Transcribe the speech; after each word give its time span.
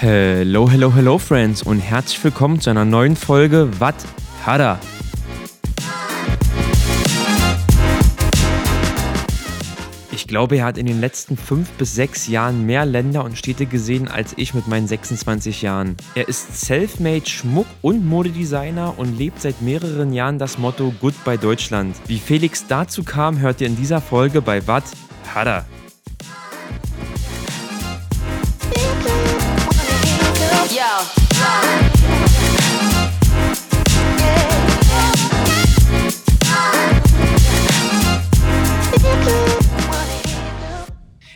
Hello, 0.00 0.70
hello, 0.70 0.94
hello, 0.94 1.18
Friends 1.18 1.64
und 1.64 1.80
herzlich 1.80 2.22
willkommen 2.22 2.60
zu 2.60 2.70
einer 2.70 2.84
neuen 2.84 3.16
Folge 3.16 3.68
Wat 3.80 3.96
Hada. 4.46 4.78
Ich 10.12 10.28
glaube, 10.28 10.58
er 10.58 10.66
hat 10.66 10.78
in 10.78 10.86
den 10.86 11.00
letzten 11.00 11.36
fünf 11.36 11.68
bis 11.70 11.96
sechs 11.96 12.28
Jahren 12.28 12.64
mehr 12.64 12.86
Länder 12.86 13.24
und 13.24 13.36
Städte 13.36 13.66
gesehen 13.66 14.06
als 14.06 14.34
ich 14.36 14.54
mit 14.54 14.68
meinen 14.68 14.86
26 14.86 15.62
Jahren. 15.62 15.96
Er 16.14 16.28
ist 16.28 16.60
Selfmade 16.60 17.28
Schmuck- 17.28 17.66
und 17.82 18.06
Modedesigner 18.06 18.96
und 18.96 19.18
lebt 19.18 19.42
seit 19.42 19.62
mehreren 19.62 20.12
Jahren 20.12 20.38
das 20.38 20.58
Motto 20.58 20.94
Goodbye 21.00 21.38
Deutschland. 21.38 21.96
Wie 22.06 22.20
Felix 22.20 22.68
dazu 22.68 23.02
kam, 23.02 23.40
hört 23.40 23.60
ihr 23.60 23.66
in 23.66 23.74
dieser 23.74 24.00
Folge 24.00 24.42
bei 24.42 24.64
Wat 24.68 24.84
Hada. 25.34 25.66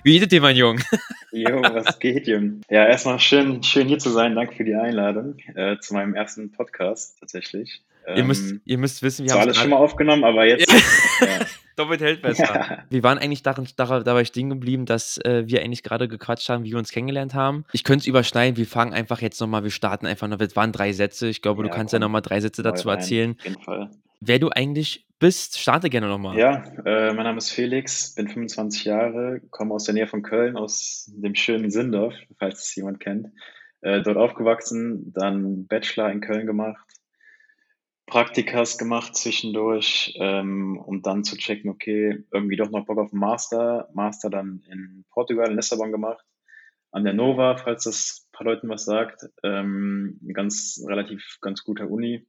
Wie 0.04 0.18
geht 0.18 0.32
dir, 0.32 0.40
mein 0.40 0.56
Junge? 0.56 0.82
Jo, 1.34 1.62
was 1.62 1.98
geht, 1.98 2.26
Jung? 2.26 2.60
Ja, 2.68 2.84
erstmal 2.86 3.18
schön, 3.18 3.62
schön 3.62 3.88
hier 3.88 3.98
zu 3.98 4.10
sein. 4.10 4.34
Danke 4.34 4.54
für 4.54 4.64
die 4.64 4.74
Einladung 4.74 5.38
äh, 5.54 5.78
zu 5.78 5.94
meinem 5.94 6.14
ersten 6.14 6.52
Podcast 6.52 7.18
tatsächlich. 7.20 7.82
Ähm, 8.06 8.16
ihr, 8.16 8.24
müsst, 8.24 8.54
ihr 8.64 8.78
müsst 8.78 9.02
wissen, 9.02 9.24
wir 9.24 9.32
haben 9.32 9.40
alles 9.42 9.56
schon 9.56 9.70
mal 9.70 9.76
aufgenommen, 9.76 10.24
aber 10.24 10.46
jetzt. 10.46 10.70
ja. 11.20 11.46
Doppelt 11.76 12.02
hält 12.02 12.20
besser. 12.20 12.54
Ja. 12.54 12.84
Wir 12.90 13.02
waren 13.02 13.18
eigentlich 13.18 13.42
darin, 13.42 13.66
dabei 13.76 14.24
stehen 14.24 14.50
geblieben, 14.50 14.84
dass 14.84 15.18
äh, 15.18 15.44
wir 15.46 15.62
eigentlich 15.62 15.82
gerade 15.82 16.06
gequatscht 16.06 16.48
haben, 16.48 16.64
wie 16.64 16.72
wir 16.72 16.78
uns 16.78 16.90
kennengelernt 16.90 17.34
haben. 17.34 17.64
Ich 17.72 17.82
könnte 17.82 18.02
es 18.02 18.06
überschneiden, 18.06 18.58
wir 18.58 18.66
fangen 18.66 18.92
einfach 18.92 19.22
jetzt 19.22 19.40
nochmal, 19.40 19.62
wir 19.62 19.70
starten 19.70 20.06
einfach 20.06 20.28
noch. 20.28 20.38
Es 20.40 20.54
waren 20.54 20.72
drei 20.72 20.92
Sätze. 20.92 21.28
Ich 21.28 21.40
glaube, 21.40 21.62
ja, 21.62 21.68
du 21.68 21.74
kannst 21.74 21.92
komm, 21.92 22.02
ja 22.02 22.06
nochmal 22.06 22.20
drei 22.20 22.40
Sätze 22.40 22.62
dazu 22.62 22.88
rein, 22.88 22.98
erzählen. 22.98 23.36
Auf 23.38 23.44
jeden 23.44 23.62
Fall. 23.62 23.90
Wer 24.20 24.38
du 24.38 24.50
eigentlich 24.50 25.06
bist, 25.18 25.58
starte 25.58 25.88
gerne 25.88 26.08
nochmal. 26.08 26.36
Ja, 26.36 26.64
äh, 26.84 27.12
mein 27.14 27.24
Name 27.24 27.38
ist 27.38 27.50
Felix, 27.50 28.14
bin 28.14 28.28
25 28.28 28.84
Jahre, 28.84 29.40
komme 29.50 29.74
aus 29.74 29.84
der 29.84 29.94
Nähe 29.94 30.06
von 30.06 30.22
Köln, 30.22 30.56
aus 30.56 31.10
dem 31.14 31.34
schönen 31.34 31.70
Sindorf, 31.70 32.14
falls 32.38 32.64
es 32.64 32.74
jemand 32.74 33.00
kennt. 33.00 33.28
Äh, 33.80 34.02
dort 34.02 34.16
aufgewachsen, 34.16 35.12
dann 35.12 35.66
Bachelor 35.66 36.10
in 36.10 36.20
Köln 36.20 36.46
gemacht, 36.46 36.86
Praktikas 38.12 38.76
gemacht 38.76 39.16
zwischendurch, 39.16 40.12
ähm, 40.20 40.76
um 40.76 41.00
dann 41.00 41.24
zu 41.24 41.34
checken, 41.34 41.70
okay, 41.70 42.26
irgendwie 42.30 42.56
doch 42.56 42.68
noch 42.68 42.84
Bock 42.84 42.98
auf 42.98 43.10
Master. 43.14 43.88
Master 43.94 44.28
dann 44.28 44.62
in 44.70 45.06
Portugal, 45.08 45.48
in 45.48 45.56
Lissabon 45.56 45.92
gemacht, 45.92 46.22
an 46.90 47.04
der 47.04 47.14
Nova, 47.14 47.56
falls 47.56 47.84
das 47.84 48.26
ein 48.26 48.36
paar 48.36 48.44
Leuten 48.48 48.68
was 48.68 48.84
sagt. 48.84 49.30
Ähm, 49.42 50.20
ganz 50.34 50.84
relativ 50.86 51.38
ganz 51.40 51.64
guter 51.64 51.88
Uni. 51.88 52.28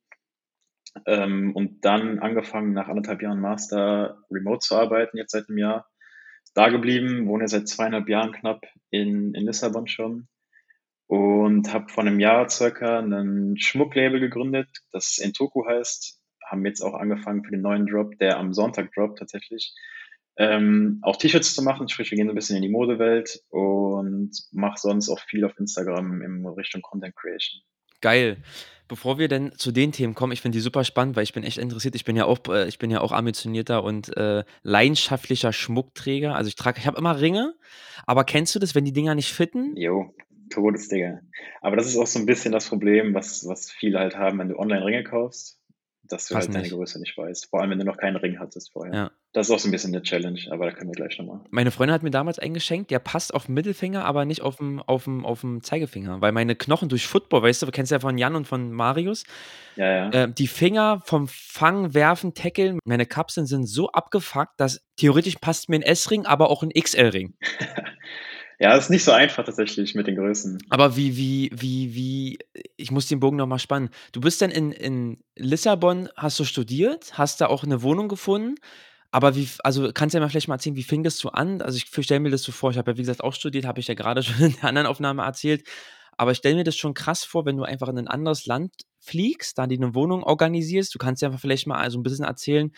Ähm, 1.06 1.54
und 1.54 1.84
dann 1.84 2.20
angefangen, 2.20 2.72
nach 2.72 2.88
anderthalb 2.88 3.22
Jahren 3.22 3.42
Master 3.42 4.23
remote 4.31 4.59
zu 4.59 4.78
arbeiten, 4.78 5.17
jetzt 5.17 5.31
seit 5.31 5.50
einem 5.50 5.58
Jahr. 5.58 5.89
Da 6.54 6.70
geblieben, 6.70 7.28
wohne 7.28 7.50
seit 7.50 7.67
zweieinhalb 7.67 8.08
Jahren 8.08 8.31
knapp 8.31 8.66
in, 8.89 9.34
in 9.34 9.45
Lissabon 9.45 9.88
schon 9.88 10.30
und 11.14 11.72
habe 11.72 11.89
vor 11.89 12.03
einem 12.03 12.19
Jahr 12.19 12.50
circa 12.50 12.97
ein 12.97 13.56
Schmucklabel 13.56 14.19
gegründet, 14.19 14.67
das 14.92 15.20
Entoku 15.20 15.64
heißt. 15.64 16.20
Haben 16.44 16.66
jetzt 16.66 16.81
auch 16.81 16.95
angefangen 16.95 17.44
für 17.44 17.52
den 17.52 17.61
neuen 17.61 17.86
Drop, 17.86 18.17
der 18.17 18.39
am 18.39 18.52
Sonntag 18.52 18.92
droppt 18.94 19.20
tatsächlich, 19.20 19.75
ähm, 20.38 21.02
auch 21.03 21.17
T-Shirts 21.17 21.53
zu 21.53 21.61
machen. 21.61 21.88
Sprich, 21.88 22.09
wir 22.09 22.17
gehen 22.17 22.25
so 22.25 22.31
ein 22.31 22.36
bisschen 22.36 22.55
in 22.55 22.64
die 22.64 22.70
Modewelt 22.70 23.44
und 23.50 24.31
mache 24.53 24.80
sonst 24.80 25.08
auch 25.09 25.20
viel 25.20 25.45
auf 25.45 25.55
Instagram 25.59 26.23
in 26.23 26.47
Richtung 26.47 26.81
Content 26.81 27.16
Creation. 27.16 27.61
Geil. 28.02 28.38
Bevor 28.88 29.20
wir 29.20 29.27
denn 29.27 29.52
zu 29.55 29.71
den 29.71 29.92
Themen 29.92 30.15
kommen, 30.15 30.33
ich 30.33 30.42
finde 30.42 30.58
die 30.58 30.61
super 30.61 30.83
spannend, 30.83 31.15
weil 31.15 31.23
ich 31.23 31.33
bin 31.33 31.43
echt 31.43 31.59
interessiert. 31.59 31.93
Ich 31.93 32.05
bin 32.05 32.15
ja 32.15 32.26
auch, 32.26 32.39
äh, 32.49 32.67
ich 32.67 32.80
bin 32.80 32.89
ja 32.89 33.02
auch 33.02 33.11
ambitionierter 33.11 33.83
und 33.83 34.17
äh, 34.17 34.43
leidenschaftlicher 34.64 35.54
Schmuckträger. 35.54 36.33
Also 36.33 36.48
ich 36.48 36.55
trage, 36.55 36.80
ich 36.80 36.88
habe 36.88 36.98
immer 36.98 37.21
Ringe, 37.21 37.54
aber 38.08 38.23
kennst 38.23 38.55
du 38.55 38.59
das, 38.59 38.73
wenn 38.73 38.83
die 38.83 38.93
Dinger 38.93 39.14
nicht 39.14 39.32
fitten? 39.32 39.77
Jo, 39.77 40.11
Todesdinger. 40.49 41.21
Aber 41.61 41.76
das 41.76 41.87
ist 41.87 41.98
auch 41.98 42.08
so 42.08 42.20
ein 42.20 42.26
bisschen 42.26 42.52
das 42.52 42.67
Problem, 42.67 43.14
was, 43.14 43.48
was 43.48 43.71
viele 43.71 43.99
halt 43.99 44.17
haben, 44.17 44.39
wenn 44.39 44.49
du 44.49 44.58
online 44.58 44.86
Ringe 44.86 45.04
kaufst, 45.04 45.59
dass 46.04 46.27
du 46.27 46.33
Pass 46.33 46.45
halt 46.45 46.55
deine 46.55 46.64
nicht. 46.64 46.73
Größe 46.73 46.99
nicht 46.99 47.17
weißt. 47.17 47.49
Vor 47.49 47.61
allem, 47.61 47.71
wenn 47.71 47.80
du 47.80 47.86
noch 47.86 47.98
keinen 47.98 48.17
Ring 48.17 48.39
hattest 48.39 48.71
vorher. 48.71 48.93
Ja. 48.93 49.11
Das 49.32 49.48
ist 49.48 49.55
auch 49.55 49.59
so 49.59 49.67
ein 49.67 49.71
bisschen 49.71 49.95
eine 49.95 50.03
Challenge, 50.03 50.39
aber 50.52 50.65
da 50.65 50.71
können 50.73 50.89
wir 50.89 50.95
gleich 50.95 51.17
nochmal. 51.17 51.39
Meine 51.49 51.71
Freundin 51.71 51.93
hat 51.93 52.03
mir 52.03 52.11
damals 52.11 52.37
eingeschenkt, 52.37 52.92
der 52.92 52.99
passt 52.99 53.33
auf 53.33 53.48
den 53.48 53.55
Mittelfinger, 53.55 54.05
aber 54.05 54.26
nicht 54.26 54.42
auf 54.42 54.58
dem, 54.58 54.80
auf 54.82 55.05
dem, 55.05 55.26
auf 55.26 55.42
dem 55.42 55.64
Zeigefinger. 55.64 56.21
Weil 56.21 56.33
meine 56.33 56.55
Knochen 56.55 56.89
durch 56.89 57.08
Football, 57.08 57.42
weißt 57.42 57.61
du, 57.61 57.65
du 57.65 57.71
kennst 57.71 57.92
ja 57.92 57.99
von 57.99 58.17
Jan 58.17 58.36
und 58.36 58.45
von 58.45 58.71
Marius, 58.71 59.23
ja, 59.76 59.86
ja. 59.86 60.09
Äh, 60.09 60.32
die 60.32 60.48
Finger 60.48 61.02
vom 61.05 61.27
Fangen, 61.27 61.95
Werfen, 61.95 62.36
Tackeln, 62.36 62.77
meine 62.86 63.08
Kapseln 63.08 63.48
sind 63.48 63.65
so 63.65 63.89
abgefuckt, 63.89 64.53
dass 64.58 64.86
theoretisch 64.98 65.37
passt 65.37 65.67
mir 65.70 65.77
ein 65.77 65.82
S-Ring, 65.82 66.26
aber 66.26 66.52
auch 66.52 66.61
ein 66.61 66.70
XL-Ring. 66.70 67.33
Ja, 68.64 68.78
ist 68.78 68.90
nicht 68.90 69.04
so 69.04 69.12
einfach 69.12 69.44
tatsächlich 69.44 69.94
mit 69.94 70.08
den 70.08 70.16
Größen. 70.16 70.58
Aber 70.70 70.96
wie, 70.96 71.18
wie, 71.18 71.52
wie, 71.54 71.96
wie, 71.96 72.40
ich 72.78 72.92
muss 72.92 73.08
den 73.08 73.20
Bogen 73.20 73.36
nochmal 73.36 73.60
spannen. 73.60 73.90
Du 74.14 74.22
bist 74.22 74.42
dann 74.42 74.52
in, 74.52 74.72
in 74.72 75.18
Lissabon, 75.36 76.08
hast 76.16 76.40
du 76.40 76.46
studiert, 76.46 77.18
hast 77.18 77.42
da 77.42 77.48
auch 77.48 77.66
eine 77.66 77.82
Wohnung 77.82 78.08
gefunden. 78.08 78.56
Aber 79.12 79.36
wie, 79.36 79.50
also 79.66 79.92
kannst 79.94 80.14
du 80.14 80.18
ja 80.18 80.22
mal 80.22 80.30
vielleicht 80.30 80.48
mal 80.48 80.56
erzählen, 80.56 80.78
wie 80.78 80.84
fing 80.84 81.04
das 81.04 81.18
so 81.18 81.28
an? 81.32 81.62
Also 81.62 81.76
ich 81.76 82.06
stelle 82.06 82.22
mir 82.22 82.30
das 82.30 82.44
so 82.44 82.54
vor, 82.54 82.72
ich 82.72 82.78
habe 82.78 82.92
ja 82.92 82.98
wie 82.98 83.02
gesagt 83.02 83.22
auch 83.22 83.34
studiert, 83.34 83.66
habe 83.66 83.82
ich 83.82 83.88
ja 83.88 83.96
gerade 83.96 84.24
schon 84.24 84.46
in 84.46 84.54
der 84.54 84.64
anderen 84.64 84.88
Aufnahme 84.88 85.24
erzählt. 85.24 85.68
Aber 86.16 86.32
ich 86.32 86.38
stelle 86.38 86.56
mir 86.56 86.64
das 86.64 86.78
schon 86.78 86.94
krass 86.94 87.26
vor, 87.26 87.45
wenn 87.45 87.58
du 87.58 87.64
einfach 87.64 87.90
in 87.90 87.98
ein 87.98 88.08
anderes 88.08 88.45
Land 88.45 88.72
fliegst, 88.98 89.58
da 89.58 89.68
die 89.68 89.76
eine 89.76 89.94
Wohnung 89.94 90.24
organisierst. 90.24 90.95
Du 90.95 91.00
kannst 91.00 91.22
ja 91.22 91.34
vielleicht 91.34 91.68
mal 91.68 91.92
so 91.92 92.00
ein 92.00 92.04
bisschen 92.04 92.24
erzählen, 92.24 92.72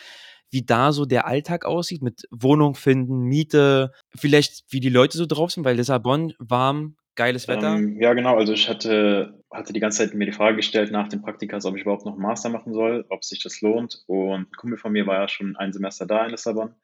wie 0.50 0.62
da 0.62 0.92
so 0.92 1.04
der 1.04 1.26
Alltag 1.26 1.64
aussieht 1.64 2.02
mit 2.02 2.26
Wohnung 2.30 2.74
finden, 2.74 3.22
Miete, 3.22 3.92
vielleicht 4.14 4.64
wie 4.70 4.80
die 4.80 4.88
Leute 4.88 5.18
so 5.18 5.26
drauf 5.26 5.50
sind, 5.50 5.64
weil 5.64 5.76
Lissabon 5.76 6.32
warm, 6.38 6.96
geiles 7.16 7.48
Wetter. 7.48 7.74
Ähm, 7.74 8.00
ja, 8.00 8.14
genau. 8.14 8.36
Also 8.36 8.52
ich 8.52 8.68
hatte, 8.68 9.42
hatte 9.50 9.72
die 9.72 9.80
ganze 9.80 9.98
Zeit 9.98 10.14
mir 10.14 10.26
die 10.26 10.32
Frage 10.32 10.56
gestellt 10.56 10.92
nach 10.92 11.08
dem 11.08 11.22
Praktikas, 11.22 11.64
ob 11.64 11.74
ich 11.76 11.82
überhaupt 11.82 12.06
noch 12.06 12.12
einen 12.12 12.22
Master 12.22 12.50
machen 12.50 12.72
soll, 12.72 13.04
ob 13.08 13.24
sich 13.24 13.42
das 13.42 13.60
lohnt. 13.60 14.04
Und 14.06 14.42
ein 14.42 14.52
Kumpel 14.56 14.78
von 14.78 14.92
mir 14.92 15.06
war 15.06 15.20
ja 15.20 15.28
schon 15.28 15.56
ein 15.56 15.72
Semester 15.72 16.06
da 16.06 16.24
in 16.24 16.30
Lissabon. 16.30 16.74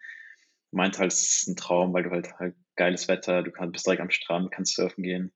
Meint 0.72 0.99
halt, 0.99 1.12
es 1.12 1.22
ist 1.22 1.49
ein 1.49 1.56
Traum, 1.56 1.93
weil 1.93 2.03
du 2.03 2.11
halt 2.11 2.33
halt 2.39 2.56
geiles 2.77 3.06
Wetter, 3.06 3.43
du 3.43 3.53
kannst 3.53 3.72
bist 3.72 3.87
direkt 3.87 4.03
am 4.03 4.11
Strand, 4.11 4.51
kannst 4.51 4.75
surfen 4.75 5.05
gehen. 5.05 5.33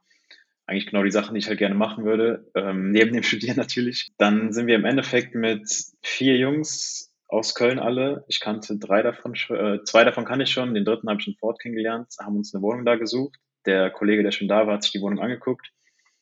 Eigentlich 0.67 0.87
genau 0.87 1.05
die 1.05 1.13
Sachen, 1.13 1.35
die 1.35 1.41
ich 1.41 1.47
halt 1.47 1.59
gerne 1.59 1.77
machen 1.77 2.05
würde, 2.05 2.51
ähm, 2.55 2.91
neben 2.93 3.13
dem 3.13 3.23
Studieren 3.23 3.57
natürlich. 3.57 4.09
Dann 4.19 4.53
sind 4.53 4.67
wir 4.67 4.75
im 4.75 4.87
Endeffekt 4.87 5.35
mit 5.35 5.71
vier 6.03 6.37
Jungs 6.37 7.13
aus 7.29 7.55
Köln 7.55 7.79
alle. 7.79 8.25
Ich 8.29 8.41
kannte 8.41 8.79
drei 8.79 9.03
davon, 9.03 9.35
äh, 9.35 9.83
zwei 9.85 10.05
davon 10.05 10.25
kann 10.25 10.41
ich 10.41 10.51
schon, 10.51 10.75
den 10.75 10.85
dritten 10.85 11.09
habe 11.09 11.21
ich 11.21 11.27
in 11.27 11.37
Ford 11.37 11.61
kennengelernt, 11.61 12.09
haben 12.21 12.37
uns 12.37 12.55
eine 12.55 12.63
Wohnung 12.63 12.85
da 12.85 12.97
gesucht. 12.97 13.37
Der 13.65 13.91
Kollege, 13.91 14.23
der 14.23 14.31
schon 14.31 14.49
da 14.49 14.67
war, 14.67 14.75
hat 14.75 14.85
sich 14.85 14.93
die 14.93 15.01
Wohnung 15.01 15.21
angeguckt. 15.21 15.73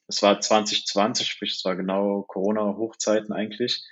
Es 0.06 0.22
war 0.22 0.41
2020, 0.41 1.26
sprich, 1.26 1.53
es 1.53 1.64
war 1.64 1.76
genau 1.76 2.22
Corona-Hochzeiten 2.22 3.32
eigentlich. 3.32 3.84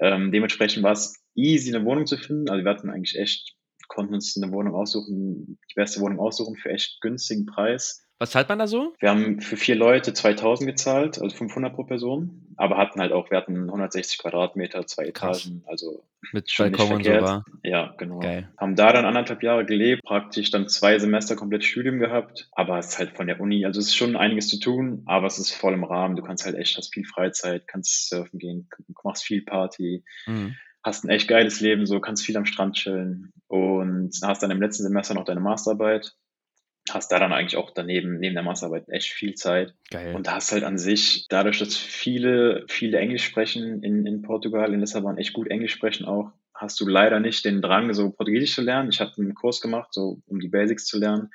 Ähm, 0.00 0.30
dementsprechend 0.30 0.82
war 0.82 0.92
es 0.92 1.20
easy, 1.34 1.74
eine 1.74 1.84
Wohnung 1.84 2.06
zu 2.06 2.16
finden. 2.16 2.48
Also 2.48 2.64
wir 2.64 2.70
hatten 2.70 2.90
eigentlich 2.90 3.18
echt, 3.18 3.56
konnten 3.88 4.14
uns 4.14 4.36
eine 4.40 4.52
Wohnung 4.52 4.74
aussuchen, 4.74 5.58
die 5.70 5.74
beste 5.74 6.00
Wohnung 6.00 6.20
aussuchen 6.20 6.56
für 6.56 6.70
echt 6.70 7.00
günstigen 7.00 7.46
Preis. 7.46 8.07
Was 8.20 8.30
zahlt 8.30 8.48
man 8.48 8.58
da 8.58 8.66
so? 8.66 8.94
Wir 8.98 9.10
haben 9.10 9.40
für 9.40 9.56
vier 9.56 9.76
Leute 9.76 10.12
2000 10.12 10.68
gezahlt, 10.68 11.22
also 11.22 11.36
500 11.36 11.72
pro 11.72 11.84
Person, 11.84 12.52
aber 12.56 12.76
hatten 12.76 13.00
halt 13.00 13.12
auch, 13.12 13.30
wir 13.30 13.38
hatten 13.38 13.64
160 13.64 14.18
Quadratmeter, 14.18 14.84
zwei 14.88 15.04
Etagen, 15.04 15.62
also 15.66 16.02
mit 16.32 16.52
Balkon 16.58 16.96
und 16.96 17.04
so 17.04 17.10
war. 17.12 17.44
Ja, 17.62 17.94
genau. 17.96 18.18
Geil. 18.18 18.48
Haben 18.58 18.74
da 18.74 18.92
dann 18.92 19.04
anderthalb 19.04 19.44
Jahre 19.44 19.64
gelebt, 19.64 20.02
praktisch 20.02 20.50
dann 20.50 20.68
zwei 20.68 20.98
Semester 20.98 21.36
komplett 21.36 21.64
Studium 21.64 22.00
gehabt, 22.00 22.48
aber 22.52 22.78
es 22.78 22.88
ist 22.88 22.98
halt 22.98 23.16
von 23.16 23.28
der 23.28 23.40
Uni, 23.40 23.64
also 23.64 23.78
es 23.78 23.86
ist 23.86 23.96
schon 23.96 24.16
einiges 24.16 24.48
zu 24.48 24.58
tun, 24.58 25.02
aber 25.06 25.28
es 25.28 25.38
ist 25.38 25.52
voll 25.52 25.74
im 25.74 25.84
Rahmen. 25.84 26.16
Du 26.16 26.22
kannst 26.22 26.44
halt 26.44 26.56
echt, 26.56 26.76
hast 26.76 26.92
viel 26.92 27.04
Freizeit, 27.04 27.68
kannst 27.68 28.08
surfen 28.08 28.40
gehen, 28.40 28.68
machst 29.04 29.22
viel 29.22 29.42
Party. 29.42 30.02
Mhm 30.26 30.56
hast 30.84 31.04
ein 31.04 31.10
echt 31.10 31.28
geiles 31.28 31.60
Leben, 31.60 31.86
so 31.86 32.00
kannst 32.00 32.24
viel 32.24 32.36
am 32.36 32.46
Strand 32.46 32.76
chillen 32.76 33.32
und 33.48 34.12
hast 34.22 34.42
dann 34.42 34.50
im 34.50 34.60
letzten 34.60 34.84
Semester 34.84 35.12
noch 35.12 35.24
deine 35.24 35.40
Masterarbeit 35.40 36.14
hast 36.94 37.12
da 37.12 37.18
dann 37.18 37.32
eigentlich 37.32 37.56
auch 37.56 37.70
daneben, 37.70 38.18
neben 38.18 38.34
der 38.34 38.42
Masterarbeit 38.42 38.88
echt 38.88 39.08
viel 39.08 39.34
Zeit. 39.34 39.74
Geil. 39.90 40.14
Und 40.14 40.30
hast 40.30 40.52
halt 40.52 40.64
an 40.64 40.78
sich, 40.78 41.26
dadurch, 41.28 41.58
dass 41.58 41.76
viele, 41.76 42.64
viele 42.68 42.98
Englisch 42.98 43.24
sprechen 43.24 43.82
in, 43.82 44.06
in 44.06 44.22
Portugal, 44.22 44.72
in 44.72 44.80
Lissabon 44.80 45.18
echt 45.18 45.32
gut 45.32 45.48
Englisch 45.48 45.72
sprechen 45.72 46.06
auch, 46.06 46.32
hast 46.54 46.80
du 46.80 46.86
leider 46.86 47.20
nicht 47.20 47.44
den 47.44 47.62
Drang, 47.62 47.94
so 47.94 48.10
Portugiesisch 48.10 48.54
zu 48.54 48.62
lernen. 48.62 48.90
Ich 48.90 49.00
habe 49.00 49.12
einen 49.16 49.34
Kurs 49.34 49.60
gemacht, 49.60 49.88
so 49.92 50.20
um 50.26 50.40
die 50.40 50.48
Basics 50.48 50.86
zu 50.86 50.98
lernen. 50.98 51.30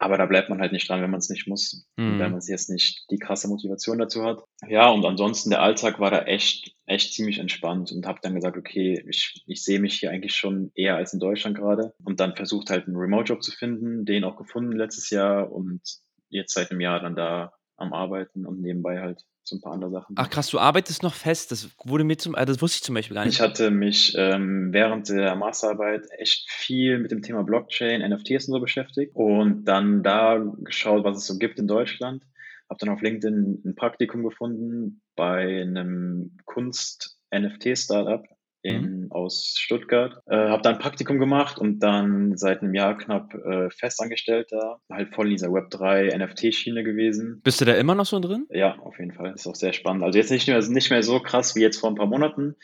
Aber 0.00 0.16
da 0.16 0.24
bleibt 0.24 0.48
man 0.48 0.60
halt 0.60 0.72
nicht 0.72 0.88
dran, 0.88 1.02
wenn 1.02 1.10
man 1.10 1.18
es 1.18 1.28
nicht 1.28 1.46
muss. 1.46 1.86
Mhm. 1.96 2.18
wenn 2.18 2.32
man 2.32 2.40
jetzt 2.40 2.70
nicht 2.70 3.04
die 3.10 3.18
krasse 3.18 3.48
Motivation 3.48 3.98
dazu 3.98 4.24
hat. 4.24 4.42
Ja, 4.66 4.88
und 4.88 5.04
ansonsten 5.04 5.50
der 5.50 5.60
Alltag 5.60 6.00
war 6.00 6.10
da 6.10 6.22
echt, 6.22 6.74
echt 6.86 7.12
ziemlich 7.12 7.38
entspannt 7.38 7.92
und 7.92 8.06
habe 8.06 8.18
dann 8.22 8.34
gesagt, 8.34 8.56
okay, 8.56 9.04
ich, 9.06 9.44
ich 9.46 9.62
sehe 9.62 9.78
mich 9.78 10.00
hier 10.00 10.10
eigentlich 10.10 10.34
schon 10.34 10.72
eher 10.74 10.96
als 10.96 11.12
in 11.12 11.20
Deutschland 11.20 11.54
gerade. 11.56 11.92
Und 12.02 12.18
dann 12.18 12.34
versucht 12.34 12.70
halt 12.70 12.86
einen 12.86 12.96
Remote-Job 12.96 13.42
zu 13.42 13.52
finden, 13.52 14.06
den 14.06 14.24
auch 14.24 14.36
gefunden 14.36 14.72
letztes 14.72 15.10
Jahr 15.10 15.52
und 15.52 15.82
jetzt 16.30 16.54
seit 16.54 16.70
einem 16.70 16.80
Jahr 16.80 17.00
dann 17.00 17.14
da 17.14 17.52
am 17.80 17.92
Arbeiten 17.92 18.46
und 18.46 18.60
nebenbei 18.60 19.00
halt 19.00 19.24
so 19.42 19.56
ein 19.56 19.60
paar 19.60 19.72
andere 19.72 19.90
Sachen. 19.90 20.14
Ach 20.16 20.30
krass, 20.30 20.48
du 20.48 20.58
arbeitest 20.58 21.02
noch 21.02 21.14
fest. 21.14 21.50
Das 21.50 21.70
wurde 21.84 22.04
mir 22.04 22.16
zum, 22.16 22.34
äh, 22.34 22.44
das 22.44 22.60
wusste 22.60 22.76
ich 22.76 22.82
zum 22.82 22.94
Beispiel 22.94 23.14
gar 23.14 23.24
nicht. 23.24 23.34
Ich 23.34 23.40
hatte 23.40 23.70
mich 23.70 24.14
ähm, 24.16 24.72
während 24.72 25.08
der 25.08 25.34
Masterarbeit 25.34 26.06
echt 26.18 26.50
viel 26.50 26.98
mit 26.98 27.10
dem 27.10 27.22
Thema 27.22 27.42
Blockchain, 27.42 28.02
NFTs 28.08 28.48
und 28.48 28.54
so 28.54 28.60
beschäftigt 28.60 29.12
und 29.14 29.64
dann 29.64 30.02
da 30.02 30.38
geschaut, 30.58 31.04
was 31.04 31.16
es 31.18 31.26
so 31.26 31.38
gibt 31.38 31.58
in 31.58 31.66
Deutschland. 31.66 32.22
Habe 32.68 32.78
dann 32.78 32.90
auf 32.90 33.02
LinkedIn 33.02 33.62
ein 33.64 33.74
Praktikum 33.74 34.22
gefunden 34.22 35.02
bei 35.16 35.62
einem 35.62 36.36
Kunst-NFT-Startup 36.44 38.24
in, 38.62 39.04
mhm. 39.04 39.12
aus 39.12 39.54
Stuttgart. 39.58 40.22
Äh, 40.26 40.36
habe 40.36 40.62
dann 40.62 40.74
ein 40.74 40.80
Praktikum 40.80 41.18
gemacht 41.18 41.58
und 41.58 41.80
dann 41.80 42.36
seit 42.36 42.62
einem 42.62 42.74
Jahr 42.74 42.96
knapp 42.98 43.34
äh, 43.34 43.70
festangestellter, 43.70 44.80
halt 44.90 45.14
voll 45.14 45.26
in 45.26 45.32
dieser 45.32 45.48
Web3 45.48 46.16
NFT-Schiene 46.16 46.84
gewesen. 46.84 47.40
Bist 47.42 47.60
du 47.60 47.64
da 47.64 47.74
immer 47.74 47.94
noch 47.94 48.06
so 48.06 48.20
drin? 48.20 48.46
Ja, 48.50 48.78
auf 48.80 48.98
jeden 48.98 49.12
Fall. 49.12 49.32
Ist 49.34 49.46
auch 49.46 49.54
sehr 49.54 49.72
spannend. 49.72 50.04
Also 50.04 50.18
jetzt 50.18 50.30
nicht 50.30 50.46
mehr, 50.46 50.60
nicht 50.60 50.90
mehr 50.90 51.02
so 51.02 51.20
krass 51.20 51.56
wie 51.56 51.60
jetzt 51.60 51.78
vor 51.78 51.90
ein 51.90 51.96
paar 51.96 52.06
Monaten, 52.06 52.56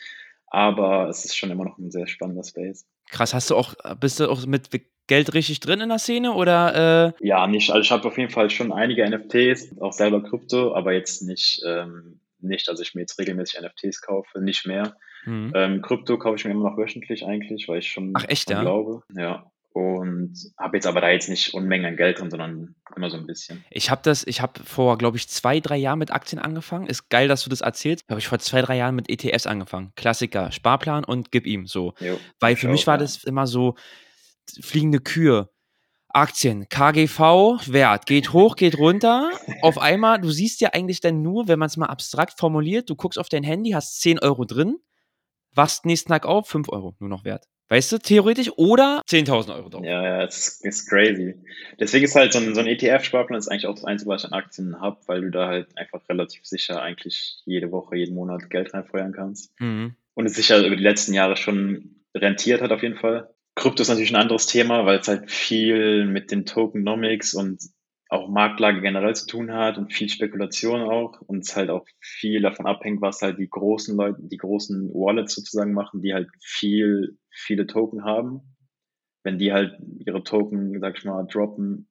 aber 0.47 1.09
es 1.09 1.25
ist 1.25 1.35
schon 1.35 1.51
immer 1.51 1.65
noch 1.65 1.77
ein 1.77 1.91
sehr 1.91 2.07
spannender 2.07 2.43
Space. 2.43 2.85
Krass, 3.09 3.33
hast 3.33 3.49
du 3.49 3.55
auch, 3.55 3.73
bist 3.99 4.19
du 4.19 4.29
auch 4.29 4.45
mit 4.45 4.69
Geld 5.07 5.33
richtig 5.33 5.61
drin 5.61 5.79
in 5.81 5.89
der 5.89 5.99
Szene 5.99 6.33
oder? 6.33 7.13
Äh? 7.19 7.25
Ja, 7.25 7.47
nicht. 7.47 7.71
Also 7.71 7.81
ich 7.81 7.91
habe 7.91 8.07
auf 8.07 8.17
jeden 8.17 8.29
Fall 8.29 8.49
schon 8.49 8.71
einige 8.71 9.09
NFTs, 9.09 9.79
auch 9.79 9.93
selber 9.93 10.21
Krypto, 10.21 10.75
aber 10.75 10.93
jetzt 10.93 11.21
nicht, 11.21 11.61
ähm, 11.65 12.19
nicht, 12.39 12.67
dass 12.67 12.79
ich 12.81 12.93
mir 12.93 13.01
jetzt 13.01 13.17
regelmäßig 13.17 13.61
NFTs 13.61 14.01
kaufe, 14.01 14.41
nicht 14.41 14.67
mehr. 14.67 14.95
Mhm. 15.25 15.51
Ähm, 15.55 15.81
Krypto 15.81 16.17
kaufe 16.17 16.35
ich 16.37 16.45
mir 16.45 16.51
immer 16.51 16.69
noch 16.69 16.77
wöchentlich 16.77 17.25
eigentlich, 17.25 17.67
weil 17.67 17.79
ich 17.79 17.91
schon 17.91 18.13
Ach, 18.15 18.25
echt, 18.27 18.49
ja? 18.49 18.61
glaube. 18.61 19.01
Ja. 19.15 19.51
Und 19.73 20.33
habe 20.57 20.77
jetzt 20.77 20.87
aber 20.87 21.01
da 21.01 21.09
jetzt 21.09 21.29
nicht 21.29 21.53
Unmengen 21.53 21.85
an 21.85 21.97
Geld 21.97 22.19
drin, 22.19 22.31
sondern 22.31 22.75
immer 22.95 23.11
so 23.11 23.17
ein 23.17 23.27
bisschen. 23.27 23.63
Ich 23.69 23.91
habe 23.91 24.01
das, 24.03 24.25
ich 24.25 24.41
habe 24.41 24.63
vor, 24.63 24.97
glaube 24.97 25.17
ich, 25.17 25.29
zwei, 25.29 25.59
drei 25.59 25.77
Jahren 25.77 25.99
mit 25.99 26.11
Aktien 26.11 26.41
angefangen. 26.41 26.87
Ist 26.87 27.09
geil, 27.09 27.27
dass 27.27 27.43
du 27.43 27.51
das 27.51 27.61
erzählst. 27.61 28.03
Habe 28.09 28.19
ich 28.19 28.27
vor 28.27 28.39
zwei, 28.39 28.63
drei 28.63 28.75
Jahren 28.77 28.95
mit 28.95 29.07
ETFs 29.07 29.45
angefangen. 29.45 29.91
Klassiker, 29.95 30.51
Sparplan 30.51 31.03
und 31.03 31.31
gib 31.31 31.45
ihm 31.45 31.67
so. 31.67 31.93
Jo, 31.99 32.19
Weil 32.39 32.55
für 32.55 32.69
mich 32.69 32.83
auch, 32.83 32.87
war 32.87 32.95
ja. 32.95 33.01
das 33.01 33.23
immer 33.23 33.45
so 33.45 33.75
fliegende 34.61 34.99
Kühe. 34.99 35.49
Aktien, 36.09 36.67
KGV, 36.69 37.19
Wert, 37.67 38.07
geht 38.07 38.33
hoch, 38.33 38.55
geht 38.55 38.79
runter. 38.79 39.29
Auf 39.61 39.77
einmal, 39.77 40.19
du 40.19 40.31
siehst 40.31 40.61
ja 40.61 40.69
eigentlich 40.73 41.01
dann 41.01 41.21
nur, 41.21 41.47
wenn 41.47 41.59
man 41.59 41.67
es 41.67 41.77
mal 41.77 41.85
abstrakt 41.85 42.39
formuliert, 42.39 42.89
du 42.89 42.95
guckst 42.95 43.19
auf 43.19 43.29
dein 43.29 43.43
Handy, 43.43 43.71
hast 43.71 44.01
10 44.01 44.17
Euro 44.19 44.45
drin, 44.45 44.77
wachst 45.57 45.85
nächsten 45.85 46.09
Tag 46.09 46.25
auf, 46.25 46.47
5 46.47 46.69
Euro 46.69 46.95
nur 46.99 47.09
noch 47.09 47.25
wert. 47.25 47.45
Weißt 47.69 47.91
du, 47.91 47.97
theoretisch 47.97 48.49
oder 48.55 49.01
10.000 49.09 49.55
Euro 49.55 49.67
drauf. 49.69 49.83
Ja, 49.83 50.01
ja, 50.01 50.25
das 50.25 50.61
ist 50.61 50.87
crazy. 50.87 51.35
Deswegen 51.77 52.05
ist 52.05 52.15
halt 52.15 52.31
so 52.31 52.39
ein, 52.39 52.55
so 52.55 52.61
ein 52.61 52.67
ETF-Sparplan 52.67 53.41
eigentlich 53.49 53.67
auch 53.67 53.75
das 53.75 53.83
Einzige, 53.83 54.09
was 54.09 54.23
ich 54.23 54.31
an 54.31 54.39
Aktien 54.39 54.79
habe, 54.79 54.99
weil 55.07 55.21
du 55.21 55.31
da 55.31 55.47
halt 55.47 55.77
einfach 55.77 55.99
relativ 56.07 56.45
sicher 56.45 56.81
eigentlich 56.81 57.41
jede 57.45 57.71
Woche, 57.71 57.97
jeden 57.97 58.15
Monat 58.15 58.49
Geld 58.49 58.73
reinfeuern 58.73 59.11
kannst. 59.11 59.51
Mhm. 59.59 59.95
Und 60.13 60.25
es 60.25 60.35
sich 60.35 60.47
ja 60.47 60.65
über 60.65 60.77
die 60.77 60.83
letzten 60.83 61.13
Jahre 61.13 61.35
schon 61.35 62.03
rentiert 62.15 62.61
hat 62.61 62.71
auf 62.71 62.83
jeden 62.83 62.97
Fall. 62.97 63.29
Krypto 63.55 63.81
ist 63.81 63.89
natürlich 63.89 64.11
ein 64.11 64.21
anderes 64.21 64.45
Thema, 64.45 64.85
weil 64.85 64.99
es 64.99 65.07
halt 65.07 65.29
viel 65.29 66.05
mit 66.05 66.31
den 66.31 66.45
Tokenomics 66.45 67.33
und 67.33 67.59
auch 68.09 68.29
Marktlage 68.29 68.81
generell 68.81 69.15
zu 69.15 69.27
tun 69.27 69.51
hat 69.51 69.77
und 69.77 69.93
viel 69.93 70.09
Spekulation 70.09 70.81
auch 70.81 71.21
und 71.21 71.39
es 71.39 71.55
halt 71.55 71.69
auch 71.69 71.85
viel 71.99 72.41
davon 72.41 72.65
abhängt, 72.65 73.01
was 73.01 73.21
halt 73.21 73.37
die 73.37 73.49
großen 73.49 73.95
Leute, 73.95 74.19
die 74.21 74.37
großen 74.37 74.93
Wallets 74.93 75.35
sozusagen 75.35 75.73
machen, 75.73 76.01
die 76.01 76.13
halt 76.13 76.29
viel, 76.41 77.17
viele 77.29 77.67
Token 77.67 78.03
haben. 78.03 78.55
Wenn 79.23 79.37
die 79.37 79.51
halt 79.51 79.77
ihre 80.05 80.23
Token, 80.23 80.79
sag 80.79 80.97
ich 80.97 81.03
mal, 81.03 81.25
droppen, 81.25 81.89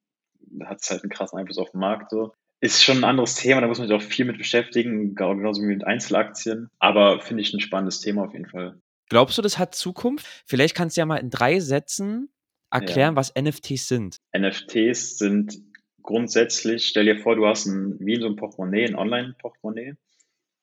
hat 0.63 0.79
es 0.81 0.89
halt 0.89 1.03
einen 1.03 1.11
krassen 1.11 1.37
Einfluss 1.37 1.59
auf 1.59 1.71
den 1.71 1.79
Markt 1.79 2.09
so. 2.09 2.33
Ist 2.59 2.83
schon 2.83 2.97
ein 2.97 3.03
anderes 3.03 3.35
Thema, 3.35 3.61
da 3.61 3.67
muss 3.67 3.77
man 3.77 3.87
sich 3.87 3.95
auch 3.95 4.01
viel 4.01 4.25
mit 4.25 4.39
beschäftigen, 4.39 5.13
genauso 5.13 5.61
wie 5.61 5.67
mit 5.67 5.85
Einzelaktien. 5.85 6.69
Aber 6.79 7.21
finde 7.21 7.43
ich 7.43 7.53
ein 7.53 7.59
spannendes 7.59 8.01
Thema 8.01 8.23
auf 8.23 8.33
jeden 8.33 8.47
Fall. 8.47 8.81
Glaubst 9.09 9.37
du, 9.37 9.43
das 9.43 9.59
hat 9.59 9.75
Zukunft? 9.75 10.25
Vielleicht 10.45 10.75
kannst 10.75 10.97
du 10.97 11.01
ja 11.01 11.05
mal 11.05 11.17
in 11.17 11.29
drei 11.29 11.59
Sätzen 11.59 12.29
erklären, 12.71 13.13
ja. 13.13 13.15
was 13.15 13.33
NFTs 13.39 13.87
sind. 13.87 14.17
NFTs 14.35 15.17
sind 15.17 15.66
grundsätzlich, 16.07 16.87
stell 16.87 17.05
dir 17.05 17.19
vor, 17.19 17.35
du 17.35 17.45
hast 17.45 17.67
ein, 17.67 17.97
wie 17.99 18.15
so 18.15 18.27
ein 18.27 18.37
Portemonnaie, 18.37 18.85
ein 18.85 18.95
Online-Portemonnaie. 18.95 19.93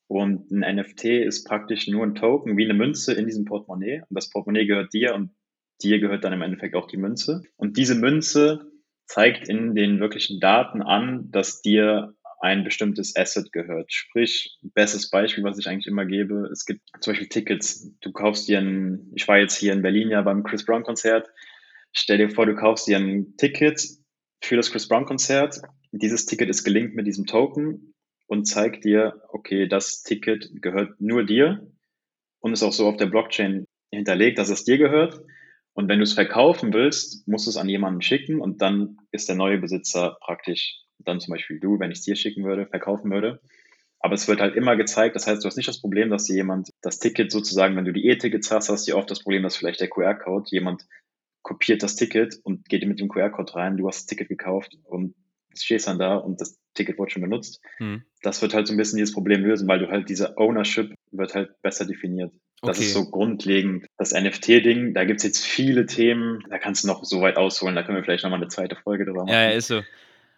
Und 0.09 0.51
ein 0.51 0.77
NFT 0.77 1.05
ist 1.05 1.45
praktisch 1.45 1.87
nur 1.87 2.05
ein 2.05 2.15
Token, 2.15 2.57
wie 2.57 2.65
eine 2.65 2.75
Münze 2.75 3.13
in 3.15 3.27
diesem 3.27 3.45
Portemonnaie. 3.45 4.01
Und 4.01 4.15
das 4.15 4.31
Portemonnaie 4.31 4.67
gehört 4.67 4.93
dir 4.93 5.15
und 5.15 5.31
dir 5.83 6.01
gehört 6.01 6.25
dann 6.25 6.33
im 6.33 6.43
Endeffekt 6.43 6.75
auch 6.75 6.87
die 6.87 6.97
Münze. 6.97 7.43
Und 7.57 7.77
diese 7.77 7.95
Münze 7.95 8.71
zeigt 9.07 9.49
in 9.49 9.75
den 9.75 10.01
wirklichen 10.01 10.41
Daten 10.41 10.83
an, 10.83 11.31
dass 11.31 11.61
dir 11.61 12.15
ein 12.41 12.65
bestimmtes 12.65 13.15
Asset 13.17 13.53
gehört. 13.53 13.93
Sprich, 13.93 14.59
bestes 14.63 15.11
Beispiel, 15.11 15.45
was 15.45 15.59
ich 15.59 15.69
eigentlich 15.69 15.87
immer 15.87 16.07
gebe, 16.07 16.49
es 16.53 16.65
gibt 16.65 16.83
zum 17.01 17.13
Beispiel 17.13 17.29
Tickets. 17.29 17.91
Du 18.01 18.13
kaufst 18.13 18.49
dir 18.49 18.59
ein, 18.59 19.13
ich 19.15 19.29
war 19.29 19.39
jetzt 19.39 19.57
hier 19.57 19.73
in 19.73 19.83
Berlin 19.83 20.11
ja 20.11 20.23
beim 20.23 20.43
Chris 20.43 20.65
Brown 20.65 20.85
Konzert. 20.85 21.29
Stell 21.93 22.19
dir 22.19 22.31
vor, 22.31 22.47
du 22.47 22.55
kaufst 22.55 22.87
dir 22.87 22.97
ein 22.97 23.37
Ticket 23.37 24.04
für 24.45 24.57
das 24.57 24.71
Chris 24.71 24.89
Brown 24.89 25.07
Konzert. 25.07 25.61
Dieses 25.93 26.27
Ticket 26.27 26.49
ist 26.49 26.65
gelinkt 26.65 26.95
mit 26.95 27.07
diesem 27.07 27.27
Token 27.27 27.95
und 28.27 28.47
zeigt 28.47 28.85
dir, 28.85 29.23
okay, 29.29 29.67
das 29.69 30.03
Ticket 30.03 30.51
gehört 30.61 31.01
nur 31.01 31.25
dir 31.25 31.67
und 32.41 32.53
ist 32.53 32.63
auch 32.63 32.73
so 32.73 32.87
auf 32.87 32.97
der 32.97 33.07
Blockchain 33.07 33.67
hinterlegt, 33.91 34.39
dass 34.39 34.51
es 34.51 34.65
dir 34.65 34.79
gehört. 34.79 35.21
Und 35.73 35.89
wenn 35.89 35.99
du 35.99 36.05
es 36.05 36.13
verkaufen 36.13 36.73
willst, 36.73 37.27
musst 37.27 37.47
du 37.47 37.51
es 37.51 37.57
an 37.57 37.69
jemanden 37.69 38.03
schicken 38.03 38.41
und 38.41 38.63
dann 38.63 38.99
ist 39.11 39.29
der 39.29 39.37
neue 39.37 39.59
Besitzer 39.59 40.19
praktisch 40.21 40.81
dann 40.99 41.21
zum 41.21 41.33
Beispiel 41.33 41.59
du, 41.59 41.79
wenn 41.81 41.91
ich 41.91 41.99
es 41.99 42.05
dir 42.05 42.17
schicken 42.17 42.45
würde, 42.45 42.67
verkaufen 42.67 43.11
würde. 43.11 43.41
Aber 43.99 44.15
es 44.15 44.29
wird 44.29 44.41
halt 44.41 44.55
immer 44.55 44.77
gezeigt, 44.77 45.17
das 45.17 45.27
heißt, 45.27 45.43
du 45.43 45.49
hast 45.49 45.57
nicht 45.57 45.69
das 45.69 45.81
Problem, 45.81 46.11
dass 46.11 46.25
dir 46.25 46.37
jemand 46.37 46.69
das 46.83 46.99
Ticket 46.99 47.33
sozusagen, 47.33 47.75
wenn 47.77 47.87
du 47.87 47.93
die 47.93 48.07
E-Tickets 48.07 48.51
hast, 48.51 48.69
hast 48.69 48.87
du 48.87 48.97
oft 48.97 49.11
das 49.11 49.23
Problem, 49.23 49.43
dass 49.43 49.57
vielleicht 49.57 49.81
der 49.81 49.89
QR-Code 49.89 50.47
jemand 50.51 50.87
kopiert 51.45 51.85
das 51.85 51.95
Ticket 51.95 52.41
und 52.43 52.69
geht 52.69 52.85
mit 52.87 52.99
dem 52.99 53.09
QR-Code 53.09 53.55
rein, 53.55 53.77
du 53.77 53.87
hast 53.87 53.99
das 53.99 54.07
Ticket 54.07 54.29
gekauft 54.29 54.77
und 54.83 55.15
stehst 55.55 55.87
dann 55.87 56.01
da 56.01 56.17
und 56.17 56.41
das 56.41 56.59
Ticket 56.75 56.99
wurde 56.99 57.13
schon 57.13 57.23
benutzt. 57.23 57.61
Hm. 57.77 58.03
Das 58.23 58.43
wird 58.43 58.55
halt 58.55 58.67
so 58.67 58.75
ein 58.75 58.77
bisschen 58.77 58.97
dieses 58.97 59.15
Problem 59.15 59.43
lösen, 59.45 59.69
weil 59.69 59.79
du 59.79 59.89
halt 59.89 60.09
diese 60.09 60.37
Ownership 60.37 60.95
wird 61.13 61.35
halt 61.35 61.63
besser 61.63 61.87
definiert. 61.87 62.33
Das 62.63 62.79
okay. 62.79 62.87
ist 62.87 62.95
so 62.95 63.11
grundlegend. 63.11 63.87
Das 63.99 64.13
NFT-Ding, 64.13 64.95
da 64.95 65.05
gibt 65.05 65.21
es 65.21 65.25
jetzt 65.25 65.45
viele 65.45 65.87
Themen, 65.87 66.43
da 66.49 66.59
kannst 66.59 66.83
du 66.83 66.89
noch 66.89 67.05
so 67.05 67.21
weit 67.21 67.37
ausholen, 67.37 67.77
da 67.77 67.83
können 67.83 67.99
wir 67.99 68.05
vielleicht 68.05 68.25
nochmal 68.25 68.41
eine 68.41 68.49
zweite 68.49 68.75
Folge 68.75 69.05
drüber 69.05 69.25
machen. 69.25 69.35
Ja, 69.35 69.43
ja 69.43 69.51
ist 69.51 69.69
so. 69.69 69.83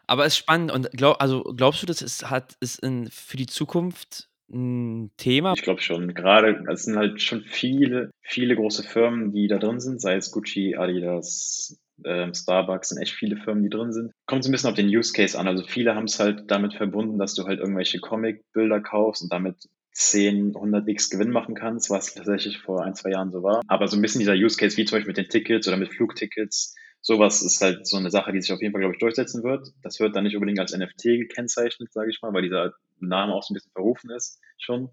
Aber 0.09 0.27
es 0.27 0.35
ist 0.35 0.39
spannend 0.39 0.73
und 0.73 0.91
glaub, 0.93 1.21
also 1.21 1.43
glaubst 1.57 1.83
du, 1.83 1.87
das 1.87 2.03
ist, 2.03 2.29
hat, 2.29 2.57
ist 2.61 2.81
in, 2.81 3.09
für 3.11 3.37
die 3.37 3.47
Zukunft 3.47 4.29
ein 4.51 5.11
Thema? 5.17 5.55
Ich 5.55 5.63
glaube 5.63 5.81
schon. 5.81 6.15
Gerade, 6.15 6.65
es 6.71 6.85
sind 6.85 6.97
halt 6.97 7.21
schon 7.21 7.43
viele, 7.43 8.11
viele 8.21 8.57
große 8.57 8.83
Firmen, 8.83 9.33
die 9.33 9.49
da 9.49 9.59
drin 9.59 9.81
sind, 9.81 10.01
sei 10.01 10.15
es 10.15 10.31
Gucci, 10.31 10.77
Adidas, 10.77 11.79
ähm, 12.05 12.35
Starbucks, 12.35 12.91
sind 12.91 13.03
echt 13.03 13.15
viele 13.15 13.37
Firmen, 13.37 13.63
die 13.63 13.71
drin 13.71 13.93
sind. 13.93 14.13
Kommt 14.27 14.45
so 14.45 14.49
ein 14.49 14.53
bisschen 14.53 14.71
auf 14.71 14.77
den 14.77 14.89
Use 14.89 15.13
Case 15.13 15.39
an. 15.39 15.49
Also 15.49 15.65
viele 15.65 15.95
haben 15.95 16.05
es 16.05 16.21
halt 16.21 16.51
damit 16.51 16.75
verbunden, 16.75 17.19
dass 17.19 17.35
du 17.35 17.45
halt 17.45 17.61
irgendwelche 17.61 17.99
Comic-Bilder 17.99 18.81
kaufst 18.81 19.23
und 19.23 19.33
damit 19.33 19.57
10, 19.93 20.53
100x 20.55 21.11
Gewinn 21.11 21.31
machen 21.31 21.55
kannst, 21.55 21.89
was 21.89 22.15
tatsächlich 22.15 22.59
vor 22.59 22.85
ein, 22.85 22.95
zwei 22.95 23.11
Jahren 23.11 23.33
so 23.33 23.43
war. 23.43 23.63
Aber 23.67 23.89
so 23.89 23.97
ein 23.97 24.03
bisschen 24.03 24.19
dieser 24.19 24.35
Use 24.35 24.59
Case, 24.59 24.77
wie 24.77 24.85
zum 24.85 24.97
Beispiel 24.97 25.11
mit 25.11 25.17
den 25.17 25.29
Tickets 25.29 25.67
oder 25.67 25.79
mit 25.79 25.89
Flugtickets, 25.89 26.75
sowas 27.07 27.41
ist 27.41 27.61
halt 27.61 27.87
so 27.87 27.97
eine 27.97 28.11
Sache, 28.11 28.33
die 28.33 28.41
sich 28.41 28.53
auf 28.53 28.61
jeden 28.61 28.73
Fall, 28.73 28.81
glaube 28.81 28.95
ich, 28.97 28.99
durchsetzen 28.99 29.45
wird. 29.45 29.73
Das 29.81 30.01
wird 30.01 30.17
dann 30.17 30.25
nicht 30.25 30.35
unbedingt 30.35 30.59
als 30.59 30.77
NFT 30.77 31.05
gekennzeichnet, 31.05 31.93
sage 31.93 32.11
ich 32.11 32.21
mal, 32.21 32.35
weil 32.35 32.43
dieser 32.43 32.75
Name 32.99 33.33
auch 33.33 33.45
so 33.45 33.53
ein 33.53 33.55
bisschen 33.55 33.71
verrufen 33.71 34.11
ist 34.11 34.41
schon, 34.59 34.91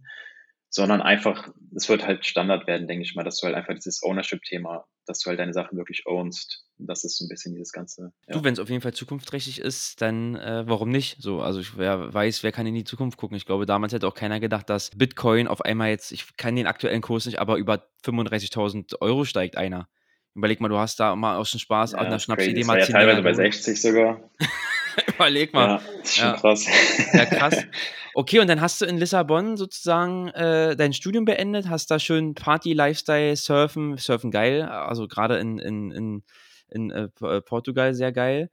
sondern 0.69 1.01
einfach, 1.01 1.49
es 1.75 1.89
wird 1.89 2.05
halt 2.05 2.23
Standard 2.23 2.67
werden, 2.67 2.87
denke 2.87 3.03
ich 3.03 3.15
mal, 3.15 3.23
dass 3.23 3.39
du 3.39 3.47
halt 3.47 3.55
einfach 3.55 3.73
dieses 3.73 4.03
Ownership-Thema, 4.03 4.85
dass 5.07 5.21
du 5.21 5.29
halt 5.31 5.39
deine 5.39 5.53
Sachen 5.53 5.75
wirklich 5.75 6.05
ownst. 6.05 6.67
Das 6.77 7.03
ist 7.03 7.17
so 7.17 7.25
ein 7.25 7.29
bisschen 7.29 7.55
dieses 7.55 7.71
Ganze. 7.71 8.13
Ja. 8.27 8.35
Du, 8.35 8.43
wenn 8.43 8.53
es 8.53 8.59
auf 8.59 8.69
jeden 8.69 8.81
Fall 8.81 8.93
zukunftsträchtig 8.93 9.59
ist, 9.59 9.99
dann 9.99 10.35
äh, 10.35 10.65
warum 10.67 10.89
nicht? 10.89 11.19
So, 11.19 11.41
also 11.41 11.61
ich 11.61 11.79
wer 11.79 12.13
weiß, 12.13 12.43
wer 12.43 12.51
kann 12.51 12.67
in 12.67 12.75
die 12.75 12.83
Zukunft 12.83 13.17
gucken. 13.17 13.37
Ich 13.37 13.47
glaube, 13.47 13.65
damals 13.65 13.91
hätte 13.91 14.07
auch 14.07 14.13
keiner 14.13 14.39
gedacht, 14.39 14.69
dass 14.69 14.91
Bitcoin 14.91 15.47
auf 15.47 15.61
einmal 15.61 15.89
jetzt, 15.89 16.11
ich 16.11 16.37
kann 16.37 16.55
den 16.55 16.67
aktuellen 16.67 17.01
Kurs 17.01 17.25
nicht, 17.25 17.39
aber 17.39 17.57
über 17.57 17.87
35.000 18.05 19.01
Euro 19.01 19.25
steigt 19.25 19.57
einer. 19.57 19.89
Überleg 20.35 20.61
mal, 20.61 20.69
du 20.69 20.77
hast 20.77 20.99
da 20.99 21.15
mal 21.15 21.37
aus 21.37 21.51
dem 21.51 21.59
Spaß 21.59 21.91
ja, 21.91 21.99
einer 21.99 22.19
Schnapsidee 22.19 22.63
mal 22.63 22.79
ja 22.79 22.85
10 22.85 22.93
teilweise 22.93 23.21
bei 23.21 23.33
60 23.33 23.81
sogar. 23.81 24.19
Überleg 25.07 25.53
mal. 25.53 25.67
Ja, 25.67 25.81
das 25.99 26.09
ist 26.09 26.15
schon 26.17 26.27
ja. 26.27 26.33
krass. 26.33 26.67
Ja, 27.13 27.25
krass. 27.25 27.65
Okay, 28.15 28.39
und 28.39 28.47
dann 28.47 28.61
hast 28.61 28.79
du 28.79 28.85
in 28.85 28.99
Lissabon 28.99 29.57
sozusagen 29.57 30.27
äh, 30.29 30.75
dein 30.75 30.93
Studium 30.93 31.25
beendet, 31.25 31.67
hast 31.67 31.89
da 31.89 31.97
schön 31.97 32.35
Party, 32.35 32.73
Lifestyle, 32.73 33.35
Surfen, 33.35 33.97
Surfen 33.97 34.29
geil, 34.29 34.61
also 34.61 35.07
gerade 35.07 35.39
in, 35.39 35.57
in, 35.57 35.91
in, 35.91 36.23
in 36.69 36.91
äh, 36.91 37.09
äh 37.21 37.41
Portugal 37.41 37.95
sehr 37.95 38.11
geil. 38.11 38.51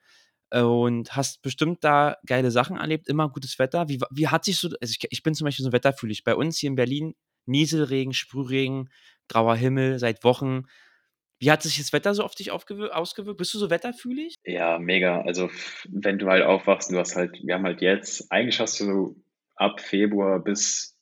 Und 0.51 1.15
hast 1.15 1.43
bestimmt 1.43 1.85
da 1.85 2.17
geile 2.27 2.51
Sachen 2.51 2.79
erlebt, 2.79 3.07
immer 3.07 3.29
gutes 3.29 3.59
Wetter. 3.59 3.91
Wie, 3.91 4.01
wie 4.11 4.29
hat 4.29 4.47
sich 4.47 4.57
so, 4.57 4.69
also 4.81 4.97
ich, 4.99 5.07
ich 5.11 5.23
bin 5.23 5.35
zum 5.35 5.45
Beispiel 5.45 5.65
so 5.65 5.73
wetterfühlig. 5.73 6.25
Bei 6.25 6.35
uns 6.35 6.57
hier 6.57 6.71
in 6.71 6.75
Berlin 6.75 7.15
Nieselregen, 7.45 8.15
Sprühregen, 8.15 8.89
grauer 9.29 9.57
Himmel 9.57 9.99
seit 9.99 10.25
Wochen 10.25 10.65
Wie 11.41 11.51
hat 11.51 11.63
sich 11.63 11.79
das 11.79 11.93
Wetter 11.95 12.15
so 12.15 12.23
auf 12.23 12.35
dich 12.35 12.51
ausgewirkt? 12.53 13.39
Bist 13.39 13.55
du 13.55 13.59
so 13.59 13.71
wetterfühlig? 13.71 14.35
Ja, 14.45 14.79
mega. 14.79 15.21
Also, 15.23 15.51
wenn 15.89 16.19
du 16.19 16.29
halt 16.29 16.45
aufwachst, 16.45 16.91
du 16.91 16.99
hast 16.99 17.15
halt 17.17 17.39
wir 17.45 17.55
haben 17.55 17.65
halt 17.65 17.83
jetzt 17.83 18.31
eigentlich 18.33 18.59
hast 18.61 18.81
du 18.81 19.23
ab 19.57 19.81
Februar 19.81 20.41
bis 20.43 20.97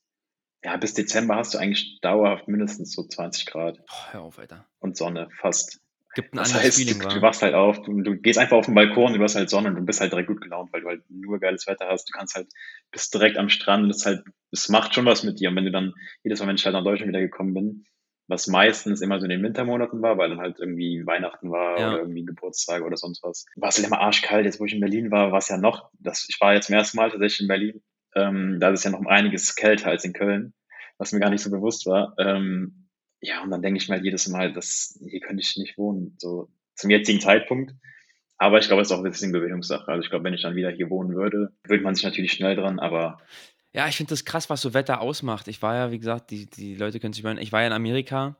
ja, 0.64 0.76
bis 0.78 0.94
Dezember 0.94 1.36
hast 1.36 1.54
du 1.54 1.58
eigentlich 1.58 2.00
dauerhaft 2.02 2.48
mindestens 2.48 2.92
so 2.94 3.04
20 3.06 3.46
Grad 3.46 3.80
Boah, 3.88 4.12
hör 4.12 4.20
auf, 4.22 4.38
Alter. 4.38 4.68
und 4.80 4.96
Sonne, 4.96 5.28
fast. 5.40 5.80
Gibt 6.14 6.34
'n 6.34 6.38
Das 6.38 6.54
anderes 6.54 6.68
heißt, 6.68 6.74
Feeling, 6.74 7.02
du 7.02 7.04
du 7.06 7.22
wa? 7.22 7.22
wachst 7.22 7.42
halt 7.42 7.54
auf 7.54 7.78
und 7.88 8.04
du 8.04 8.16
gehst 8.16 8.38
einfach 8.38 8.56
auf 8.58 8.68
'n 8.68 8.74
Balkon 8.74 9.14
du 9.14 9.22
hast 9.22 9.36
halt 9.36 9.50
Sonne 9.50 9.68
und 9.70 9.76
du 9.76 9.82
bist 9.86 10.00
halt 10.00 10.12
direkt 10.12 10.28
gut 10.28 10.40
gelaunt, 10.42 10.72
weil 10.72 10.82
du 10.82 10.88
halt 10.88 11.02
nur 11.10 11.40
geiles 11.40 11.66
Wetter 11.66 11.88
hast. 11.88 12.08
Du 12.08 12.12
kannst 12.16 12.34
halt 12.36 12.48
bist 12.92 13.14
direkt 13.14 13.38
am 13.38 13.48
Strand 13.50 13.84
und 13.84 13.90
es 13.90 13.98
ist 13.98 14.06
halt 14.06 14.24
es 14.52 14.68
macht 14.70 14.94
schon 14.94 15.06
was 15.06 15.24
mit 15.24 15.40
dir. 15.40 15.50
Und 15.50 15.56
wenn 15.56 15.64
du 15.66 15.72
dann 15.72 15.94
jedes 16.24 16.40
Mal, 16.40 16.48
wenn 16.48 16.56
ich 16.56 16.64
halt 16.66 16.74
nach 16.74 16.84
Deutschland 16.84 17.10
wiedergekommen 17.10 17.54
bin, 17.54 17.84
was 18.28 18.46
meistens 18.46 19.00
immer 19.00 19.18
so 19.20 19.24
in 19.26 19.30
den 19.30 19.42
Wintermonaten 19.42 20.02
war, 20.02 20.18
weil 20.18 20.28
dann 20.30 20.40
halt 20.40 20.58
irgendwie 20.60 21.04
Weihnachten 21.06 21.50
war 21.50 21.84
oder 21.86 21.98
Ja. 21.98 21.98
irgendwie 21.98 22.24
Geburtstage 22.24 22.84
oder 22.84 22.96
sonst 22.98 23.22
was, 23.24 23.46
war's 23.56 23.76
halt 23.78 23.86
immer 23.88 24.00
arschkalt. 24.00 24.44
Jetzt, 24.46 24.60
wo 24.60 24.66
ich 24.66 24.74
in 24.74 24.80
Berlin 24.80 25.10
war, 25.10 25.32
war's 25.32 25.48
ja 25.48 25.56
noch 25.58 25.90
das 25.98 26.26
ich 26.28 26.40
war 26.40 26.54
jetzt 26.54 26.66
zum 26.66 26.76
ersten 26.76 26.96
Mal 26.98 27.10
tatsächlich 27.10 27.40
in 27.40 27.48
Berlin. 27.48 27.82
Ähm, 28.14 28.58
da 28.60 28.70
ist 28.70 28.80
es 28.80 28.84
ja 28.84 28.90
noch 28.90 29.00
um 29.00 29.06
einiges 29.08 29.54
kälter 29.56 29.88
als 29.90 30.04
in 30.04 30.12
Köln, 30.12 30.54
was 30.98 31.12
mir 31.12 31.20
gar 31.20 31.30
nicht 31.30 31.42
so 31.42 31.50
bewusst 31.50 31.86
war. 31.86 32.14
Ähm, 32.18 32.88
ja, 33.20 33.42
und 33.42 33.50
dann 33.50 33.62
denke 33.62 33.78
ich 33.78 33.88
mir 33.88 33.96
halt 33.96 34.04
jedes 34.04 34.28
Mal, 34.28 34.52
das 34.52 34.98
hier 35.08 35.20
könnte 35.20 35.42
ich 35.42 35.56
nicht 35.56 35.76
wohnen, 35.78 36.14
so 36.18 36.48
zum 36.76 36.90
jetzigen 36.90 37.20
Zeitpunkt. 37.20 37.72
Aber 38.38 38.58
ich 38.58 38.68
glaube, 38.68 38.82
es 38.82 38.88
ist 38.88 38.92
auch 38.92 39.00
'n 39.00 39.10
bisschen 39.10 39.32
Gewöhnungssache. 39.32 39.88
Also, 39.90 40.02
ich 40.04 40.10
glaube, 40.10 40.24
wenn 40.24 40.34
ich 40.34 40.42
dann 40.42 40.56
wieder 40.56 40.70
hier 40.70 40.90
wohnen 40.90 41.14
würde, 41.16 41.52
gewöhnt 41.64 41.82
man 41.84 41.94
sich 41.96 42.04
natürlich 42.04 42.32
schnell 42.32 42.56
dran, 42.56 42.78
aber 42.80 43.20
Ja, 43.78 43.86
ich 43.86 43.96
finde 43.96 44.10
das 44.10 44.24
krass, 44.24 44.50
was 44.50 44.60
so 44.60 44.74
Wetter 44.74 45.00
ausmacht. 45.00 45.46
Ich 45.46 45.62
war 45.62 45.76
ja, 45.76 45.92
wie 45.92 46.00
gesagt, 46.00 46.32
die 46.32 46.46
die 46.46 46.74
Leute 46.74 46.98
können 46.98 47.12
sich 47.12 47.22
wundern, 47.22 47.38
ich 47.40 47.52
war 47.52 47.60
ja 47.60 47.68
in 47.68 47.72
Amerika 47.72 48.36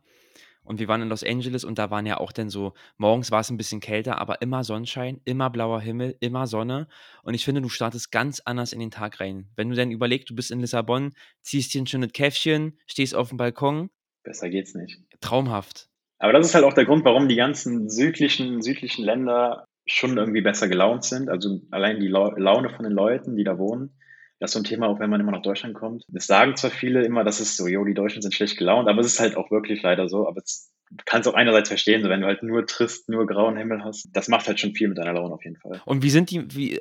und 0.64 0.80
wir 0.80 0.88
waren 0.88 1.02
in 1.02 1.08
Los 1.10 1.24
Angeles 1.24 1.64
und 1.64 1.78
da 1.78 1.90
waren 1.90 2.06
ja 2.06 2.18
auch 2.18 2.32
dann 2.32 2.50
so 2.50 2.74
morgens 2.98 3.30
war's 3.30 3.50
'n 3.50 3.56
bisschen 3.56 3.80
kälter, 3.80 4.20
aber 4.20 4.42
immer 4.42 4.64
Sonnenschein, 4.64 5.20
immer 5.26 5.50
blauer 5.50 5.80
Himmel, 5.80 6.16
immer 6.20 6.46
Sonne. 6.48 6.88
Und 7.22 7.34
ich 7.34 7.44
finde, 7.44 7.62
du 7.62 7.68
startest 7.68 8.12
ganz 8.12 8.40
anders 8.40 8.72
in 8.72 8.80
den 8.80 8.90
Tag 8.90 9.20
rein. 9.20 9.48
Wenn 9.56 9.70
du 9.70 9.76
dann 9.76 9.92
überlegst, 9.92 10.30
du 10.30 10.34
bist 10.34 10.50
in 10.50 10.60
Lissabon, 10.60 11.14
ziehst 11.42 11.74
dir 11.74 11.82
'n 11.82 11.86
schönes 11.86 12.12
Käffchen, 12.12 12.78
stehst 12.86 13.14
aufm 13.14 13.36
Balkon 13.38 13.90
besser 14.24 14.48
geht's 14.50 14.74
nicht. 14.74 14.98
traumhaft. 15.20 15.88
Aber 16.20 16.32
das 16.32 16.46
ist 16.46 16.54
halt 16.54 16.64
auch 16.64 16.72
der 16.74 16.84
Grund, 16.84 17.04
warum 17.04 17.28
die 17.28 17.36
ganzen 17.36 17.88
südlichen 17.88 18.60
südlichen 18.62 19.04
Länder 19.04 19.64
schon 19.86 20.18
irgendwie 20.18 20.42
besser 20.42 20.68
gelaunt 20.68 21.04
sind. 21.04 21.28
Also, 21.30 21.60
allein 21.70 22.00
die 22.00 22.08
Lau 22.08 22.30
Laune 22.36 22.70
von 22.70 22.84
den 22.84 22.92
Leuten, 22.92 23.36
die 23.36 23.44
da 23.44 23.58
wohnen. 23.58 23.94
Das 24.40 24.50
ist 24.50 24.54
so 24.54 24.60
'n 24.60 24.64
Thema, 24.64 24.86
auch 24.88 25.00
wenn 25.00 25.10
man 25.10 25.20
immer 25.20 25.32
nach 25.32 25.42
Deutschland 25.42 25.74
kommt. 25.74 26.04
Das 26.08 26.26
sagen 26.26 26.56
zwar 26.56 26.70
viele 26.70 27.04
immer, 27.04 27.24
das 27.24 27.40
ist 27.40 27.56
so: 27.56 27.66
„Jo, 27.66 27.84
die 27.84 27.94
Deutschen 27.94 28.22
sind 28.22 28.34
schlecht 28.34 28.56
gelaunt“, 28.56 28.88
aber 28.88 29.00
es 29.00 29.06
ist 29.06 29.20
halt 29.20 29.36
auch 29.36 29.50
wirklich 29.50 29.82
leider 29.82 30.08
so. 30.08 30.28
Aber 30.28 30.40
es 30.44 30.70
du 30.90 31.04
kannst 31.04 31.28
auch 31.28 31.34
einerseits 31.34 31.68
verstehen, 31.68 32.02
so 32.02 32.08
wenn 32.08 32.20
du 32.20 32.26
halt 32.26 32.42
nur 32.42 32.64
trist, 32.66 33.08
nur 33.08 33.26
grauen 33.26 33.56
Himmel 33.56 33.84
hast, 33.84 34.08
das 34.12 34.28
macht 34.28 34.46
halt 34.48 34.58
schon 34.58 34.74
viel 34.74 34.88
mit 34.88 34.96
deiner 34.98 35.12
Laune 35.12 35.34
auf 35.34 35.44
jeden 35.44 35.56
Fall. 35.56 35.82
Und 35.84 36.02
wie 36.02 36.10
sind 36.10 36.30
die 36.30 36.44
wie 36.54 36.80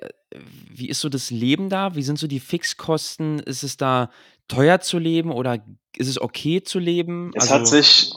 wie 0.70 0.90
ist 0.90 1.02
so 1.02 1.10
das 1.10 1.32
Leben 1.32 1.70
da? 1.70 1.96
Wie 1.96 2.04
sind 2.04 2.20
so 2.20 2.28
die 2.28 2.40
Fixkosten? 2.40 3.40
Ist 3.40 3.64
es 3.64 3.78
da 3.78 4.12
teuer 4.48 4.80
zu 4.80 5.00
leben 5.00 5.32
oder 5.32 5.64
ist 5.96 6.08
es 6.08 6.22
okay 6.22 6.62
zu 6.64 6.80
leben? 6.80 7.32
Es 7.36 7.50
hat 7.50 7.62
Also 7.62 7.76
sich 7.78 8.12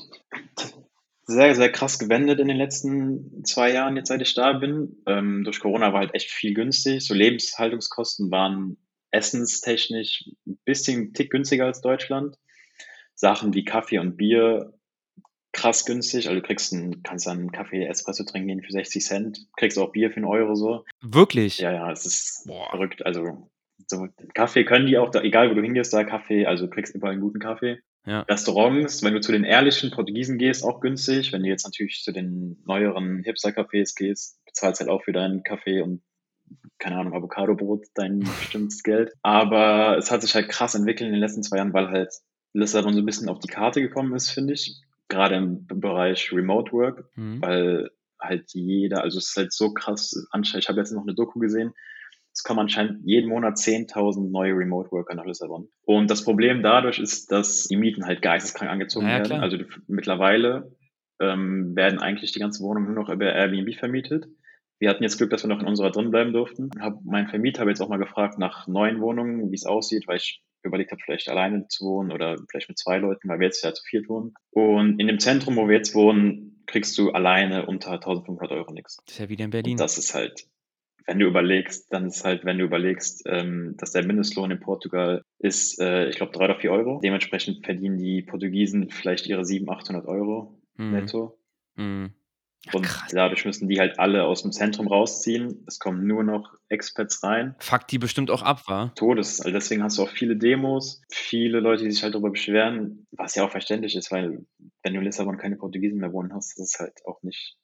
sehr, 1.25 1.55
sehr 1.55 1.71
krass 1.71 1.99
gewendet 1.99 2.41
in 2.41 2.49
den 2.49 2.57
letzten 2.57 3.45
2 3.45 3.73
Jahren 3.73 3.97
jetzt, 3.97 4.09
seit 4.09 4.21
ich 4.21 4.35
da 4.35 4.53
bin. 4.53 4.97
Ähm, 5.07 5.45
durch 5.45 5.61
Corona 5.61 5.93
war 5.93 6.01
halt 6.01 6.15
echt 6.15 6.31
viel 6.31 6.55
günstig. 6.55 7.07
So 7.07 7.15
Lebenshaltungskosten 7.15 8.31
waren 8.31 8.77
essenstechnisch 9.13 10.25
'n 10.47 10.59
bisschen 10.65 11.15
Tick 11.15 11.31
günstiger 11.31 11.67
als 11.67 11.81
Deutschland. 11.83 12.37
Sachen 13.17 13.55
wie 13.55 13.65
Kaffee 13.65 13.99
und 14.01 14.17
Bier 14.19 14.75
krass 15.53 15.87
günstig. 15.87 16.29
Also, 16.29 16.41
du 16.41 16.47
kriegst 16.47 16.73
'n 16.75 17.03
kannst 17.05 17.27
dann 17.29 17.53
Kaffee 17.53 17.87
Espresso 17.87 18.25
trinken 18.25 18.49
gehen 18.49 18.63
für 18.63 18.73
60 18.73 19.05
Cent, 19.07 19.47
kriegst 19.59 19.79
auch 19.79 19.93
Bier 19.93 20.11
für 20.13 20.21
'n 20.21 20.27
Euro 20.27 20.55
so. 20.57 20.85
Wirklich? 21.03 21.59
Ja, 21.61 21.73
ja, 21.73 21.93
es 21.93 22.07
ist 22.07 22.45
Boah. 22.47 22.71
verrückt. 22.71 23.07
Also, 23.07 23.51
so 23.89 24.09
Kaffee 24.35 24.65
können 24.65 24.87
die 24.87 24.99
auch 24.99 25.11
da 25.11 25.23
egal 25.23 25.51
wo 25.51 25.55
du 25.55 25.63
hingehst, 25.63 25.93
da 25.95 26.05
Kaffee 26.05 26.47
also, 26.47 26.67
du 26.67 26.71
kriegst 26.73 26.95
überall 26.95 27.15
'n 27.17 27.21
guten 27.23 27.41
Kaffee. 27.41 27.81
Ja. 28.07 28.23
Restaurants, 28.23 29.03
wenn 29.05 29.15
du 29.15 29.21
zu 29.23 29.33
den 29.33 29.45
ehrlichen 29.45 29.91
Portugiesen 29.93 30.39
gehst, 30.39 30.65
auch 30.65 30.81
günstig. 30.81 31.33
Wenn 31.33 31.43
du 31.45 31.49
jetzt 31.51 31.65
natürlich 31.67 32.03
zu 32.05 32.13
den 32.13 32.63
neueren 32.67 33.23
Hipster-Cafés 33.25 33.95
gehst, 33.97 34.39
bezahlst 34.47 34.81
halt 34.81 34.91
auch 34.91 35.05
für 35.05 35.13
deinen 35.13 35.43
Kaffee 35.45 35.83
und, 35.83 36.03
keine 36.79 36.99
Ahnung, 36.99 37.15
Avocadobrot 37.15 37.87
dein 37.95 38.37
bestimmtes 38.37 38.83
Geld. 38.83 39.13
Aber 39.23 39.97
es 39.99 40.11
hat 40.11 40.23
sich 40.23 40.35
halt 40.35 40.49
krass 40.49 40.75
entwickelt 40.75 41.09
in 41.09 41.13
den 41.15 41.21
letzten 41.21 41.43
2 41.43 41.59
Jahren, 41.59 41.73
weil 41.75 41.89
halt 41.91 42.13
Lissabon 42.55 42.95
so 42.95 43.01
'n 43.01 43.07
bisschen 43.07 43.29
auf 43.29 43.39
die 43.41 43.49
Karte 43.49 43.81
gekommen 43.83 44.15
ist, 44.15 44.31
finde 44.31 44.55
ich. 44.55 44.77
Grade 45.09 45.37
im 45.37 45.67
Bereich 45.67 46.33
Remote 46.33 46.73
Work, 46.73 47.05
Mhm. 47.17 47.41
weil 47.41 47.91
halt 48.21 48.45
jeder 48.53 49.03
also, 49.03 49.19
es 49.19 49.31
ist 49.31 49.37
halt 49.37 49.53
so 49.53 49.73
krass 49.75 50.15
anschei 50.31 50.59
ich 50.59 50.69
habe 50.69 50.79
jetzt 50.81 50.93
noch 50.93 51.05
'ne 51.05 51.15
Doku 51.15 51.39
gesehen. 51.41 51.73
Es 52.33 52.45
kommen 52.45 52.61
anscheinend 52.61 53.01
jeden 53.07 53.29
Monat 53.29 53.59
10.000 53.59 54.31
neue 54.33 54.53
Remote 54.55 54.91
Worker 54.93 55.15
nach 55.17 55.27
Lissabon. 55.27 55.69
Und 55.85 56.11
das 56.11 56.25
Problem 56.25 56.63
dadurch 56.63 56.99
ist, 57.01 57.33
dass 57.33 57.65
die 57.65 57.77
Mieten 57.77 58.07
halt 58.07 58.23
geisteskrank 58.23 58.71
angezogen 58.71 59.07
ja, 59.09 59.15
werden. 59.15 59.27
klar. 59.27 59.43
Also, 59.43 59.59
mittlerweile, 59.89 60.77
ähm, 61.21 61.75
werden 61.77 61.99
eigentlich 62.01 62.33
die 62.33 62.39
ganzen 62.41 62.65
Wohnungen 62.65 62.87
nur 62.95 62.95
noch 63.05 63.11
über 63.11 63.33
Airbnb 63.35 63.75
vermietet. 63.77 64.27
Wir 64.81 64.89
hatten 64.91 65.03
jetzt 65.03 65.19
Glück, 65.19 65.31
dass 65.31 65.45
wir 65.45 65.49
noch 65.49 65.61
in 65.61 65.67
unserer 65.69 65.91
drin 65.91 66.11
bleiben 66.11 66.33
durften. 66.33 66.71
Habe 66.81 66.99
meinen 67.05 67.29
Vermieter 67.29 67.61
habe 67.61 67.71
jetzt 67.71 67.81
auch 67.83 67.89
mal 67.91 67.99
gefragt 67.99 68.39
nach 68.39 68.67
neuen 68.67 69.01
Wohnungen, 69.01 69.53
wie's 69.53 69.67
aussieht, 69.67 70.09
weil 70.09 70.17
ich 70.17 70.43
überlegt 70.63 70.91
habe, 70.91 71.01
vielleicht 71.05 71.29
alleine 71.29 71.69
zu 71.69 71.85
wohnen 71.85 72.11
oder 72.13 72.37
vielleicht 72.51 72.69
mit 72.71 72.79
2 72.79 72.99
Leuten, 72.99 73.29
weil 73.29 73.39
wir 73.41 73.47
jetzt 73.47 73.63
ja 73.63 73.73
zu 73.75 73.83
viert 73.85 74.09
wohnen. 74.09 74.35
Und 74.51 74.99
in 74.99 75.07
dem 75.07 75.19
Zentrum, 75.19 75.57
wo 75.57 75.69
wir 75.69 75.77
jetzt 75.77 75.95
wohnen, 75.95 76.63
kriegst 76.67 76.97
du 76.99 77.11
alleine 77.11 77.67
unter 77.67 77.93
1.500 77.93 78.51
€ 78.51 78.73
nix. 78.73 78.97
Das 79.05 79.15
ist 79.15 79.19
ja 79.21 79.29
wieder 79.29 79.45
in 79.45 79.49
Und 79.49 79.51
Berlin. 79.53 79.77
das 79.77 79.99
ist 79.99 80.15
halt 80.15 80.47
wenn 81.07 81.19
du 81.19 81.27
überlegst 81.27 81.93
dann 81.93 82.07
ist 82.07 82.25
halt 82.25 82.45
wenn 82.45 82.59
du 82.59 82.65
überlegst, 82.65 83.23
ähm, 83.27 83.75
dass 83.79 83.93
der 83.93 84.07
Mindestlohn 84.07 84.51
in 84.51 84.61
Portugal 84.61 85.23
ist, 85.39 85.81
äh, 85.81 86.09
ich 86.09 86.17
glaube 86.17 86.33
3 86.33 86.45
oder 86.45 86.57
4 86.57 86.71
€. 86.73 87.01
Dementsprechend 87.03 87.65
verdienen 87.65 87.99
die 87.99 88.23
Portugiesen 88.23 88.91
vielleicht 88.91 89.27
ihre 89.27 89.45
700, 89.45 89.81
800 89.83 90.07
€ 90.07 90.55
Mhm. 90.77 90.91
netto. 90.93 91.39
Mhm. 91.77 92.13
Und 92.73 92.83
krass. 92.83 93.11
dadurch 93.11 93.47
müssen 93.47 93.69
die 93.69 93.81
halt 93.81 93.99
alle 93.99 94.25
aus'm 94.25 94.51
Zentrum 94.51 94.87
rausziehen. 94.87 95.65
Es 95.67 95.79
kommen 95.79 96.07
nur 96.07 96.23
noch 96.25 96.53
Expats 96.69 97.23
rein. 97.23 97.55
Fuckt 97.59 97.91
die 97.91 97.99
bestimmt 97.99 98.31
auch 98.31 98.43
ab, 98.43 98.63
wa? 98.67 98.93
Todes. 98.97 99.41
Also, 99.41 99.53
deswegen 99.53 99.83
hast 99.83 99.97
du 99.97 100.03
auch 100.03 100.11
viele 100.11 100.37
Demos, 100.37 101.01
viele 101.11 101.61
Leute, 101.61 101.85
die 101.85 101.91
sich 101.91 102.03
halt 102.03 102.15
darüber 102.15 102.31
beschweren, 102.31 103.07
was 103.13 103.35
ja 103.35 103.45
auch 103.45 103.51
verständlich 103.51 103.97
ist, 103.97 104.13
weil 104.13 104.45
wenn 104.83 104.93
du 104.93 104.99
in 104.99 105.07
Lissabon 105.07 105.39
keine 105.39 105.57
Portugiesen 105.57 106.01
mehr 106.01 106.13
wohnen 106.13 106.35
hast, 106.35 106.59
das 106.59 106.75
ist 106.75 106.81
halt 106.81 107.01
auch 107.07 107.23
nicht 107.23 107.57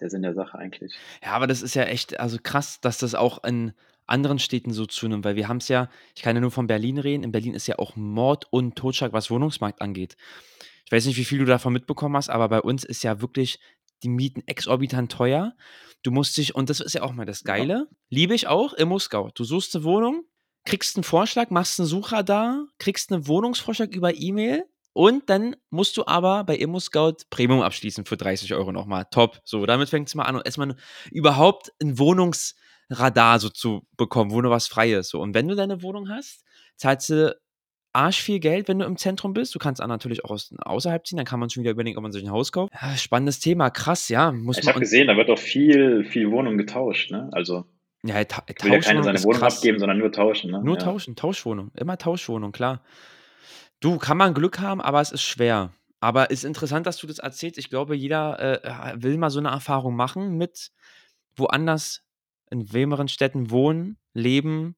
der 0.00 0.10
Sinn 0.10 0.22
der 0.22 0.34
Sache 0.34 0.58
eigentlich. 0.58 0.94
Ja, 1.22 1.30
aber 1.30 1.46
das 1.46 1.62
ist 1.62 1.74
ja 1.74 1.84
echt 1.84 2.20
also, 2.20 2.36
krass, 2.42 2.80
dass 2.80 2.98
das 2.98 3.14
auch 3.14 3.42
in 3.44 3.72
anderen 4.06 4.38
Städten 4.38 4.72
so 4.72 4.84
zunimmt, 4.84 5.24
weil 5.24 5.36
wir 5.36 5.48
haben's 5.48 5.68
ja 5.68 5.88
ich 6.14 6.22
kann 6.22 6.36
ja 6.36 6.40
nur 6.40 6.50
von 6.50 6.66
Berlin 6.66 6.98
reden. 6.98 7.22
In 7.22 7.32
Berlin 7.32 7.54
ist 7.54 7.68
ja 7.68 7.78
auch 7.78 7.96
Mord 7.96 8.46
und 8.50 8.76
Totschlag, 8.76 9.14
was 9.14 9.30
Wohnungsmarkt 9.30 9.80
angeht. 9.80 10.16
Ich 10.84 10.92
weiß 10.92 11.06
nicht, 11.06 11.16
wie 11.16 11.24
viel 11.24 11.38
du 11.38 11.46
davon 11.46 11.72
mitbekommen 11.72 12.16
hast, 12.16 12.28
aber 12.28 12.50
bei 12.50 12.60
uns 12.60 12.84
ist 12.84 13.02
ja 13.02 13.22
wirklich 13.22 13.58
die 14.02 14.08
Mieten 14.08 14.42
exorbitant 14.46 15.12
teuer. 15.12 15.54
Du 16.02 16.10
musst 16.10 16.36
dich 16.36 16.54
und 16.54 16.70
das 16.70 16.80
ist 16.80 16.94
ja 16.94 17.02
auch 17.02 17.12
mal 17.12 17.26
das 17.26 17.44
Ja. 17.44 17.46
Geile, 17.54 17.88
liebe 18.10 18.34
ich 18.34 18.46
auch, 18.48 18.72
ImmoScout. 18.74 19.30
Du 19.34 19.44
suchst 19.44 19.74
'ne 19.74 19.84
Wohnung, 19.84 20.24
kriegst 20.64 20.96
'n 20.98 21.04
Vorschlag, 21.04 21.50
machst 21.50 21.78
'n 21.80 21.86
Suchradar, 21.86 22.66
kriegst 22.78 23.10
'nen 23.10 23.26
Wohnungsvorschlag 23.28 23.94
über 23.94 24.14
E-Mail 24.14 24.64
und 24.94 25.30
dann 25.30 25.56
musst 25.70 25.96
du 25.96 26.06
aber 26.06 26.44
bei 26.44 26.56
ImmoScout 26.56 27.16
Premium 27.30 27.62
abschließen 27.62 28.04
für 28.06 28.16
30 28.16 28.52
€ 28.54 28.72
noch 28.72 28.86
mal. 28.86 29.04
Top. 29.04 29.40
So, 29.44 29.64
damit 29.66 29.88
fängt's 29.90 30.14
mal 30.14 30.24
an. 30.24 30.36
Und 30.36 30.46
erst 30.46 30.58
mal 30.58 30.76
überhaupt 31.12 31.72
'n 31.80 31.98
Wohnungsradar 31.98 33.38
so 33.40 33.48
zu 33.50 33.86
bekommen, 33.96 34.30
wo 34.32 34.40
noch 34.42 34.50
was 34.50 34.66
frei 34.68 34.92
ist, 34.94 35.10
so. 35.10 35.20
Und 35.20 35.34
wenn 35.34 35.48
du 35.48 35.54
deine 35.56 35.82
Wohnung 35.82 36.08
hast, 36.10 36.44
zahlst 36.76 37.10
du 37.10 37.36
arschviel 37.92 38.40
Geld, 38.40 38.68
wenn 38.68 38.78
du 38.78 38.84
im 38.86 38.96
Zentrum 38.96 39.32
bist. 39.34 39.54
Du 39.54 39.58
kannst 39.58 39.80
dann 39.80 39.88
natürlich 39.88 40.24
auch 40.24 40.30
aus 40.30 40.54
außerhalb 40.58 41.06
ziehen, 41.06 41.16
dann 41.18 41.26
kann 41.26 41.40
man 41.40 41.50
schon 41.50 41.62
wieder 41.62 41.72
überlegen, 41.72 41.96
ob 41.98 42.02
man 42.02 42.12
sich 42.12 42.22
'n 42.24 42.30
Haus 42.30 42.52
kauft. 42.52 42.72
Ja, 42.80 42.96
spannendes 42.96 43.40
Thema, 43.40 43.70
krass, 43.70 44.08
ja, 44.08 44.32
muss 44.32 44.58
Ich 44.58 44.68
habe 44.68 44.78
gesehen, 44.80 45.06
da 45.06 45.16
wird 45.16 45.30
auch 45.30 45.38
viel 45.38 46.04
viel 46.04 46.30
Wohnungen 46.30 46.58
getauscht, 46.58 47.10
ne? 47.10 47.28
Also 47.32 47.64
Ja, 48.04 48.24
Ta 48.24 48.42
will 48.60 48.72
ja 48.72 48.80
Tauschwohnung 48.82 49.02
seine 49.02 49.22
Wohnung 49.24 49.42
krass. 49.42 49.44
abgeben, 49.44 49.78
sondern 49.78 49.98
nur 49.98 50.12
tauschen, 50.12 50.50
ne? 50.50 50.58
Nur 50.62 50.78
Ja. 50.78 50.78
tauschen, 50.78 51.16
Tauschwohnung, 51.16 51.70
immer 51.74 51.98
Tauschwohnung, 51.98 52.52
klar. 52.52 52.82
Du, 53.82 53.98
kann 53.98 54.16
man 54.16 54.32
Glück 54.32 54.60
haben, 54.60 54.80
aber 54.80 55.00
es 55.00 55.10
ist 55.10 55.22
schwer. 55.22 55.72
Aber 56.00 56.30
ist 56.30 56.44
interessant, 56.44 56.86
dass 56.86 56.98
du 56.98 57.08
das 57.08 57.18
erzählst. 57.18 57.58
Ich 57.58 57.68
glaube, 57.68 57.96
jeder, 57.96 58.38
äh, 58.64 59.02
will 59.02 59.18
mal 59.18 59.28
so 59.30 59.40
'ne 59.40 59.48
Erfahrung 59.50 59.96
machen 59.96 60.36
mit 60.38 60.70
woanders 61.36 62.02
in 62.50 62.72
wärmeren 62.72 63.08
Städten 63.08 63.50
wohnen, 63.50 63.98
leben, 64.14 64.76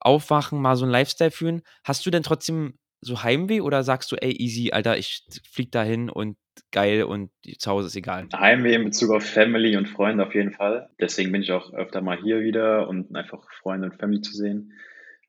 aufwachen, 0.00 0.60
mal 0.60 0.76
so 0.76 0.84
'n 0.86 0.90
Lifestyle 0.90 1.30
führen. 1.30 1.62
Hast 1.84 2.04
du 2.06 2.10
denn 2.10 2.22
trotzdem 2.22 2.74
so 3.02 3.22
Heimweh 3.22 3.60
oder 3.60 3.82
sagst 3.84 4.12
du: 4.12 4.16
„Ey, 4.16 4.32
easy, 4.32 4.72
Alter, 4.72 4.98
ich 4.98 5.24
fliege 5.50 5.70
dahin 5.70 6.10
und 6.10 6.36
geil 6.72 7.04
und 7.04 7.30
zu 7.58 7.70
Hause 7.70 7.88
ist 7.88 7.96
egal?“ 7.96 8.30
Heimweh 8.32 8.74
in 8.74 8.84
Bezug 8.84 9.10
auf 9.10 9.24
Family 9.24 9.76
und 9.76 9.88
Freunde 9.88 10.24
auf 10.26 10.34
jeden 10.34 10.52
Fall. 10.52 10.90
Deswegen 11.00 11.32
bin 11.32 11.42
ich 11.42 11.52
auch 11.52 11.72
öfter 11.72 12.00
mal 12.00 12.18
hier 12.22 12.40
wieder 12.40 12.88
und 12.88 13.14
einfach 13.16 13.44
Freunde 13.60 13.88
und 13.90 13.98
Family 13.98 14.20
zu 14.20 14.32
sehen. 14.36 14.72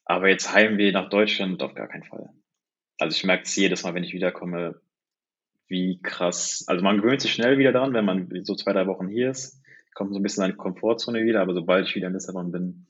Aber 0.06 0.30
jetzt 0.30 0.54
Heimweh 0.54 0.92
nach 0.92 1.10
Deutschland 1.10 1.62
auf 1.63 1.75
gar 1.75 1.88
keinen 1.88 2.04
Fall. 2.04 2.30
Also, 3.00 3.16
ich 3.16 3.24
merke 3.25 3.44
es 3.44 3.56
jedes 3.56 3.84
Mal, 3.84 3.94
wenn 3.96 4.04
ich 4.04 4.13
wiederkomme, 4.13 4.82
wie 5.68 6.01
krass. 6.04 6.66
Also 6.68 6.84
man 6.84 6.98
gewöhnt 7.01 7.22
sich 7.22 7.34
schnell 7.34 7.58
wieder 7.58 7.72
daran, 7.72 7.94
wenn 7.94 8.06
man 8.06 8.30
so 8.44 8.56
zwei, 8.56 8.74
drei 8.74 8.88
Wochen 8.88 9.08
hier 9.08 9.32
ist, 9.32 9.62
kommt 9.96 10.13
so 10.13 10.20
ein 10.20 10.24
bisschen 10.24 10.44
in 10.46 10.51
die 10.51 10.58
Komfortzone 10.58 11.24
wieder, 11.24 11.42
aber 11.42 11.54
sobald 11.54 11.88
ich 11.88 11.96
wieder 11.96 12.08
in 12.08 12.13
Lissabon 12.13 12.51
bin, 12.51 12.88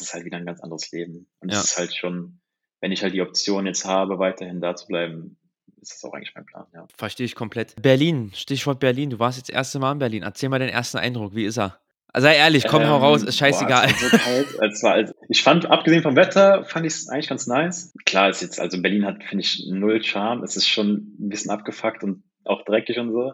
ist 0.00 0.08
es 0.08 0.14
halt 0.14 0.24
wieder 0.24 0.36
ein 0.36 0.46
ganz 0.46 0.60
anderes 0.60 0.90
Leben. 0.92 1.26
Und 1.40 1.50
es 1.50 1.56
Ja. 1.56 1.62
ist 1.62 1.78
halt 1.78 1.94
schon, 1.94 2.40
wenn 2.80 2.92
ich 2.92 3.02
halt 3.02 3.14
die 3.14 3.22
Option 3.22 3.66
jetzt 3.66 3.84
habe, 3.84 4.18
weiterhin 4.18 4.60
da 4.60 4.74
zu 4.76 4.86
bleiben, 4.86 5.36
ist 5.80 5.92
das 5.92 6.04
auch 6.04 6.14
eigentlich 6.14 6.32
mein 6.34 6.46
Plan, 6.46 6.66
ja. 6.74 6.86
Verstehe 6.96 7.26
ich 7.26 7.34
komplett. 7.34 7.74
Berlin, 7.80 8.30
Stichwort 8.34 8.80
Berlin. 8.80 9.10
Du 9.10 9.18
warst 9.18 9.38
jetzt 9.38 9.48
das 9.50 9.54
erste 9.56 9.78
Mal 9.78 9.92
in 9.92 9.98
Berlin. 9.98 10.22
Erzähl 10.22 10.48
mal 10.48 10.58
deinen 10.58 10.70
ersten 10.70 10.98
Eindruck. 10.98 11.34
Wie 11.34 11.44
ist 11.44 11.58
er? 11.58 11.78
Sei 12.16 12.36
ehrlich, 12.36 12.66
komm, 12.68 12.86
hau 12.86 12.98
raus, 12.98 13.22
Ähm, 13.22 13.28
ist 13.28 13.34
boah, 13.40 13.46
scheißegal. 13.46 13.88
war 13.90 13.94
so 14.10 14.16
kalt. 14.16 14.46
Es 14.72 14.82
war, 14.84 14.92
also, 14.92 15.12
ich 15.28 15.42
fand, 15.42 15.66
abgesehen 15.66 16.02
vom 16.02 16.14
Wetter, 16.14 16.64
fand 16.64 16.86
ich 16.86 16.92
es 16.94 17.08
eigentlich 17.08 17.28
ganz 17.28 17.46
nice. 17.48 17.92
Klar, 18.06 18.30
ist 18.30 18.40
jetzt, 18.40 18.60
also 18.60 18.80
Berlin 18.80 19.04
hat, 19.04 19.24
finde 19.24 19.42
ich, 19.42 19.66
null 19.68 20.02
Charme. 20.02 20.44
Es 20.44 20.56
ist 20.56 20.68
schon 20.68 21.16
ein 21.18 21.28
bisschen 21.28 21.50
abgefuckt 21.50 22.04
und 22.04 22.22
auch 22.44 22.64
dreckig 22.64 22.98
und 22.98 23.10
so. 23.12 23.32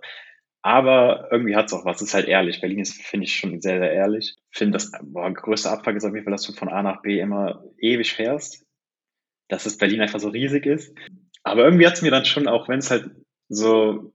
Aber 0.62 1.28
irgendwie 1.30 1.56
hat 1.56 1.66
es 1.66 1.72
auch 1.72 1.84
was. 1.84 2.00
Es 2.02 2.08
ist 2.08 2.14
halt 2.14 2.28
ehrlich. 2.28 2.60
Berlin 2.60 2.80
ist, 2.80 3.00
finde 3.02 3.24
ich, 3.24 3.34
schon 3.34 3.60
sehr, 3.60 3.78
sehr 3.78 3.92
ehrlich. 3.92 4.36
Ich 4.50 4.58
finde, 4.58 4.72
das 4.72 4.92
boah, 5.02 5.32
größte 5.32 5.70
Abfuck 5.70 5.94
ist 5.94 6.04
auf 6.04 6.12
jeden 6.12 6.24
Fall, 6.24 6.32
dass 6.32 6.42
du 6.42 6.52
von 6.52 6.68
A 6.68 6.82
nach 6.82 7.02
B 7.02 7.18
immer 7.18 7.64
ewig 7.78 8.12
fährst. 8.12 8.66
Dass 9.48 9.66
es 9.66 9.78
Berlin 9.78 10.02
einfach 10.02 10.20
so 10.20 10.28
riesig 10.28 10.66
ist. 10.66 10.94
Aber 11.42 11.64
irgendwie 11.64 11.86
hat 11.86 11.94
es 11.94 12.02
mir 12.02 12.10
dann 12.10 12.26
schon, 12.26 12.46
auch 12.46 12.68
wenn 12.68 12.78
es 12.78 12.90
halt 12.90 13.10
so 13.48 14.12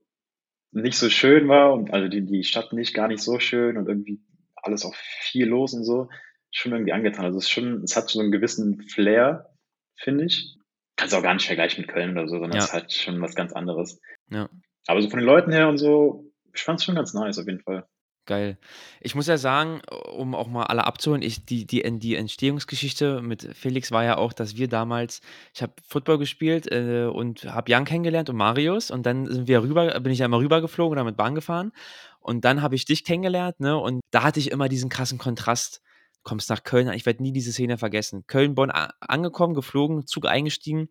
nicht 0.71 0.97
so 0.97 1.09
schön 1.09 1.47
war 1.47 1.73
und 1.73 1.91
also 1.93 2.07
die, 2.09 2.25
die 2.25 2.43
Stadt 2.43 2.73
nicht 2.73 2.93
gar 2.93 3.07
nicht 3.07 3.21
so 3.21 3.39
schön 3.39 3.77
und 3.77 3.87
irgendwie 3.87 4.21
alles 4.55 4.85
auch 4.85 4.95
viel 4.95 5.47
los 5.47 5.73
und 5.73 5.83
so, 5.83 6.09
schon 6.51 6.73
irgendwie 6.73 6.93
angetan. 6.93 7.25
Also 7.25 7.37
es 7.37 7.45
ist 7.45 7.51
schon, 7.51 7.83
es 7.83 7.95
hat 7.95 8.09
so 8.09 8.19
einen 8.19 8.31
gewissen 8.31 8.81
Flair, 8.81 9.49
finde 9.95 10.25
ich. 10.25 10.55
Kannst 10.95 11.15
auch 11.15 11.23
gar 11.23 11.33
nicht 11.33 11.47
vergleichen 11.47 11.81
mit 11.81 11.91
Köln 11.91 12.11
oder 12.11 12.27
so, 12.27 12.39
sondern 12.39 12.53
Ja. 12.53 12.59
es 12.59 12.65
ist 12.65 12.73
halt 12.73 12.93
schon 12.93 13.21
was 13.21 13.35
ganz 13.35 13.53
anderes. 13.53 14.01
Ja. 14.29 14.49
Aber 14.87 15.01
so 15.01 15.09
von 15.09 15.19
den 15.19 15.25
Leuten 15.25 15.51
her 15.51 15.67
und 15.69 15.77
so, 15.77 16.24
ich 16.55 16.63
fand 16.63 16.79
es 16.79 16.85
schon 16.85 16.95
ganz 16.95 17.13
nice 17.13 17.37
auf 17.37 17.45
jeden 17.45 17.61
Fall. 17.61 17.87
Geil. 18.27 18.57
Ich 19.01 19.13
muss 19.13 19.27
ja 19.27 19.37
sagen, 19.37 19.81
um 20.11 20.33
auch 20.33 20.47
mal 20.47 20.63
alle 20.63 20.87
abzuholen, 20.87 21.21
ich, 21.21 21.45
die, 21.45 21.67
die, 21.67 21.83
die 21.99 22.15
Entstehungsgeschichte 22.15 23.21
mit 23.21 23.55
Felix 23.55 23.91
war 23.91 24.03
ja 24.03 24.17
auch, 24.17 24.33
dass 24.33 24.57
wir 24.57 24.67
damals, 24.67 25.21
ich 25.53 25.61
habe 25.61 25.73
Football 25.87 26.17
gespielt 26.17 26.65
äh, 26.71 27.05
und 27.05 27.43
habe 27.45 27.69
Jan 27.69 27.85
kennengelernt 27.85 28.31
und 28.31 28.35
Marius 28.35 28.89
und 28.89 29.05
dann 29.05 29.27
sind 29.27 29.47
wir 29.47 29.61
rüber, 29.61 29.99
bin 29.99 30.11
ich 30.11 30.19
ja 30.19 30.25
immer 30.25 30.39
rübergeflogen 30.39 30.93
oder 30.93 31.03
mit 31.03 31.17
Bahn 31.17 31.35
gefahren 31.35 31.71
und 32.19 32.45
dann 32.45 32.63
habe 32.63 32.73
ich 32.73 32.85
dich 32.85 33.03
kennengelernt, 33.03 33.59
ne? 33.59 33.77
Und 33.77 34.01
da 34.09 34.23
hatte 34.23 34.39
ich 34.39 34.49
immer 34.49 34.69
diesen 34.69 34.89
krassen 34.89 35.19
Kontrast. 35.19 35.83
Kommst 36.23 36.49
nach 36.49 36.63
Köln, 36.63 36.91
ich 36.93 37.05
werde 37.05 37.21
nie 37.21 37.31
diese 37.31 37.51
Szene 37.51 37.77
vergessen. 37.77 38.25
Köln, 38.25 38.55
Bonn 38.55 38.71
angekommen, 38.71 39.53
geflogen, 39.53 40.07
Zug 40.07 40.25
eingestiegen 40.25 40.89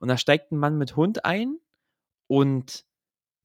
und 0.00 0.08
da 0.08 0.18
steigt 0.18 0.50
ein 0.50 0.58
Mann 0.58 0.78
mit 0.78 0.96
Hund 0.96 1.24
ein 1.24 1.58
und 2.26 2.84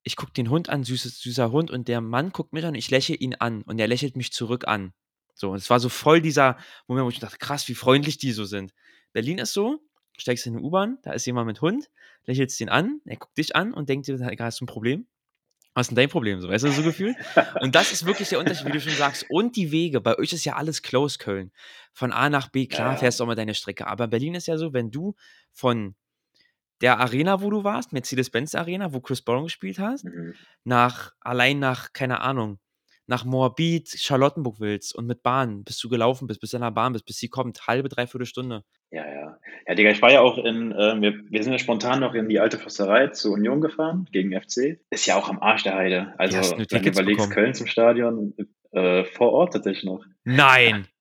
ich 0.08 0.16
gucke 0.16 0.32
den 0.34 0.50
Hund 0.50 0.70
an, 0.70 0.84
süßes, 0.84 1.20
süßer 1.20 1.52
Hund, 1.52 1.70
und 1.70 1.88
der 1.88 2.02
Mann 2.02 2.32
guckt 2.32 2.54
mich 2.54 2.64
an 2.64 2.70
und 2.70 2.76
ich 2.76 2.90
lächle 2.90 3.16
ihn 3.16 3.36
an 3.36 3.62
und 3.62 3.78
er 3.80 3.88
lächelt 3.88 4.16
mich 4.18 4.32
zurück 4.32 4.68
an. 4.68 4.94
So, 5.36 5.52
und 5.52 5.58
es 5.58 5.70
war 5.70 5.80
so 5.80 5.90
voll 5.90 6.22
dieser 6.22 6.58
Moment, 6.88 7.06
wo 7.06 7.10
ich 7.10 7.20
dachte, 7.20 7.38
krass, 7.38 7.68
wie 7.68 7.76
freundlich 7.76 8.18
die 8.18 8.32
so 8.32 8.46
sind. 8.46 8.74
Berlin 9.14 9.38
ist 9.38 9.54
so, 9.54 9.80
steigst 10.18 10.48
in 10.48 10.56
eine 10.56 10.64
U-Bahn, 10.64 10.98
da 11.04 11.12
ist 11.12 11.26
jemand 11.28 11.46
mit 11.46 11.62
Hund, 11.62 11.90
lächelst 12.26 12.60
ihn 12.60 12.70
an, 12.70 13.02
er 13.06 13.18
guckt 13.18 13.38
dich 13.38 13.56
an 13.56 13.74
und 13.74 13.88
denkt 13.90 14.08
dir, 14.08 14.18
hast 14.40 14.60
du 14.60 14.64
ein 14.66 14.68
Problem? 14.68 15.06
Was 15.76 15.84
ist 15.84 15.90
denn 15.90 15.98
dein 15.98 16.10
Problem? 16.10 16.42
So, 16.42 16.50
weißt 16.50 16.64
du, 16.64 16.72
so 16.72 16.82
gefühlt? 16.82 17.16
Und 17.62 17.76
das 17.76 17.92
ist 17.92 18.08
wirklich 18.08 18.30
der 18.30 18.40
Unterschied, 18.40 18.66
wie 18.66 18.72
du 18.72 18.82
schon 18.82 18.94
sagst. 18.94 19.28
Und 19.30 19.56
die 19.56 19.72
Wege. 19.72 20.02
Bei 20.02 20.18
euch 20.18 20.34
ist 20.34 20.44
ja 20.44 20.56
alles 20.56 20.82
close, 20.82 21.20
Köln. 21.20 21.52
Von 21.94 22.12
A 22.12 22.32
nach 22.32 22.48
B, 22.48 22.66
klar, 22.66 22.94
Ja. 22.94 22.98
fährst 22.98 23.20
du 23.20 23.24
auch 23.24 23.28
mal 23.28 23.36
deine 23.36 23.54
Strecke. 23.54 23.86
Aber 23.86 24.08
Berlin 24.08 24.34
ist 24.34 24.48
ja 24.48 24.58
so, 24.58 24.74
wenn 24.74 24.90
du 24.90 25.14
von 25.54 25.94
der 26.82 27.00
Arena, 27.00 27.42
wo 27.42 27.50
du 27.50 27.64
warst, 27.64 27.94
Mercedes-Benz 27.94 28.56
Arena, 28.56 28.94
wo 28.94 29.00
Chris 29.00 29.22
Brown 29.22 29.44
gespielt 29.44 29.80
hast, 29.80 30.06
Mhm. 30.06 30.34
nach, 30.64 31.12
allein 31.22 31.60
nach, 31.60 31.94
keine 31.94 32.22
Ahnung, 32.22 32.60
nach 33.10 33.24
Moabit, 33.24 33.90
Charlottenburg 33.98 34.60
willst 34.60 34.94
und 34.94 35.08
mit 35.08 35.24
Bahn, 35.24 35.64
bis 35.64 35.78
du 35.80 35.88
gelaufen 35.90 36.28
bist, 36.28 36.42
bis 36.42 36.52
du 36.52 36.58
in 36.58 36.62
der 36.64 36.72
Bahn 36.72 36.92
bist, 36.94 37.06
bis 37.06 37.18
sie 37.18 37.30
kommt, 37.30 37.66
halbe, 37.66 37.88
dreiviertel 37.88 38.26
Stunde. 38.26 38.64
Ja, 38.92 39.06
ja. 39.08 39.38
Ja, 39.66 39.76
Digga, 39.76 39.92
ich 39.92 40.02
war 40.02 40.12
ja 40.12 40.22
auch 40.22 40.38
in, 40.38 40.74
ähm, 40.78 41.02
wir, 41.02 41.14
wir 41.30 41.44
sind 41.44 41.54
ja 41.54 41.60
spontan 41.60 42.00
noch 42.02 42.14
in 42.14 42.28
die 42.30 42.40
alte 42.40 42.58
Försterei 42.58 43.08
zur 43.08 43.34
Union 43.34 43.62
gefahren, 43.62 44.08
gegen 44.12 44.32
FC. 44.40 44.80
Ist 44.90 45.06
ja 45.06 45.16
auch 45.18 45.30
am 45.30 45.40
Arsch 45.40 45.64
der 45.64 45.76
Heide. 45.76 46.14
Also, 46.18 46.38
du 46.56 46.58
wenn 46.70 46.82
du 46.82 46.90
überlegst, 46.90 47.06
bekommen? 47.06 47.32
Köln 47.34 47.54
zum 47.54 47.68
Stadion, 47.68 48.34
äh, 48.72 49.04
vor 49.06 49.32
Ort 49.34 49.54
tatsächlich 49.54 49.84
noch. 49.86 50.04
Nein! 50.24 50.88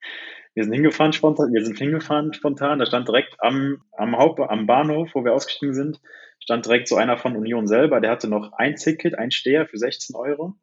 Wir 0.57 0.65
sind 0.65 0.73
hingefahren 0.73 1.13
spontan, 1.13 1.53
wir 1.53 1.63
sind 1.63 1.77
hingefahren 1.77 2.33
spontan, 2.33 2.79
da 2.79 2.87
stand 2.87 3.07
direkt 3.07 3.37
am, 3.41 3.83
am 3.93 4.17
Haupt, 4.17 4.41
am 4.41 4.67
Bahnhof, 4.67 5.11
wo 5.13 5.23
wir 5.23 5.35
ausgestiegen 5.35 5.75
sind, 5.75 6.01
stand 6.41 6.65
direkt 6.65 6.89
so 6.89 6.97
einer 6.97 7.19
von 7.19 7.37
Union 7.37 7.67
selber, 7.67 8.01
der 8.01 8.11
hatte 8.11 8.27
noch 8.27 8.55
ein 8.55 8.77
Ticket, 8.77 9.19
ein 9.19 9.31
Steher 9.31 9.67
für 9.67 9.77
16 9.77 10.17
Euro. 10.17 10.55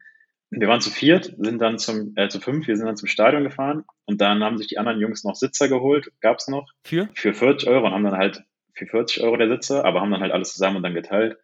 Wir 0.50 0.68
waren 0.68 0.82
zu 0.82 0.90
viert, 0.90 1.36
sind 1.38 1.60
dann 1.60 1.78
zum, 1.78 2.14
äh, 2.16 2.28
zu 2.28 2.40
fünf, 2.40 2.68
wir 2.68 2.76
sind 2.76 2.88
dann 2.88 2.98
zum 2.98 3.08
Stadion 3.08 3.44
gefahren 3.44 3.84
und 4.06 4.20
dann 4.20 4.44
haben 4.44 4.58
sich 4.58 4.66
die 4.66 4.80
anderen 4.80 5.00
Jungs 5.00 5.24
noch 5.24 5.36
Sitzer 5.36 5.68
geholt, 5.68 6.12
gab's 6.22 6.48
noch, 6.48 6.72
Für? 6.84 7.08
für 7.14 7.36
40 7.36 7.70
Euro 7.70 7.86
und 7.86 7.94
haben 7.94 8.04
dann 8.04 8.18
halt 8.18 8.44
für 8.74 8.88
40 8.88 9.22
Euro 9.22 9.38
der 9.38 9.48
Sitzer, 9.48 9.86
aber 9.86 10.02
haben 10.02 10.10
dann 10.10 10.22
halt 10.22 10.32
alles 10.32 10.54
zusammen 10.54 10.78
und 10.78 10.84
dann 10.84 10.96
geteilt. 10.96 11.38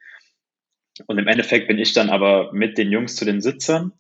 Und 1.06 1.20
im 1.20 1.28
Endeffekt 1.28 1.68
bin 1.68 1.78
ich 1.78 1.94
dann 1.94 2.10
aber 2.10 2.52
mit 2.52 2.80
den 2.80 2.92
Jungs 2.92 3.16
zu 3.16 3.26
den 3.26 3.42
Sitzern 3.42 3.94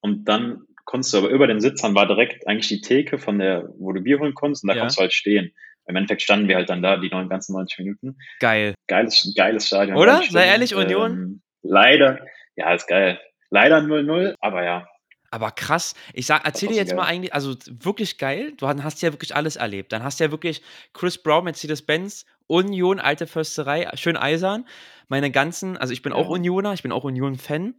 und 0.00 0.28
dann 0.28 0.64
konntest 0.90 1.14
du 1.14 1.18
aber 1.18 1.28
über 1.28 1.46
den 1.46 1.60
Sitzern 1.60 1.94
war 1.94 2.06
direkt 2.06 2.46
eigentlich 2.48 2.68
die 2.68 2.80
Theke 2.80 3.18
von 3.18 3.38
der, 3.38 3.68
wo 3.78 3.92
du 3.92 4.00
Bier 4.02 4.18
holen 4.18 4.34
konntest 4.34 4.64
und 4.64 4.68
da 4.68 4.74
Ja. 4.74 4.80
konntest 4.80 4.98
du 4.98 5.02
halt 5.02 5.12
stehen. 5.12 5.54
Im 5.86 5.96
Endeffekt 5.96 6.22
standen 6.22 6.48
wir 6.48 6.56
halt 6.56 6.68
dann 6.68 6.82
da 6.82 6.96
die 6.98 7.08
neun, 7.10 7.28
ganzen 7.28 7.52
90 7.54 7.78
Minuten. 7.78 8.16
Geil. 8.40 8.74
Geiles, 8.88 9.32
geiles 9.36 9.66
Stadion. 9.68 9.96
Oder? 9.96 10.22
Sei 10.28 10.46
ehrlich, 10.46 10.74
Union? 10.74 11.10
Ähm, 11.12 11.42
leider, 11.62 12.20
ja, 12.56 12.74
ist 12.74 12.86
geil. 12.88 13.20
Leider 13.50 13.78
0-0, 13.78 14.34
aber 14.40 14.64
ja. 14.64 14.86
Aber 15.32 15.52
krass. 15.52 15.94
Ich 16.12 16.26
sag, 16.26 16.44
erzähl 16.44 16.68
dir 16.70 16.74
jetzt 16.76 16.94
mal 16.94 17.02
geil. 17.04 17.14
eigentlich, 17.14 17.34
also 17.34 17.54
wirklich 17.68 18.18
geil. 18.18 18.52
Du 18.56 18.66
hast 18.68 19.00
ja 19.02 19.12
wirklich 19.12 19.34
alles 19.36 19.54
erlebt. 19.56 19.92
Dann 19.92 20.02
hast 20.02 20.18
du 20.18 20.24
ja 20.24 20.30
wirklich 20.32 20.60
Chris 20.92 21.22
Brown, 21.22 21.44
Mercedes-Benz, 21.44 22.26
Union, 22.48 22.98
alte 22.98 23.28
Försterei, 23.28 23.88
schön 23.94 24.16
eisern. 24.16 24.66
Meine 25.08 25.30
ganzen, 25.30 25.76
also 25.76 25.92
ich 25.92 26.02
bin 26.02 26.12
auch 26.12 26.24
Ja. 26.26 26.30
Unioner, 26.30 26.72
ich 26.72 26.82
bin 26.82 26.90
auch 26.92 27.04
Union-Fan. 27.04 27.74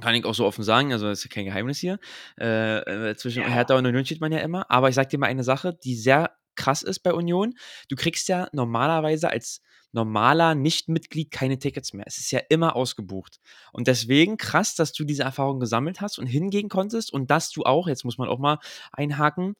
Kann 0.00 0.14
ich 0.14 0.24
auch 0.26 0.34
so 0.34 0.44
offen 0.44 0.62
sagen, 0.62 0.92
also 0.92 1.06
das 1.06 1.24
ist 1.24 1.30
kein 1.30 1.46
Geheimnis 1.46 1.78
hier. 1.78 1.98
Äh, 2.38 3.10
äh, 3.10 3.16
zwischen 3.16 3.42
Ja. 3.42 3.48
Hertha 3.48 3.76
und 3.76 3.86
Union 3.86 4.04
steht 4.04 4.20
man 4.20 4.30
ja 4.30 4.40
immer. 4.40 4.70
Aber 4.70 4.88
ich 4.90 4.94
sag 4.94 5.08
dir 5.08 5.18
mal 5.18 5.26
eine 5.26 5.44
Sache, 5.44 5.72
die 5.84 5.96
sehr 5.96 6.36
krass 6.54 6.82
ist 6.82 7.00
bei 7.00 7.12
Union. 7.14 7.54
Du 7.88 7.96
kriegst 7.96 8.28
ja 8.28 8.48
normalerweise 8.52 9.30
als 9.30 9.62
normaler 9.92 10.54
Nicht-Mitglied 10.54 11.30
keine 11.30 11.58
Tickets 11.58 11.94
mehr. 11.94 12.04
Es 12.06 12.18
ist 12.18 12.30
ja 12.30 12.40
immer 12.50 12.76
ausgebucht. 12.76 13.40
Und 13.72 13.88
deswegen 13.88 14.36
krass, 14.36 14.74
dass 14.74 14.92
du 14.92 15.04
diese 15.04 15.22
Erfahrung 15.22 15.60
gesammelt 15.60 16.02
hast 16.02 16.18
und 16.18 16.26
hingehen 16.26 16.68
konntest 16.68 17.10
und 17.12 17.30
dass 17.30 17.50
du 17.50 17.62
auch, 17.62 17.88
jetzt 17.88 18.04
muss 18.04 18.18
man 18.18 18.28
auch 18.28 18.38
mal 18.38 18.58
einhaken, 18.92 19.54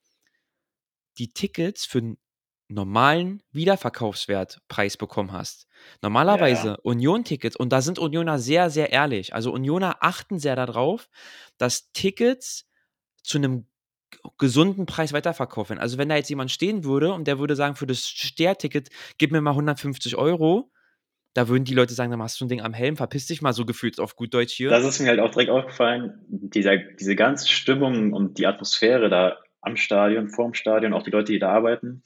die 1.18 1.32
Tickets 1.32 1.86
für 1.86 1.98
einen 1.98 2.18
normalen 2.68 3.42
Wiederverkaufswertpreis 3.52 4.96
bekommen 4.96 5.32
hast. 5.32 5.68
Normalerweise 6.02 6.78
Union-Tickets, 6.82 7.56
und 7.56 7.70
da 7.70 7.80
sind 7.80 7.98
Unioner 7.98 8.38
sehr, 8.38 8.70
sehr 8.70 8.92
ehrlich. 8.92 9.34
Also 9.34 9.52
Unioner 9.52 9.98
achten 10.00 10.38
sehr 10.38 10.56
darauf, 10.56 11.08
dass 11.58 11.92
Tickets 11.92 12.66
zu 13.22 13.38
einem 13.38 13.66
gesunden 14.38 14.86
Preis 14.86 15.12
weiterverkauft 15.12 15.70
werden. 15.70 15.80
Also 15.80 15.98
wenn 15.98 16.08
da 16.08 16.16
jetzt 16.16 16.30
jemand 16.30 16.50
stehen 16.50 16.84
würde 16.84 17.12
und 17.12 17.26
der 17.26 17.38
würde 17.38 17.56
sagen, 17.56 17.76
für 17.76 17.86
das 17.86 18.08
Sterticket, 18.08 18.88
gib 19.18 19.30
mir 19.30 19.40
mal 19.40 19.50
150 19.50 20.16
Euro, 20.16 20.70
da 21.34 21.48
würden 21.48 21.64
die 21.64 21.74
Leute 21.74 21.92
sagen, 21.92 22.10
dann 22.10 22.18
machst 22.18 22.40
du 22.40 22.46
ein 22.46 22.48
Ding 22.48 22.62
am 22.62 22.72
Helm, 22.72 22.96
verpiss 22.96 23.26
dich 23.26 23.42
mal 23.42 23.52
so 23.52 23.66
gefühlt 23.66 24.00
auf 24.00 24.16
gut 24.16 24.32
Deutsch 24.32 24.54
hier. 24.54 24.70
Das 24.70 24.84
ist 24.84 25.00
mir 25.00 25.08
halt 25.08 25.20
auch 25.20 25.30
direkt 25.30 25.50
aufgefallen, 25.50 26.24
dieser, 26.28 26.78
diese 26.78 27.14
ganze 27.14 27.48
Stimmung 27.48 28.12
und 28.12 28.38
die 28.38 28.46
Atmosphäre 28.46 29.10
da 29.10 29.36
am 29.60 29.76
Stadion, 29.76 30.28
vorm 30.28 30.54
Stadion, 30.54 30.94
auch 30.94 31.02
die 31.02 31.10
Leute, 31.10 31.32
die 31.32 31.38
da 31.38 31.50
arbeiten. 31.50 32.02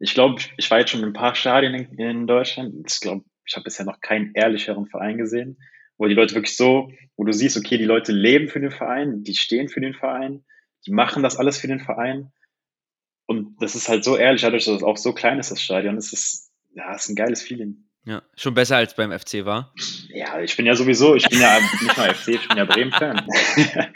Ich 0.00 0.14
glaube, 0.14 0.40
ich 0.56 0.70
war 0.70 0.80
jetzt 0.80 0.90
schon 0.90 1.00
in 1.00 1.06
ein 1.06 1.12
paar 1.12 1.34
Stadien 1.34 1.74
in, 1.74 1.98
in 1.98 2.26
Deutschland. 2.26 2.74
Ich 2.90 3.00
glaube, 3.00 3.24
ich 3.46 3.54
habe 3.54 3.64
bisher 3.64 3.84
noch 3.84 4.00
keinen 4.00 4.32
ehrlicheren 4.34 4.86
Verein 4.86 5.18
gesehen, 5.18 5.58
wo 5.98 6.06
die 6.06 6.14
Leute 6.14 6.34
wirklich 6.34 6.56
so, 6.56 6.90
wo 7.16 7.24
du 7.24 7.32
siehst, 7.32 7.56
okay, 7.56 7.76
die 7.76 7.84
Leute 7.84 8.12
leben 8.12 8.48
für 8.48 8.60
den 8.60 8.70
Verein, 8.70 9.22
die 9.22 9.34
stehen 9.34 9.68
für 9.68 9.80
den 9.80 9.94
Verein, 9.94 10.44
die 10.86 10.92
machen 10.92 11.22
das 11.22 11.36
alles 11.36 11.58
für 11.58 11.68
den 11.68 11.80
Verein. 11.80 12.32
Und 13.26 13.62
das 13.62 13.74
ist 13.74 13.88
halt 13.88 14.02
so 14.02 14.16
ehrlich, 14.16 14.40
dadurch, 14.40 14.64
dass 14.64 14.76
es 14.76 14.82
auch 14.82 14.96
so 14.96 15.12
klein 15.12 15.38
ist, 15.38 15.50
das 15.50 15.62
Stadion. 15.62 15.96
Es 15.96 16.12
ist, 16.12 16.50
ja, 16.74 16.94
es 16.94 17.04
ist 17.04 17.10
ein 17.10 17.16
geiles 17.16 17.42
Feeling. 17.42 17.84
ja, 18.04 18.22
schon 18.36 18.54
besser 18.54 18.76
als 18.76 18.94
beim 18.94 19.16
FC 19.16 19.44
war. 19.44 19.74
Ja, 20.08 20.40
ich 20.40 20.56
bin 20.56 20.64
ja 20.64 20.74
sowieso, 20.74 21.14
ich 21.14 21.28
bin 21.28 21.40
ja 21.40 21.60
nicht 21.60 21.96
mal 21.96 22.14
FC, 22.14 22.28
ich 22.28 22.48
bin 22.48 22.56
ja 22.56 22.64
Bremen-Fan. 22.64 23.26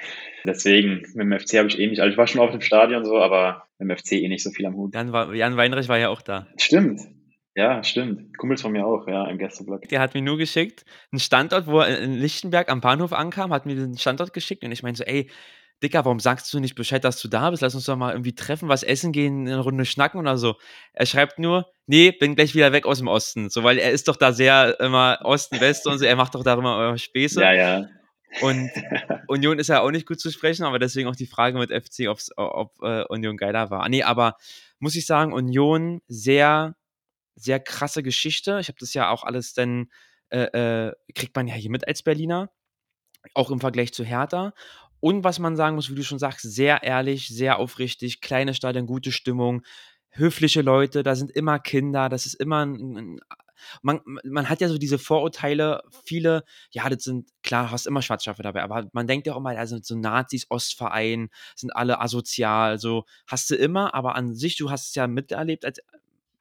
Deswegen, 0.47 1.03
mit 1.15 1.17
dem 1.17 1.39
FC 1.39 1.59
habe 1.59 1.69
ich 1.69 1.79
eh 1.79 1.87
nicht, 1.87 2.01
also 2.01 2.13
ich 2.13 2.19
war 2.19 2.27
schon 2.27 2.41
auf 2.41 2.51
dem 2.51 2.61
Stadion 2.61 3.05
so, 3.05 3.19
aber 3.19 3.67
mit 3.79 3.91
dem 3.91 3.97
FC 3.97 4.13
eh 4.13 4.29
nicht 4.29 4.43
so 4.43 4.51
viel 4.51 4.67
am 4.67 4.77
Hut. 4.77 4.95
Jan, 4.95 5.13
war, 5.13 5.35
Jan 5.35 5.57
Weinreich 5.57 5.89
war 5.89 5.99
ja 5.99 6.11
auch 6.11 6.23
da. 6.23 6.47
Stimmt. 6.59 7.01
Ja, 7.57 7.85
stimmt. 7.85 8.37
Kumpels 8.37 8.63
von 8.63 8.73
mir 8.73 8.85
auch, 8.85 9.07
ja, 9.07 9.27
im 9.29 9.39
Gästeblock. 9.39 9.89
Der 9.89 10.01
hat 10.01 10.15
mir 10.15 10.23
nur 10.23 10.37
geschickt, 10.37 10.85
einen 11.13 11.21
Standort, 11.21 11.67
wo 11.67 11.81
er 11.81 11.99
in 12.01 12.15
Lichtenberg 12.15 12.69
am 12.69 12.81
Bahnhof 12.81 13.13
ankam, 13.13 13.53
hat 13.53 13.65
mir 13.65 13.77
den 13.77 13.97
Standort 13.97 14.33
geschickt 14.33 14.65
und 14.65 14.73
ich 14.73 14.83
meinte 14.83 14.99
so, 14.99 15.05
ey, 15.05 15.31
Dicker, 15.83 16.05
warum 16.05 16.21
sagst 16.21 16.53
du 16.53 16.61
nicht 16.61 16.77
Bescheid, 16.77 17.05
dass 17.05 17.21
du 17.21 17.29
da 17.29 17.51
bist? 17.51 17.63
Lass 17.63 17.75
uns 17.75 17.85
doch 17.85 17.97
mal 17.97 18.13
irgendwie 18.13 18.35
treffen, 18.35 18.69
was 18.69 18.83
essen 18.83 19.13
gehen, 19.13 19.47
eine 19.47 19.59
Runde 19.59 19.85
schnacken 19.85 20.19
oder 20.19 20.39
so. 20.39 20.55
Er 20.93 21.05
schreibt 21.05 21.39
nur, 21.39 21.67
nee, 21.87 22.11
bin 22.11 22.37
gleich 22.37 22.55
wieder 22.55 22.73
weg 22.73 22.87
aus 22.87 22.99
dem 22.99 23.09
Osten. 23.09 23.51
So, 23.51 23.65
weil 23.65 23.79
er 23.79 23.91
ist 23.91 24.09
doch 24.09 24.17
da 24.17 24.33
sehr 24.33 24.79
immer 24.81 25.19
Osten, 25.23 25.61
Westen 25.61 25.91
und 25.91 25.99
so, 25.99 26.05
er 26.05 26.17
macht 26.17 26.35
doch 26.35 26.43
da 26.43 26.55
immer 26.55 26.97
Späße. 26.97 27.41
Ja, 27.41 27.53
ja. 27.53 27.87
Und 28.41 28.71
Union 29.29 29.59
ist 29.59 29.69
ja 29.69 29.81
auch 29.81 29.91
nicht 29.91 30.07
gut 30.07 30.21
zu 30.21 30.31
sprechen, 30.31 30.65
aber 30.65 30.79
deswegen 30.79 31.09
auch 31.09 31.17
die 31.17 31.27
Frage 31.27 31.59
mit 31.59 31.71
FC, 31.71 32.09
ob 32.37 32.71
äh, 32.83 33.05
Union 33.05 33.37
geiler 33.37 33.71
war. 33.71 33.89
Nee, 33.89 34.03
aber 34.03 34.37
muss 34.79 34.97
ich 34.97 35.07
sagen, 35.07 35.33
Union 35.33 36.01
sehr, 36.09 36.77
sehr 37.35 37.61
krasse 37.61 38.03
Geschichte. 38.03 38.59
Ich 38.61 38.69
habe 38.69 38.79
das 38.81 38.95
ja 38.95 39.11
auch 39.11 39.25
alles 39.25 39.55
dann, 39.55 39.91
äh, 40.31 40.89
äh, 40.89 40.93
kriegt 41.15 41.37
man 41.37 41.47
ja 41.47 41.55
hier 41.55 41.71
mit 41.71 41.87
als 41.87 42.03
Berliner, 42.03 42.51
auch 43.35 43.51
im 43.51 43.61
Vergleich 43.61 43.93
zu 43.93 44.05
Hertha. 44.05 44.53
Und 45.01 45.23
was 45.23 45.39
man 45.39 45.57
sagen 45.57 45.77
muss, 45.77 45.91
wie 45.91 45.95
du 45.95 46.03
schon 46.03 46.19
sagst, 46.19 46.43
sehr 46.43 46.83
ehrlich, 46.83 47.29
sehr 47.29 47.59
aufrichtig, 47.59 48.21
kleine 48.21 48.55
Stadion, 48.55 48.87
gute 48.87 49.13
Stimmung, 49.13 49.63
höfliche 50.11 50.63
Leute, 50.63 51.03
da 51.03 51.15
sind 51.15 51.31
immer 51.31 51.59
Kinder, 51.59 52.09
das 52.09 52.25
ist 52.27 52.35
immer 52.35 52.65
ein, 52.65 52.97
ein 52.97 53.21
man, 53.83 54.01
man 54.25 54.49
hat 54.49 54.61
ja 54.61 54.69
so 54.69 54.79
diese 54.79 54.99
Vorurteile, 54.99 55.83
viele, 56.05 56.45
ja, 56.71 56.89
das 56.89 57.05
sind, 57.05 57.31
klar, 57.43 57.71
hast 57.71 57.87
immer 57.87 58.03
Schwarzschafe 58.03 58.43
dabei, 58.43 58.63
aber 58.63 58.89
man 58.93 59.07
denkt 59.07 59.27
ja 59.27 59.35
auch 59.35 59.39
immer, 59.39 59.51
also 59.51 59.79
so 59.81 59.97
Nazis, 59.97 60.47
Ostverein, 60.51 61.29
sind 61.55 61.75
alle 61.75 62.01
asozial, 62.01 62.79
so 62.79 63.05
hast 63.27 63.51
du 63.51 63.55
immer, 63.55 63.95
aber 63.95 64.15
an 64.17 64.35
sich, 64.35 64.57
du 64.57 64.71
hast 64.71 64.89
es 64.89 64.95
ja 64.95 65.07
miterlebt, 65.07 65.65
als 65.65 65.81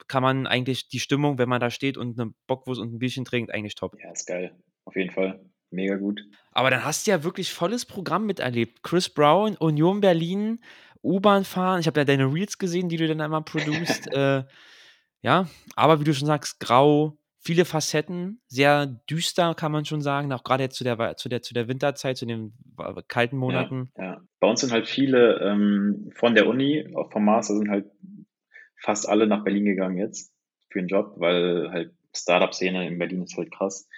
kann 0.06 0.22
man 0.22 0.46
eigentlich 0.46 0.88
die 0.88 1.00
Stimmung, 1.00 1.38
wenn 1.38 1.48
man 1.48 1.60
da 1.60 1.70
steht 1.70 1.96
und 1.96 2.18
eine 2.18 2.32
Bockwurst 2.46 2.80
und 2.80 2.94
ein 2.94 2.98
Bierchen 2.98 3.24
trinkt, 3.24 3.52
eigentlich 3.52 3.74
top. 3.74 3.96
Ja, 4.02 4.12
ist 4.12 4.26
geil. 4.26 4.54
Auf 4.84 4.96
jeden 4.96 5.10
Fall. 5.10 5.40
Mega 5.70 5.96
gut. 5.96 6.22
Aber 6.52 6.70
dann 6.70 6.84
hast 6.84 7.06
du 7.06 7.10
ja 7.10 7.24
wirklich 7.24 7.52
volles 7.52 7.84
Programm 7.84 8.26
miterlebt. 8.26 8.82
Chris 8.82 9.08
Brown, 9.08 9.56
Union 9.56 10.00
Berlin, 10.00 10.60
U-Bahn 11.02 11.44
fahren. 11.44 11.80
Ich 11.80 11.86
habe 11.86 12.00
ja 12.00 12.04
deine 12.04 12.32
Reels 12.32 12.58
gesehen, 12.58 12.88
die 12.88 12.96
du 12.96 13.08
dann 13.08 13.20
einmal 13.20 13.42
produzst. 13.42 14.06
äh, 14.12 14.44
ja, 15.24 15.48
aber 15.74 16.00
wie 16.00 16.04
du 16.04 16.12
schon 16.12 16.26
sagst, 16.26 16.60
grau, 16.60 17.16
viele 17.40 17.64
Facetten, 17.64 18.42
sehr 18.46 18.86
düster, 19.08 19.54
kann 19.54 19.72
man 19.72 19.86
schon 19.86 20.02
sagen, 20.02 20.30
auch 20.34 20.44
gerade 20.44 20.64
jetzt 20.64 20.76
zu 20.76 20.84
der, 20.84 21.16
zu 21.16 21.30
der, 21.30 21.40
zu 21.40 21.54
der 21.54 21.66
Winterzeit, 21.66 22.18
zu 22.18 22.26
den 22.26 22.52
kalten 23.08 23.38
Monaten. 23.38 23.90
Ja, 23.96 24.04
ja. 24.04 24.20
Bei 24.38 24.48
uns 24.48 24.60
sind 24.60 24.70
halt 24.70 24.86
viele 24.86 25.40
ähm, 25.40 26.10
von 26.14 26.34
der 26.34 26.46
Uni, 26.46 26.94
auch 26.94 27.10
vom 27.10 27.24
Master, 27.24 27.56
sind 27.56 27.70
halt 27.70 27.90
fast 28.76 29.08
alle 29.08 29.26
nach 29.26 29.44
Berlin 29.44 29.64
gegangen 29.64 29.96
jetzt 29.96 30.34
für 30.68 30.80
einen 30.80 30.88
Job, 30.88 31.14
weil 31.16 31.70
halt 31.70 31.94
Startup-Szene 32.14 32.86
in 32.86 32.98
Berlin 32.98 33.22
ist 33.22 33.38
halt 33.38 33.50
krass. 33.50 33.88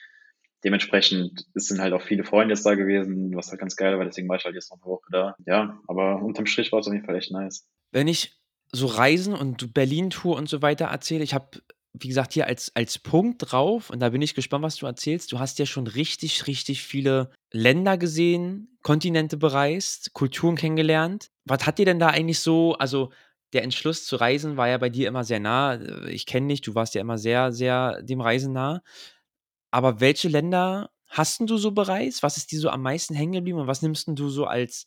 Dementsprechend 0.62 1.44
sind 1.54 1.80
halt 1.80 1.92
auch 1.92 2.02
viele 2.02 2.22
Freunde 2.22 2.54
jetzt 2.54 2.64
da 2.64 2.76
gewesen, 2.76 3.34
was 3.34 3.50
halt 3.50 3.58
ganz 3.58 3.74
geil 3.74 3.98
war, 3.98 4.04
deswegen 4.04 4.28
war 4.28 4.36
ich 4.36 4.44
halt 4.44 4.54
jetzt 4.54 4.70
noch 4.70 4.78
eine 4.80 4.92
Woche 4.92 5.08
da. 5.10 5.36
Ja, 5.44 5.80
aber 5.88 6.22
unterm 6.22 6.46
Strich 6.46 6.70
war 6.70 6.78
es 6.78 6.86
auf 6.86 6.94
jeden 6.94 7.04
Fall 7.04 7.16
echt 7.16 7.32
nice. 7.32 7.68
Wenn 7.90 8.06
ich 8.06 8.36
so 8.72 8.86
Reisen 8.86 9.34
und 9.34 9.74
Berlin-Tour 9.74 10.36
und 10.36 10.48
so 10.48 10.62
weiter 10.62 10.86
erzähle. 10.86 11.24
Ich 11.24 11.34
habe, 11.34 11.62
wie 11.94 12.08
gesagt, 12.08 12.32
hier 12.34 12.46
als, 12.46 12.72
als 12.74 12.98
Punkt 12.98 13.50
drauf, 13.50 13.90
und 13.90 14.00
da 14.00 14.10
bin 14.10 14.22
ich 14.22 14.34
gespannt, 14.34 14.64
was 14.64 14.76
du 14.76 14.86
erzählst. 14.86 15.32
Du 15.32 15.38
hast 15.38 15.58
ja 15.58 15.66
schon 15.66 15.86
richtig, 15.86 16.46
richtig 16.46 16.82
viele 16.82 17.30
Länder 17.52 17.96
gesehen, 17.98 18.76
Kontinente 18.82 19.36
bereist, 19.36 20.12
Kulturen 20.12 20.56
kennengelernt. 20.56 21.30
Was 21.44 21.66
hat 21.66 21.78
dir 21.78 21.86
denn 21.86 21.98
da 21.98 22.08
eigentlich 22.08 22.40
so, 22.40 22.74
also 22.74 23.10
der 23.52 23.62
Entschluss 23.62 24.04
zu 24.04 24.16
reisen 24.16 24.56
war 24.56 24.68
ja 24.68 24.78
bei 24.78 24.90
dir 24.90 25.08
immer 25.08 25.24
sehr 25.24 25.40
nah. 25.40 25.80
Ich 26.08 26.26
kenne 26.26 26.48
dich, 26.48 26.60
du 26.60 26.74
warst 26.74 26.94
ja 26.94 27.00
immer 27.00 27.18
sehr, 27.18 27.52
sehr 27.52 28.02
dem 28.02 28.20
Reisen 28.20 28.52
nah. 28.52 28.82
Aber 29.70 30.00
welche 30.00 30.28
Länder 30.28 30.90
hast 31.06 31.40
du 31.40 31.56
so 31.56 31.70
bereist? 31.72 32.22
Was 32.22 32.36
ist 32.36 32.52
dir 32.52 32.60
so 32.60 32.68
am 32.68 32.82
meisten 32.82 33.14
hängen 33.14 33.32
geblieben 33.32 33.58
und 33.58 33.66
was 33.66 33.82
nimmst 33.82 34.08
du 34.08 34.28
so 34.28 34.44
als 34.44 34.86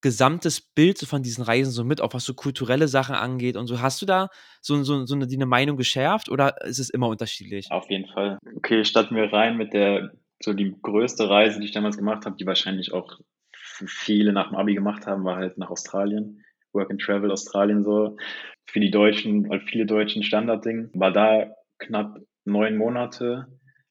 gesamtes 0.00 0.60
Bild 0.60 0.98
von 0.98 1.22
diesen 1.22 1.44
Reisen 1.44 1.72
so 1.72 1.84
mit, 1.84 2.00
auch 2.00 2.14
was 2.14 2.24
so 2.24 2.34
kulturelle 2.34 2.88
Sachen 2.88 3.14
angeht 3.14 3.56
und 3.56 3.66
so. 3.66 3.80
Hast 3.80 4.00
du 4.00 4.06
da 4.06 4.28
so, 4.60 4.82
so, 4.82 5.04
so 5.06 5.14
eine, 5.14 5.26
eine 5.26 5.46
Meinung 5.46 5.76
geschärft 5.76 6.28
oder 6.28 6.64
ist 6.64 6.78
es 6.78 6.90
immer 6.90 7.08
unterschiedlich? 7.08 7.70
Auf 7.70 7.90
jeden 7.90 8.08
Fall. 8.08 8.38
Okay, 8.56 8.84
starten 8.84 9.16
wir 9.16 9.32
rein 9.32 9.56
mit 9.56 9.72
der, 9.72 10.12
so 10.42 10.52
die 10.52 10.74
größte 10.82 11.28
Reise, 11.28 11.60
die 11.60 11.66
ich 11.66 11.72
damals 11.72 11.96
gemacht 11.96 12.24
habe, 12.24 12.36
die 12.36 12.46
wahrscheinlich 12.46 12.92
auch 12.92 13.18
viele 13.86 14.32
nach 14.32 14.48
dem 14.48 14.56
Abi 14.56 14.74
gemacht 14.74 15.06
haben, 15.06 15.24
war 15.24 15.36
halt 15.36 15.58
nach 15.58 15.70
Australien. 15.70 16.44
Work 16.72 16.90
and 16.90 17.00
Travel 17.00 17.30
Australien 17.30 17.82
so. 17.82 18.16
Für 18.66 18.80
die 18.80 18.90
Deutschen, 18.90 19.48
weil 19.48 19.60
viele 19.60 19.86
Deutschen 19.86 20.22
Standardding. 20.22 20.90
War 20.94 21.12
da 21.12 21.52
knapp 21.78 22.18
neun 22.44 22.76
Monate. 22.76 23.46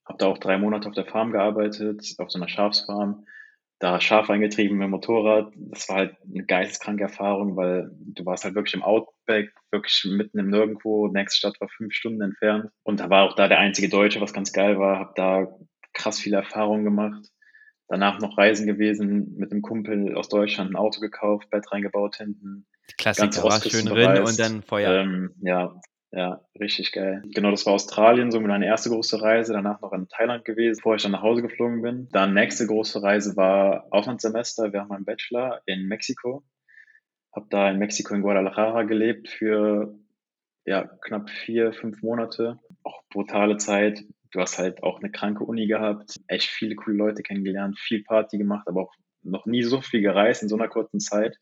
Habe 0.05 0.17
da 0.17 0.27
auch 0.27 0.37
drei 0.37 0.57
Monate 0.57 0.87
auf 0.87 0.95
der 0.95 1.05
Farm 1.05 1.31
gearbeitet, 1.31 2.15
auf 2.17 2.31
so 2.31 2.39
einer 2.39 2.47
Schafsfarm 2.47 3.25
da 3.79 4.01
scharf 4.01 4.29
eingetrieben 4.29 4.77
mit 4.77 4.85
dem 4.85 4.91
Motorrad. 4.91 5.53
Das 5.55 5.87
war 5.87 5.95
halt 5.97 6.17
eine 6.23 6.45
geisteskranke 6.45 7.03
Erfahrung, 7.03 7.55
weil 7.55 7.89
du 7.93 8.25
warst 8.25 8.43
halt 8.43 8.55
wirklich 8.55 8.73
im 8.73 8.83
Outback, 8.83 9.53
wirklich 9.71 10.05
mitten 10.05 10.37
im 10.37 10.49
Nirgendwo. 10.49 11.07
Nächste 11.07 11.39
Stadt 11.39 11.61
war 11.61 11.69
fünf 11.69 11.93
Stunden 11.93 12.21
entfernt. 12.21 12.69
Und 12.83 12.99
da 12.99 13.09
war 13.09 13.23
auch 13.23 13.35
da 13.35 13.47
der 13.47 13.59
einzige 13.59 13.87
Deutsche, 13.87 14.19
was 14.19 14.33
ganz 14.33 14.51
geil 14.51 14.77
war. 14.77 14.99
Hab 14.99 15.15
da 15.15 15.47
krass 15.93 16.19
viele 16.19 16.37
Erfahrungen 16.37 16.83
gemacht. 16.83 17.29
Danach 17.87 18.19
noch 18.19 18.37
Reisen 18.37 18.67
gewesen, 18.67 19.35
mit 19.37 19.51
einem 19.51 19.61
Kumpel 19.61 20.13
aus 20.15 20.29
Deutschland 20.29 20.71
ein 20.71 20.75
Auto 20.75 20.99
gekauft, 20.99 21.49
Bett 21.49 21.71
reingebaut 21.71 22.17
hinten. 22.17 22.67
Klassiker, 22.97 23.43
war 23.43 23.61
schön 23.61 23.85
drin 23.85 24.21
und 24.23 24.39
dann 24.39 24.61
Feuer. 24.61 25.03
Ähm, 25.03 25.31
ja, 25.41 25.79
ja, 26.11 26.41
richtig 26.59 26.91
geil. 26.91 27.21
Genau, 27.35 27.51
das 27.51 27.65
war 27.65 27.73
Australien, 27.73 28.31
so 28.31 28.39
meine 28.39 28.65
erste 28.65 28.89
große 28.89 29.21
Reise, 29.21 29.53
danach 29.53 29.81
noch 29.81 29.93
in 29.93 30.07
Thailand 30.07 30.43
gewesen, 30.43 30.77
bevor 30.77 30.95
ich 30.95 31.03
dann 31.03 31.11
nach 31.11 31.21
Hause 31.21 31.43
geflogen 31.43 31.81
bin. 31.81 32.09
Dann 32.11 32.33
nächste 32.33 32.65
große 32.65 33.03
Reise 33.03 33.35
war 33.37 33.85
Auslandssemester 33.91 34.73
während 34.73 34.89
meinem 34.89 35.05
Bachelor 35.05 35.61
in 35.67 35.87
Mexiko. 35.87 36.43
Hab 37.31 37.49
da 37.51 37.69
in 37.69 37.77
Mexiko 37.77 38.15
in 38.15 38.23
Guadalajara 38.23 38.83
gelebt 38.83 39.29
für 39.29 39.99
ja, 40.65 40.89
knapp 41.01 41.29
vier, 41.29 41.73
fünf 41.73 42.01
Monate. 42.01 42.59
Auch 42.83 43.03
brutale 43.09 43.57
Zeit. 43.57 44.03
Du 44.31 44.39
hast 44.39 44.57
halt 44.57 44.81
auch 44.81 44.99
eine 44.99 45.11
kranke 45.11 45.43
Uni 45.43 45.67
gehabt, 45.67 46.19
echt 46.27 46.49
viele 46.49 46.75
coole 46.75 46.97
Leute 46.97 47.21
kennengelernt, 47.21 47.79
viel 47.79 48.03
Party 48.03 48.37
gemacht, 48.37 48.67
aber 48.67 48.83
auch 48.83 48.93
noch 49.21 49.45
nie 49.45 49.63
so 49.63 49.81
viel 49.81 50.01
gereist 50.01 50.41
in 50.43 50.49
so 50.49 50.55
einer 50.55 50.67
kurzen 50.69 50.99
Zeit 50.99 51.37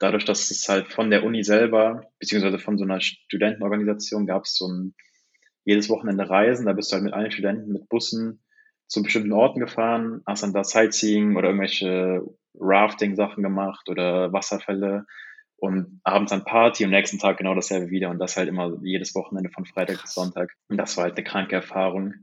dadurch, 0.00 0.24
dass 0.24 0.50
es 0.50 0.68
halt 0.68 0.88
von 0.88 1.10
der 1.10 1.22
Uni 1.22 1.44
selber, 1.44 2.10
beziehungsweise 2.18 2.58
von 2.58 2.76
so 2.76 2.84
einer 2.84 3.00
Studentenorganisation 3.00 4.26
gab 4.26 4.44
es 4.44 4.56
so 4.56 4.66
ein 4.66 4.94
jedes 5.64 5.88
Wochenende 5.88 6.28
Reisen, 6.28 6.66
da 6.66 6.72
bist 6.72 6.90
du 6.90 6.94
halt 6.94 7.04
mit 7.04 7.14
allen 7.14 7.30
Studenten 7.30 7.72
mit 7.72 7.88
Bussen 7.88 8.42
zu 8.88 9.02
bestimmten 9.02 9.32
Orten 9.32 9.60
gefahren, 9.60 10.22
hast 10.26 10.42
dann 10.42 10.52
da 10.52 10.64
Sightseeing 10.64 11.36
oder 11.36 11.48
irgendwelche 11.48 12.22
Rafting-Sachen 12.58 13.42
gemacht 13.42 13.88
oder 13.88 14.32
Wasserfälle 14.32 15.06
und 15.56 16.00
abends 16.02 16.30
dann 16.30 16.44
Party 16.44 16.84
und 16.84 16.90
nächsten 16.90 17.18
Tag 17.18 17.36
genau 17.36 17.54
dasselbe 17.54 17.90
wieder 17.90 18.10
und 18.10 18.18
das 18.18 18.36
halt 18.36 18.48
immer 18.48 18.78
jedes 18.82 19.14
Wochenende 19.14 19.50
von 19.50 19.66
Freitag 19.66 20.00
bis 20.00 20.14
Sonntag. 20.14 20.50
Und 20.68 20.78
das 20.78 20.96
war 20.96 21.04
halt 21.04 21.16
eine 21.16 21.24
kranke 21.24 21.54
Erfahrung. 21.54 22.14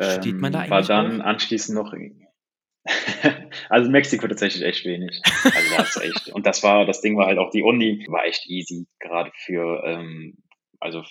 Steht 0.00 0.40
man 0.40 0.52
da 0.52 0.64
ähm, 0.64 0.70
war 0.70 0.82
dann 0.82 1.20
anschließend 1.20 1.76
noch 1.76 1.92
also 3.68 3.90
Mexiko 3.90 4.28
tatsächlich 4.28 4.62
echt 4.62 4.84
wenig. 4.84 5.20
Also 5.44 5.76
das 5.76 5.96
echt. 5.96 6.28
Und 6.28 6.46
das 6.46 6.62
war, 6.62 6.84
das 6.84 7.00
Ding 7.00 7.16
war 7.16 7.26
halt 7.26 7.38
auch 7.38 7.50
die 7.50 7.62
Uni, 7.62 8.04
war 8.08 8.24
echt 8.24 8.46
easy, 8.46 8.86
gerade 9.00 9.30
für, 9.34 9.82
ähm, 9.84 10.36
also 10.80 11.02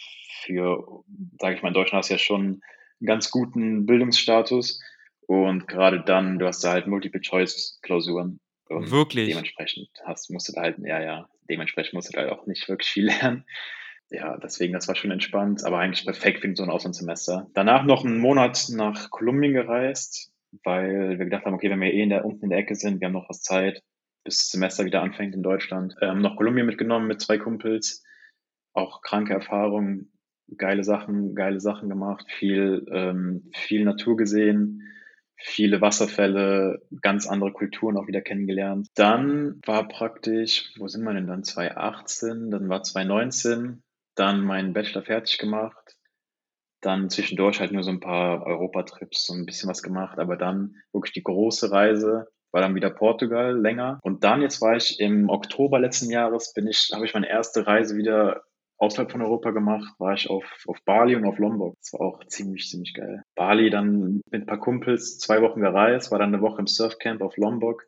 für, 0.41 1.03
sage 1.39 1.55
ich 1.55 1.61
mal, 1.61 1.69
in 1.69 1.73
Deutschland 1.73 1.99
hast 1.99 2.09
du 2.09 2.15
ja 2.15 2.19
schon 2.19 2.41
einen 2.41 3.07
ganz 3.07 3.31
guten 3.31 3.85
Bildungsstatus. 3.85 4.81
Und 5.25 5.67
gerade 5.67 6.01
dann, 6.01 6.37
du 6.37 6.45
hast 6.45 6.63
da 6.63 6.71
halt 6.71 6.87
Multiple-Choice-Klausuren. 6.87 8.39
Wirklich? 8.69 9.29
Dementsprechend 9.29 9.89
hast, 10.05 10.29
musst 10.29 10.49
du 10.49 10.59
halt, 10.59 10.77
ja, 10.79 11.01
ja, 11.01 11.29
dementsprechend 11.49 11.93
musst 11.93 12.13
du 12.13 12.17
halt 12.17 12.31
auch 12.31 12.45
nicht 12.45 12.67
wirklich 12.67 12.89
viel 12.89 13.05
lernen. 13.05 13.45
Ja, 14.09 14.37
deswegen, 14.37 14.73
das 14.73 14.87
war 14.87 14.95
schon 14.95 15.11
entspannt, 15.11 15.63
aber 15.65 15.79
eigentlich 15.79 16.05
perfekt 16.05 16.41
für 16.41 16.55
so 16.55 16.63
ein 16.63 16.69
Auslandssemester. 16.69 17.47
Danach 17.53 17.83
noch 17.83 18.05
einen 18.05 18.19
Monat 18.19 18.65
nach 18.69 19.09
Kolumbien 19.09 19.53
gereist, 19.53 20.32
weil 20.63 21.17
wir 21.17 21.25
gedacht 21.25 21.45
haben, 21.45 21.53
okay, 21.53 21.69
wenn 21.69 21.81
wir 21.81 21.93
eh 21.93 22.03
in 22.03 22.09
der, 22.09 22.25
unten 22.25 22.45
in 22.45 22.49
der 22.49 22.59
Ecke 22.59 22.75
sind, 22.75 22.99
wir 22.99 23.07
haben 23.07 23.13
noch 23.13 23.29
was 23.29 23.41
Zeit, 23.41 23.83
bis 24.23 24.37
das 24.37 24.51
Semester 24.51 24.85
wieder 24.85 25.01
anfängt 25.01 25.35
in 25.35 25.43
Deutschland. 25.43 25.95
Ähm, 26.01 26.21
noch 26.21 26.35
Kolumbien 26.35 26.65
mitgenommen 26.65 27.07
mit 27.07 27.21
zwei 27.21 27.37
Kumpels, 27.37 28.03
auch 28.73 29.01
kranke 29.01 29.33
Erfahrungen, 29.33 30.11
geile 30.57 30.83
Sachen, 30.83 31.35
geile 31.35 31.59
Sachen 31.59 31.89
gemacht, 31.89 32.25
viel, 32.31 32.85
ähm, 32.91 33.49
viel 33.53 33.83
Natur 33.83 34.17
gesehen, 34.17 34.81
viele 35.37 35.81
Wasserfälle, 35.81 36.81
ganz 37.01 37.27
andere 37.27 37.51
Kulturen 37.51 37.97
auch 37.97 38.07
wieder 38.07 38.21
kennengelernt. 38.21 38.87
Dann 38.95 39.59
war 39.65 39.87
praktisch, 39.87 40.73
wo 40.77 40.87
sind 40.87 41.03
wir 41.03 41.13
denn 41.13 41.27
dann? 41.27 41.43
2018, 41.43 42.51
dann 42.51 42.69
war 42.69 42.83
2019, 42.83 43.83
dann 44.15 44.41
meinen 44.41 44.73
Bachelor 44.73 45.03
fertig 45.03 45.37
gemacht, 45.37 45.92
dann 46.85 47.09
zwischendurch 47.09 47.59
halt 47.59 47.71
nur 47.71 47.83
so 47.83 47.91
ein 47.91 47.99
paar 47.99 48.45
Europatrips, 48.45 49.25
so 49.25 49.33
ein 49.33 49.45
bisschen 49.45 49.69
was 49.69 49.81
gemacht, 49.81 50.19
aber 50.19 50.37
dann 50.37 50.75
wirklich 50.91 51.13
die 51.13 51.23
große 51.23 51.71
Reise 51.71 52.27
war 52.51 52.61
dann 52.61 52.75
wieder 52.75 52.91
Portugal 52.91 53.57
länger. 53.59 53.99
Und 54.03 54.23
dann 54.23 54.41
jetzt 54.41 54.61
war 54.61 54.75
ich 54.75 54.99
im 54.99 55.29
Oktober 55.29 55.79
letzten 55.79 56.11
Jahres, 56.11 56.53
bin 56.53 56.67
ich, 56.67 56.91
habe 56.93 57.05
ich 57.05 57.13
meine 57.13 57.27
erste 57.29 57.65
Reise 57.65 57.97
wieder 57.97 58.43
außerhalb 58.77 59.11
von 59.11 59.21
Europa 59.21 59.51
gemacht, 59.51 59.93
war 59.97 60.13
ich 60.13 60.29
auf, 60.29 60.43
auf 60.67 60.77
Bali 60.85 61.15
und 61.15 61.25
auf 61.25 61.39
Lombok. 61.39 61.75
Das 61.79 61.93
war 61.93 62.01
auch 62.01 62.23
ziemlich, 62.25 62.69
ziemlich 62.69 62.93
geil. 62.93 63.23
Bali 63.35 63.69
dann 63.69 64.21
mit 64.29 64.43
ein 64.43 64.45
paar 64.45 64.59
Kumpels 64.59 65.17
zwei 65.19 65.41
Wochen 65.41 65.61
gereist, 65.61 66.11
war 66.11 66.19
dann 66.19 66.33
eine 66.33 66.43
Woche 66.43 66.59
im 66.59 66.67
Surfcamp 66.67 67.21
auf 67.21 67.37
Lombok 67.37 67.85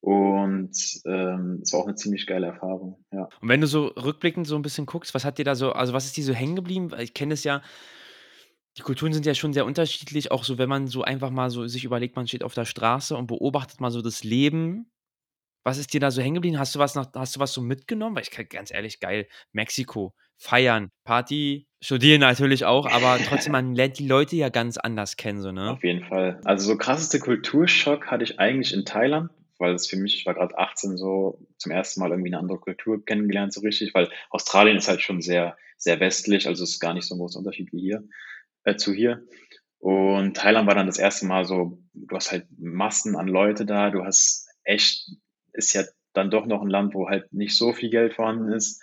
Und 0.00 0.72
ähm, 1.06 1.60
es 1.62 1.72
war 1.72 1.80
auch 1.80 1.86
eine 1.86 1.94
ziemlich 1.94 2.26
geile 2.26 2.48
Erfahrung, 2.48 3.04
ja. 3.12 3.28
Und 3.40 3.48
wenn 3.48 3.60
du 3.60 3.66
so 3.66 3.86
rückblickend 3.86 4.46
so 4.46 4.56
ein 4.56 4.62
bisschen 4.62 4.86
guckst, 4.86 5.14
was 5.14 5.24
hat 5.24 5.38
dir 5.38 5.44
da 5.44 5.54
so 5.54 5.72
also, 5.72 5.92
was 5.92 6.06
ist 6.06 6.16
dir 6.16 6.24
so 6.24 6.32
hängen 6.32 6.56
geblieben? 6.56 6.90
Ich 6.98 7.14
kenne 7.14 7.34
es 7.34 7.44
ja 7.44 7.62
die 8.76 8.82
Kulturen 8.82 9.12
sind 9.12 9.24
ja 9.26 9.34
schon 9.34 9.52
sehr 9.52 9.66
unterschiedlich, 9.66 10.30
auch 10.32 10.44
so, 10.44 10.58
wenn 10.58 10.68
man 10.68 10.88
so 10.88 11.02
einfach 11.02 11.30
mal 11.30 11.50
so 11.50 11.66
sich 11.68 11.84
überlegt, 11.84 12.16
man 12.16 12.26
steht 12.26 12.42
auf 12.42 12.54
der 12.54 12.64
Straße 12.64 13.16
und 13.16 13.28
beobachtet 13.28 13.80
mal 13.80 13.90
so 13.90 14.02
das 14.02 14.24
Leben. 14.24 14.90
Was 15.64 15.78
ist 15.78 15.94
dir 15.94 16.00
da 16.00 16.10
so 16.10 16.22
hängen 16.22 16.34
geblieben? 16.36 16.58
Hast 16.58 16.74
du 16.74 16.80
was 16.80 16.94
noch 16.94 17.06
hast 17.14 17.36
du 17.36 17.40
was 17.40 17.52
so 17.54 17.62
mitgenommen? 17.62 18.16
Weil 18.16 18.22
ich 18.24 18.30
kann 18.30 18.46
ganz 18.48 18.72
ehrlich, 18.72 19.00
geil, 19.00 19.28
Mexiko, 19.52 20.14
feiern, 20.38 20.90
Party, 21.04 21.66
studieren 21.82 22.20
natürlich 22.20 22.64
auch, 22.66 22.86
aber 22.86 23.18
trotzdem, 23.28 23.52
man 23.52 23.74
lernt 23.74 23.98
die 23.98 24.06
Leute 24.08 24.36
ja 24.36 24.48
ganz 24.50 24.78
anders 24.78 25.16
kennen 25.16 25.42
so, 25.42 25.52
ne? 25.52 25.70
Auf 25.70 25.84
jeden 25.84 26.04
Fall. 26.04 26.40
Also, 26.44 26.66
so 26.72 26.76
krasseste 26.78 27.18
Kulturschock 27.20 28.06
hatte 28.08 28.24
ich 28.24 28.38
eigentlich 28.40 28.74
in 28.74 28.84
Thailand, 28.84 29.30
weil 29.58 29.74
es 29.74 29.86
für 29.86 29.96
mich 29.96 30.16
ich 30.16 30.26
war 30.26 30.34
gerade 30.34 30.58
18 30.58 30.96
so 30.98 31.38
zum 31.58 31.72
ersten 31.72 32.00
Mal 32.00 32.10
irgendwie 32.10 32.30
eine 32.30 32.38
andere 32.38 32.58
Kultur 32.58 33.04
kennengelernt 33.04 33.52
so 33.54 33.60
richtig, 33.60 33.94
weil 33.94 34.10
Australien 34.30 34.76
ist 34.76 34.88
halt 34.88 35.00
schon 35.02 35.20
sehr 35.22 35.56
sehr 35.76 36.00
westlich, 36.00 36.46
also, 36.46 36.62
es 36.64 36.70
ist 36.72 36.80
gar 36.80 36.94
nicht 36.94 37.06
so 37.06 37.14
'n 37.14 37.18
großer 37.18 37.38
Unterschied 37.38 37.72
wie 37.72 37.80
hier 37.80 38.04
äh, 38.64 38.76
zu 38.76 38.92
hier. 38.92 39.26
Und 39.78 40.36
Thailand 40.36 40.66
war 40.66 40.74
dann 40.74 40.86
das 40.86 40.98
erste 40.98 41.26
Mal 41.26 41.44
so 41.44 41.78
du 41.94 42.16
hast 42.16 42.32
halt 42.32 42.46
Massen 42.58 43.16
an 43.16 43.28
Leute 43.28 43.64
da, 43.64 43.90
du 43.90 44.04
hast 44.04 44.48
echt 44.64 45.10
ist 45.52 45.72
ja 45.74 45.84
dann 46.12 46.30
doch 46.30 46.46
noch 46.46 46.62
ein 46.62 46.70
Land, 46.70 46.94
wo 46.94 47.08
halt 47.08 47.32
nicht 47.32 47.56
so 47.56 47.72
viel 47.72 47.90
Geld 47.90 48.14
vorhanden 48.14 48.52
ist. 48.52 48.82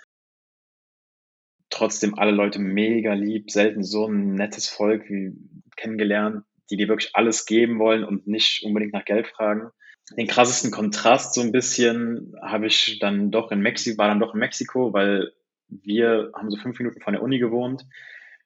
Trotzdem 1.69 2.17
alle 2.17 2.31
Leute 2.31 2.59
mega 2.59 3.13
lieb, 3.13 3.51
selten 3.51 3.83
so 3.83 4.07
ein 4.07 4.35
nettes 4.35 4.67
Volk 4.67 5.09
wie 5.09 5.33
kennengelernt, 5.77 6.43
die 6.69 6.77
dir 6.77 6.87
wirklich 6.87 7.15
alles 7.15 7.45
geben 7.45 7.79
wollen 7.79 8.03
und 8.03 8.27
nicht 8.27 8.63
unbedingt 8.63 8.93
nach 8.93 9.05
Geld 9.05 9.27
fragen. 9.27 9.69
Den 10.17 10.27
krassesten 10.27 10.71
Kontrast 10.71 11.33
so 11.33 11.41
ein 11.41 11.53
bisschen 11.53 12.35
habe 12.41 12.67
ich 12.67 12.99
dann 12.99 13.31
doch 13.31 13.51
in 13.51 13.61
Mexiko 13.61 13.97
war 13.97 14.09
dann 14.09 14.19
doch 14.19 14.33
in 14.33 14.39
Mexiko, 14.39 14.91
weil 14.91 15.31
wir 15.69 16.31
haben 16.35 16.51
so 16.51 16.57
fünf 16.57 16.77
Minuten 16.79 16.99
von 16.99 17.13
der 17.13 17.23
Uni 17.23 17.39
gewohnt 17.39 17.85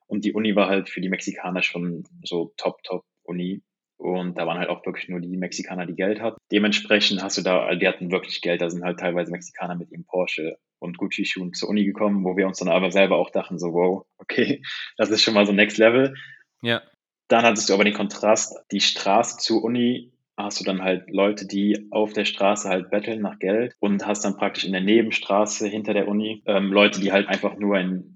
und 0.08 0.26
die 0.26 0.34
Uni 0.34 0.56
war 0.56 0.70
halt 0.70 0.90
für 0.90 1.02
die 1.02 1.10
Mexikaner 1.10 1.64
schon 1.64 2.04
so 2.24 2.54
top, 2.58 2.84
top 2.84 3.04
Uni. 3.24 3.64
Und 3.98 4.38
da 4.38 4.46
waren 4.46 4.60
halt 4.60 4.70
auch 4.70 4.86
wirklich 4.86 5.08
nur 5.08 5.22
die 5.22 5.38
Mexikaner, 5.38 5.86
die 5.86 5.96
Geld 5.96 6.20
hatten. 6.22 6.38
Dementsprechend 6.52 7.24
hast 7.24 7.38
du 7.38 7.42
da, 7.42 7.74
die 7.76 7.88
hatten 7.88 8.12
wirklich 8.12 8.42
Geld. 8.42 8.62
Da 8.62 8.70
sind 8.70 8.84
halt 8.84 9.00
teilweise 9.00 9.32
Mexikaner 9.32 9.76
mit 9.76 9.90
ihrem 9.90 10.06
Porsche 10.06 10.58
und 10.80 10.98
Gucci-Schuhen 10.98 11.54
zur 11.54 11.70
Uni 11.70 11.86
gekommen, 11.86 12.26
wo 12.26 12.36
wir 12.36 12.46
uns 12.46 12.60
dann 12.60 12.68
aber 12.68 12.92
selber 12.92 13.18
auch 13.18 13.30
dachten, 13.30 13.58
so, 13.58 13.74
wow, 13.74 14.06
okay, 14.18 14.62
das 14.98 15.10
ist 15.10 15.24
schon 15.24 15.34
mal 15.34 15.46
so 15.46 15.54
Next 15.54 15.78
Level. 15.78 16.14
Ja. 16.62 16.82
Dann 17.30 17.44
hattest 17.44 17.70
du 17.70 17.74
aber 17.74 17.86
den 17.86 17.94
Kontrast, 17.94 18.56
die 18.72 18.82
Straße 18.82 19.38
zur 19.38 19.64
Uni 19.64 20.12
hast 20.38 20.60
du 20.60 20.66
dann 20.66 20.82
halt 20.82 21.10
Leute, 21.10 21.48
die 21.48 21.88
auf 21.92 22.12
der 22.12 22.26
Straße 22.26 22.68
halt 22.68 22.90
betteln 22.90 23.22
nach 23.22 23.40
Geld 23.40 23.74
und 23.80 24.06
hast 24.06 24.26
dann 24.26 24.36
praktisch 24.36 24.66
in 24.66 24.74
der 24.74 24.82
Nebenstraße 24.82 25.68
hinter 25.68 25.94
der 25.94 26.08
Uni 26.08 26.44
ähm, 26.46 26.74
Leute, 26.74 27.00
die 27.00 27.14
halt 27.14 27.28
einfach 27.28 27.56
nur 27.58 27.80
in 27.80 28.15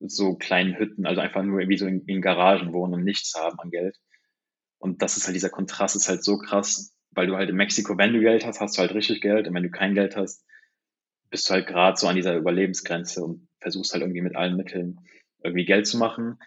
so 0.00 0.34
kleinen 0.34 0.78
Hütten, 0.78 1.06
also 1.06 1.20
einfach 1.20 1.42
nur 1.42 1.58
wie 1.68 1.76
so 1.76 1.86
in, 1.86 2.04
in 2.06 2.22
Garagen 2.22 2.72
wohnen 2.72 2.94
und 2.94 3.04
nichts 3.04 3.34
haben 3.34 3.58
an 3.60 3.70
Geld. 3.70 3.96
Und 4.78 5.02
das 5.02 5.16
ist 5.16 5.26
halt 5.26 5.36
dieser 5.36 5.50
Kontrast 5.50 5.94
ist 5.94 6.08
halt 6.08 6.24
so 6.24 6.38
krass, 6.38 6.94
weil 7.10 7.26
du 7.26 7.36
halt 7.36 7.50
in 7.50 7.56
Mexiko, 7.56 7.98
wenn 7.98 8.12
du 8.12 8.20
Geld 8.20 8.46
hast, 8.46 8.60
hast 8.60 8.76
du 8.76 8.80
halt 8.80 8.94
richtig 8.94 9.20
Geld 9.20 9.46
und 9.46 9.54
wenn 9.54 9.62
du 9.62 9.70
kein 9.70 9.94
Geld 9.94 10.16
hast, 10.16 10.44
bist 11.28 11.48
du 11.48 11.54
halt 11.54 11.66
gerade 11.66 11.96
so 11.96 12.08
an 12.08 12.16
dieser 12.16 12.36
Überlebensgrenze 12.36 13.22
und 13.22 13.48
versuchst 13.60 13.92
halt 13.92 14.02
irgendwie 14.02 14.22
mit 14.22 14.36
allen 14.36 14.56
Mitteln 14.56 15.00
irgendwie 15.42 15.64
Geld 15.64 15.86
zu 15.86 15.98
machen. 15.98 16.38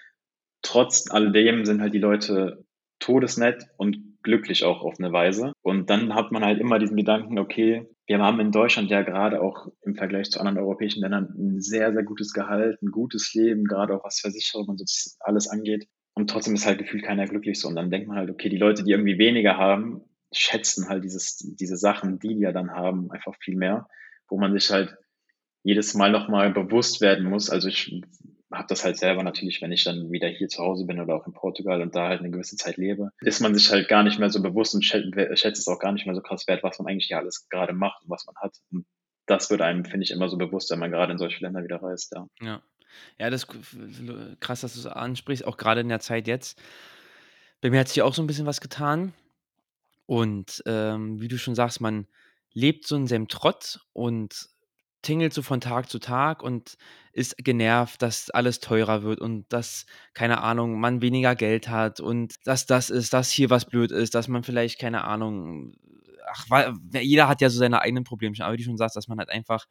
Trotz 0.61 1.09
alledem 1.09 1.65
sind 1.65 1.81
halt 1.81 1.93
die 1.93 1.99
Leute 1.99 2.65
todesnett 2.99 3.67
und 3.77 4.12
glücklich 4.23 4.63
auch 4.63 4.81
auf 4.81 4.95
eine 4.99 5.11
Weise. 5.11 5.53
Und 5.61 5.89
dann 5.89 6.15
hat 6.15 6.31
man 6.31 6.43
halt 6.43 6.59
immer 6.59 6.79
diesen 6.79 6.97
Gedanken, 6.97 7.37
okay, 7.37 7.87
wir 8.07 8.19
haben 8.19 8.39
in 8.39 8.51
Deutschland 8.51 8.89
ja 8.89 9.01
gerade 9.01 9.41
auch 9.41 9.67
im 9.83 9.95
Vergleich 9.95 10.29
zu 10.29 10.39
anderen 10.39 10.57
europäischen 10.57 11.01
Ländern 11.01 11.33
ein 11.37 11.61
sehr, 11.61 11.93
sehr 11.93 12.03
gutes 12.03 12.33
Gehalt, 12.33 12.81
ein 12.81 12.91
gutes 12.91 13.33
Leben, 13.33 13.65
gerade 13.65 13.95
auch 13.95 14.03
was 14.03 14.19
Versicherung 14.19 14.67
und 14.69 14.79
so 14.79 15.11
alles 15.19 15.47
angeht. 15.47 15.87
Und 16.15 16.29
trotzdem 16.29 16.53
ist 16.53 16.65
halt 16.65 16.79
gefühlt 16.79 17.03
keiner 17.03 17.25
glücklich 17.25 17.59
so. 17.59 17.67
Und 17.67 17.75
dann 17.75 17.91
denkt 17.91 18.07
man 18.07 18.17
halt, 18.17 18.29
okay, 18.29 18.49
die 18.49 18.57
Leute, 18.57 18.83
die 18.83 18.91
irgendwie 18.91 19.17
weniger 19.17 19.57
haben, 19.57 20.01
schätzen 20.31 20.89
halt 20.89 21.03
dieses, 21.03 21.37
diese 21.37 21.77
Sachen, 21.77 22.19
die 22.19 22.35
die 22.35 22.41
ja 22.41 22.51
dann 22.51 22.71
haben, 22.71 23.11
einfach 23.11 23.35
viel 23.39 23.55
mehr, 23.55 23.87
wo 24.29 24.37
man 24.37 24.53
sich 24.53 24.69
halt 24.71 24.95
jedes 25.63 25.93
Mal 25.93 26.11
nochmal 26.11 26.51
bewusst 26.51 27.01
werden 27.01 27.25
muss. 27.29 27.49
Also 27.49 27.69
ich 27.69 28.01
habe 28.53 28.67
das 28.67 28.83
halt 28.83 28.97
selber 28.97 29.23
natürlich, 29.23 29.61
wenn 29.61 29.71
ich 29.71 29.83
dann 29.83 30.11
wieder 30.11 30.27
hier 30.27 30.47
zu 30.47 30.63
Hause 30.63 30.85
bin 30.85 30.99
oder 30.99 31.15
auch 31.15 31.27
in 31.27 31.33
Portugal 31.33 31.81
und 31.81 31.95
da 31.95 32.07
halt 32.09 32.19
eine 32.19 32.31
gewisse 32.31 32.55
Zeit 32.55 32.77
lebe, 32.77 33.09
ist 33.21 33.41
man 33.41 33.53
sich 33.55 33.71
halt 33.71 33.87
gar 33.87 34.03
nicht 34.03 34.19
mehr 34.19 34.29
so 34.29 34.41
bewusst 34.41 34.75
und 34.75 34.83
schätzt, 34.83 35.43
es 35.43 35.67
auch 35.67 35.79
gar 35.79 35.91
nicht 35.91 36.05
mehr 36.05 36.15
so 36.15 36.21
krass 36.21 36.47
wert, 36.47 36.63
was 36.63 36.79
man 36.79 36.87
eigentlich 36.87 37.07
hier 37.07 37.17
alles 37.17 37.47
gerade 37.49 37.73
macht 37.73 38.03
und 38.03 38.09
was 38.09 38.25
man 38.25 38.35
hat. 38.37 38.55
Und 38.71 38.85
das 39.25 39.49
wird 39.49 39.61
einem, 39.61 39.85
finde 39.85 40.03
ich, 40.03 40.11
immer 40.11 40.29
so 40.29 40.37
bewusst, 40.37 40.69
wenn 40.71 40.79
man 40.79 40.91
gerade 40.91 41.11
in 41.11 41.17
solche 41.17 41.43
Länder 41.43 41.63
wieder 41.63 41.81
reist, 41.81 42.13
ja. 42.15 42.27
Ja. 42.41 42.61
Ja, 43.17 43.31
das 43.31 43.47
krass, 43.47 44.61
dass 44.61 44.73
du 44.75 44.79
es 44.79 44.85
ansprichst, 44.85 45.45
auch 45.45 45.57
gerade 45.57 45.81
in 45.81 45.89
der 45.89 45.99
Zeit 45.99 46.27
jetzt. 46.27 46.61
Bei 47.61 47.71
mir 47.71 47.79
hat 47.79 47.87
sich 47.87 48.03
auch 48.03 48.13
so 48.13 48.21
ein 48.21 48.27
bisschen 48.27 48.45
was 48.45 48.61
getan. 48.61 49.13
Und, 50.05 50.61
ähm, 50.67 51.19
wie 51.19 51.27
du 51.27 51.39
schon 51.39 51.55
sagst, 51.55 51.81
man 51.81 52.07
lebt 52.53 52.85
so 52.85 52.95
in 52.95 53.07
seinem 53.07 53.29
Trott 53.29 53.79
und 53.93 54.49
tingelt 55.03 55.33
so 55.33 55.43
von 55.43 55.61
Tag 55.61 55.89
zu 55.89 55.99
Tag 55.99 56.43
und 56.43 56.77
ist 57.13 57.37
genervt, 57.37 58.01
dass 58.01 58.31
alles 58.31 58.59
teurer 58.61 59.03
wird 59.03 59.19
und 59.21 59.45
dass, 59.53 59.85
keine 60.15 60.41
Ahnung, 60.41 60.79
man 60.79 61.01
weniger 61.01 61.35
Geld 61.35 61.69
hat 61.69 61.99
und 62.01 62.35
dass 62.47 62.65
das 62.65 62.89
ist, 62.89 63.13
dass 63.13 63.31
hier 63.31 63.51
was 63.51 63.65
blöd 63.65 63.91
ist, 63.91 64.15
dass 64.15 64.27
man 64.29 64.43
vielleicht, 64.43 64.79
keine 64.79 65.03
Ahnung 65.05 65.73
ach, 66.31 66.45
weil 66.49 66.73
jeder 67.01 67.27
hat 67.27 67.41
ja 67.41 67.49
so 67.49 67.59
seine 67.59 67.81
eigenen 67.81 68.03
Problemchen, 68.05 68.43
aber 68.43 68.53
wie 68.53 68.57
du 68.57 68.63
schon 68.63 68.77
sagst, 68.77 68.95
dass 68.95 69.07
man 69.07 69.19
halt 69.19 69.29
einfach 69.29 69.65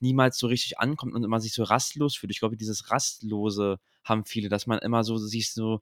niemals 0.00 0.38
so 0.38 0.46
richtig 0.46 0.78
ankommt 0.78 1.14
und 1.14 1.24
immer 1.24 1.40
sich 1.40 1.52
so 1.54 1.62
rastlos 1.64 2.16
fühlt. 2.16 2.30
Ich 2.32 2.40
glaube, 2.40 2.56
dieses 2.56 2.90
Rastlose 2.90 3.78
haben 4.04 4.24
viele, 4.24 4.48
dass 4.48 4.66
man 4.66 4.78
immer 4.78 5.04
so 5.04 5.18
sich 5.18 5.52
so 5.52 5.80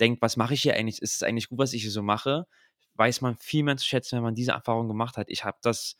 denkt: 0.00 0.22
„Was 0.22 0.36
mache 0.36 0.54
ich 0.54 0.62
hier 0.62 0.74
eigentlich? 0.74 1.02
Ist 1.02 1.16
es 1.16 1.22
eigentlich 1.22 1.48
gut, 1.48 1.58
was 1.58 1.72
ich 1.72 1.82
hier 1.82 1.90
so 1.90 2.02
mache?“ 2.02 2.46
Weiß 2.94 3.20
man 3.20 3.36
viel 3.36 3.62
mehr 3.64 3.76
zu 3.76 3.84
schätzen, 3.86 4.16
wenn 4.16 4.22
man 4.22 4.34
diese 4.34 4.52
Erfahrung 4.52 4.88
gemacht 4.88 5.16
hat. 5.18 5.28
Ich 5.28 5.44
habe 5.44 5.58
das 5.62 5.96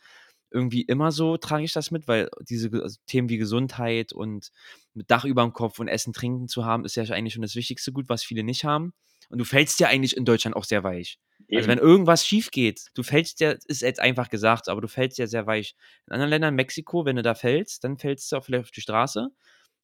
irgendwie 0.50 0.82
immer 0.82 1.12
so 1.12 1.36
trage 1.36 1.64
ich 1.64 1.72
das 1.72 1.90
mit, 1.90 2.08
weil 2.08 2.28
diese 2.48 2.70
also 2.82 2.98
Themen 3.06 3.28
wie 3.28 3.38
Gesundheit 3.38 4.12
und 4.12 4.50
mit 4.94 5.10
Dach 5.10 5.24
über 5.24 5.42
dem 5.42 5.52
Kopf 5.52 5.78
und 5.78 5.88
Essen, 5.88 6.12
Trinken 6.12 6.48
zu 6.48 6.64
haben, 6.64 6.84
ist 6.84 6.96
ja 6.96 7.04
eigentlich 7.04 7.34
schon 7.34 7.42
das 7.42 7.56
wichtigste 7.56 7.92
Gut, 7.92 8.08
was 8.08 8.22
viele 8.22 8.42
nicht 8.42 8.64
haben. 8.64 8.92
Und 9.28 9.38
du 9.38 9.44
fällst 9.44 9.80
ja 9.80 9.88
eigentlich 9.88 10.16
in 10.16 10.24
Deutschland 10.24 10.56
auch 10.56 10.64
sehr 10.64 10.84
weich. 10.84 11.18
Also, 11.52 11.68
wenn 11.68 11.78
irgendwas 11.78 12.26
schief 12.26 12.50
geht, 12.50 12.86
du 12.94 13.02
fällst 13.02 13.40
ja 13.40 13.54
ist 13.66 13.82
jetzt 13.82 14.00
einfach 14.00 14.30
gesagt, 14.30 14.68
aber 14.68 14.80
du 14.80 14.88
fällst 14.88 15.18
ja 15.18 15.26
sehr 15.26 15.46
weich. 15.46 15.74
In 16.06 16.14
anderen 16.14 16.30
Ländern, 16.30 16.54
Mexiko, 16.54 17.04
wenn 17.04 17.16
du 17.16 17.22
da 17.22 17.34
fällst, 17.34 17.84
dann 17.84 17.98
fällst 17.98 18.30
du 18.30 18.36
auch 18.36 18.44
vielleicht 18.44 18.64
auf 18.64 18.70
die 18.70 18.80
Straße. 18.80 19.28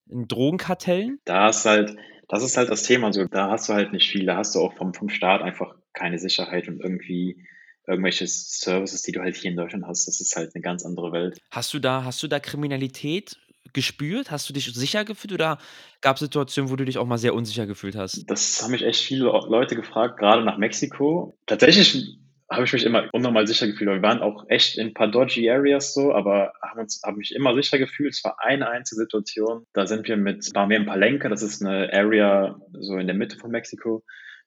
In 0.09 0.27
Drogenkartellen. 0.27 1.21
Da 1.25 1.49
ist 1.49 1.65
halt 1.65 1.97
das 2.29 2.43
ist 2.43 2.57
halt 2.57 2.71
das 2.71 2.85
Thema 2.85 3.13
so, 3.13 3.27
da 3.27 3.51
hast 3.51 3.69
du 3.69 3.75
halt 3.75 3.93
nicht 3.93 4.11
viel. 4.11 4.27
Da 4.27 4.37
hast 4.37 4.55
du 4.55 4.61
auch 4.61 4.73
vom 4.75 4.95
vom 4.95 5.09
Staat 5.09 5.43
einfach 5.43 5.75
keine 5.93 6.19
Sicherheit 6.19 6.69
und 6.69 6.81
irgendwie 6.81 7.47
irgendwelche 7.87 8.27
Services, 8.27 9.03
die 9.03 9.13
du 9.13 9.21
halt 9.21 9.37
hier 9.37 9.51
in 9.51 9.57
Deutschland 9.57 9.87
hast. 9.87 10.07
Das 10.07 10.21
ist 10.21 10.37
halt 10.37 10.55
eine 10.55 10.63
ganz 10.63 10.85
andere 10.85 11.13
Welt. 11.13 11.39
Hast 11.51 11.75
du 11.75 11.79
da 11.79 12.05
hast 12.05 12.23
du 12.23 12.29
da 12.29 12.41
Kriminalität 12.41 13.37
gespürt? 13.73 14.31
Hast 14.31 14.49
du 14.49 14.53
dich 14.53 14.67
sicher 14.73 15.05
gefühlt 15.05 15.33
oder 15.33 15.59
gab's 16.01 16.21
Situationen, 16.21 16.71
wo 16.71 16.77
du 16.77 16.85
dich 16.85 16.99
auch 16.99 17.07
mal 17.07 17.19
sehr 17.19 17.35
unsicher 17.35 17.67
gefühlt 17.67 17.97
hast? 17.97 18.31
Das 18.31 18.63
haben 18.63 18.73
mich 18.73 18.83
echt 18.83 19.03
viele 19.03 19.25
Leute 19.25 19.77
gefragt, 19.77 20.19
gerade 20.19 20.45
nach 20.45 20.59
Mexiko. 20.59 21.37
Tatsächlich 21.47 22.19
habe 22.51 22.65
ich 22.65 22.73
mich 22.73 22.85
immer 22.85 23.09
unnormal 23.13 23.47
sicher 23.47 23.67
gefühlt. 23.67 23.91
Wir 23.91 24.03
waren 24.03 24.21
auch 24.21 24.45
echt 24.49 24.77
in 24.77 24.89
ein 24.89 24.95
paar 24.95 25.11
dodgy 25.11 25.51
Areas 25.51 25.95
so, 25.95 26.13
aber 26.13 26.53
haben 26.61 26.81
uns, 26.81 27.01
haben 27.03 27.17
mich 27.17 27.35
immer 27.35 27.55
sicher 27.55 27.79
gefühlt. 27.79 28.13
Es 28.13 28.25
war 28.25 28.37
eine 28.41 28.69
einzige 28.69 29.01
Situation. 29.01 29.65
Da 29.73 29.87
sind 29.87 30.07
wir 30.07 30.17
mit, 30.17 30.55
waren 30.55 30.69
wir 30.69 30.77
in 30.77 30.87
Palenque, 30.87 31.29
das 31.31 31.43
ist 31.43 31.65
eine 31.65 31.91
Area 31.93 32.61
so 32.79 32.97
in 32.99 33.07
der 33.07 33.17
Mitte 33.17 33.39
von 33.39 33.51
Mexiko. 33.51 34.05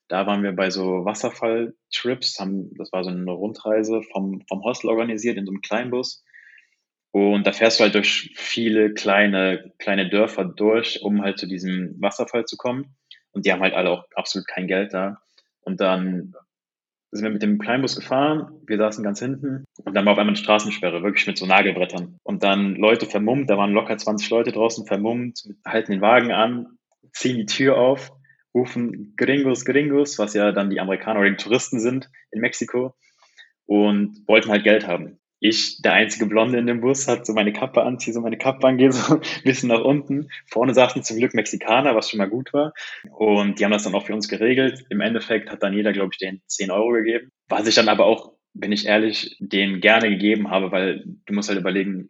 Da 0.08 0.26
waren 0.26 0.42
wir 0.42 0.52
bei 0.52 0.70
so 0.70 1.04
Wasserfall-Trips, 1.04 2.38
haben, 2.38 2.74
das 2.76 2.92
war 2.92 3.02
so 3.02 3.10
eine 3.10 3.30
Rundreise 3.30 4.02
vom, 4.12 4.42
vom 4.48 4.62
Hostel 4.62 4.88
organisiert 4.88 5.36
in 5.36 5.46
so 5.46 5.52
einem 5.52 5.62
Kleinbus. 5.62 6.24
Und 7.10 7.46
da 7.46 7.52
fährst 7.52 7.80
du 7.80 7.84
halt 7.84 7.94
durch 7.94 8.32
viele 8.36 8.92
kleine, 8.92 9.72
kleine 9.78 10.08
Dörfer 10.08 10.44
durch, 10.44 11.02
um 11.02 11.22
halt 11.22 11.38
zu 11.38 11.46
diesem 11.46 11.96
Wasserfall 12.00 12.44
zu 12.44 12.56
kommen. 12.56 12.96
Und 13.32 13.46
die 13.46 13.52
haben 13.52 13.62
halt 13.62 13.74
alle 13.74 13.90
auch 13.90 14.04
absolut 14.14 14.46
kein 14.46 14.66
Geld 14.66 14.92
da. 14.92 15.20
Und 15.62 15.80
dann 15.80 16.34
sind 17.10 17.24
wir 17.24 17.32
mit 17.32 17.42
dem 17.42 17.58
Kleinbus 17.58 17.96
gefahren, 17.96 18.50
wir 18.66 18.78
saßen 18.78 19.02
ganz 19.02 19.20
hinten 19.20 19.64
und 19.84 19.94
dann 19.94 20.04
war 20.04 20.12
auf 20.12 20.18
einmal 20.18 20.34
eine 20.34 20.42
Straßensperre, 20.42 21.02
wirklich 21.02 21.26
mit 21.26 21.38
so 21.38 21.46
Nagelbrettern. 21.46 22.18
Und 22.22 22.42
dann 22.42 22.76
Leute 22.76 23.06
vermummt, 23.06 23.48
da 23.48 23.56
waren 23.56 23.72
locker 23.72 23.96
20 23.96 24.28
Leute 24.30 24.52
draußen 24.52 24.86
vermummt, 24.86 25.48
halten 25.64 25.92
den 25.92 26.00
Wagen 26.00 26.32
an, 26.32 26.78
ziehen 27.12 27.36
die 27.36 27.46
Tür 27.46 27.78
auf, 27.78 28.12
rufen 28.56 29.14
Gringos, 29.16 29.64
Gringos, 29.64 30.18
was 30.18 30.34
ja 30.34 30.52
dann 30.52 30.70
die 30.70 30.80
Amerikaner 30.80 31.20
oder 31.20 31.30
die 31.30 31.36
Touristen 31.36 31.78
sind 31.78 32.10
in 32.30 32.40
Mexiko 32.40 32.94
und 33.66 34.26
wollten 34.26 34.50
halt 34.50 34.64
Geld 34.64 34.86
haben 34.86 35.18
ich, 35.38 35.82
der 35.82 35.92
einzige 35.92 36.26
Blonde 36.26 36.58
in 36.58 36.66
dem 36.66 36.80
Bus, 36.80 37.08
hat 37.08 37.26
so 37.26 37.34
meine 37.34 37.52
Kappe 37.52 37.82
an, 37.82 37.98
ziehe 37.98 38.14
so 38.14 38.20
meine 38.20 38.38
Kappe 38.38 38.66
an, 38.66 38.78
gehe 38.78 38.92
so 38.92 39.14
ein 39.20 39.20
bisschen 39.44 39.68
nach 39.68 39.82
unten. 39.82 40.28
Vorne 40.46 40.74
saßen 40.74 41.02
zum 41.02 41.18
Glück 41.18 41.34
Mexikaner, 41.34 41.94
was 41.94 42.10
schon 42.10 42.18
mal 42.18 42.28
gut 42.28 42.52
war. 42.52 42.72
Und 43.10 43.58
die 43.58 43.64
haben 43.64 43.72
das 43.72 43.84
dann 43.84 43.94
auch 43.94 44.06
für 44.06 44.14
uns 44.14 44.28
geregelt. 44.28 44.86
Im 44.88 45.00
Endeffekt 45.00 45.50
hat 45.50 45.62
dann 45.62 45.74
jeder, 45.74 45.92
glaube 45.92 46.10
ich, 46.12 46.18
den 46.18 46.40
10 46.46 46.70
Euro 46.70 46.92
gegeben. 46.92 47.30
Was 47.48 47.66
ich 47.66 47.74
dann 47.74 47.88
aber 47.88 48.06
auch 48.06 48.32
bin 48.54 48.72
ich 48.72 48.86
ehrlich, 48.86 49.36
denen 49.38 49.80
gerne 49.80 50.08
gegeben 50.08 50.50
habe, 50.50 50.72
weil 50.72 51.04
du 51.26 51.34
musst 51.34 51.50
halt 51.50 51.60
überlegen, 51.60 52.08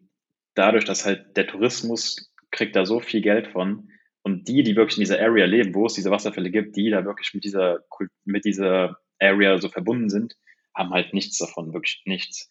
dadurch, 0.54 0.84
dass 0.84 1.04
halt 1.04 1.36
der 1.36 1.48
Tourismus 1.48 2.32
kriegt 2.52 2.76
da 2.76 2.86
so 2.86 3.00
viel 3.00 3.20
Geld 3.20 3.48
von 3.48 3.88
und 4.26 4.48
die, 4.48 4.64
die 4.64 4.74
wirklich 4.74 4.98
in 4.98 5.02
dieser 5.02 5.20
Area 5.20 5.46
leben, 5.46 5.72
wo 5.72 5.86
es 5.86 5.94
diese 5.94 6.10
Wasserfälle 6.10 6.50
gibt, 6.50 6.74
die 6.74 6.90
da 6.90 7.04
wirklich 7.04 7.32
mit 7.32 7.44
dieser, 7.44 7.84
mit 8.24 8.44
dieser 8.44 8.98
Area 9.20 9.56
so 9.58 9.68
verbunden 9.68 10.10
sind, 10.10 10.34
haben 10.74 10.90
halt 10.90 11.14
nichts 11.14 11.38
davon, 11.38 11.72
wirklich 11.72 12.02
nichts. 12.06 12.50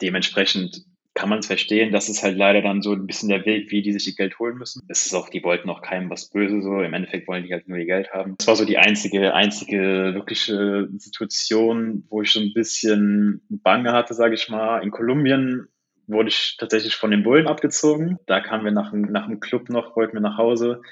Dementsprechend 0.00 0.84
kann 1.14 1.28
man 1.28 1.38
es 1.38 1.46
verstehen, 1.46 1.92
das 1.92 2.08
ist 2.08 2.24
halt 2.24 2.36
leider 2.36 2.60
dann 2.60 2.82
so 2.82 2.92
ein 2.92 3.06
bisschen 3.06 3.28
der 3.28 3.46
Weg, 3.46 3.70
wie 3.70 3.82
die 3.82 3.92
sich 3.92 4.08
ihr 4.08 4.16
Geld 4.16 4.40
holen 4.40 4.56
müssen. 4.56 4.82
Es 4.88 5.06
ist 5.06 5.14
auch, 5.14 5.28
die 5.28 5.44
wollten 5.44 5.70
auch 5.70 5.80
keinem 5.80 6.10
was 6.10 6.28
Böse 6.28 6.60
so. 6.60 6.80
Im 6.80 6.92
Endeffekt 6.92 7.28
wollen 7.28 7.44
die 7.44 7.52
halt 7.52 7.68
nur 7.68 7.78
ihr 7.78 7.86
Geld 7.86 8.10
haben. 8.12 8.34
Das 8.38 8.48
war 8.48 8.56
so 8.56 8.64
die 8.64 8.78
einzige, 8.78 9.32
einzige 9.32 10.14
wirkliche 10.14 10.88
Situation, 10.96 12.04
wo 12.10 12.22
ich 12.22 12.32
so 12.32 12.40
ein 12.40 12.52
bisschen 12.52 13.46
Bange 13.48 13.92
hatte, 13.92 14.14
sage 14.14 14.34
ich 14.34 14.48
mal. 14.48 14.82
In 14.82 14.90
Kolumbien 14.90 15.68
wurde 16.08 16.30
ich 16.30 16.56
tatsächlich 16.58 16.96
von 16.96 17.12
den 17.12 17.22
Bullen 17.22 17.46
abgezogen. 17.46 18.18
Da 18.26 18.40
kamen 18.40 18.64
wir 18.64 18.72
nach, 18.72 18.92
nach 18.92 19.28
dem 19.28 19.38
Club 19.38 19.68
noch, 19.68 19.94
wollten 19.94 20.14
wir 20.14 20.20
nach 20.20 20.36
Hause, 20.36 20.82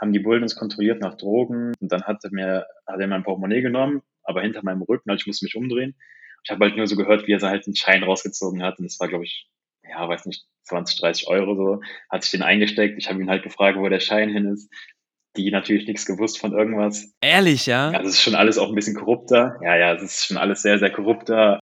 haben 0.00 0.12
die 0.12 0.20
Bullen 0.20 0.42
uns 0.42 0.56
kontrolliert 0.56 1.00
nach 1.00 1.16
Drogen 1.16 1.72
und 1.80 1.92
dann 1.92 2.04
hat 2.04 2.24
er 2.24 2.30
mir, 2.32 2.66
hat 2.86 3.00
er 3.00 3.06
mein 3.06 3.24
Portemonnaie 3.24 3.62
genommen, 3.62 4.02
aber 4.22 4.42
hinter 4.42 4.62
meinem 4.62 4.82
Rücken, 4.82 5.10
also 5.10 5.20
ich 5.20 5.26
musste 5.26 5.44
mich 5.44 5.56
umdrehen. 5.56 5.96
Ich 6.44 6.50
habe 6.50 6.64
halt 6.64 6.76
nur 6.76 6.86
so 6.86 6.96
gehört, 6.96 7.26
wie 7.26 7.32
er 7.32 7.40
halt 7.40 7.66
einen 7.66 7.76
Schein 7.76 8.04
rausgezogen 8.04 8.62
hat 8.62 8.78
und 8.78 8.86
es 8.86 9.00
war, 9.00 9.08
glaube 9.08 9.24
ich, 9.24 9.48
ja, 9.82 10.08
weiß 10.08 10.26
nicht, 10.26 10.44
20, 10.64 11.00
30 11.00 11.28
Euro 11.28 11.56
so, 11.56 11.80
hat 12.10 12.22
sich 12.22 12.32
den 12.32 12.42
eingesteckt. 12.42 12.98
Ich 12.98 13.08
habe 13.08 13.20
ihn 13.20 13.30
halt 13.30 13.42
gefragt, 13.42 13.78
wo 13.78 13.88
der 13.88 14.00
Schein 14.00 14.30
hin 14.30 14.46
ist. 14.46 14.70
Die 15.36 15.50
natürlich 15.50 15.86
nichts 15.86 16.06
gewusst 16.06 16.38
von 16.38 16.52
irgendwas. 16.52 17.12
Ehrlich, 17.20 17.66
ja? 17.66 17.92
Ja, 17.92 17.98
das 17.98 18.12
ist 18.12 18.22
schon 18.22 18.34
alles 18.34 18.58
auch 18.58 18.68
ein 18.68 18.74
bisschen 18.74 18.96
korrupter. 18.96 19.58
Ja, 19.62 19.76
ja, 19.76 19.94
es 19.94 20.02
ist 20.02 20.26
schon 20.26 20.36
alles 20.36 20.62
sehr, 20.62 20.78
sehr 20.78 20.90
korrupter. 20.90 21.60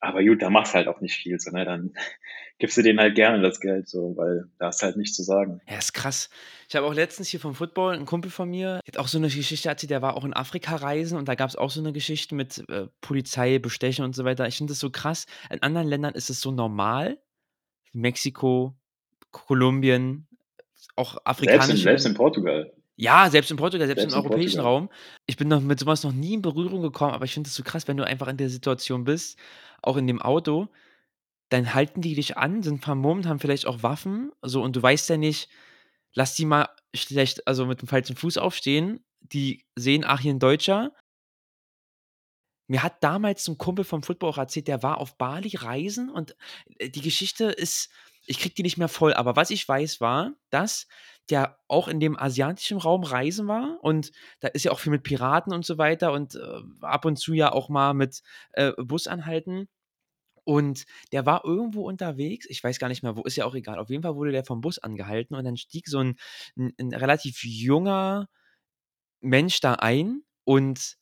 Aber 0.00 0.22
gut, 0.22 0.42
da 0.42 0.50
machst 0.50 0.74
halt 0.74 0.86
auch 0.86 1.00
nicht 1.00 1.16
viel, 1.16 1.38
so, 1.40 1.50
ne? 1.50 1.64
Dann 1.64 1.92
gibst 2.58 2.76
du 2.76 2.82
denen 2.82 3.00
halt 3.00 3.14
gerne 3.14 3.40
das 3.40 3.60
Geld, 3.60 3.88
so, 3.88 4.16
weil 4.16 4.44
da 4.58 4.66
hast 4.66 4.82
halt 4.82 4.96
nichts 4.96 5.16
zu 5.16 5.22
sagen. 5.22 5.60
Ja, 5.68 5.78
ist 5.78 5.92
krass. 5.92 6.30
Ich 6.68 6.76
habe 6.76 6.86
auch 6.86 6.94
letztens 6.94 7.28
hier 7.28 7.40
vom 7.40 7.54
Football 7.54 7.94
einen 7.94 8.06
Kumpel 8.06 8.30
von 8.30 8.48
mir, 8.48 8.80
der 8.86 8.94
hat 8.94 8.98
auch 8.98 9.08
so 9.08 9.18
eine 9.18 9.28
Geschichte 9.28 9.68
erzählt, 9.68 9.90
der 9.90 10.02
war 10.02 10.16
auch 10.16 10.24
in 10.24 10.34
Afrika 10.34 10.76
reisen 10.76 11.18
und 11.18 11.28
da 11.28 11.34
gab 11.34 11.48
es 11.48 11.56
auch 11.56 11.70
so 11.70 11.80
eine 11.80 11.92
Geschichte 11.92 12.34
mit 12.34 12.64
äh, 12.68 12.86
Polizei, 13.00 13.58
Bestechen 13.58 14.04
und 14.04 14.14
so 14.14 14.24
weiter. 14.24 14.46
Ich 14.46 14.56
finde 14.56 14.72
das 14.72 14.80
so 14.80 14.90
krass. 14.90 15.26
In 15.50 15.62
anderen 15.62 15.88
Ländern 15.88 16.14
ist 16.14 16.30
es 16.30 16.40
so 16.40 16.50
normal. 16.52 17.18
Mexiko, 17.92 18.76
Kolumbien, 19.30 20.28
auch 20.94 21.16
afrikanische. 21.24 21.66
Selbst 21.66 21.78
in, 21.78 21.82
selbst 21.82 22.06
in 22.06 22.14
Portugal. 22.14 22.72
Ja, 22.96 23.30
selbst 23.30 23.50
in 23.50 23.56
Portugal, 23.56 23.86
selbst, 23.86 24.02
selbst 24.02 24.14
im 24.14 24.20
europäischen 24.20 24.56
Portugal. 24.56 24.72
Raum. 24.72 24.90
Ich 25.26 25.36
bin 25.36 25.46
noch 25.46 25.60
mit 25.60 25.78
sowas 25.78 26.02
noch 26.02 26.12
nie 26.12 26.34
in 26.34 26.42
Berührung 26.42 26.82
gekommen, 26.82 27.12
aber 27.12 27.24
ich 27.24 27.32
finde 27.32 27.48
es 27.48 27.54
so 27.54 27.62
krass, 27.62 27.86
wenn 27.86 27.96
du 27.96 28.04
einfach 28.04 28.26
in 28.26 28.36
der 28.36 28.50
Situation 28.50 29.04
bist, 29.04 29.38
auch 29.82 29.96
in 29.96 30.06
dem 30.06 30.20
Auto, 30.20 30.68
dann 31.48 31.74
halten 31.74 32.00
die 32.00 32.14
dich 32.14 32.36
an, 32.36 32.62
sind 32.62 32.84
vermummt, 32.84 33.26
haben 33.26 33.38
vielleicht 33.38 33.66
auch 33.66 33.82
Waffen, 33.82 34.32
so 34.42 34.62
und 34.62 34.76
du 34.76 34.82
weißt 34.82 35.08
ja 35.10 35.16
nicht, 35.16 35.48
lass 36.12 36.34
die 36.34 36.44
mal 36.44 36.68
schlecht, 36.94 37.46
also 37.46 37.66
mit 37.66 37.80
dem 37.80 37.88
falschen 37.88 38.16
Fuß 38.16 38.38
aufstehen, 38.38 39.04
die 39.20 39.64
sehen, 39.76 40.04
ach, 40.06 40.20
hier 40.20 40.34
ein 40.34 40.38
Deutscher. 40.38 40.92
Mir 42.66 42.82
hat 42.82 43.02
damals 43.02 43.48
ein 43.48 43.56
Kumpel 43.56 43.84
vom 43.84 44.02
Football 44.02 44.30
auch 44.30 44.38
erzählt, 44.38 44.68
der 44.68 44.82
war 44.82 44.98
auf 44.98 45.16
Bali 45.16 45.56
reisen 45.56 46.10
und 46.10 46.36
äh, 46.78 46.90
die 46.90 47.00
Geschichte 47.00 47.44
ist, 47.46 47.90
ich 48.28 48.38
krieg 48.38 48.54
die 48.54 48.62
nicht 48.62 48.78
mehr 48.78 48.88
voll, 48.88 49.14
aber 49.14 49.36
was 49.36 49.50
ich 49.50 49.66
weiß 49.66 50.00
war, 50.00 50.32
dass 50.50 50.86
der 51.30 51.58
auch 51.68 51.88
in 51.88 52.00
dem 52.00 52.18
asiatischen 52.18 52.78
Raum 52.78 53.02
reisen 53.02 53.48
war 53.48 53.78
und 53.82 54.12
da 54.40 54.48
ist 54.48 54.64
ja 54.64 54.72
auch 54.72 54.80
viel 54.80 54.92
mit 54.92 55.02
Piraten 55.02 55.52
und 55.52 55.64
so 55.64 55.78
weiter 55.78 56.12
und 56.12 56.34
äh, 56.36 56.60
ab 56.82 57.04
und 57.04 57.18
zu 57.18 57.34
ja 57.34 57.52
auch 57.52 57.68
mal 57.68 57.94
mit 57.94 58.22
äh, 58.52 58.72
Bus 58.78 59.06
anhalten. 59.06 59.68
Und 60.44 60.86
der 61.12 61.26
war 61.26 61.44
irgendwo 61.44 61.86
unterwegs, 61.86 62.46
ich 62.48 62.64
weiß 62.64 62.78
gar 62.78 62.88
nicht 62.88 63.02
mehr, 63.02 63.16
wo, 63.16 63.22
ist 63.24 63.36
ja 63.36 63.44
auch 63.44 63.54
egal. 63.54 63.78
Auf 63.78 63.90
jeden 63.90 64.02
Fall 64.02 64.16
wurde 64.16 64.32
der 64.32 64.44
vom 64.44 64.62
Bus 64.62 64.78
angehalten 64.78 65.36
und 65.36 65.44
dann 65.44 65.58
stieg 65.58 65.86
so 65.88 65.98
ein, 65.98 66.16
ein, 66.56 66.72
ein 66.78 66.94
relativ 66.94 67.44
junger 67.44 68.28
Mensch 69.20 69.60
da 69.60 69.74
ein 69.74 70.22
und 70.44 70.96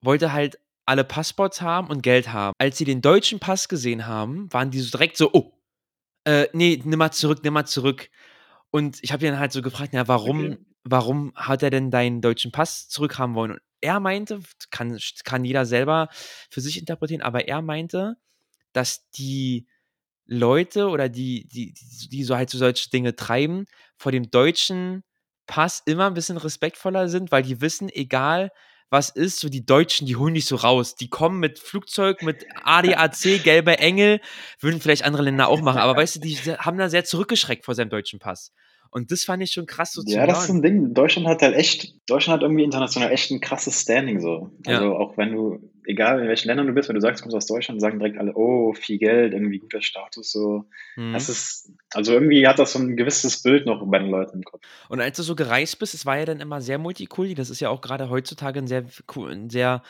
wollte 0.00 0.32
halt 0.32 0.60
alle 0.86 1.02
Passports 1.02 1.60
haben 1.60 1.88
und 1.88 2.02
Geld 2.02 2.32
haben. 2.32 2.54
Als 2.58 2.78
sie 2.78 2.84
den 2.84 3.02
deutschen 3.02 3.40
Pass 3.40 3.68
gesehen 3.68 4.06
haben, 4.06 4.52
waren 4.52 4.70
die 4.70 4.78
so 4.78 4.90
direkt 4.90 5.16
so, 5.16 5.30
oh, 5.32 5.57
äh, 6.28 6.48
nee, 6.52 6.78
nimm 6.84 6.98
mal 6.98 7.10
zurück, 7.10 7.40
nimm 7.42 7.54
mal 7.54 7.64
zurück. 7.64 8.10
Und 8.70 9.02
ich 9.02 9.12
habe 9.12 9.26
ihn 9.26 9.38
halt 9.38 9.50
so 9.50 9.62
gefragt, 9.62 9.94
ja, 9.94 10.08
warum, 10.08 10.44
okay. 10.44 10.58
warum 10.84 11.32
hat 11.34 11.62
er 11.62 11.70
denn 11.70 11.90
deinen 11.90 12.20
deutschen 12.20 12.52
Pass 12.52 12.90
zurückhaben 12.90 13.34
wollen? 13.34 13.52
Und 13.52 13.60
er 13.80 13.98
meinte, 13.98 14.40
kann, 14.70 14.98
kann 15.24 15.44
jeder 15.46 15.64
selber 15.64 16.08
für 16.50 16.60
sich 16.60 16.78
interpretieren, 16.78 17.22
aber 17.22 17.48
er 17.48 17.62
meinte, 17.62 18.16
dass 18.74 19.08
die 19.10 19.68
Leute 20.26 20.88
oder 20.88 21.08
die, 21.08 21.48
die, 21.48 21.72
die 21.72 22.24
so 22.24 22.36
halt 22.36 22.50
so 22.50 22.58
solche 22.58 22.90
Dinge 22.90 23.16
treiben, 23.16 23.64
vor 23.96 24.12
dem 24.12 24.30
deutschen 24.30 25.04
Pass 25.46 25.82
immer 25.86 26.08
ein 26.08 26.14
bisschen 26.14 26.36
respektvoller 26.36 27.08
sind, 27.08 27.32
weil 27.32 27.42
die 27.42 27.62
wissen, 27.62 27.88
egal 27.88 28.50
was 28.90 29.10
ist, 29.10 29.40
so 29.40 29.48
die 29.48 29.64
Deutschen, 29.64 30.06
die 30.06 30.16
holen 30.16 30.34
dich 30.34 30.46
so 30.46 30.56
raus. 30.56 30.94
Die 30.94 31.08
kommen 31.08 31.38
mit 31.40 31.58
Flugzeug, 31.58 32.22
mit 32.22 32.46
ADAC, 32.64 33.42
gelber 33.42 33.78
Engel, 33.80 34.20
würden 34.60 34.80
vielleicht 34.80 35.04
andere 35.04 35.22
Länder 35.22 35.48
auch 35.48 35.60
machen, 35.60 35.78
aber 35.78 35.96
weißt 35.96 36.16
du, 36.16 36.20
die 36.20 36.36
haben 36.36 36.78
da 36.78 36.88
sehr 36.88 37.04
zurückgeschreckt 37.04 37.64
vor 37.64 37.74
seinem 37.74 37.90
deutschen 37.90 38.18
Pass. 38.18 38.52
Und 38.90 39.10
das 39.10 39.24
fand 39.24 39.42
ich 39.42 39.52
schon 39.52 39.66
krass 39.66 39.92
so 39.92 40.02
zu 40.02 40.14
Ja, 40.14 40.26
das 40.26 40.44
ist 40.44 40.50
ein 40.50 40.62
Ding. 40.62 40.94
Deutschland 40.94 41.28
hat 41.28 41.42
halt 41.42 41.54
echt, 41.54 41.94
Deutschland 42.08 42.38
hat 42.38 42.42
irgendwie 42.42 42.64
international 42.64 43.12
echt 43.12 43.30
ein 43.30 43.40
krasses 43.40 43.82
Standing 43.82 44.20
so. 44.20 44.50
Also 44.66 44.84
ja. 44.84 44.90
auch 44.92 45.18
wenn 45.18 45.32
du, 45.32 45.70
egal 45.88 46.20
in 46.20 46.28
welchen 46.28 46.48
Ländern 46.48 46.66
du 46.66 46.74
bist, 46.74 46.88
wenn 46.88 46.94
du 46.94 47.00
sagst, 47.00 47.20
du 47.20 47.22
kommst 47.24 47.36
aus 47.36 47.46
Deutschland, 47.46 47.80
sagen 47.80 47.98
direkt 47.98 48.18
alle, 48.18 48.34
oh, 48.34 48.74
viel 48.74 48.98
Geld, 48.98 49.32
irgendwie 49.32 49.58
guter 49.58 49.80
Status 49.80 50.30
so. 50.30 50.66
Mhm. 50.96 51.14
Das 51.14 51.30
ist, 51.30 51.72
also 51.94 52.12
irgendwie 52.12 52.46
hat 52.46 52.58
das 52.58 52.74
so 52.74 52.78
ein 52.78 52.96
gewisses 52.96 53.42
Bild 53.42 53.64
noch 53.64 53.84
bei 53.86 53.98
den 53.98 54.10
Leuten 54.10 54.38
im 54.38 54.44
Kopf. 54.44 54.62
Und 54.90 55.00
als 55.00 55.16
du 55.16 55.22
so 55.22 55.34
gereist 55.34 55.78
bist, 55.78 55.94
es 55.94 56.04
war 56.04 56.18
ja 56.18 56.26
dann 56.26 56.40
immer 56.40 56.60
sehr 56.60 56.78
multikulti, 56.78 57.34
das 57.34 57.48
ist 57.48 57.60
ja 57.60 57.70
auch 57.70 57.80
gerade 57.80 58.10
heutzutage 58.10 58.58
ein 58.58 58.66
sehr, 58.66 58.84
ein 59.16 59.48
sehr, 59.48 59.82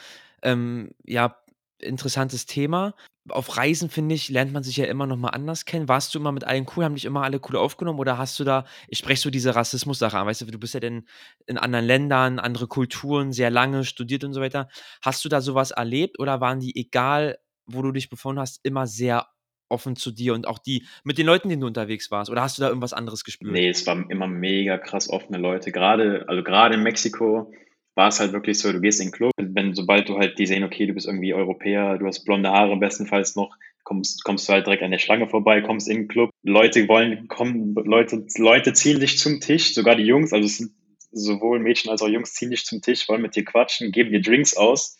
ähm, 0.42 0.92
ja, 1.04 1.36
interessantes 1.80 2.46
Thema 2.46 2.94
auf 3.30 3.56
Reisen, 3.56 3.90
finde 3.90 4.14
ich, 4.14 4.28
lernt 4.28 4.52
man 4.52 4.62
sich 4.62 4.76
ja 4.76 4.86
immer 4.86 5.06
noch 5.06 5.16
mal 5.16 5.30
anders 5.30 5.64
kennen. 5.64 5.88
Warst 5.88 6.14
du 6.14 6.18
immer 6.18 6.32
mit 6.32 6.44
allen 6.44 6.66
cool? 6.76 6.84
Haben 6.84 6.94
dich 6.94 7.04
immer 7.04 7.22
alle 7.22 7.40
cool 7.48 7.56
aufgenommen? 7.56 7.98
Oder 7.98 8.18
hast 8.18 8.38
du 8.38 8.44
da, 8.44 8.64
ich 8.88 8.98
spreche 8.98 9.20
so 9.20 9.30
diese 9.30 9.54
Rassismus-Sache 9.54 10.18
an, 10.18 10.26
weißt 10.26 10.42
du, 10.42 10.46
du 10.46 10.58
bist 10.58 10.74
ja 10.74 10.80
denn 10.80 11.06
in 11.46 11.58
anderen 11.58 11.84
Ländern, 11.84 12.38
andere 12.38 12.66
Kulturen, 12.66 13.32
sehr 13.32 13.50
lange 13.50 13.84
studiert 13.84 14.24
und 14.24 14.32
so 14.32 14.40
weiter. 14.40 14.68
Hast 15.02 15.24
du 15.24 15.28
da 15.28 15.40
sowas 15.40 15.70
erlebt 15.70 16.18
oder 16.18 16.40
waren 16.40 16.60
die, 16.60 16.76
egal 16.76 17.38
wo 17.66 17.82
du 17.82 17.92
dich 17.92 18.08
befunden 18.08 18.40
hast, 18.40 18.60
immer 18.62 18.86
sehr 18.86 19.26
offen 19.68 19.96
zu 19.96 20.10
dir 20.10 20.32
und 20.32 20.46
auch 20.46 20.58
die 20.58 20.86
mit 21.04 21.18
den 21.18 21.26
Leuten, 21.26 21.50
denen 21.50 21.60
du 21.60 21.66
unterwegs 21.66 22.10
warst? 22.10 22.30
Oder 22.30 22.42
hast 22.42 22.56
du 22.56 22.62
da 22.62 22.68
irgendwas 22.68 22.94
anderes 22.94 23.24
gespürt? 23.24 23.52
Nee, 23.52 23.68
es 23.68 23.86
waren 23.86 24.08
immer 24.08 24.26
mega 24.26 24.78
krass 24.78 25.10
offene 25.10 25.36
Leute. 25.36 25.72
Gerade, 25.72 26.24
also 26.28 26.42
gerade 26.42 26.76
in 26.76 26.82
Mexiko 26.82 27.52
war 27.98 28.08
es 28.10 28.20
halt 28.20 28.32
wirklich 28.32 28.60
so, 28.60 28.70
du 28.70 28.80
gehst 28.80 29.00
in 29.00 29.08
den 29.08 29.12
Club, 29.12 29.32
wenn 29.36 29.74
sobald 29.74 30.08
du 30.08 30.18
halt 30.18 30.38
die 30.38 30.46
sehen, 30.46 30.62
okay, 30.62 30.86
du 30.86 30.94
bist 30.94 31.08
irgendwie 31.08 31.34
Europäer, 31.34 31.98
du 31.98 32.06
hast 32.06 32.24
blonde 32.24 32.48
Haare 32.48 32.76
bestenfalls 32.76 33.34
noch, 33.34 33.56
kommst, 33.82 34.22
kommst 34.22 34.48
du 34.48 34.52
halt 34.52 34.66
direkt 34.66 34.84
an 34.84 34.92
der 34.92 35.00
Schlange 35.00 35.28
vorbei, 35.28 35.62
kommst 35.62 35.88
in 35.88 35.96
den 35.96 36.08
Club, 36.08 36.30
Leute 36.44 36.86
wollen 36.86 37.26
kommen, 37.26 37.74
Leute, 37.74 38.24
Leute 38.36 38.72
ziehen 38.72 39.00
dich 39.00 39.18
zum 39.18 39.40
Tisch, 39.40 39.74
sogar 39.74 39.96
die 39.96 40.04
Jungs, 40.04 40.32
also 40.32 40.46
es 40.46 40.58
sind 40.58 40.70
sowohl 41.10 41.58
Mädchen 41.58 41.90
als 41.90 42.00
auch 42.00 42.06
Jungs 42.06 42.34
ziehen 42.34 42.50
dich 42.50 42.64
zum 42.64 42.82
Tisch, 42.82 43.08
wollen 43.08 43.20
mit 43.20 43.34
dir 43.34 43.44
quatschen, 43.44 43.90
geben 43.90 44.12
dir 44.12 44.22
Drinks 44.22 44.56
aus, 44.56 44.96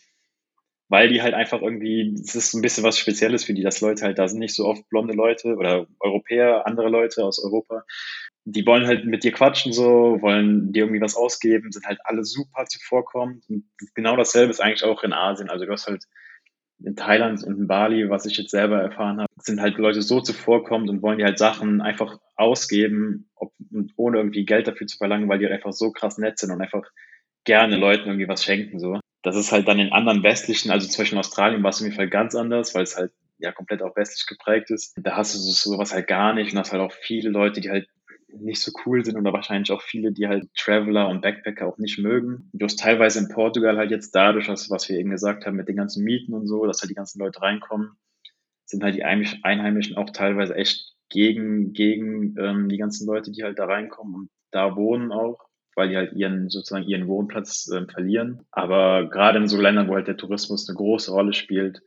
weil 0.89 1.07
die 1.07 1.21
halt 1.21 1.35
einfach 1.35 1.61
irgendwie, 1.61 2.13
es 2.21 2.35
ist 2.35 2.53
ein 2.53 2.61
bisschen 2.61 2.83
was 2.83 2.99
Spezielles 2.99 3.45
für 3.45 3.53
die, 3.53 3.63
dass 3.63 3.79
Leute 3.79 4.03
halt, 4.03 4.19
da 4.19 4.27
sind 4.27 4.39
nicht 4.39 4.55
so 4.55 4.65
oft 4.65 4.89
blonde 4.89 5.13
Leute 5.13 5.55
oder 5.55 5.87
Europäer, 6.01 6.67
andere 6.67 6.89
Leute 6.89 7.23
aus 7.23 7.41
Europa 7.41 7.85
die 8.51 8.65
wollen 8.65 8.87
halt 8.87 9.05
mit 9.05 9.23
dir 9.23 9.31
quatschen 9.31 9.73
so, 9.73 10.17
wollen 10.21 10.71
dir 10.71 10.83
irgendwie 10.83 11.01
was 11.01 11.15
ausgeben, 11.15 11.71
sind 11.71 11.85
halt 11.85 11.99
alle 12.03 12.23
super 12.23 12.65
zuvorkommend. 12.65 13.43
Und 13.49 13.65
genau 13.93 14.15
dasselbe 14.15 14.51
ist 14.51 14.59
eigentlich 14.59 14.83
auch 14.83 15.03
in 15.03 15.13
Asien. 15.13 15.49
Also 15.49 15.65
du 15.65 15.71
hast 15.71 15.87
halt 15.87 16.05
in 16.83 16.95
Thailand 16.95 17.43
und 17.43 17.57
in 17.57 17.67
Bali, 17.67 18.09
was 18.09 18.25
ich 18.25 18.37
jetzt 18.37 18.51
selber 18.51 18.81
erfahren 18.81 19.19
habe, 19.19 19.27
sind 19.37 19.61
halt 19.61 19.77
Leute 19.77 20.01
so 20.01 20.21
zuvorkommend 20.21 20.89
und 20.89 21.01
wollen 21.01 21.17
dir 21.17 21.25
halt 21.25 21.37
Sachen 21.37 21.81
einfach 21.81 22.19
ausgeben, 22.35 23.29
ob, 23.35 23.53
ohne 23.97 24.17
irgendwie 24.17 24.45
Geld 24.45 24.67
dafür 24.67 24.87
zu 24.87 24.97
verlangen, 24.97 25.27
weil 25.27 25.39
die 25.39 25.47
einfach 25.47 25.73
so 25.73 25.91
krass 25.91 26.17
nett 26.17 26.39
sind 26.39 26.51
und 26.51 26.61
einfach 26.61 26.83
gerne 27.43 27.77
Leuten 27.77 28.07
irgendwie 28.07 28.27
was 28.27 28.43
schenken 28.43 28.79
so. 28.79 28.99
Das 29.23 29.35
ist 29.35 29.51
halt 29.51 29.67
dann 29.67 29.79
in 29.79 29.91
anderen 29.91 30.23
westlichen, 30.23 30.71
also 30.71 31.03
in 31.03 31.17
Australien 31.17 31.61
war 31.63 31.71
es 31.71 31.77
auf 31.77 31.83
jeden 31.83 31.95
Fall 31.95 32.09
ganz 32.09 32.35
anders, 32.35 32.73
weil 32.73 32.83
es 32.83 32.95
halt 32.95 33.11
ja 33.37 33.51
komplett 33.51 33.81
auch 33.81 33.95
westlich 33.95 34.25
geprägt 34.27 34.71
ist. 34.71 34.93
Da 34.97 35.17
hast 35.17 35.35
du 35.35 35.39
sowas 35.39 35.93
halt 35.93 36.07
gar 36.07 36.33
nicht 36.33 36.53
und 36.53 36.59
hast 36.59 36.71
halt 36.71 36.81
auch 36.81 36.93
viele 36.93 37.29
Leute, 37.29 37.59
die 37.59 37.69
halt 37.69 37.87
nicht 38.37 38.61
so 38.61 38.71
cool 38.85 39.03
sind 39.03 39.17
oder 39.17 39.33
wahrscheinlich 39.33 39.71
auch 39.71 39.81
viele, 39.81 40.11
die 40.11 40.27
halt 40.27 40.53
Traveler 40.55 41.09
und 41.09 41.21
Backpacker 41.21 41.67
auch 41.67 41.77
nicht 41.77 41.99
mögen. 41.99 42.49
Du 42.53 42.65
hast 42.65 42.79
teilweise 42.79 43.19
in 43.19 43.29
Portugal 43.29 43.77
halt 43.77 43.91
jetzt 43.91 44.11
dadurch, 44.15 44.47
dass, 44.47 44.69
was 44.69 44.87
wir 44.89 44.97
eben 44.97 45.09
gesagt 45.09 45.45
haben, 45.45 45.57
mit 45.57 45.67
den 45.67 45.75
ganzen 45.75 46.03
Mieten 46.03 46.33
und 46.33 46.47
so, 46.47 46.65
dass 46.65 46.81
halt 46.81 46.89
die 46.89 46.95
ganzen 46.95 47.19
Leute 47.19 47.41
reinkommen, 47.41 47.91
sind 48.65 48.83
halt 48.83 48.95
die 48.95 49.03
Einheimischen 49.03 49.97
auch 49.97 50.11
teilweise 50.11 50.55
echt 50.55 50.95
gegen, 51.09 51.73
gegen 51.73 52.35
ähm, 52.39 52.69
die 52.69 52.77
ganzen 52.77 53.07
Leute, 53.07 53.31
die 53.31 53.43
halt 53.43 53.57
da 53.57 53.65
reinkommen 53.65 54.15
und 54.15 54.29
da 54.51 54.75
wohnen 54.75 55.11
auch, 55.11 55.49
weil 55.75 55.89
die 55.89 55.97
halt 55.97 56.13
ihren, 56.13 56.49
sozusagen 56.49 56.87
ihren 56.87 57.07
Wohnplatz 57.07 57.69
äh, 57.71 57.85
verlieren. 57.85 58.45
Aber 58.51 59.09
gerade 59.09 59.39
in 59.39 59.47
so 59.47 59.59
Ländern, 59.59 59.87
wo 59.87 59.95
halt 59.95 60.07
der 60.07 60.17
Tourismus 60.17 60.69
eine 60.69 60.77
große 60.77 61.11
Rolle 61.11 61.33
spielt, 61.33 61.81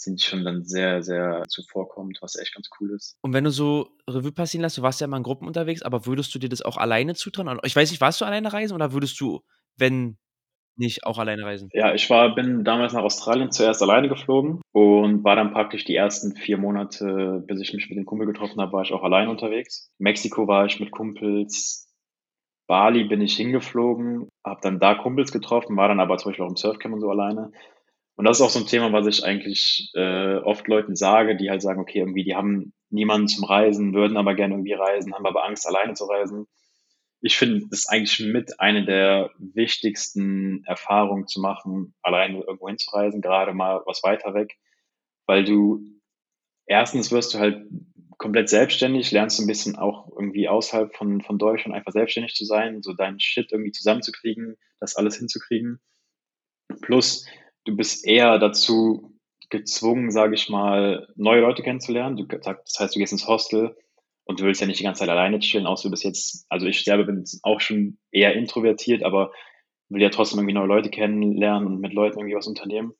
sind 0.00 0.20
schon 0.20 0.44
dann 0.44 0.64
sehr, 0.64 1.02
sehr 1.02 1.42
zuvorkommend, 1.48 2.18
was 2.20 2.36
echt 2.36 2.54
ganz 2.54 2.68
cool 2.80 2.92
ist. 2.94 3.16
Und 3.20 3.32
wenn 3.32 3.44
du 3.44 3.50
so 3.50 3.90
Revue 4.08 4.32
passieren 4.32 4.62
lässt, 4.62 4.78
du 4.78 4.82
warst 4.82 5.00
ja 5.00 5.06
immer 5.06 5.16
in 5.16 5.22
Gruppen 5.22 5.46
unterwegs, 5.46 5.82
aber 5.82 6.06
würdest 6.06 6.34
du 6.34 6.38
dir 6.38 6.48
das 6.48 6.62
auch 6.62 6.76
alleine 6.76 7.14
zutrauen? 7.14 7.58
ich 7.64 7.76
weiß 7.76 7.90
nicht, 7.90 8.00
warst 8.00 8.20
du 8.20 8.24
alleine 8.24 8.52
reisen 8.52 8.74
oder 8.74 8.92
würdest 8.92 9.20
du, 9.20 9.40
wenn 9.76 10.18
nicht, 10.78 11.04
auch 11.04 11.18
alleine 11.18 11.44
reisen? 11.44 11.68
Ja, 11.72 11.92
ich 11.92 12.08
war 12.08 12.34
bin 12.34 12.64
damals 12.64 12.92
nach 12.92 13.02
Australien 13.02 13.50
zuerst 13.50 13.82
alleine 13.82 14.08
geflogen 14.08 14.60
und 14.72 15.24
war 15.24 15.34
dann 15.34 15.52
praktisch 15.52 15.84
die 15.84 15.96
ersten 15.96 16.36
vier 16.36 16.56
Monate, 16.56 17.42
bis 17.46 17.60
ich 17.60 17.74
mich 17.74 17.88
mit 17.88 17.98
dem 17.98 18.06
Kumpel 18.06 18.28
getroffen 18.28 18.60
habe, 18.60 18.72
war 18.72 18.82
ich 18.82 18.92
auch 18.92 19.02
alleine 19.02 19.30
unterwegs. 19.30 19.90
Mexiko 19.98 20.46
war 20.46 20.66
ich 20.66 20.78
mit 20.78 20.92
Kumpels, 20.92 21.92
Bali 22.68 23.04
bin 23.04 23.20
ich 23.20 23.36
hingeflogen, 23.36 24.28
habe 24.44 24.60
dann 24.62 24.78
da 24.78 24.94
Kumpels 24.94 25.32
getroffen, 25.32 25.76
war 25.76 25.88
dann 25.88 26.00
aber 26.00 26.16
zum 26.18 26.30
Beispiel 26.30 26.44
auch 26.44 26.50
im 26.50 26.56
Surfcamp 26.56 26.94
und 26.94 27.00
so 27.00 27.10
alleine. 27.10 27.50
Und 28.18 28.24
das 28.24 28.38
ist 28.38 28.42
auch 28.44 28.50
so 28.50 28.58
ein 28.58 28.66
Thema, 28.66 28.92
was 28.92 29.06
ich 29.06 29.24
eigentlich 29.24 29.92
äh, 29.94 30.38
oft 30.38 30.66
Leuten 30.66 30.96
sage, 30.96 31.36
die 31.36 31.50
halt 31.50 31.62
sagen, 31.62 31.80
okay, 31.80 32.00
irgendwie, 32.00 32.24
die 32.24 32.34
haben 32.34 32.72
niemanden 32.90 33.28
zum 33.28 33.44
Reisen, 33.44 33.94
würden 33.94 34.16
aber 34.16 34.34
gerne 34.34 34.54
irgendwie 34.54 34.72
reisen, 34.72 35.14
haben 35.14 35.24
aber 35.24 35.44
Angst, 35.44 35.68
alleine 35.68 35.94
zu 35.94 36.04
reisen. 36.06 36.48
Ich 37.20 37.36
finde, 37.36 37.60
das 37.70 37.80
ist 37.80 37.88
eigentlich 37.88 38.18
mit 38.18 38.58
eine 38.58 38.84
der 38.84 39.30
wichtigsten 39.38 40.64
Erfahrungen 40.64 41.28
zu 41.28 41.40
machen, 41.40 41.94
alleine 42.02 42.40
irgendwo 42.40 42.66
hinzureisen, 42.66 43.20
gerade 43.20 43.54
mal 43.54 43.82
was 43.86 44.02
weiter 44.02 44.34
weg, 44.34 44.56
weil 45.26 45.44
du 45.44 45.84
erstens 46.66 47.12
wirst 47.12 47.34
du 47.34 47.38
halt 47.38 47.68
komplett 48.16 48.48
selbstständig, 48.48 49.12
lernst 49.12 49.38
du 49.38 49.44
ein 49.44 49.48
bisschen 49.48 49.76
auch 49.76 50.10
irgendwie 50.10 50.48
außerhalb 50.48 50.92
von, 50.92 51.22
von 51.22 51.38
Deutschland 51.38 51.76
einfach 51.76 51.92
selbstständig 51.92 52.34
zu 52.34 52.44
sein, 52.44 52.82
so 52.82 52.94
deinen 52.94 53.20
Shit 53.20 53.52
irgendwie 53.52 53.70
zusammenzukriegen, 53.70 54.56
das 54.80 54.96
alles 54.96 55.16
hinzukriegen. 55.18 55.78
Plus, 56.82 57.24
du 57.68 57.76
bist 57.76 58.06
eher 58.06 58.38
dazu 58.38 59.14
gezwungen, 59.50 60.10
sage 60.10 60.34
ich 60.34 60.48
mal, 60.48 61.06
neue 61.16 61.40
Leute 61.40 61.62
kennenzulernen. 61.62 62.16
Du, 62.16 62.24
das 62.24 62.78
heißt, 62.78 62.94
du 62.94 62.98
gehst 62.98 63.12
ins 63.12 63.26
Hostel 63.26 63.76
und 64.24 64.40
du 64.40 64.44
willst 64.44 64.60
ja 64.60 64.66
nicht 64.66 64.80
die 64.80 64.84
ganze 64.84 65.00
Zeit 65.00 65.08
alleine 65.08 65.38
chillen, 65.38 65.66
außer 65.66 65.88
du 65.88 65.90
bist 65.90 66.04
jetzt, 66.04 66.46
also 66.48 66.66
ich 66.66 66.84
selber 66.84 67.04
bin 67.04 67.24
auch 67.42 67.60
schon 67.60 67.98
eher 68.10 68.34
introvertiert, 68.34 69.02
aber 69.02 69.32
will 69.90 70.02
ja 70.02 70.10
trotzdem 70.10 70.38
irgendwie 70.38 70.54
neue 70.54 70.66
Leute 70.66 70.90
kennenlernen 70.90 71.66
und 71.66 71.80
mit 71.80 71.92
Leuten 71.92 72.18
irgendwie 72.18 72.36
was 72.36 72.46
unternehmen. 72.46 72.92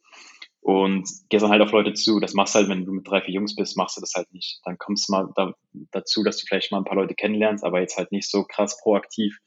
Und 0.61 1.09
gehst 1.31 1.43
dann 1.43 1.51
halt 1.51 1.62
auf 1.62 1.73
Leute 1.73 1.95
zu. 1.95 2.21
Das 2.21 2.35
machst 2.35 2.55
du 2.55 2.59
halt, 2.59 2.69
wenn 2.69 2.85
du 2.85 2.93
mit 2.93 3.09
drei, 3.09 3.23
vier 3.23 3.33
Jungs 3.33 3.55
bist, 3.55 3.77
machst 3.77 3.97
du 3.97 4.01
das 4.03 4.12
halt 4.14 4.31
nicht. 4.33 4.61
Dann 4.64 4.77
kommst 4.77 5.09
du 5.09 5.12
mal 5.12 5.29
da, 5.35 5.55
dazu, 5.93 6.23
dass 6.25 6.37
du 6.37 6.47
vielleicht 6.47 6.73
mal 6.73 6.79
ein 6.79 6.85
paar 6.85 6.97
Leute 6.97 7.14
kennenlernst, 7.14 7.64
aber 7.64 7.81
jetzt 7.81 7.97
halt 7.97 8.12
nicht 8.12 8.31
so 8.31 8.45
krass 8.45 8.79
proaktiv, 8.83 9.39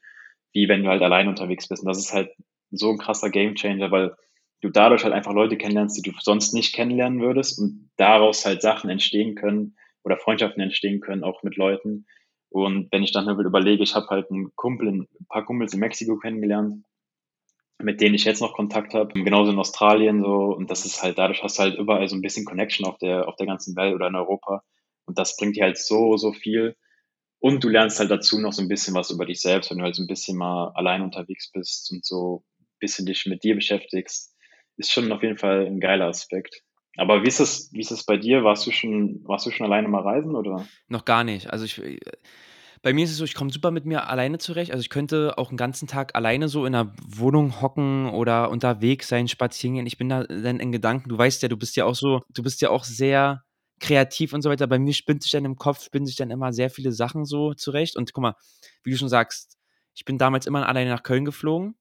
wie 0.53 0.67
wenn 0.67 0.83
du 0.83 0.89
halt 0.89 1.03
alleine 1.03 1.29
unterwegs 1.29 1.67
bist. 1.67 1.83
Und 1.83 1.89
das 1.89 1.99
ist 1.99 2.13
halt 2.13 2.31
so 2.71 2.89
ein 2.89 2.97
krasser 2.97 3.29
Gamechanger, 3.29 3.91
weil 3.91 4.15
du 4.61 4.69
dadurch 4.69 5.03
halt 5.03 5.13
einfach 5.13 5.33
Leute 5.33 5.57
kennenlernst, 5.57 5.97
die 5.97 6.09
du 6.09 6.17
sonst 6.19 6.53
nicht 6.53 6.73
kennenlernen 6.73 7.21
würdest 7.21 7.59
und 7.59 7.89
daraus 7.97 8.45
halt 8.45 8.61
Sachen 8.61 8.89
entstehen 8.89 9.35
können 9.35 9.75
oder 10.03 10.17
Freundschaften 10.17 10.61
entstehen 10.61 11.01
können, 11.01 11.23
auch 11.23 11.43
mit 11.43 11.57
Leuten. 11.57 12.05
Und 12.49 12.91
wenn 12.91 13.03
ich 13.03 13.11
dann 13.11 13.29
überlege, 13.29 13.83
ich 13.83 13.95
habe 13.95 14.07
halt 14.07 14.29
einen 14.31 14.51
Kumpel, 14.55 14.87
ein 14.89 15.07
paar 15.29 15.45
Kumpels 15.45 15.73
in 15.73 15.79
Mexiko 15.79 16.17
kennengelernt, 16.17 16.83
mit 17.79 17.99
denen 18.01 18.15
ich 18.15 18.25
jetzt 18.25 18.41
noch 18.41 18.53
Kontakt 18.53 18.93
habe, 18.93 19.13
genauso 19.13 19.51
in 19.51 19.59
Australien 19.59 20.21
so. 20.21 20.53
Und 20.55 20.69
das 20.69 20.85
ist 20.85 21.01
halt 21.01 21.17
dadurch 21.17 21.43
hast 21.43 21.57
du 21.57 21.63
halt 21.63 21.77
überall 21.77 22.07
so 22.07 22.15
ein 22.15 22.21
bisschen 22.21 22.45
Connection 22.45 22.85
auf 22.85 22.97
der 22.99 23.27
auf 23.27 23.35
der 23.37 23.47
ganzen 23.47 23.75
Welt 23.75 23.95
oder 23.95 24.07
in 24.07 24.15
Europa. 24.15 24.63
Und 25.05 25.17
das 25.17 25.35
bringt 25.37 25.55
dir 25.55 25.63
halt 25.63 25.77
so 25.77 26.17
so 26.17 26.31
viel. 26.33 26.75
Und 27.39 27.63
du 27.63 27.69
lernst 27.69 27.99
halt 27.99 28.11
dazu 28.11 28.39
noch 28.39 28.53
so 28.53 28.61
ein 28.61 28.67
bisschen 28.69 28.93
was 28.95 29.11
über 29.11 29.25
dich 29.25 29.41
selbst, 29.41 29.71
wenn 29.71 29.79
du 29.79 29.83
halt 29.85 29.95
so 29.95 30.03
ein 30.03 30.07
bisschen 30.07 30.37
mal 30.37 30.71
allein 30.75 31.01
unterwegs 31.01 31.51
bist 31.51 31.91
und 31.91 32.05
so 32.05 32.43
ein 32.59 32.65
bisschen 32.79 33.05
dich 33.07 33.25
mit 33.25 33.43
dir 33.43 33.55
beschäftigst 33.55 34.30
ist 34.81 34.91
schon 34.91 35.11
auf 35.11 35.23
jeden 35.23 35.37
Fall 35.37 35.65
ein 35.65 35.79
geiler 35.79 36.07
Aspekt. 36.07 36.61
Aber 36.97 37.23
wie 37.23 37.27
ist 37.27 37.39
es, 37.39 37.71
wie 37.71 37.79
ist 37.79 37.91
es 37.91 38.05
bei 38.05 38.17
dir? 38.17 38.43
Warst 38.43 38.67
du 38.67 38.71
schon, 38.71 39.21
warst 39.23 39.45
du 39.45 39.51
schon 39.51 39.65
alleine 39.65 39.87
mal 39.87 40.01
reisen 40.01 40.35
oder? 40.35 40.67
Noch 40.89 41.05
gar 41.05 41.23
nicht. 41.23 41.49
Also 41.49 41.65
ich, 41.65 41.81
bei 42.81 42.93
mir 42.93 43.05
ist 43.05 43.11
es 43.11 43.17
so, 43.17 43.23
ich 43.23 43.35
komme 43.35 43.51
super 43.51 43.71
mit 43.71 43.85
mir 43.85 44.09
alleine 44.09 44.39
zurecht. 44.39 44.71
Also 44.71 44.81
ich 44.81 44.89
könnte 44.89 45.37
auch 45.37 45.49
einen 45.49 45.57
ganzen 45.57 45.87
Tag 45.87 46.15
alleine 46.15 46.49
so 46.49 46.65
in 46.65 46.75
einer 46.75 46.93
Wohnung 47.07 47.61
hocken 47.61 48.09
oder 48.09 48.49
unterwegs 48.49 49.07
sein, 49.07 49.27
spazieren 49.27 49.75
gehen. 49.75 49.87
Ich 49.87 49.97
bin 49.97 50.09
da 50.09 50.23
dann 50.23 50.59
in 50.59 50.71
Gedanken. 50.71 51.09
Du 51.09 51.17
weißt 51.17 51.41
ja, 51.43 51.47
du 51.47 51.57
bist 51.57 51.75
ja 51.77 51.85
auch 51.85 51.95
so, 51.95 52.21
du 52.29 52.43
bist 52.43 52.61
ja 52.61 52.69
auch 52.69 52.83
sehr 52.83 53.43
kreativ 53.79 54.33
und 54.33 54.41
so 54.41 54.49
weiter. 54.49 54.67
Bei 54.67 54.77
mir 54.77 54.93
spinnt 54.93 55.23
sich 55.23 55.31
dann 55.31 55.45
im 55.45 55.55
Kopf, 55.55 55.83
spinnen 55.83 56.05
sich 56.05 56.17
dann 56.17 56.29
immer 56.29 56.51
sehr 56.51 56.69
viele 56.69 56.91
Sachen 56.91 57.23
so 57.23 57.53
zurecht. 57.53 57.95
Und 57.95 58.11
guck 58.13 58.21
mal, 58.21 58.35
wie 58.83 58.91
du 58.91 58.97
schon 58.97 59.09
sagst, 59.09 59.57
ich 59.93 60.03
bin 60.03 60.17
damals 60.17 60.45
immer 60.45 60.67
alleine 60.67 60.89
nach 60.89 61.03
Köln 61.03 61.25
geflogen 61.25 61.75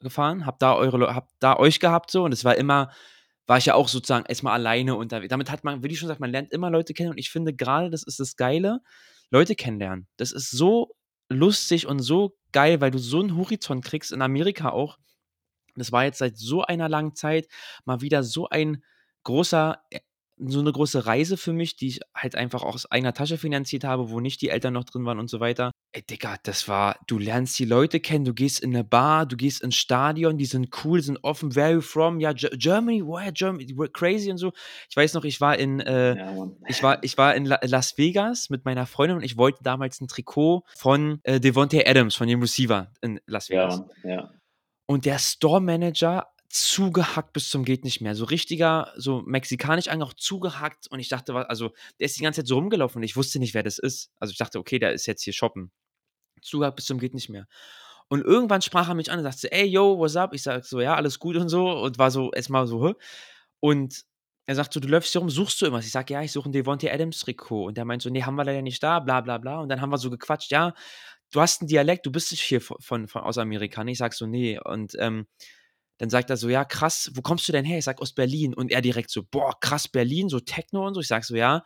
gefahren, 0.00 0.46
hab 0.46 0.58
da 0.58 0.74
eure, 0.74 1.14
hab 1.14 1.28
da 1.40 1.56
euch 1.56 1.80
gehabt 1.80 2.10
so 2.10 2.24
und 2.24 2.32
es 2.32 2.44
war 2.44 2.56
immer, 2.56 2.90
war 3.46 3.58
ich 3.58 3.66
ja 3.66 3.74
auch 3.74 3.88
sozusagen 3.88 4.26
erstmal 4.26 4.54
alleine 4.54 4.96
unterwegs. 4.96 5.30
Damit 5.30 5.50
hat 5.50 5.64
man, 5.64 5.82
wie 5.82 5.88
ich 5.88 5.98
schon 5.98 6.08
gesagt, 6.08 6.20
man 6.20 6.30
lernt 6.30 6.52
immer 6.52 6.70
Leute 6.70 6.94
kennen 6.94 7.10
und 7.10 7.18
ich 7.18 7.30
finde 7.30 7.54
gerade, 7.54 7.90
das 7.90 8.02
ist 8.02 8.20
das 8.20 8.36
Geile, 8.36 8.80
Leute 9.30 9.54
kennenlernen. 9.54 10.06
Das 10.16 10.32
ist 10.32 10.50
so 10.50 10.94
lustig 11.28 11.86
und 11.86 12.00
so 12.00 12.36
geil, 12.52 12.80
weil 12.80 12.90
du 12.90 12.98
so 12.98 13.20
einen 13.20 13.36
Horizont 13.36 13.84
kriegst, 13.84 14.12
in 14.12 14.22
Amerika 14.22 14.70
auch. 14.70 14.98
Das 15.74 15.92
war 15.92 16.04
jetzt 16.04 16.18
seit 16.18 16.36
so 16.36 16.62
einer 16.62 16.88
langen 16.88 17.14
Zeit 17.14 17.48
mal 17.84 18.00
wieder 18.00 18.22
so 18.22 18.48
ein 18.48 18.82
großer 19.24 19.80
äh, 19.90 20.00
so 20.38 20.60
eine 20.60 20.72
große 20.72 21.06
Reise 21.06 21.36
für 21.36 21.52
mich, 21.52 21.76
die 21.76 21.88
ich 21.88 22.00
halt 22.14 22.34
einfach 22.34 22.62
aus 22.62 22.90
eigener 22.90 23.14
Tasche 23.14 23.38
finanziert 23.38 23.84
habe, 23.84 24.10
wo 24.10 24.20
nicht 24.20 24.42
die 24.42 24.50
Eltern 24.50 24.74
noch 24.74 24.84
drin 24.84 25.04
waren 25.04 25.18
und 25.18 25.28
so 25.28 25.40
weiter. 25.40 25.70
Ey, 25.92 26.02
Digga, 26.02 26.36
das 26.42 26.68
war, 26.68 26.98
du 27.06 27.18
lernst 27.18 27.58
die 27.58 27.64
Leute 27.64 28.00
kennen, 28.00 28.24
du 28.24 28.34
gehst 28.34 28.60
in 28.60 28.74
eine 28.74 28.84
Bar, 28.84 29.26
du 29.26 29.36
gehst 29.36 29.62
ins 29.62 29.76
Stadion, 29.76 30.36
die 30.36 30.44
sind 30.44 30.68
cool, 30.84 31.00
sind 31.00 31.18
offen. 31.22 31.54
Where 31.54 31.66
are 31.66 31.74
you 31.74 31.80
from? 31.80 32.20
Ja, 32.20 32.32
G 32.32 32.48
Germany, 32.52 33.02
where 33.02 33.32
Germany? 33.32 33.72
We're 33.72 33.90
crazy 33.90 34.30
und 34.30 34.38
so. 34.38 34.52
Ich 34.90 34.96
weiß 34.96 35.14
noch, 35.14 35.24
ich 35.24 35.40
war 35.40 35.56
in, 35.58 35.80
äh, 35.80 36.16
ja, 36.16 36.50
ich 36.68 36.82
war, 36.82 37.02
ich 37.02 37.16
war 37.16 37.34
in 37.34 37.46
La 37.46 37.58
Las 37.62 37.96
Vegas 37.96 38.50
mit 38.50 38.64
meiner 38.64 38.86
Freundin 38.86 39.16
und 39.18 39.24
ich 39.24 39.38
wollte 39.38 39.62
damals 39.62 40.00
ein 40.00 40.08
Trikot 40.08 40.64
von 40.76 41.20
äh, 41.22 41.40
Devontae 41.40 41.86
Adams, 41.86 42.14
von 42.14 42.28
dem 42.28 42.40
Receiver 42.40 42.92
in 43.00 43.20
Las 43.26 43.48
Vegas. 43.48 43.82
Ja, 44.04 44.10
ja. 44.10 44.30
Und 44.86 45.04
der 45.04 45.18
Store 45.18 45.60
Manager 45.60 46.28
zugehackt 46.48 47.32
bis 47.32 47.50
zum 47.50 47.64
geht 47.64 47.84
nicht 47.84 48.00
mehr. 48.00 48.14
So 48.14 48.24
richtiger, 48.24 48.92
so 48.96 49.22
mexikanisch 49.22 49.88
auch 49.88 50.14
zugehackt 50.14 50.88
und 50.88 51.00
ich 51.00 51.08
dachte, 51.08 51.48
also 51.48 51.72
der 51.98 52.06
ist 52.06 52.18
die 52.18 52.22
ganze 52.22 52.40
Zeit 52.40 52.48
so 52.48 52.56
rumgelaufen 52.56 52.98
und 52.98 53.02
ich 53.02 53.16
wusste 53.16 53.38
nicht, 53.38 53.54
wer 53.54 53.62
das 53.62 53.78
ist. 53.78 54.10
Also 54.18 54.32
ich 54.32 54.38
dachte, 54.38 54.58
okay, 54.58 54.78
der 54.78 54.92
ist 54.92 55.06
jetzt 55.06 55.22
hier 55.22 55.32
shoppen. 55.32 55.70
Zugehackt 56.42 56.76
bis 56.76 56.86
zum 56.86 56.98
geht 56.98 57.14
nicht 57.14 57.28
mehr. 57.28 57.46
Und 58.08 58.22
irgendwann 58.22 58.62
sprach 58.62 58.88
er 58.88 58.94
mich 58.94 59.10
an 59.10 59.18
und 59.18 59.24
sagte, 59.24 59.50
ey, 59.50 59.66
yo, 59.66 59.98
what's 59.98 60.16
up? 60.16 60.32
Ich 60.32 60.42
sag 60.42 60.64
so, 60.64 60.80
ja, 60.80 60.94
alles 60.94 61.18
gut 61.18 61.36
und 61.36 61.48
so 61.48 61.70
und 61.70 61.98
war 61.98 62.10
so 62.10 62.30
erstmal 62.32 62.66
so, 62.66 62.88
hä? 62.88 62.94
Und 63.60 64.04
er 64.46 64.54
sagt 64.54 64.72
so, 64.72 64.80
du 64.80 64.86
läufst 64.86 65.10
hier 65.10 65.20
rum, 65.20 65.30
suchst 65.30 65.60
du 65.60 65.66
irgendwas? 65.66 65.86
Ich 65.86 65.92
sag, 65.92 66.08
ja, 66.08 66.22
ich 66.22 66.30
suche 66.30 66.48
ein 66.48 66.52
Devontae 66.52 66.90
Adams 66.90 67.18
Trikot. 67.18 67.64
Und 67.64 67.76
der 67.76 67.84
meint 67.84 68.02
so, 68.02 68.10
nee, 68.10 68.22
haben 68.22 68.36
wir 68.36 68.44
leider 68.44 68.62
nicht 68.62 68.80
da, 68.82 69.00
bla 69.00 69.20
bla 69.20 69.38
bla. 69.38 69.58
Und 69.58 69.68
dann 69.68 69.80
haben 69.80 69.90
wir 69.90 69.98
so 69.98 70.08
gequatscht, 70.08 70.52
ja, 70.52 70.72
du 71.32 71.40
hast 71.40 71.62
einen 71.62 71.68
Dialekt, 71.68 72.06
du 72.06 72.12
bist 72.12 72.30
nicht 72.30 72.42
hier 72.42 72.60
von, 72.60 72.76
von, 72.80 73.08
von 73.08 73.22
aus 73.22 73.38
Amerika. 73.38 73.84
Ich 73.84 73.98
sag 73.98 74.14
so, 74.14 74.26
nee. 74.26 74.60
Und 74.60 74.94
ähm, 75.00 75.26
dann 75.98 76.10
sagt 76.10 76.30
er 76.30 76.36
so, 76.36 76.48
ja, 76.48 76.64
krass, 76.64 77.10
wo 77.14 77.22
kommst 77.22 77.48
du 77.48 77.52
denn 77.52 77.64
her? 77.64 77.78
Ich 77.78 77.84
sag 77.84 78.00
aus 78.00 78.12
Berlin. 78.12 78.54
Und 78.54 78.70
er 78.70 78.82
direkt 78.82 79.10
so, 79.10 79.22
boah, 79.22 79.58
krass, 79.60 79.88
Berlin, 79.88 80.28
so 80.28 80.40
Techno 80.40 80.86
und 80.86 80.94
so. 80.94 81.00
Ich 81.00 81.08
sag 81.08 81.24
so, 81.24 81.34
ja. 81.34 81.64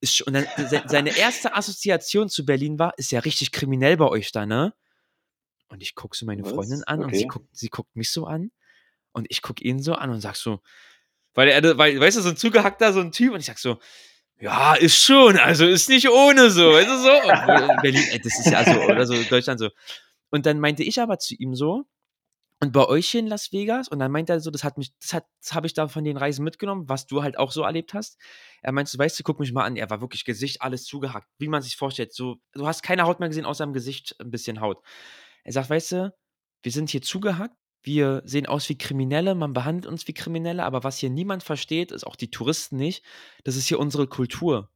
Ist, 0.00 0.22
und 0.22 0.32
dann 0.32 0.46
seine 0.86 1.16
erste 1.16 1.54
Assoziation 1.54 2.28
zu 2.28 2.44
Berlin 2.44 2.78
war, 2.78 2.94
ist 2.96 3.12
ja 3.12 3.20
richtig 3.20 3.52
kriminell 3.52 3.96
bei 3.96 4.06
euch 4.06 4.32
da, 4.32 4.46
ne? 4.46 4.74
Und 5.68 5.82
ich 5.82 5.94
gucke 5.94 6.16
so 6.16 6.26
meine 6.26 6.42
Was? 6.42 6.52
Freundin 6.52 6.84
an 6.84 7.00
okay. 7.00 7.06
und 7.06 7.16
sie 7.16 7.26
guckt, 7.26 7.48
sie 7.52 7.68
guckt 7.68 7.96
mich 7.96 8.10
so 8.10 8.26
an 8.26 8.50
und 9.12 9.26
ich 9.30 9.42
gucke 9.42 9.62
ihn 9.62 9.82
so 9.82 9.94
an 9.94 10.10
und 10.10 10.20
sag 10.20 10.36
so, 10.36 10.60
weil 11.34 11.48
er, 11.48 11.78
weil, 11.78 12.00
weißt 12.00 12.16
du, 12.16 12.22
so 12.22 12.30
ein 12.30 12.36
zugehackter, 12.36 12.92
so 12.92 13.00
ein 13.00 13.12
Typ 13.12 13.34
und 13.34 13.40
ich 13.40 13.46
sag 13.46 13.58
so, 13.58 13.78
ja, 14.40 14.74
ist 14.74 14.96
schon, 14.96 15.36
also 15.36 15.66
ist 15.66 15.88
nicht 15.90 16.08
ohne 16.08 16.50
so, 16.50 16.72
weißt 16.72 16.88
du 16.88 16.96
so. 16.96 17.82
Berlin, 17.82 18.04
ey, 18.10 18.20
das 18.20 18.38
ist 18.38 18.50
ja 18.50 18.64
so, 18.64 18.80
oder 18.80 19.06
so, 19.06 19.22
Deutschland 19.24 19.60
so. 19.60 19.68
Und 20.30 20.46
dann 20.46 20.60
meinte 20.60 20.82
ich 20.82 21.00
aber 21.00 21.18
zu 21.18 21.34
ihm 21.34 21.54
so, 21.54 21.84
und 22.60 22.72
bei 22.72 22.86
euch 22.86 23.08
hier 23.08 23.20
in 23.20 23.26
Las 23.26 23.52
Vegas? 23.52 23.88
Und 23.88 23.98
dann 23.98 24.12
meint 24.12 24.28
er 24.28 24.40
so, 24.40 24.50
das 24.50 24.64
hat 24.64 24.78
mich, 24.78 24.92
das 25.00 25.14
hat, 25.14 25.24
habe 25.50 25.66
ich 25.66 25.74
da 25.74 25.88
von 25.88 26.04
den 26.04 26.16
Reisen 26.16 26.44
mitgenommen, 26.44 26.88
was 26.88 27.06
du 27.06 27.22
halt 27.22 27.38
auch 27.38 27.52
so 27.52 27.62
erlebt 27.62 27.94
hast. 27.94 28.18
Er 28.62 28.72
meinte, 28.72 28.98
weißt 28.98 29.18
du, 29.18 29.22
guck 29.22 29.40
mich 29.40 29.52
mal 29.52 29.64
an, 29.64 29.76
er 29.76 29.88
war 29.90 30.00
wirklich 30.00 30.24
Gesicht, 30.24 30.62
alles 30.62 30.84
zugehackt, 30.84 31.28
wie 31.38 31.48
man 31.48 31.62
sich 31.62 31.76
vorstellt. 31.76 32.12
So, 32.12 32.36
du 32.52 32.66
hast 32.66 32.82
keine 32.82 33.04
Haut 33.04 33.20
mehr 33.20 33.28
gesehen, 33.28 33.46
außer 33.46 33.64
im 33.64 33.72
Gesicht 33.72 34.14
ein 34.20 34.30
bisschen 34.30 34.60
Haut. 34.60 34.78
Er 35.44 35.52
sagt, 35.52 35.70
weißt 35.70 35.92
du, 35.92 36.14
wir 36.62 36.72
sind 36.72 36.90
hier 36.90 37.02
zugehackt, 37.02 37.56
wir 37.82 38.22
sehen 38.26 38.46
aus 38.46 38.68
wie 38.68 38.76
Kriminelle, 38.76 39.34
man 39.34 39.54
behandelt 39.54 39.86
uns 39.86 40.06
wie 40.06 40.12
Kriminelle, 40.12 40.64
aber 40.64 40.84
was 40.84 40.98
hier 40.98 41.08
niemand 41.10 41.42
versteht, 41.42 41.92
ist 41.92 42.06
auch 42.06 42.16
die 42.16 42.30
Touristen 42.30 42.76
nicht, 42.76 43.02
das 43.44 43.56
ist 43.56 43.66
hier 43.68 43.78
unsere 43.78 44.06
Kultur 44.06 44.70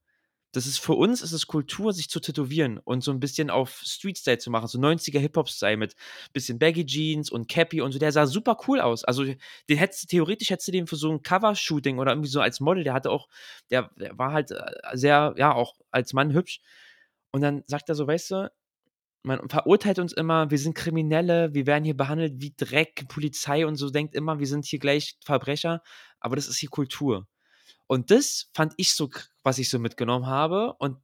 das 0.56 0.66
ist 0.66 0.78
für 0.78 0.94
uns 0.94 1.20
ist 1.22 1.32
es 1.32 1.46
Kultur, 1.46 1.92
sich 1.92 2.08
zu 2.08 2.20
tätowieren 2.20 2.78
und 2.78 3.02
so 3.02 3.10
ein 3.10 3.18
bisschen 3.18 3.50
auf 3.50 3.80
Street-Style 3.84 4.38
zu 4.38 4.50
machen, 4.50 4.68
so 4.68 4.78
90er 4.78 5.18
Hip-Hop-Style 5.18 5.76
mit 5.76 5.96
bisschen 6.32 6.58
Baggy 6.58 6.86
Jeans 6.86 7.30
und 7.30 7.48
Cappy 7.48 7.80
und 7.80 7.92
so. 7.92 7.98
Der 7.98 8.12
sah 8.12 8.26
super 8.26 8.56
cool 8.68 8.80
aus. 8.80 9.04
Also 9.04 9.24
den 9.24 9.78
hättest 9.78 10.08
theoretisch 10.08 10.50
hättest 10.50 10.68
du 10.68 10.72
den 10.72 10.86
für 10.86 10.96
so 10.96 11.10
ein 11.10 11.22
Cover-Shooting 11.22 11.98
oder 11.98 12.12
irgendwie 12.12 12.28
so 12.28 12.40
als 12.40 12.60
Model, 12.60 12.84
der 12.84 12.94
hatte 12.94 13.10
auch, 13.10 13.28
der, 13.70 13.90
der 13.96 14.16
war 14.16 14.32
halt 14.32 14.52
äh, 14.52 14.64
sehr, 14.94 15.34
ja, 15.36 15.52
auch 15.52 15.74
als 15.90 16.12
Mann 16.12 16.32
hübsch. 16.32 16.60
Und 17.32 17.40
dann 17.40 17.64
sagt 17.66 17.88
er 17.88 17.96
so, 17.96 18.06
weißt 18.06 18.30
du, 18.30 18.50
man 19.24 19.48
verurteilt 19.48 19.98
uns 19.98 20.12
immer, 20.12 20.50
wir 20.50 20.58
sind 20.58 20.74
Kriminelle, 20.74 21.54
wir 21.54 21.66
werden 21.66 21.84
hier 21.84 21.96
behandelt 21.96 22.34
wie 22.40 22.54
Dreck, 22.56 23.06
Polizei 23.08 23.66
und 23.66 23.76
so 23.76 23.90
denkt 23.90 24.14
immer, 24.14 24.38
wir 24.38 24.46
sind 24.46 24.66
hier 24.66 24.78
gleich 24.78 25.16
Verbrecher, 25.24 25.82
aber 26.20 26.36
das 26.36 26.46
ist 26.46 26.58
hier 26.58 26.68
Kultur. 26.68 27.26
Und 27.86 28.10
das 28.10 28.50
fand 28.54 28.74
ich 28.76 28.94
so, 28.94 29.10
was 29.42 29.58
ich 29.58 29.68
so 29.68 29.78
mitgenommen 29.78 30.26
habe. 30.26 30.74
Und 30.74 30.98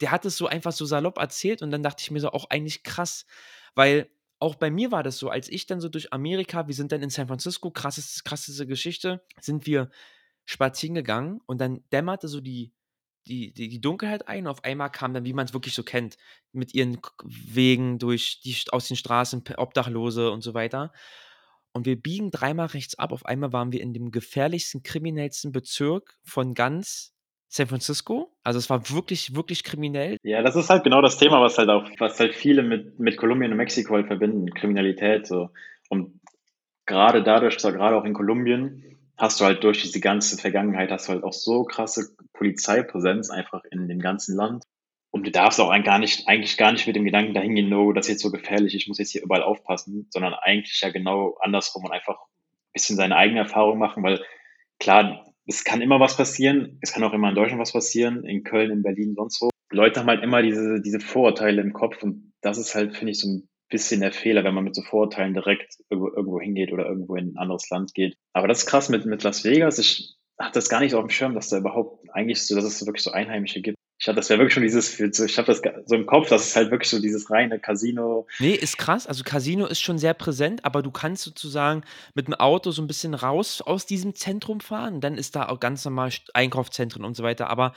der 0.00 0.10
hat 0.10 0.24
es 0.24 0.36
so 0.36 0.46
einfach 0.46 0.72
so 0.72 0.84
salopp 0.84 1.18
erzählt 1.18 1.62
und 1.62 1.70
dann 1.70 1.82
dachte 1.82 2.02
ich 2.02 2.10
mir 2.10 2.20
so 2.20 2.30
auch 2.30 2.50
eigentlich 2.50 2.82
krass, 2.82 3.26
weil 3.74 4.08
auch 4.38 4.54
bei 4.54 4.70
mir 4.70 4.92
war 4.92 5.02
das 5.02 5.18
so, 5.18 5.30
als 5.30 5.48
ich 5.48 5.66
dann 5.66 5.80
so 5.80 5.88
durch 5.88 6.12
Amerika, 6.12 6.68
wir 6.68 6.74
sind 6.74 6.92
dann 6.92 7.02
in 7.02 7.10
San 7.10 7.26
Francisco, 7.26 7.70
krasseste, 7.70 8.22
krasseste 8.22 8.66
Geschichte, 8.66 9.24
sind 9.40 9.66
wir 9.66 9.90
spazieren 10.44 10.94
gegangen 10.94 11.40
und 11.46 11.60
dann 11.60 11.82
dämmerte 11.92 12.28
so 12.28 12.40
die, 12.40 12.72
die, 13.26 13.52
die, 13.52 13.68
die 13.68 13.80
Dunkelheit 13.80 14.28
ein. 14.28 14.46
Und 14.46 14.52
auf 14.52 14.64
einmal 14.64 14.90
kam 14.90 15.12
dann, 15.12 15.24
wie 15.24 15.32
man 15.32 15.46
es 15.46 15.52
wirklich 15.52 15.74
so 15.74 15.82
kennt, 15.82 16.16
mit 16.52 16.74
ihren 16.74 16.98
Wegen 17.24 17.98
durch 17.98 18.40
die, 18.40 18.56
aus 18.70 18.88
den 18.88 18.96
Straßen, 18.96 19.42
Obdachlose 19.56 20.30
und 20.30 20.42
so 20.42 20.54
weiter. 20.54 20.92
Und 21.72 21.86
wir 21.86 22.00
biegen 22.00 22.30
dreimal 22.30 22.66
rechts 22.66 22.98
ab. 22.98 23.12
Auf 23.12 23.26
einmal 23.26 23.52
waren 23.52 23.72
wir 23.72 23.80
in 23.80 23.92
dem 23.92 24.10
gefährlichsten, 24.10 24.82
kriminellsten 24.82 25.52
Bezirk 25.52 26.18
von 26.24 26.54
ganz 26.54 27.12
San 27.48 27.66
Francisco. 27.66 28.36
Also 28.42 28.58
es 28.58 28.68
war 28.68 28.90
wirklich, 28.90 29.34
wirklich 29.34 29.64
kriminell. 29.64 30.16
Ja, 30.22 30.42
das 30.42 30.56
ist 30.56 30.70
halt 30.70 30.84
genau 30.84 31.00
das 31.00 31.18
Thema, 31.18 31.40
was 31.40 31.56
halt 31.58 31.70
auch, 31.70 31.88
was 31.98 32.20
halt 32.20 32.34
viele 32.34 32.62
mit, 32.62 32.98
mit 32.98 33.16
Kolumbien 33.16 33.50
und 33.50 33.56
Mexiko 33.56 33.94
halt 33.94 34.06
verbinden, 34.06 34.52
Kriminalität. 34.52 35.26
So. 35.26 35.50
Und 35.88 36.20
gerade 36.86 37.22
dadurch, 37.22 37.56
gerade 37.58 37.96
auch 37.96 38.04
in 38.04 38.14
Kolumbien, 38.14 38.98
hast 39.16 39.40
du 39.40 39.44
halt 39.44 39.64
durch 39.64 39.82
diese 39.82 40.00
ganze 40.00 40.36
Vergangenheit, 40.36 40.90
hast 40.90 41.08
du 41.08 41.12
halt 41.12 41.24
auch 41.24 41.32
so 41.32 41.64
krasse 41.64 42.14
Polizeipräsenz 42.34 43.30
einfach 43.30 43.62
in 43.70 43.88
dem 43.88 43.98
ganzen 43.98 44.36
Land. 44.36 44.64
Und 45.10 45.26
du 45.26 45.30
darfst 45.30 45.60
auch 45.60 45.72
gar 45.84 45.98
nicht, 45.98 46.28
eigentlich 46.28 46.56
gar 46.56 46.72
nicht 46.72 46.86
mit 46.86 46.94
dem 46.94 47.04
Gedanken 47.04 47.34
dahin 47.34 47.54
gehen, 47.54 47.68
no, 47.68 47.92
das 47.92 48.06
ist 48.06 48.12
jetzt 48.12 48.22
so 48.22 48.30
gefährlich, 48.30 48.74
ich 48.74 48.88
muss 48.88 48.98
jetzt 48.98 49.12
hier 49.12 49.22
überall 49.22 49.42
aufpassen, 49.42 50.06
sondern 50.10 50.34
eigentlich 50.34 50.80
ja 50.82 50.90
genau 50.90 51.36
andersrum 51.40 51.84
und 51.84 51.92
einfach 51.92 52.18
ein 52.18 52.72
bisschen 52.74 52.96
seine 52.96 53.16
eigene 53.16 53.40
Erfahrung 53.40 53.78
machen, 53.78 54.02
weil 54.02 54.22
klar, 54.78 55.24
es 55.48 55.64
kann 55.64 55.80
immer 55.80 55.98
was 55.98 56.16
passieren. 56.16 56.78
Es 56.82 56.92
kann 56.92 57.02
auch 57.02 57.14
immer 57.14 57.30
in 57.30 57.34
Deutschland 57.34 57.60
was 57.60 57.72
passieren, 57.72 58.24
in 58.24 58.44
Köln, 58.44 58.70
in 58.70 58.82
Berlin, 58.82 59.14
sonst 59.16 59.40
wo. 59.40 59.48
Leute 59.70 60.00
haben 60.00 60.08
halt 60.08 60.22
immer 60.22 60.42
diese, 60.42 60.80
diese 60.80 61.00
Vorurteile 61.00 61.60
im 61.62 61.72
Kopf 61.72 62.02
und 62.02 62.32
das 62.40 62.58
ist 62.58 62.74
halt, 62.74 62.96
finde 62.96 63.12
ich, 63.12 63.20
so 63.20 63.28
ein 63.28 63.48
bisschen 63.70 64.00
der 64.00 64.12
Fehler, 64.12 64.44
wenn 64.44 64.54
man 64.54 64.64
mit 64.64 64.74
so 64.74 64.82
Vorurteilen 64.82 65.34
direkt 65.34 65.76
irgendwo, 65.90 66.08
irgendwo 66.14 66.40
hingeht 66.40 66.72
oder 66.72 66.86
irgendwo 66.86 67.16
in 67.16 67.32
ein 67.32 67.36
anderes 67.36 67.68
Land 67.70 67.94
geht. 67.94 68.16
Aber 68.32 68.48
das 68.48 68.60
ist 68.60 68.66
krass 68.66 68.88
mit, 68.88 69.04
mit 69.04 69.22
Las 69.22 69.44
Vegas. 69.44 69.78
Ich 69.78 70.16
hatte 70.38 70.54
das 70.54 70.68
gar 70.68 70.80
nicht 70.80 70.92
so 70.92 70.98
auf 70.98 71.04
dem 71.04 71.10
Schirm, 71.10 71.34
dass 71.34 71.48
da 71.48 71.58
überhaupt 71.58 72.06
eigentlich 72.12 72.46
so, 72.46 72.54
dass 72.54 72.64
es 72.64 72.86
wirklich 72.86 73.02
so 73.02 73.10
Einheimische 73.10 73.60
gibt. 73.60 73.76
Ich 74.00 74.06
hatte 74.06 74.16
das 74.16 74.30
wäre 74.30 74.38
wirklich 74.38 74.54
schon 74.54 74.62
dieses, 74.62 75.00
ich 75.00 75.38
habe 75.38 75.46
das 75.46 75.60
so 75.86 75.94
im 75.96 76.06
Kopf, 76.06 76.28
das 76.28 76.46
ist 76.46 76.56
halt 76.56 76.70
wirklich 76.70 76.88
so 76.88 77.00
dieses 77.00 77.30
reine 77.30 77.58
Casino. 77.58 78.28
Nee, 78.38 78.54
ist 78.54 78.78
krass. 78.78 79.08
Also 79.08 79.24
Casino 79.24 79.66
ist 79.66 79.80
schon 79.80 79.98
sehr 79.98 80.14
präsent, 80.14 80.64
aber 80.64 80.82
du 80.82 80.92
kannst 80.92 81.24
sozusagen 81.24 81.82
mit 82.14 82.28
dem 82.28 82.34
Auto 82.34 82.70
so 82.70 82.80
ein 82.80 82.86
bisschen 82.86 83.14
raus 83.14 83.60
aus 83.60 83.86
diesem 83.86 84.14
Zentrum 84.14 84.60
fahren. 84.60 85.00
Dann 85.00 85.18
ist 85.18 85.34
da 85.34 85.48
auch 85.48 85.58
ganz 85.58 85.84
normal 85.84 86.12
Einkaufszentren 86.32 87.04
und 87.04 87.16
so 87.16 87.24
weiter. 87.24 87.50
Aber 87.50 87.72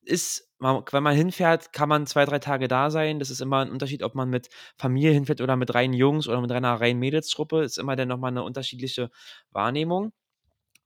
ist, 0.00 0.50
wenn 0.60 1.02
man 1.02 1.14
hinfährt, 1.14 1.74
kann 1.74 1.90
man 1.90 2.06
zwei, 2.06 2.24
drei 2.24 2.38
Tage 2.38 2.68
da 2.68 2.90
sein. 2.90 3.18
Das 3.18 3.28
ist 3.28 3.42
immer 3.42 3.58
ein 3.58 3.70
Unterschied, 3.70 4.02
ob 4.02 4.14
man 4.14 4.30
mit 4.30 4.48
Familie 4.78 5.10
hinfährt 5.10 5.42
oder 5.42 5.56
mit 5.56 5.74
reinen 5.74 5.92
Jungs 5.92 6.26
oder 6.26 6.40
mit 6.40 6.52
einer 6.52 6.80
reinen 6.80 7.00
Mädelstruppe. 7.00 7.62
Ist 7.62 7.76
immer 7.76 7.96
dann 7.96 8.08
nochmal 8.08 8.30
eine 8.30 8.44
unterschiedliche 8.44 9.10
Wahrnehmung. 9.50 10.12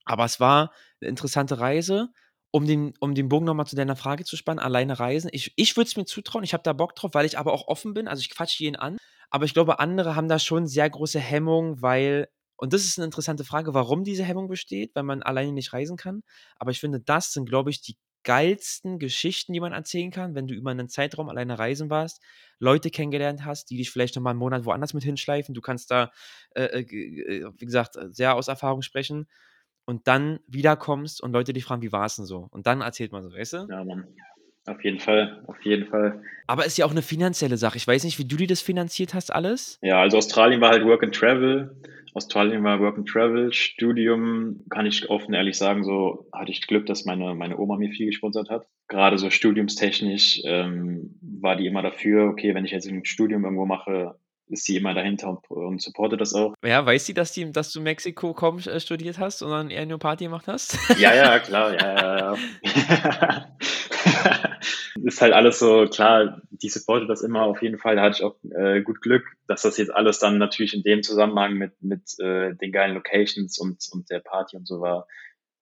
Aber 0.05 0.25
es 0.25 0.41
war 0.41 0.73
eine 1.01 1.11
interessante 1.11 1.61
Reise 1.61 2.09
um 2.51 2.67
den, 2.67 2.95
um 3.01 3.15
den 3.15 3.29
Bogen 3.29 3.47
nochmal 3.47 3.67
zu 3.67 3.77
deiner 3.77 3.97
Frage 3.97 4.25
zu 4.25 4.37
spannen, 4.37 4.59
alleine 4.59 4.99
reisen. 4.99 5.31
Ich, 5.33 5.53
ich 5.57 5.77
würde 5.77 5.89
es 5.89 5.97
mir 5.97 6.05
zutrauen, 6.05 6.45
ich 6.45 6.53
habe 6.53 6.63
da 6.63 6.73
Bock 6.73 6.95
drauf, 6.95 7.13
weil 7.15 7.27
ich 7.27 7.39
aber 7.39 7.53
auch 7.53 7.69
offen 7.69 7.95
bin. 7.95 8.09
Also 8.09 8.21
ich 8.21 8.31
quatsche 8.31 8.65
jeden 8.65 8.77
an. 8.77 8.97
Aber 9.31 9.45
ich 9.45 9.55
glaube, 9.55 9.79
andere 9.79 10.17
haben 10.17 10.29
da 10.29 10.39
schon 10.39 10.67
sehr 10.67 10.91
große 10.91 11.21
Hemmung, 11.21 11.81
weil, 11.81 12.29
und 12.57 12.73
das 12.73 12.85
ist 12.85 12.99
eine 12.99 13.05
interessante 13.05 13.45
Frage, 13.45 13.75
warum 13.75 14.03
diese 14.03 14.25
Hemmung 14.25 14.49
besteht, 14.49 14.91
weil 14.95 15.05
man 15.05 15.23
alleine 15.23 15.53
nicht 15.53 15.73
reisen 15.73 15.97
kann. 15.97 16.23
Aber 16.57 16.73
ich 16.73 16.81
finde, 16.81 17.01
das 17.01 17.33
sind, 17.33 17.49
glaube 17.49 17.71
ich, 17.71 17.81
die 17.81 17.97
geilsten 18.25 18.99
Geschichten, 18.99 19.53
die 19.53 19.61
man 19.61 19.73
erzählen 19.73 20.11
kann, 20.11 20.35
wenn 20.35 20.47
du 20.47 20.55
über 20.55 20.73
einen 20.73 20.89
Zeitraum 20.89 21.29
alleine 21.29 21.59
reisen 21.59 21.89
warst, 21.89 22.21
Leute 22.59 22.91
kennengelernt 22.91 23.45
hast, 23.45 23.71
die 23.71 23.77
dich 23.79 23.91
vielleicht 23.91 24.17
nochmal 24.17 24.33
einen 24.33 24.41
Monat 24.41 24.65
woanders 24.67 24.93
mit 24.93 25.05
hinschleifen. 25.05 25.55
Du 25.55 25.63
kannst 25.63 25.91
da, 25.91 26.11
äh, 26.55 26.65
äh, 26.65 26.81
äh 26.81 27.51
wie 27.57 27.65
gesagt, 27.65 27.97
sehr 28.11 28.35
aus 28.35 28.49
Erfahrung 28.49 28.83
sprechen 28.83 29.27
und 29.85 30.07
dann 30.07 30.41
wiederkommst 30.47 31.23
und 31.23 31.33
Leute 31.33 31.53
dich 31.53 31.65
fragen, 31.65 31.83
wie 31.83 31.93
war 31.93 32.07
es 32.07 32.17
denn 32.17 32.25
so? 32.25 32.49
Und 32.51 32.67
dann 32.67 32.81
erzählt 32.81 33.13
man 33.13 33.23
so, 33.23 33.33
weißt 33.33 33.53
du? 33.55 33.67
Ja, 33.69 33.85
Mann. 33.85 34.07
Auf 34.67 34.85
jeden 34.85 35.01
Fall, 35.01 35.43
auf 35.47 35.61
jeden 35.65 35.87
Fall. 35.87 36.23
Aber 36.47 36.67
ist 36.67 36.77
ja 36.77 36.85
auch 36.85 36.91
eine 36.91 37.03
finanzielle 37.03 37.57
Sache. 37.57 37.79
Ich 37.79 37.87
weiß 37.87 38.05
nicht, 38.05 38.19
wie 38.19 38.27
du 38.27 38.37
dir 38.37 38.47
das 38.47 38.61
finanziert 38.61 39.15
hast, 39.15 39.33
alles. 39.33 39.79
Ja, 39.83 40.01
also 40.01 40.19
Australien 40.19 40.61
war 40.61 40.71
halt 40.71 40.85
Work 40.85 41.03
and 41.03 41.15
Travel. 41.15 41.75
Australien 42.15 42.63
war 42.63 42.79
Work 42.81 42.99
and 42.99 43.09
Travel. 43.09 43.53
Studium, 43.53 44.61
kann 44.69 44.85
ich 44.85 45.09
offen 45.09 45.33
ehrlich 45.33 45.57
sagen, 45.57 45.83
so 45.83 46.29
hatte 46.33 46.53
ich 46.53 46.67
Glück, 46.67 46.87
dass 46.87 47.05
meine, 47.05 47.35
meine 47.35 47.59
Oma 47.59 47.79
mir 47.79 47.91
viel 47.91 48.07
gesponsert 48.07 48.51
hat. 48.51 48.67
Gerade 48.89 49.17
so 49.17 49.31
studiumstechnisch 49.31 50.43
ähm, 50.45 51.19
war 51.23 51.57
die 51.57 51.67
immer 51.67 51.83
dafür, 51.83 52.29
okay, 52.29 52.55
wenn 52.55 52.65
ich 52.65 52.73
jetzt 52.73 52.89
ein 52.89 53.05
Studium 53.05 53.45
irgendwo 53.45 53.65
mache, 53.65 54.19
ist 54.51 54.65
sie 54.65 54.77
immer 54.77 54.95
dahinter 54.95 55.31
und, 55.31 55.51
und 55.51 55.83
supportet 55.83 56.21
das 56.21 56.35
auch. 56.35 56.55
Ja, 56.65 56.85
weiß 56.85 57.07
sie, 57.07 57.15
dass, 57.15 57.33
die, 57.33 57.51
dass 57.53 57.73
du 57.73 57.81
Mexiko 57.81 58.35
kaum 58.35 58.59
äh, 58.59 58.81
studiert 58.81 59.19
hast 59.19 59.43
und 59.43 59.51
dann 59.51 59.71
eher 59.71 59.87
nur 59.87 59.99
Party 59.99 60.25
gemacht 60.25 60.47
hast? 60.47 60.79
Ja, 60.99 61.15
ja, 61.15 61.39
klar, 61.39 61.73
ja, 61.73 61.95
ja, 61.95 62.19
ja. 62.19 62.37
ist 65.05 65.23
halt 65.23 65.33
alles 65.33 65.59
so, 65.59 65.87
klar, 65.87 66.43
die 66.51 66.69
supportet 66.69 67.09
das 67.09 67.23
immer 67.23 67.43
auf 67.43 67.63
jeden 67.63 67.79
Fall. 67.79 67.97
Da 67.97 68.03
hatte 68.03 68.17
ich 68.19 68.25
auch 68.25 68.37
äh, 68.55 68.83
gut 68.83 69.01
Glück, 69.01 69.25
dass 69.47 69.63
das 69.63 69.79
jetzt 69.79 69.95
alles 69.95 70.19
dann 70.19 70.39
natürlich 70.39 70.75
in 70.75 70.83
dem 70.83 71.03
Zusammenhang 71.03 71.55
mit, 71.55 71.81
mit 71.81 72.19
äh, 72.19 72.55
den 72.55 72.73
geilen 72.73 72.95
Locations 72.95 73.59
und, 73.59 73.79
und 73.93 74.11
der 74.11 74.21
Party 74.21 74.57
und 74.57 74.67
so 74.67 74.81
war, 74.81 75.07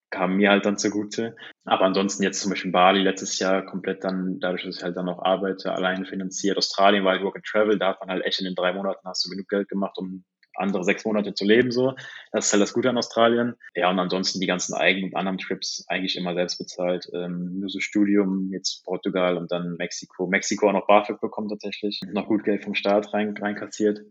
kam 0.09 0.37
mir 0.37 0.49
halt 0.49 0.65
dann 0.65 0.77
zugute. 0.77 1.35
Aber 1.65 1.85
ansonsten 1.85 2.23
jetzt 2.23 2.41
zum 2.41 2.49
Beispiel 2.49 2.71
Bali 2.71 3.01
letztes 3.01 3.39
Jahr 3.39 3.65
komplett 3.65 4.03
dann, 4.03 4.39
dadurch, 4.39 4.63
dass 4.63 4.77
ich 4.77 4.83
halt 4.83 4.97
dann 4.97 5.09
auch 5.09 5.23
arbeite, 5.23 5.73
alleine 5.73 6.05
finanziert. 6.05 6.57
Australien 6.57 7.03
war 7.03 7.13
halt 7.13 7.23
Work 7.23 7.37
and 7.37 7.45
Travel, 7.45 7.77
da 7.79 7.89
hat 7.89 7.99
man 7.99 8.09
halt 8.09 8.25
echt 8.25 8.39
in 8.39 8.45
den 8.45 8.55
drei 8.55 8.73
Monaten 8.73 9.07
hast 9.07 9.25
du 9.25 9.29
genug 9.29 9.47
Geld 9.47 9.69
gemacht, 9.69 9.97
um 9.97 10.23
andere 10.59 10.83
sechs 10.83 11.05
Monate 11.05 11.33
zu 11.33 11.45
leben, 11.45 11.71
so. 11.71 11.95
Das 12.31 12.47
ist 12.47 12.53
halt 12.53 12.61
das 12.61 12.73
Gute 12.73 12.89
an 12.89 12.97
Australien. 12.97 13.55
Ja, 13.75 13.89
und 13.89 13.99
ansonsten 13.99 14.39
die 14.39 14.47
ganzen 14.47 14.73
eigenen 14.73 15.11
und 15.11 15.15
anderen 15.15 15.37
Trips 15.37 15.85
eigentlich 15.87 16.17
immer 16.17 16.35
selbst 16.35 16.57
bezahlt. 16.57 17.07
Ähm, 17.13 17.59
nur 17.59 17.69
so 17.69 17.79
Studium, 17.79 18.49
jetzt 18.51 18.83
Portugal 18.83 19.37
und 19.37 19.51
dann 19.51 19.75
Mexiko. 19.77 20.27
Mexiko 20.27 20.69
auch 20.69 20.73
noch 20.73 20.87
BAföG 20.87 21.21
bekommen 21.21 21.49
tatsächlich. 21.49 22.01
Noch 22.11 22.27
gut 22.27 22.43
Geld 22.43 22.63
vom 22.63 22.75
Staat 22.75 23.13
rein. 23.13 23.33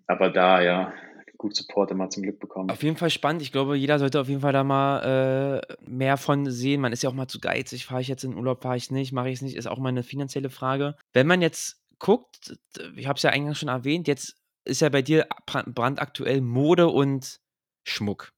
Aber 0.07 0.30
da, 0.30 0.62
ja, 0.62 0.92
gut 1.39 1.57
Support 1.57 1.93
immer 1.93 2.11
zum 2.11 2.24
Glück 2.24 2.41
bekommen. 2.41 2.68
Auf 2.70 2.82
jeden 2.82 2.97
Fall 2.97 3.11
spannend. 3.11 3.43
Ich 3.43 3.53
glaube, 3.53 3.76
jeder 3.76 3.99
sollte 3.99 4.20
auf 4.20 4.28
jeden 4.28 4.41
Fall 4.41 4.53
da 4.53 4.64
mal 4.64 5.62
äh, 5.62 5.76
mehr 5.89 6.16
von 6.16 6.51
sehen. 6.51 6.80
Man 6.80 6.93
ist 6.93 7.03
ja 7.03 7.09
auch 7.09 7.14
mal 7.14 7.28
zu 7.28 7.39
geizig. 7.39 7.86
Fahre 7.86 8.01
ich 8.01 8.09
jetzt 8.09 8.24
in 8.24 8.36
Urlaub, 8.36 8.62
fahre 8.62 8.76
ich 8.76 8.91
nicht, 8.91 9.12
mache 9.12 9.28
ich 9.28 9.36
es 9.36 9.43
nicht, 9.43 9.57
ist 9.57 9.68
auch 9.68 9.78
mal 9.78 9.89
eine 9.89 10.03
finanzielle 10.03 10.51
Frage. 10.51 10.97
Wenn 11.12 11.28
man 11.28 11.41
jetzt 11.41 11.80
guckt, 11.99 12.59
ich 12.97 13.07
habe 13.07 13.16
es 13.16 13.22
ja 13.22 13.30
eingangs 13.30 13.59
schon 13.59 13.68
erwähnt, 13.68 14.09
jetzt 14.09 14.36
ist 14.64 14.80
ja 14.80 14.89
bei 14.89 15.03
dir 15.03 15.26
brandaktuell 15.47 16.41
Mode 16.41 16.89
und 16.89 17.41
Schmuck. 17.84 18.32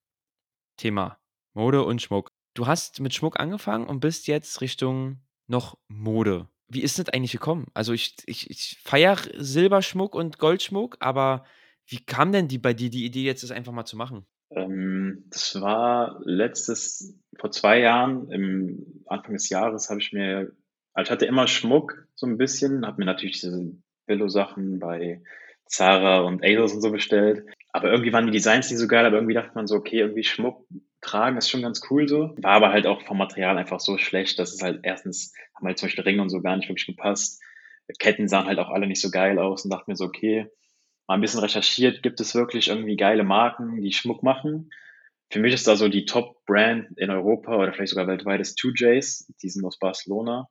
Thema. 0.77 1.19
Mode 1.55 1.85
und 1.85 2.01
Schmuck. 2.01 2.31
Du 2.55 2.67
hast 2.67 3.01
mit 3.01 3.15
Schmuck 3.15 3.41
angefangen 3.41 3.87
und 3.87 4.01
bist 4.01 4.27
jetzt 4.27 4.61
Richtung 4.61 5.21
noch 5.47 5.79
Mode. 5.89 6.49
Wie 6.69 6.83
ist 6.83 6.99
das 6.99 7.09
eigentlich 7.09 7.33
gekommen? 7.33 7.67
Also 7.75 7.93
ich, 7.93 8.17
ich, 8.27 8.49
ich 8.49 8.79
feiere 8.85 9.19
Silberschmuck 9.37 10.15
und 10.15 10.39
Goldschmuck, 10.39 10.97
aber 11.01 11.45
wie 11.91 12.05
kam 12.05 12.31
denn 12.31 12.47
die 12.49 12.59
bei 12.59 12.73
dir 12.73 12.89
die 12.89 13.05
Idee, 13.05 13.25
jetzt 13.25 13.43
das 13.43 13.51
einfach 13.51 13.73
mal 13.73 13.85
zu 13.85 13.97
machen? 13.97 14.25
Ähm, 14.53 15.25
das 15.31 15.61
war 15.61 16.21
letztes, 16.25 17.19
vor 17.37 17.51
zwei 17.51 17.81
Jahren, 17.81 18.31
im 18.31 19.03
Anfang 19.07 19.35
des 19.35 19.49
Jahres, 19.49 19.91
habe 19.91 20.01
ich 20.01 20.13
mir, 20.13 20.53
also 20.93 21.09
ich 21.09 21.11
hatte 21.11 21.27
immer 21.27 21.49
Schmuck 21.49 22.07
so 22.15 22.27
ein 22.27 22.39
bisschen, 22.39 22.87
habe 22.87 22.99
mir 22.99 23.07
natürlich 23.07 23.41
diese 23.41 23.73
Billo-Sachen 24.07 24.79
bei 24.79 25.23
Zara 25.67 26.21
und 26.21 26.45
ASOS 26.45 26.75
und 26.75 26.81
so 26.81 26.91
bestellt. 26.91 27.45
Aber 27.73 27.91
irgendwie 27.91 28.13
waren 28.13 28.27
die 28.27 28.33
Designs 28.33 28.71
nicht 28.71 28.79
so 28.79 28.89
geil, 28.89 29.05
aber 29.05 29.17
irgendwie 29.17 29.35
dachte 29.35 29.55
man 29.55 29.67
so, 29.67 29.77
okay, 29.77 29.99
irgendwie 29.99 30.25
Schmuck 30.25 30.67
tragen 31.01 31.39
ist 31.39 31.49
schon 31.49 31.63
ganz 31.63 31.81
cool 31.91 32.09
so. 32.09 32.35
War 32.39 32.53
aber 32.53 32.71
halt 32.71 32.87
auch 32.87 33.03
vom 33.03 33.19
Material 33.19 33.57
einfach 33.57 33.81
so 33.81 33.99
schlecht, 33.99 34.39
dass 34.39 34.53
es 34.53 34.63
halt 34.63 34.81
erstens, 34.83 35.33
haben 35.55 35.67
halt 35.67 35.79
zum 35.79 35.87
Beispiel 35.87 36.05
Ringe 36.05 36.23
und 36.23 36.29
so 36.29 36.41
gar 36.41 36.57
nicht 36.57 36.69
wirklich 36.69 36.87
gepasst. 36.87 37.43
Ketten 37.99 38.29
sahen 38.29 38.47
halt 38.47 38.59
auch 38.59 38.69
alle 38.69 38.87
nicht 38.87 39.01
so 39.01 39.11
geil 39.11 39.39
aus 39.39 39.65
und 39.65 39.73
dachte 39.73 39.91
mir 39.91 39.97
so, 39.97 40.05
okay, 40.05 40.49
mal 41.11 41.17
ein 41.17 41.21
bisschen 41.23 41.41
recherchiert, 41.41 42.05
gibt 42.05 42.21
es 42.21 42.37
wirklich 42.37 42.69
irgendwie 42.69 42.95
geile 42.95 43.25
Marken, 43.25 43.83
die 43.83 43.93
Schmuck 43.93 44.23
machen. 44.23 44.71
Für 45.29 45.41
mich 45.41 45.53
ist 45.53 45.67
da 45.67 45.75
so 45.75 45.89
die 45.89 46.05
Top-Brand 46.05 46.97
in 46.97 47.11
Europa 47.11 47.57
oder 47.57 47.73
vielleicht 47.73 47.91
sogar 47.91 48.07
weltweit 48.07 48.41
ist 48.41 48.57
2Js, 48.61 49.29
die 49.43 49.49
sind 49.49 49.65
aus 49.65 49.81
Barcelona. 49.81 50.49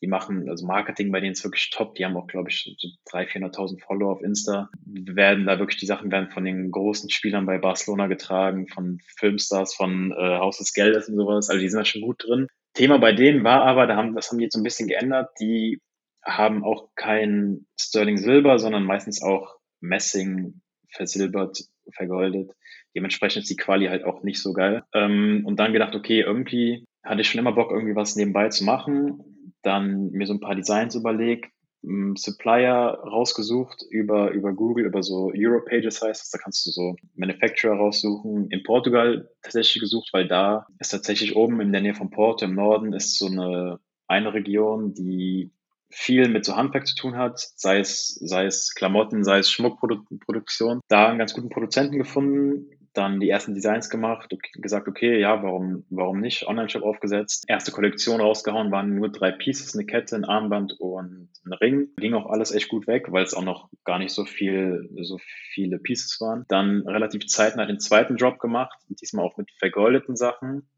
Die 0.00 0.06
machen, 0.06 0.48
also 0.48 0.64
Marketing 0.64 1.12
bei 1.12 1.20
denen 1.20 1.32
ist 1.32 1.44
wirklich 1.44 1.68
top. 1.68 1.96
Die 1.96 2.06
haben 2.06 2.16
auch, 2.16 2.26
glaube 2.28 2.48
ich, 2.48 2.74
so 2.78 2.88
300.000, 3.10 3.52
400.000 3.52 3.84
Follower 3.84 4.12
auf 4.12 4.22
Insta. 4.22 4.70
Werden 4.86 5.44
da 5.44 5.58
wirklich, 5.58 5.78
die 5.78 5.86
Sachen 5.86 6.10
werden 6.10 6.30
von 6.30 6.46
den 6.46 6.70
großen 6.70 7.10
Spielern 7.10 7.44
bei 7.44 7.58
Barcelona 7.58 8.06
getragen, 8.06 8.68
von 8.68 9.00
Filmstars, 9.18 9.74
von 9.74 10.12
äh, 10.12 10.38
Haus 10.38 10.56
des 10.56 10.72
Geldes 10.72 11.10
und 11.10 11.16
sowas. 11.16 11.50
Also 11.50 11.60
die 11.60 11.68
sind 11.68 11.78
da 11.78 11.84
schon 11.84 12.00
gut 12.00 12.26
drin. 12.26 12.46
Thema 12.72 12.96
bei 12.96 13.12
denen 13.12 13.44
war 13.44 13.64
aber, 13.64 13.86
da 13.86 13.96
haben, 13.96 14.14
das 14.14 14.30
haben 14.30 14.38
die 14.38 14.44
jetzt 14.44 14.54
so 14.54 14.60
ein 14.60 14.64
bisschen 14.64 14.88
geändert. 14.88 15.28
Die 15.40 15.78
haben 16.24 16.64
auch 16.64 16.88
kein 16.94 17.66
Sterling 17.78 18.16
Silber, 18.16 18.58
sondern 18.58 18.84
meistens 18.84 19.22
auch 19.22 19.59
Messing 19.80 20.60
versilbert, 20.88 21.64
vergoldet. 21.92 22.52
Dementsprechend 22.94 23.42
ist 23.42 23.50
die 23.50 23.56
Quali 23.56 23.86
halt 23.86 24.04
auch 24.04 24.22
nicht 24.22 24.40
so 24.40 24.52
geil. 24.52 24.82
Ähm, 24.94 25.42
und 25.44 25.58
dann 25.58 25.72
gedacht, 25.72 25.94
okay, 25.94 26.20
irgendwie 26.20 26.84
hatte 27.02 27.20
ich 27.20 27.28
schon 27.28 27.38
immer 27.38 27.52
Bock, 27.52 27.70
irgendwie 27.70 27.94
was 27.94 28.16
nebenbei 28.16 28.48
zu 28.48 28.64
machen. 28.64 29.52
Dann 29.62 30.10
mir 30.10 30.26
so 30.26 30.34
ein 30.34 30.40
paar 30.40 30.54
Designs 30.54 30.94
überlegt, 30.94 31.50
Supplier 31.82 32.98
rausgesucht 33.04 33.82
über, 33.90 34.32
über 34.32 34.52
Google, 34.52 34.84
über 34.84 35.02
so 35.02 35.32
Europages 35.34 36.02
heißt 36.02 36.24
es. 36.24 36.30
Da 36.30 36.38
kannst 36.38 36.66
du 36.66 36.70
so 36.70 36.96
Manufacturer 37.14 37.76
raussuchen. 37.76 38.48
In 38.50 38.62
Portugal 38.62 39.30
tatsächlich 39.42 39.80
gesucht, 39.80 40.10
weil 40.12 40.28
da 40.28 40.66
ist 40.78 40.90
tatsächlich 40.90 41.36
oben 41.36 41.60
in 41.60 41.72
der 41.72 41.80
Nähe 41.80 41.94
von 41.94 42.10
Porto 42.10 42.44
im 42.44 42.54
Norden 42.54 42.92
ist 42.92 43.18
so 43.18 43.26
eine, 43.26 43.80
eine 44.06 44.34
Region, 44.34 44.92
die 44.92 45.52
viel 45.90 46.28
mit 46.28 46.44
so 46.44 46.56
Handwerk 46.56 46.86
zu 46.86 46.94
tun 46.94 47.16
hat, 47.16 47.40
sei 47.56 47.80
es, 47.80 48.14
sei 48.14 48.46
es 48.46 48.74
Klamotten, 48.74 49.24
sei 49.24 49.38
es 49.38 49.50
Schmuckproduktion. 49.50 50.80
Da 50.88 51.08
einen 51.08 51.18
ganz 51.18 51.34
guten 51.34 51.48
Produzenten 51.48 51.98
gefunden, 51.98 52.70
dann 52.92 53.20
die 53.20 53.28
ersten 53.28 53.54
Designs 53.54 53.88
gemacht, 53.88 54.34
gesagt, 54.54 54.88
okay, 54.88 55.20
ja, 55.20 55.42
warum, 55.42 55.84
warum 55.90 56.20
nicht? 56.20 56.46
Online-Shop 56.46 56.82
aufgesetzt, 56.82 57.44
erste 57.46 57.70
Kollektion 57.70 58.20
rausgehauen, 58.20 58.72
waren 58.72 58.96
nur 58.96 59.10
drei 59.10 59.30
Pieces, 59.30 59.74
eine 59.74 59.86
Kette, 59.86 60.16
ein 60.16 60.24
Armband 60.24 60.74
und 60.80 61.28
ein 61.44 61.52
Ring. 61.52 61.88
Ging 61.98 62.14
auch 62.14 62.26
alles 62.26 62.52
echt 62.52 62.68
gut 62.68 62.86
weg, 62.86 63.12
weil 63.12 63.22
es 63.22 63.34
auch 63.34 63.44
noch 63.44 63.68
gar 63.84 63.98
nicht 63.98 64.12
so 64.12 64.24
viel, 64.24 64.90
so 65.02 65.18
viele 65.52 65.78
Pieces 65.78 66.20
waren. 66.20 66.44
Dann 66.48 66.82
relativ 66.86 67.26
zeitnah 67.26 67.66
den 67.66 67.80
zweiten 67.80 68.16
Drop 68.16 68.38
gemacht, 68.40 68.76
diesmal 68.88 69.24
auch 69.24 69.36
mit 69.36 69.50
vergoldeten 69.52 70.16
Sachen. 70.16 70.68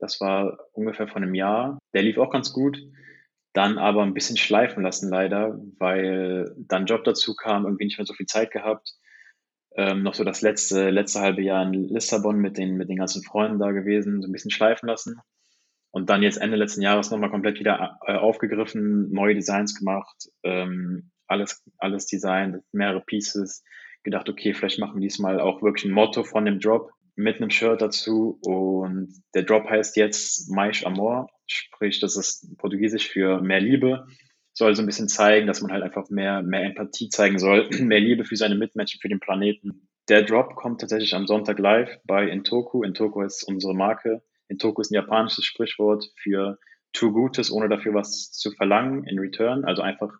Das 0.00 0.20
war 0.20 0.58
ungefähr 0.72 1.06
von 1.06 1.22
einem 1.22 1.34
Jahr. 1.34 1.78
Der 1.94 2.02
lief 2.02 2.18
auch 2.18 2.30
ganz 2.30 2.52
gut 2.52 2.78
dann 3.52 3.78
aber 3.78 4.02
ein 4.02 4.14
bisschen 4.14 4.36
schleifen 4.36 4.82
lassen 4.82 5.10
leider, 5.10 5.58
weil 5.78 6.54
dann 6.56 6.86
Job 6.86 7.04
dazu 7.04 7.34
kam, 7.34 7.64
irgendwie 7.64 7.84
nicht 7.84 7.98
mehr 7.98 8.06
so 8.06 8.14
viel 8.14 8.26
Zeit 8.26 8.50
gehabt 8.50 8.94
ähm, 9.76 10.02
noch 10.02 10.14
so 10.14 10.24
das 10.24 10.42
letzte, 10.42 10.90
letzte 10.90 11.20
halbe 11.20 11.42
Jahr 11.42 11.62
in 11.62 11.72
Lissabon 11.72 12.38
mit 12.38 12.58
den, 12.58 12.76
mit 12.76 12.88
den 12.88 12.96
ganzen 12.96 13.22
Freunden 13.22 13.58
da 13.58 13.70
gewesen, 13.70 14.20
so 14.20 14.28
ein 14.28 14.32
bisschen 14.32 14.50
schleifen 14.50 14.88
lassen. 14.88 15.20
Und 15.92 16.10
dann 16.10 16.22
jetzt 16.22 16.40
Ende 16.40 16.56
letzten 16.56 16.82
Jahres 16.82 17.10
nochmal 17.10 17.30
komplett 17.30 17.58
wieder 17.58 17.98
äh, 18.06 18.14
aufgegriffen, 18.14 19.10
neue 19.10 19.34
Designs 19.34 19.74
gemacht, 19.76 20.28
ähm, 20.42 21.10
alles, 21.26 21.64
alles 21.78 22.06
Design, 22.06 22.62
mehrere 22.72 23.00
Pieces. 23.00 23.64
Gedacht, 24.02 24.28
okay, 24.28 24.54
vielleicht 24.54 24.78
machen 24.78 24.94
wir 24.94 25.02
diesmal 25.02 25.40
auch 25.40 25.62
wirklich 25.62 25.84
ein 25.84 25.94
Motto 25.94 26.24
von 26.24 26.44
dem 26.44 26.58
Drop 26.58 26.90
mit 27.22 27.36
einem 27.36 27.50
Shirt 27.50 27.80
dazu. 27.80 28.38
Und 28.42 29.22
der 29.34 29.42
Drop 29.42 29.68
heißt 29.68 29.96
jetzt 29.96 30.50
Mais 30.50 30.84
Amor, 30.84 31.28
sprich, 31.46 32.00
das 32.00 32.16
ist 32.16 32.56
portugiesisch 32.58 33.08
für 33.08 33.40
mehr 33.40 33.60
Liebe 33.60 34.06
soll 34.60 34.74
so 34.74 34.82
ein 34.82 34.86
bisschen 34.86 35.08
zeigen, 35.08 35.46
dass 35.46 35.62
man 35.62 35.72
halt 35.72 35.82
einfach 35.82 36.10
mehr, 36.10 36.42
mehr 36.42 36.64
Empathie 36.64 37.08
zeigen 37.08 37.38
soll, 37.38 37.68
mehr 37.80 38.00
Liebe 38.00 38.24
für 38.24 38.36
seine 38.36 38.54
Mitmenschen, 38.54 39.00
für 39.00 39.08
den 39.08 39.18
Planeten. 39.18 39.88
Der 40.08 40.22
Drop 40.22 40.54
kommt 40.54 40.80
tatsächlich 40.80 41.14
am 41.14 41.26
Sonntag 41.26 41.58
live 41.58 41.98
bei 42.04 42.28
Intoku. 42.28 42.82
Intoku 42.82 43.22
ist 43.22 43.42
unsere 43.44 43.74
Marke. 43.74 44.22
Intoku 44.48 44.80
ist 44.82 44.90
ein 44.90 44.94
japanisches 44.94 45.44
Sprichwort 45.44 46.04
für 46.16 46.58
tu 46.92 47.12
Gutes, 47.12 47.50
ohne 47.50 47.68
dafür 47.68 47.94
was 47.94 48.32
zu 48.32 48.50
verlangen 48.50 49.04
in 49.04 49.18
return. 49.18 49.64
Also 49.64 49.82
einfach 49.82 50.12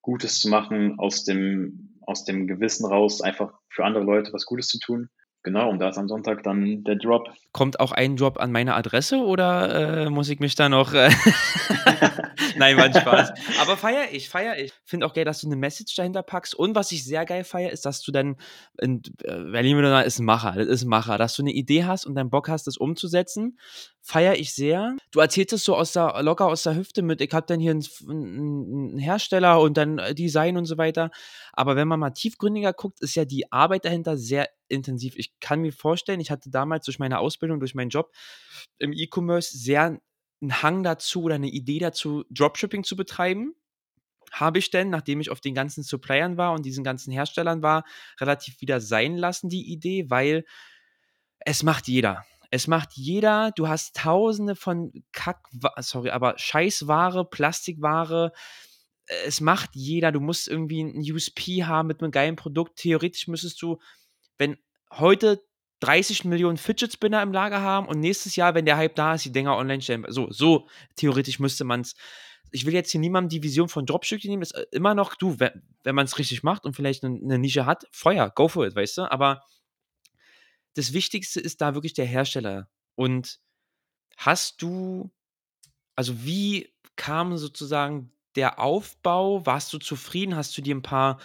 Gutes 0.00 0.40
zu 0.40 0.48
machen 0.48 0.98
aus 0.98 1.24
dem, 1.24 2.00
aus 2.00 2.24
dem 2.24 2.46
Gewissen 2.46 2.86
raus, 2.86 3.20
einfach 3.20 3.52
für 3.68 3.84
andere 3.84 4.04
Leute 4.04 4.32
was 4.32 4.46
Gutes 4.46 4.68
zu 4.68 4.78
tun. 4.78 5.08
Genau, 5.48 5.70
und 5.70 5.78
da 5.78 5.88
ist 5.88 5.96
am 5.96 6.08
Sonntag 6.08 6.42
dann 6.42 6.84
der 6.84 6.96
Drop. 6.96 7.30
Kommt 7.52 7.80
auch 7.80 7.92
ein 7.92 8.16
Drop 8.16 8.38
an 8.38 8.52
meine 8.52 8.74
Adresse 8.74 9.16
oder 9.16 10.04
äh, 10.04 10.10
muss 10.10 10.28
ich 10.28 10.40
mich 10.40 10.56
da 10.56 10.68
noch. 10.68 10.92
Äh 10.92 11.08
Nein, 12.58 12.76
war 12.76 12.92
Spaß. 12.92 13.32
Aber 13.62 13.78
feier 13.78 14.08
ich, 14.12 14.28
feier 14.28 14.58
ich. 14.58 14.74
Finde 14.84 15.06
auch 15.06 15.14
geil, 15.14 15.24
dass 15.24 15.40
du 15.40 15.46
eine 15.46 15.56
Message 15.56 15.94
dahinter 15.94 16.22
packst. 16.22 16.54
Und 16.54 16.74
was 16.74 16.92
ich 16.92 17.02
sehr 17.02 17.24
geil 17.24 17.44
feier, 17.44 17.70
ist, 17.70 17.86
dass 17.86 18.02
du 18.02 18.12
dann, 18.12 18.36
in, 18.78 19.00
äh, 19.22 19.44
Berlin 19.50 19.78
ist 19.78 20.18
ein 20.18 20.26
Macher, 20.26 20.52
das 20.52 20.66
ist 20.66 20.82
ein 20.82 20.90
Macher, 20.90 21.16
dass 21.16 21.34
du 21.34 21.42
eine 21.42 21.52
Idee 21.52 21.84
hast 21.84 22.04
und 22.04 22.14
dann 22.14 22.28
Bock 22.28 22.50
hast, 22.50 22.66
das 22.66 22.76
umzusetzen. 22.76 23.58
Feier 24.02 24.34
ich 24.34 24.54
sehr. 24.54 24.96
Du 25.12 25.20
erzählst 25.20 25.54
es 25.54 25.64
so 25.64 25.76
aus 25.76 25.92
der, 25.92 26.22
locker 26.22 26.46
aus 26.46 26.64
der 26.64 26.76
Hüfte 26.76 27.00
mit, 27.00 27.22
ich 27.22 27.32
habe 27.32 27.46
dann 27.46 27.58
hier 27.58 27.70
einen, 27.70 27.84
einen 28.06 28.98
Hersteller 28.98 29.62
und 29.62 29.78
dann 29.78 29.98
Design 30.12 30.58
und 30.58 30.66
so 30.66 30.76
weiter. 30.76 31.10
Aber 31.54 31.74
wenn 31.74 31.88
man 31.88 32.00
mal 32.00 32.10
tiefgründiger 32.10 32.74
guckt, 32.74 33.00
ist 33.00 33.14
ja 33.14 33.24
die 33.24 33.50
Arbeit 33.50 33.86
dahinter 33.86 34.18
sehr 34.18 34.46
intensiv. 34.68 35.14
Ich 35.16 35.38
kann 35.40 35.60
mir 35.60 35.72
vorstellen, 35.72 36.20
ich 36.20 36.30
hatte 36.30 36.50
damals 36.50 36.84
durch 36.84 36.98
meine 36.98 37.18
Ausbildung, 37.18 37.60
durch 37.60 37.74
meinen 37.74 37.90
Job 37.90 38.12
im 38.78 38.92
E-Commerce 38.92 39.56
sehr 39.56 40.00
einen 40.40 40.62
Hang 40.62 40.82
dazu 40.82 41.24
oder 41.24 41.36
eine 41.36 41.48
Idee 41.48 41.78
dazu, 41.78 42.24
Dropshipping 42.30 42.84
zu 42.84 42.96
betreiben. 42.96 43.54
Habe 44.30 44.58
ich 44.58 44.70
denn, 44.70 44.90
nachdem 44.90 45.20
ich 45.20 45.30
auf 45.30 45.40
den 45.40 45.54
ganzen 45.54 45.82
Suppliern 45.82 46.36
war 46.36 46.52
und 46.52 46.66
diesen 46.66 46.84
ganzen 46.84 47.12
Herstellern 47.12 47.62
war, 47.62 47.84
relativ 48.20 48.60
wieder 48.60 48.80
sein 48.80 49.16
lassen, 49.16 49.48
die 49.48 49.72
Idee, 49.72 50.10
weil 50.10 50.44
es 51.40 51.62
macht 51.62 51.88
jeder. 51.88 52.24
Es 52.50 52.66
macht 52.66 52.90
jeder, 52.94 53.52
du 53.56 53.68
hast 53.68 53.96
tausende 53.96 54.54
von 54.54 54.92
Kack, 55.12 55.48
sorry, 55.78 56.10
aber 56.10 56.38
Scheißware, 56.38 57.28
Plastikware, 57.28 58.32
es 59.24 59.40
macht 59.40 59.70
jeder, 59.74 60.12
du 60.12 60.20
musst 60.20 60.48
irgendwie 60.48 60.82
ein 60.82 61.00
USP 61.00 61.64
haben 61.64 61.88
mit 61.88 62.02
einem 62.02 62.10
geilen 62.10 62.36
Produkt. 62.36 62.78
Theoretisch 62.78 63.28
müsstest 63.28 63.60
du, 63.62 63.78
wenn 64.38 64.56
heute 64.92 65.42
30 65.80 66.24
Millionen 66.24 66.56
Fidget 66.56 66.92
Spinner 66.92 67.22
im 67.22 67.32
Lager 67.32 67.60
haben 67.60 67.86
und 67.86 68.00
nächstes 68.00 68.36
Jahr, 68.36 68.54
wenn 68.54 68.66
der 68.66 68.76
Hype 68.76 68.96
da 68.96 69.14
ist, 69.14 69.24
die 69.24 69.32
Dinger 69.32 69.56
online 69.56 69.80
stellen. 69.80 70.04
So, 70.08 70.30
so 70.30 70.68
theoretisch 70.96 71.38
müsste 71.38 71.64
man 71.64 71.82
es. 71.82 71.94
Ich 72.50 72.64
will 72.64 72.72
jetzt 72.72 72.90
hier 72.90 73.00
niemandem 73.00 73.28
die 73.28 73.42
Vision 73.42 73.68
von 73.68 73.84
Dropstückchen 73.84 74.30
nehmen, 74.30 74.42
ist 74.42 74.54
äh, 74.54 74.66
immer 74.72 74.94
noch 74.94 75.14
du, 75.14 75.38
wenn, 75.38 75.62
wenn 75.84 75.94
man 75.94 76.06
es 76.06 76.18
richtig 76.18 76.42
macht 76.42 76.64
und 76.64 76.74
vielleicht 76.74 77.04
eine, 77.04 77.16
eine 77.16 77.38
Nische 77.38 77.66
hat, 77.66 77.86
Feuer, 77.92 78.30
go 78.30 78.48
for 78.48 78.66
it, 78.66 78.74
weißt 78.74 78.98
du? 78.98 79.12
Aber 79.12 79.42
das 80.74 80.92
Wichtigste 80.92 81.40
ist 81.40 81.60
da 81.60 81.74
wirklich 81.74 81.92
der 81.92 82.06
Hersteller. 82.06 82.68
Und 82.94 83.38
hast 84.16 84.62
du, 84.62 85.10
also 85.94 86.24
wie 86.24 86.72
kam 86.96 87.36
sozusagen 87.36 88.12
der 88.34 88.58
Aufbau? 88.58 89.44
Warst 89.44 89.72
du 89.72 89.78
zufrieden? 89.78 90.36
Hast 90.36 90.56
du 90.56 90.62
dir 90.62 90.74
ein 90.74 90.82
paar 90.82 91.18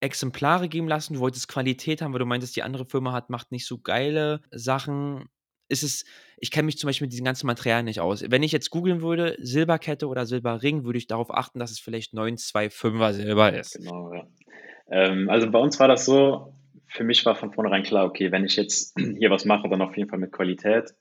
Exemplare 0.00 0.68
geben 0.68 0.88
lassen? 0.88 1.14
Du 1.14 1.20
wolltest 1.20 1.48
Qualität 1.48 2.02
haben, 2.02 2.12
weil 2.12 2.20
du 2.20 2.26
meintest, 2.26 2.56
die 2.56 2.62
andere 2.62 2.86
Firma 2.86 3.12
hat 3.12 3.30
macht 3.30 3.52
nicht 3.52 3.66
so 3.66 3.78
geile 3.78 4.40
Sachen. 4.50 5.26
Ist 5.68 5.82
es 5.82 6.04
ich 6.40 6.50
kenne 6.50 6.66
mich 6.66 6.78
zum 6.78 6.88
Beispiel 6.88 7.06
mit 7.06 7.12
diesen 7.12 7.24
ganzen 7.24 7.46
Materialien 7.46 7.86
nicht 7.86 8.00
aus. 8.00 8.24
Wenn 8.28 8.42
ich 8.42 8.52
jetzt 8.52 8.70
googeln 8.70 9.02
würde, 9.02 9.36
Silberkette 9.40 10.06
oder 10.06 10.26
Silberring, 10.26 10.84
würde 10.84 10.98
ich 10.98 11.06
darauf 11.06 11.34
achten, 11.34 11.58
dass 11.58 11.70
es 11.70 11.80
vielleicht 11.80 12.14
925er 12.14 13.12
Silber 13.12 13.52
ist. 13.52 13.76
Genau, 13.76 14.12
ja. 14.12 14.26
Ähm, 14.90 15.28
also 15.28 15.50
bei 15.50 15.58
uns 15.58 15.78
war 15.80 15.88
das 15.88 16.04
so, 16.04 16.54
für 16.86 17.04
mich 17.04 17.24
war 17.26 17.34
von 17.34 17.52
vornherein 17.52 17.82
klar, 17.82 18.06
okay, 18.06 18.30
wenn 18.30 18.44
ich 18.44 18.56
jetzt 18.56 18.98
hier 19.18 19.30
was 19.30 19.44
mache, 19.44 19.68
dann 19.68 19.82
auf 19.82 19.96
jeden 19.96 20.08
Fall 20.08 20.18
mit 20.18 20.32
Qualität 20.32 20.94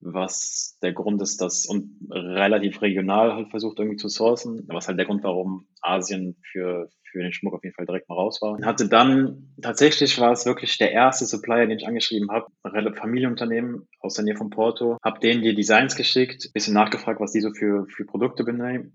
was 0.00 0.78
der 0.82 0.92
Grund 0.92 1.20
ist, 1.22 1.40
dass 1.40 1.66
und 1.66 1.98
relativ 2.10 2.80
regional 2.82 3.34
halt 3.34 3.50
versucht 3.50 3.78
irgendwie 3.78 3.96
zu 3.96 4.08
sourcen, 4.08 4.64
was 4.68 4.88
halt 4.88 4.98
der 4.98 5.06
Grund, 5.06 5.22
warum 5.22 5.66
Asien 5.82 6.36
für, 6.50 6.88
für 7.10 7.22
den 7.22 7.32
Schmuck 7.32 7.54
auf 7.54 7.64
jeden 7.64 7.74
Fall 7.74 7.86
direkt 7.86 8.08
mal 8.08 8.14
raus 8.14 8.40
war. 8.40 8.58
Hatte 8.64 8.88
dann, 8.88 9.54
tatsächlich 9.60 10.18
war 10.18 10.32
es 10.32 10.46
wirklich 10.46 10.78
der 10.78 10.92
erste 10.92 11.26
Supplier, 11.26 11.66
den 11.66 11.78
ich 11.78 11.86
angeschrieben 11.86 12.30
habe, 12.30 12.46
Familienunternehmen 12.94 13.88
aus 14.00 14.14
der 14.14 14.24
Nähe 14.24 14.36
von 14.36 14.50
Porto, 14.50 14.96
habe 15.02 15.20
denen 15.20 15.42
die 15.42 15.54
Designs 15.54 15.96
geschickt, 15.96 16.50
bisschen 16.54 16.74
nachgefragt, 16.74 17.20
was 17.20 17.32
die 17.32 17.40
so 17.40 17.52
für, 17.52 17.86
für 17.88 18.04
Produkte 18.04 18.44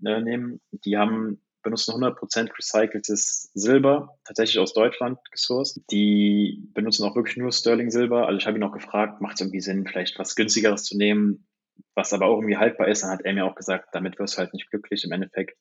äh, 0.04 0.20
nehmen. 0.20 0.60
Die 0.84 0.96
haben 0.96 1.40
benutzen 1.66 1.92
100% 1.92 2.50
recyceltes 2.56 3.50
Silber, 3.52 4.16
tatsächlich 4.24 4.60
aus 4.60 4.72
Deutschland 4.72 5.18
gesourced. 5.30 5.82
Die 5.90 6.62
benutzen 6.72 7.04
auch 7.04 7.16
wirklich 7.16 7.36
nur 7.36 7.52
Sterling 7.52 7.90
Silber. 7.90 8.26
Also 8.26 8.38
ich 8.38 8.46
habe 8.46 8.56
ihn 8.56 8.62
auch 8.62 8.72
gefragt, 8.72 9.20
macht 9.20 9.34
es 9.34 9.40
irgendwie 9.40 9.60
Sinn, 9.60 9.86
vielleicht 9.86 10.18
was 10.18 10.36
günstigeres 10.36 10.84
zu 10.84 10.96
nehmen, 10.96 11.46
was 11.94 12.12
aber 12.12 12.26
auch 12.26 12.36
irgendwie 12.36 12.56
haltbar 12.56 12.88
ist. 12.88 13.02
Dann 13.02 13.10
hat 13.10 13.22
er 13.24 13.32
mir 13.32 13.44
auch 13.44 13.56
gesagt, 13.56 13.88
damit 13.92 14.18
wirst 14.18 14.34
du 14.34 14.38
halt 14.38 14.54
nicht 14.54 14.70
glücklich. 14.70 15.04
Im 15.04 15.12
Endeffekt 15.12 15.58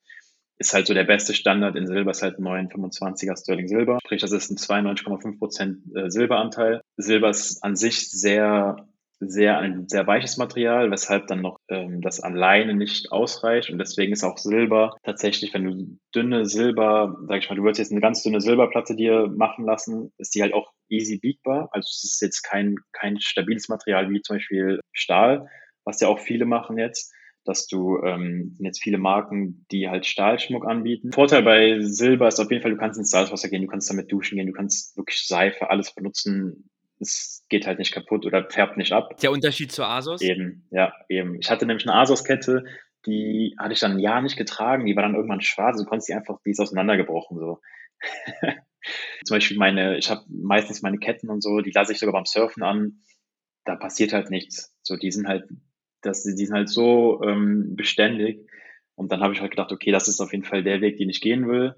ist 0.57 0.73
halt 0.73 0.85
so 0.85 0.93
der 0.93 1.03
beste 1.03 1.33
Standard 1.33 1.75
in 1.75 1.87
Silber 1.87 2.11
ist 2.11 2.21
halt 2.21 2.37
925er 2.37 3.37
Sterling 3.37 3.67
Silber. 3.67 3.97
Sprich, 4.05 4.21
das 4.21 4.31
ist 4.31 4.51
ein 4.51 4.57
92,5% 4.57 6.05
äh, 6.05 6.09
Silberanteil. 6.11 6.81
Silber 6.97 7.29
ist 7.29 7.63
an 7.63 7.75
sich 7.75 8.11
sehr 8.11 8.87
sehr 9.19 9.59
ein 9.59 9.87
sehr 9.87 10.05
weiches 10.07 10.37
Material, 10.37 10.91
weshalb 10.91 11.27
dann 11.27 11.41
noch 11.41 11.59
ähm, 11.69 12.01
das 12.01 12.19
alleine 12.19 12.73
nicht 12.73 13.11
ausreicht. 13.11 13.69
Und 13.69 13.77
deswegen 13.77 14.13
ist 14.13 14.23
auch 14.23 14.37
Silber 14.37 14.97
tatsächlich, 15.03 15.53
wenn 15.53 15.65
du 15.65 15.99
dünne 16.13 16.45
Silber, 16.45 17.17
sag 17.27 17.39
ich 17.39 17.49
mal, 17.49 17.55
du 17.55 17.63
würdest 17.63 17.79
jetzt 17.79 17.91
eine 17.91 18.01
ganz 18.01 18.23
dünne 18.23 18.41
Silberplatte 18.41 18.95
dir 18.95 19.27
machen 19.27 19.65
lassen, 19.65 20.11
ist 20.17 20.35
die 20.35 20.41
halt 20.41 20.53
auch 20.53 20.71
easy 20.89 21.17
biegbar. 21.17 21.69
Also 21.71 21.87
es 21.87 22.03
ist 22.03 22.21
jetzt 22.21 22.41
kein, 22.43 22.75
kein 22.91 23.19
stabiles 23.19 23.69
Material 23.69 24.09
wie 24.09 24.21
zum 24.21 24.37
Beispiel 24.37 24.79
Stahl, 24.91 25.47
was 25.85 26.01
ja 26.01 26.07
auch 26.07 26.19
viele 26.19 26.45
machen 26.45 26.77
jetzt 26.77 27.13
dass 27.45 27.67
du 27.67 28.01
ähm, 28.03 28.57
jetzt 28.59 28.81
viele 28.81 28.97
Marken, 28.97 29.65
die 29.71 29.87
halt 29.87 30.05
Stahlschmuck 30.05 30.65
anbieten. 30.67 31.13
Vorteil 31.13 31.43
bei 31.43 31.79
Silber 31.79 32.27
ist 32.27 32.39
auf 32.39 32.49
jeden 32.49 32.63
Fall, 32.63 32.71
du 32.71 32.77
kannst 32.77 32.97
ins 32.97 33.11
Salzwasser 33.11 33.49
gehen, 33.49 33.61
du 33.61 33.67
kannst 33.67 33.89
damit 33.89 34.11
duschen 34.11 34.37
gehen, 34.37 34.47
du 34.47 34.53
kannst 34.53 34.97
wirklich 34.97 35.25
Seife, 35.27 35.69
alles 35.69 35.93
benutzen, 35.93 36.69
es 36.99 37.45
geht 37.49 37.67
halt 37.67 37.79
nicht 37.79 37.91
kaputt 37.91 38.25
oder 38.25 38.49
färbt 38.49 38.77
nicht 38.77 38.91
ab. 38.91 39.17
Der 39.21 39.31
Unterschied 39.31 39.71
zur 39.71 39.87
Asos? 39.87 40.21
Eben, 40.21 40.67
ja, 40.71 40.93
eben. 41.09 41.35
Ich 41.39 41.49
hatte 41.49 41.65
nämlich 41.65 41.87
eine 41.87 41.97
Asos-Kette, 41.97 42.65
die 43.05 43.55
hatte 43.59 43.73
ich 43.73 43.79
dann 43.79 43.93
ein 43.93 43.99
Jahr 43.99 44.21
nicht 44.21 44.37
getragen, 44.37 44.85
die 44.85 44.95
war 44.95 45.03
dann 45.03 45.15
irgendwann 45.15 45.41
schwarz, 45.41 45.77
du 45.77 45.85
konntest 45.85 46.09
die 46.09 46.13
einfach, 46.13 46.39
die 46.45 46.51
ist 46.51 46.59
auseinandergebrochen, 46.59 47.37
so. 47.37 47.61
Zum 49.25 49.35
Beispiel 49.35 49.57
meine, 49.57 49.97
ich 49.97 50.09
habe 50.09 50.23
meistens 50.27 50.81
meine 50.81 50.99
Ketten 50.99 51.29
und 51.29 51.41
so, 51.41 51.61
die 51.61 51.71
lasse 51.71 51.91
ich 51.91 51.99
sogar 51.99 52.13
beim 52.13 52.25
Surfen 52.25 52.63
an, 52.63 53.01
da 53.63 53.75
passiert 53.75 54.13
halt 54.13 54.29
nichts. 54.29 54.75
So, 54.83 54.95
die 54.95 55.11
sind 55.11 55.27
halt, 55.27 55.49
dass 56.01 56.23
die 56.23 56.45
sind 56.45 56.55
halt 56.55 56.69
so 56.69 57.21
ähm, 57.23 57.75
beständig. 57.75 58.47
Und 58.93 59.11
dann 59.11 59.21
habe 59.21 59.33
ich 59.33 59.41
halt 59.41 59.51
gedacht, 59.51 59.71
okay, 59.71 59.91
das 59.91 60.07
ist 60.07 60.21
auf 60.21 60.31
jeden 60.31 60.45
Fall 60.45 60.63
der 60.63 60.81
Weg, 60.81 60.97
den 60.97 61.09
ich 61.09 61.19
gehen 61.19 61.47
will. 61.47 61.75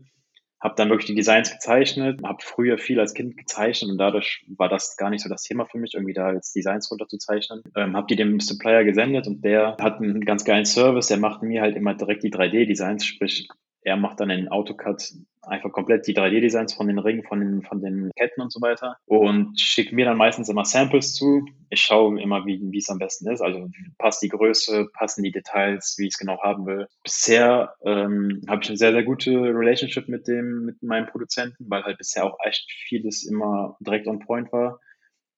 Habe 0.59 0.75
dann 0.75 0.89
wirklich 0.89 1.07
die 1.07 1.15
Designs 1.15 1.51
gezeichnet, 1.51 2.21
habe 2.23 2.39
früher 2.41 2.77
viel 2.77 2.99
als 2.99 3.13
Kind 3.13 3.37
gezeichnet 3.37 3.91
und 3.91 3.97
dadurch 3.97 4.45
war 4.57 4.69
das 4.69 4.97
gar 4.97 5.09
nicht 5.09 5.21
so 5.21 5.29
das 5.29 5.43
Thema 5.43 5.65
für 5.65 5.77
mich, 5.77 5.93
irgendwie 5.93 6.13
da 6.13 6.33
jetzt 6.33 6.55
Designs 6.55 6.89
runterzuzeichnen. 6.89 7.61
Ähm, 7.75 7.95
habe 7.95 8.07
die 8.07 8.15
dem 8.15 8.39
Supplier 8.39 8.83
gesendet 8.83 9.27
und 9.27 9.43
der 9.45 9.77
hat 9.79 9.97
einen 9.97 10.21
ganz 10.21 10.45
geilen 10.45 10.65
Service, 10.65 11.07
der 11.07 11.17
macht 11.17 11.43
mir 11.43 11.61
halt 11.61 11.75
immer 11.75 11.93
direkt 11.93 12.23
die 12.23 12.31
3D-Designs, 12.31 13.05
sprich 13.05 13.47
er 13.81 13.95
macht 13.95 14.19
dann 14.19 14.29
in 14.29 14.51
AutoCAD 14.51 15.13
einfach 15.47 15.71
komplett 15.71 16.07
die 16.07 16.15
3D-Designs 16.15 16.73
von 16.73 16.87
den 16.87 16.99
Ringen, 16.99 17.23
von 17.23 17.39
den, 17.39 17.61
von 17.63 17.81
den 17.81 18.11
Ketten 18.15 18.41
und 18.41 18.51
so 18.51 18.61
weiter 18.61 18.97
und 19.05 19.59
schickt 19.59 19.93
mir 19.93 20.05
dann 20.05 20.17
meistens 20.17 20.49
immer 20.49 20.65
Samples 20.65 21.13
zu. 21.13 21.45
Ich 21.69 21.81
schaue 21.81 22.21
immer, 22.21 22.45
wie, 22.45 22.61
wie 22.71 22.77
es 22.77 22.89
am 22.89 22.99
besten 22.99 23.29
ist. 23.29 23.41
Also 23.41 23.69
passt 23.97 24.21
die 24.21 24.29
Größe, 24.29 24.87
passen 24.93 25.23
die 25.23 25.31
Details, 25.31 25.95
wie 25.97 26.07
ich 26.07 26.13
es 26.13 26.17
genau 26.17 26.41
haben 26.41 26.65
will. 26.65 26.87
Bisher 27.03 27.73
ähm, 27.83 28.41
habe 28.47 28.61
ich 28.63 28.69
eine 28.69 28.77
sehr, 28.77 28.91
sehr 28.91 29.03
gute 29.03 29.31
Relationship 29.31 30.07
mit 30.07 30.27
dem, 30.27 30.65
mit 30.65 30.81
meinem 30.81 31.07
Produzenten, 31.07 31.65
weil 31.69 31.83
halt 31.83 31.97
bisher 31.97 32.25
auch 32.25 32.37
echt 32.43 32.71
vieles 32.87 33.23
immer 33.23 33.77
direkt 33.81 34.07
on 34.07 34.19
point 34.19 34.51
war 34.51 34.79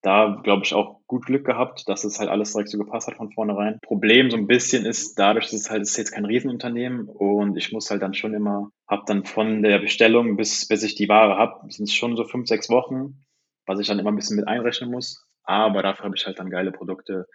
da, 0.01 0.39
glaube 0.43 0.63
ich, 0.63 0.73
auch 0.73 1.01
gut 1.07 1.25
Glück 1.25 1.45
gehabt, 1.45 1.87
dass 1.89 2.03
es 2.03 2.19
halt 2.19 2.29
alles 2.29 2.53
direkt 2.53 2.69
so 2.69 2.77
gepasst 2.77 3.07
hat 3.07 3.17
von 3.17 3.31
vornherein. 3.31 3.79
Problem 3.81 4.31
so 4.31 4.37
ein 4.37 4.47
bisschen 4.47 4.85
ist, 4.85 5.19
dadurch, 5.19 5.45
dass 5.45 5.61
es 5.61 5.69
halt, 5.69 5.81
ist 5.81 5.97
jetzt 5.97 6.11
kein 6.11 6.25
Riesenunternehmen 6.25 7.09
und 7.09 7.57
ich 7.57 7.71
muss 7.71 7.89
halt 7.91 8.01
dann 8.01 8.13
schon 8.13 8.33
immer, 8.33 8.71
hab 8.87 9.05
dann 9.07 9.25
von 9.25 9.61
der 9.61 9.79
Bestellung 9.79 10.37
bis, 10.37 10.67
bis 10.67 10.83
ich 10.83 10.95
die 10.95 11.09
Ware 11.09 11.37
hab, 11.37 11.71
sind 11.71 11.85
es 11.85 11.93
schon 11.93 12.15
so 12.15 12.23
fünf, 12.23 12.47
sechs 12.47 12.69
Wochen, 12.69 13.25
was 13.65 13.79
ich 13.79 13.87
dann 13.87 13.99
immer 13.99 14.11
ein 14.11 14.15
bisschen 14.15 14.37
mit 14.37 14.47
einrechnen 14.47 14.89
muss. 14.89 15.25
Aber 15.43 15.81
dafür 15.81 16.05
habe 16.05 16.15
ich 16.15 16.25
halt 16.25 16.39
dann 16.39 16.49
geile 16.49 16.71
Produkte, 16.71 17.27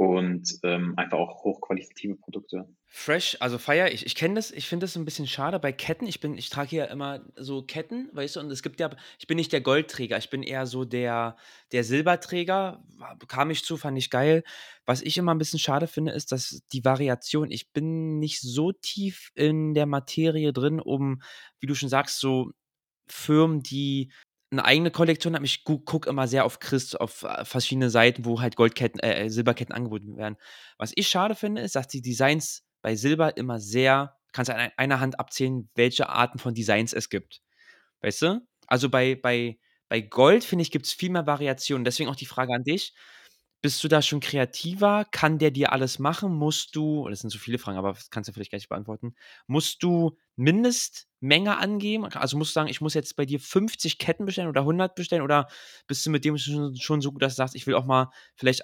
und 0.00 0.58
ähm, 0.62 0.94
einfach 0.96 1.18
auch 1.18 1.44
hochqualitative 1.44 2.16
Produkte. 2.16 2.66
Fresh, 2.86 3.36
also 3.40 3.58
feier 3.58 3.92
ich. 3.92 4.06
Ich 4.06 4.14
kenne 4.14 4.36
das, 4.36 4.50
ich 4.50 4.66
finde 4.66 4.84
das 4.84 4.96
ein 4.96 5.04
bisschen 5.04 5.26
schade 5.26 5.60
bei 5.60 5.72
Ketten. 5.72 6.06
Ich 6.06 6.20
bin, 6.20 6.38
ich 6.38 6.48
trage 6.48 6.70
hier 6.70 6.88
immer 6.88 7.20
so 7.36 7.60
Ketten, 7.60 8.08
weißt 8.14 8.36
du, 8.36 8.40
und 8.40 8.50
es 8.50 8.62
gibt 8.62 8.80
ja, 8.80 8.88
ich 9.18 9.26
bin 9.26 9.36
nicht 9.36 9.52
der 9.52 9.60
Goldträger, 9.60 10.16
ich 10.16 10.30
bin 10.30 10.42
eher 10.42 10.64
so 10.64 10.86
der, 10.86 11.36
der 11.72 11.84
Silberträger. 11.84 12.82
Kam 13.28 13.50
ich 13.50 13.62
zu, 13.62 13.76
fand 13.76 13.98
ich 13.98 14.08
geil. 14.08 14.42
Was 14.86 15.02
ich 15.02 15.18
immer 15.18 15.34
ein 15.34 15.38
bisschen 15.38 15.58
schade 15.58 15.86
finde, 15.86 16.12
ist, 16.12 16.32
dass 16.32 16.62
die 16.72 16.82
Variation, 16.82 17.50
ich 17.50 17.70
bin 17.70 18.18
nicht 18.18 18.40
so 18.40 18.72
tief 18.72 19.32
in 19.34 19.74
der 19.74 19.84
Materie 19.84 20.54
drin, 20.54 20.80
um, 20.80 21.20
wie 21.58 21.66
du 21.66 21.74
schon 21.74 21.90
sagst, 21.90 22.20
so 22.20 22.52
Firmen, 23.06 23.62
die 23.62 24.10
eine 24.50 24.64
eigene 24.64 24.90
Kollektion 24.90 25.34
habe. 25.34 25.44
Ich 25.44 25.64
gucke 25.64 26.08
immer 26.08 26.26
sehr 26.26 26.44
auf 26.44 26.58
Chris, 26.58 26.94
auf 26.94 27.22
äh, 27.22 27.44
verschiedene 27.44 27.90
Seiten, 27.90 28.24
wo 28.24 28.40
halt 28.40 28.56
Goldketten, 28.56 29.00
äh, 29.00 29.26
äh, 29.26 29.28
Silberketten 29.28 29.74
angeboten 29.74 30.16
werden. 30.16 30.36
Was 30.76 30.92
ich 30.94 31.08
schade 31.08 31.34
finde, 31.34 31.62
ist, 31.62 31.76
dass 31.76 31.88
die 31.88 32.02
Designs 32.02 32.64
bei 32.82 32.96
Silber 32.96 33.36
immer 33.36 33.60
sehr, 33.60 34.16
kannst 34.32 34.48
du 34.48 34.56
an 34.56 34.70
einer 34.76 35.00
Hand 35.00 35.20
abzählen, 35.20 35.68
welche 35.74 36.08
Arten 36.08 36.38
von 36.38 36.54
Designs 36.54 36.92
es 36.92 37.08
gibt. 37.08 37.42
Weißt 38.00 38.22
du? 38.22 38.40
Also 38.66 38.88
bei, 38.88 39.14
bei, 39.14 39.58
bei 39.88 40.00
Gold, 40.00 40.44
finde 40.44 40.62
ich, 40.62 40.70
gibt 40.70 40.86
es 40.86 40.92
viel 40.92 41.10
mehr 41.10 41.26
Variationen. 41.26 41.84
Deswegen 41.84 42.08
auch 42.08 42.16
die 42.16 42.26
Frage 42.26 42.54
an 42.54 42.64
dich. 42.64 42.94
Bist 43.62 43.84
du 43.84 43.88
da 43.88 44.00
schon 44.00 44.20
kreativer? 44.20 45.04
Kann 45.10 45.38
der 45.38 45.50
dir 45.50 45.72
alles 45.72 45.98
machen? 45.98 46.32
Musst 46.34 46.74
du, 46.76 47.06
das 47.10 47.20
sind 47.20 47.28
so 47.30 47.38
viele 47.38 47.58
Fragen, 47.58 47.76
aber 47.76 47.92
das 47.92 48.08
kannst 48.08 48.28
du 48.28 48.32
vielleicht 48.32 48.50
gleich 48.50 48.68
beantworten. 48.70 49.14
Musst 49.46 49.82
du 49.82 50.16
Mindestmenge 50.36 51.58
angeben? 51.58 52.06
Also 52.06 52.38
musst 52.38 52.52
du 52.52 52.54
sagen, 52.54 52.68
ich 52.70 52.80
muss 52.80 52.94
jetzt 52.94 53.16
bei 53.16 53.26
dir 53.26 53.38
50 53.38 53.98
Ketten 53.98 54.24
bestellen 54.24 54.48
oder 54.48 54.64
100 54.64 54.94
bestellen? 54.94 55.20
Oder 55.22 55.46
bist 55.86 56.06
du 56.06 56.10
mit 56.10 56.24
dem 56.24 56.38
schon, 56.38 56.74
schon 56.76 57.02
so 57.02 57.12
gut, 57.12 57.20
dass 57.20 57.34
du 57.34 57.36
sagst, 57.36 57.54
ich 57.54 57.66
will 57.66 57.74
auch 57.74 57.84
mal 57.84 58.10
vielleicht 58.34 58.62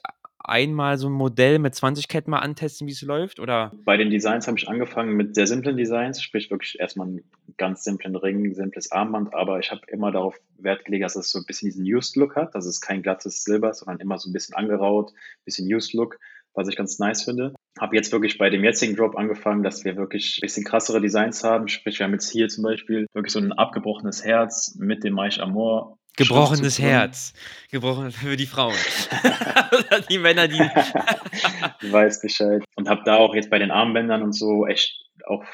einmal 0.49 0.99
so 0.99 1.09
ein 1.09 1.13
Modell 1.13 1.59
mit 1.59 1.75
20 1.75 2.09
Ketten 2.09 2.31
mal 2.31 2.39
antesten, 2.39 2.87
wie 2.87 2.93
es 2.93 3.03
läuft? 3.03 3.41
Oder? 3.41 3.73
Bei 3.85 3.97
den 3.97 4.11
Designs 4.11 4.47
habe 4.47 4.59
ich 4.59 4.69
angefangen 4.69 5.17
mit 5.17 5.35
sehr 5.35 5.47
simplen 5.47 5.77
Designs, 5.77 6.23
sprich 6.23 6.51
wirklich 6.51 6.79
erstmal 6.79 7.09
einen 7.09 7.25
ganz 7.57 7.85
simplen 7.85 8.17
Ring, 8.17 8.55
simples 8.55 8.93
Armband, 8.93 9.35
aber 9.35 9.59
ich 9.59 9.71
habe 9.71 9.83
immer 9.89 10.13
darauf 10.13 10.37
Wert 10.59 10.85
gelegt, 10.85 11.05
dass 11.05 11.17
es 11.17 11.31
so 11.31 11.39
ein 11.39 11.45
bisschen 11.47 11.69
diesen 11.69 11.85
Used 11.85 12.17
Look 12.17 12.37
hat, 12.37 12.55
dass 12.55 12.67
es 12.67 12.81
kein 12.81 13.03
glattes 13.03 13.45
Silber, 13.45 13.75
sondern 13.75 14.01
immer 14.01 14.19
so 14.19 14.31
ein 14.31 14.33
bisschen 14.33 14.55
angeraut, 14.55 15.13
ein 15.13 15.45
bisschen 15.45 15.73
Used 15.73 15.95
Look, 15.95 16.19
was 16.55 16.69
ich 16.69 16.77
ganz 16.77 16.99
nice 16.99 17.23
finde. 17.23 17.55
Habe 17.79 17.97
jetzt 17.97 18.11
wirklich 18.13 18.39
bei 18.39 18.49
dem 18.49 18.65
jetzigen 18.65 18.97
Drop 18.97 19.17
angefangen, 19.17 19.63
dass 19.63 19.85
wir 19.85 19.97
wirklich 19.97 20.39
ein 20.39 20.47
bisschen 20.47 20.65
krassere 20.65 21.01
Designs 21.01 21.45
haben. 21.45 21.69
Sprich, 21.69 21.99
wir 21.99 22.05
haben 22.05 22.15
jetzt 22.15 22.31
hier 22.31 22.49
zum 22.49 22.65
Beispiel 22.65 23.07
wirklich 23.13 23.33
so 23.33 23.39
ein 23.39 23.53
abgebrochenes 23.53 24.25
Herz 24.25 24.75
mit 24.79 25.05
dem 25.05 25.15
Maisch 25.15 25.39
Amor 25.39 25.99
Gebrochenes 26.17 26.79
Herz. 26.79 27.35
Gebrochen 27.71 28.11
für 28.13 28.37
die 28.37 28.47
Frauen. 28.47 28.75
Oder 29.73 30.01
die 30.01 30.19
Männer, 30.19 30.49
die. 30.49 30.59
du 31.81 31.93
weißt 31.93 32.23
Bescheid. 32.23 32.65
Und 32.75 32.89
habe 32.89 33.03
da 33.05 33.17
auch 33.17 33.35
jetzt 33.35 33.51
bei 33.51 33.59
den 33.59 33.71
Armbändern 33.71 34.23
und 34.23 34.33
so 34.33 34.67
echt 34.67 35.05
auch 35.27 35.45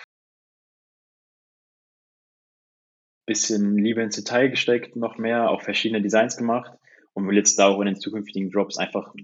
bisschen 3.26 3.78
Liebe 3.78 4.02
ins 4.02 4.16
Detail 4.16 4.50
gesteckt, 4.50 4.96
noch 4.96 5.16
mehr, 5.16 5.48
auch 5.48 5.62
verschiedene 5.62 6.02
Designs 6.02 6.36
gemacht 6.36 6.72
und 7.14 7.26
will 7.28 7.36
jetzt 7.36 7.58
da 7.58 7.68
auch 7.68 7.80
in 7.80 7.86
den 7.86 8.00
zukünftigen 8.00 8.50
Drops 8.50 8.78
einfach 8.78 9.14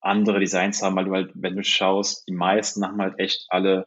andere 0.00 0.40
Designs 0.40 0.82
haben, 0.82 0.96
weil 0.96 1.04
du 1.06 1.12
halt, 1.12 1.32
wenn 1.34 1.56
du 1.56 1.64
schaust, 1.64 2.26
die 2.28 2.34
meisten 2.34 2.84
haben 2.84 3.00
halt 3.00 3.18
echt 3.18 3.46
alle, 3.48 3.86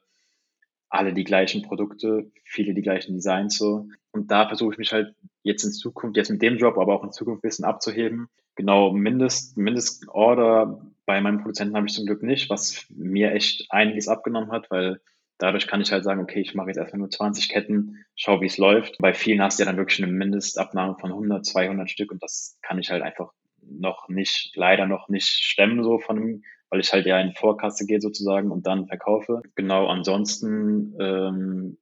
alle 0.92 1.14
die 1.14 1.24
gleichen 1.24 1.62
Produkte, 1.64 2.30
viele 2.44 2.74
die 2.74 2.82
gleichen 2.82 3.16
Designs 3.16 3.58
so. 3.58 3.88
Und 4.12 4.30
da 4.30 4.48
versuche 4.48 4.74
ich 4.74 4.78
mich 4.78 4.92
halt 4.92 5.16
jetzt 5.42 5.64
in 5.64 5.72
Zukunft, 5.72 6.18
jetzt 6.18 6.30
mit 6.30 6.42
dem 6.42 6.58
Job, 6.58 6.78
aber 6.78 6.94
auch 6.94 7.04
in 7.04 7.14
Zukunft 7.14 7.40
ein 7.44 7.48
bisschen 7.48 7.66
abzuheben. 7.66 8.28
Genau, 8.56 8.92
Mindest, 8.92 9.58
Mindestorder 9.58 10.86
bei 11.06 11.22
meinem 11.22 11.40
Produzenten 11.40 11.76
habe 11.76 11.88
ich 11.88 11.94
zum 11.94 12.06
Glück 12.06 12.22
nicht, 12.22 12.50
was 12.50 12.86
mir 12.90 13.32
echt 13.32 13.66
einiges 13.70 14.10
abgenommen 14.10 14.52
hat, 14.52 14.70
weil 14.70 15.00
dadurch 15.38 15.66
kann 15.68 15.82
ich 15.82 15.92
halt 15.94 16.04
sagen, 16.04 16.22
okay, 16.22 16.42
ich 16.42 16.54
mache 16.54 16.68
jetzt 16.68 16.78
erstmal 16.78 17.00
nur 17.00 17.10
20 17.10 17.48
Ketten, 17.50 18.04
schau, 18.16 18.42
wie 18.42 18.46
es 18.46 18.58
läuft. 18.58 18.98
Bei 19.00 19.14
vielen 19.14 19.42
hast 19.42 19.58
du 19.58 19.64
ja 19.64 19.70
dann 19.70 19.78
wirklich 19.78 20.04
eine 20.04 20.12
Mindestabnahme 20.12 20.98
von 21.00 21.12
100, 21.12 21.46
200 21.46 21.90
Stück 21.90 22.12
und 22.12 22.22
das 22.22 22.60
kann 22.62 22.80
ich 22.80 22.92
halt 22.92 23.02
einfach 23.02 23.32
noch 23.62 24.10
nicht, 24.10 24.52
leider 24.56 24.88
noch 24.88 25.08
nicht 25.08 25.28
stemmen, 25.28 25.84
so 25.84 26.00
von, 26.00 26.44
weil 26.72 26.80
ich 26.80 26.92
halt 26.92 27.06
ja 27.06 27.20
in 27.20 27.34
Vorkasse 27.34 27.86
gehe 27.86 28.02
sozusagen 28.02 28.50
und 28.50 28.66
dann 28.66 28.88
verkaufe. 28.88 29.42
Genau, 29.56 29.88
ansonsten 29.88 30.96
ähm, 31.00 31.78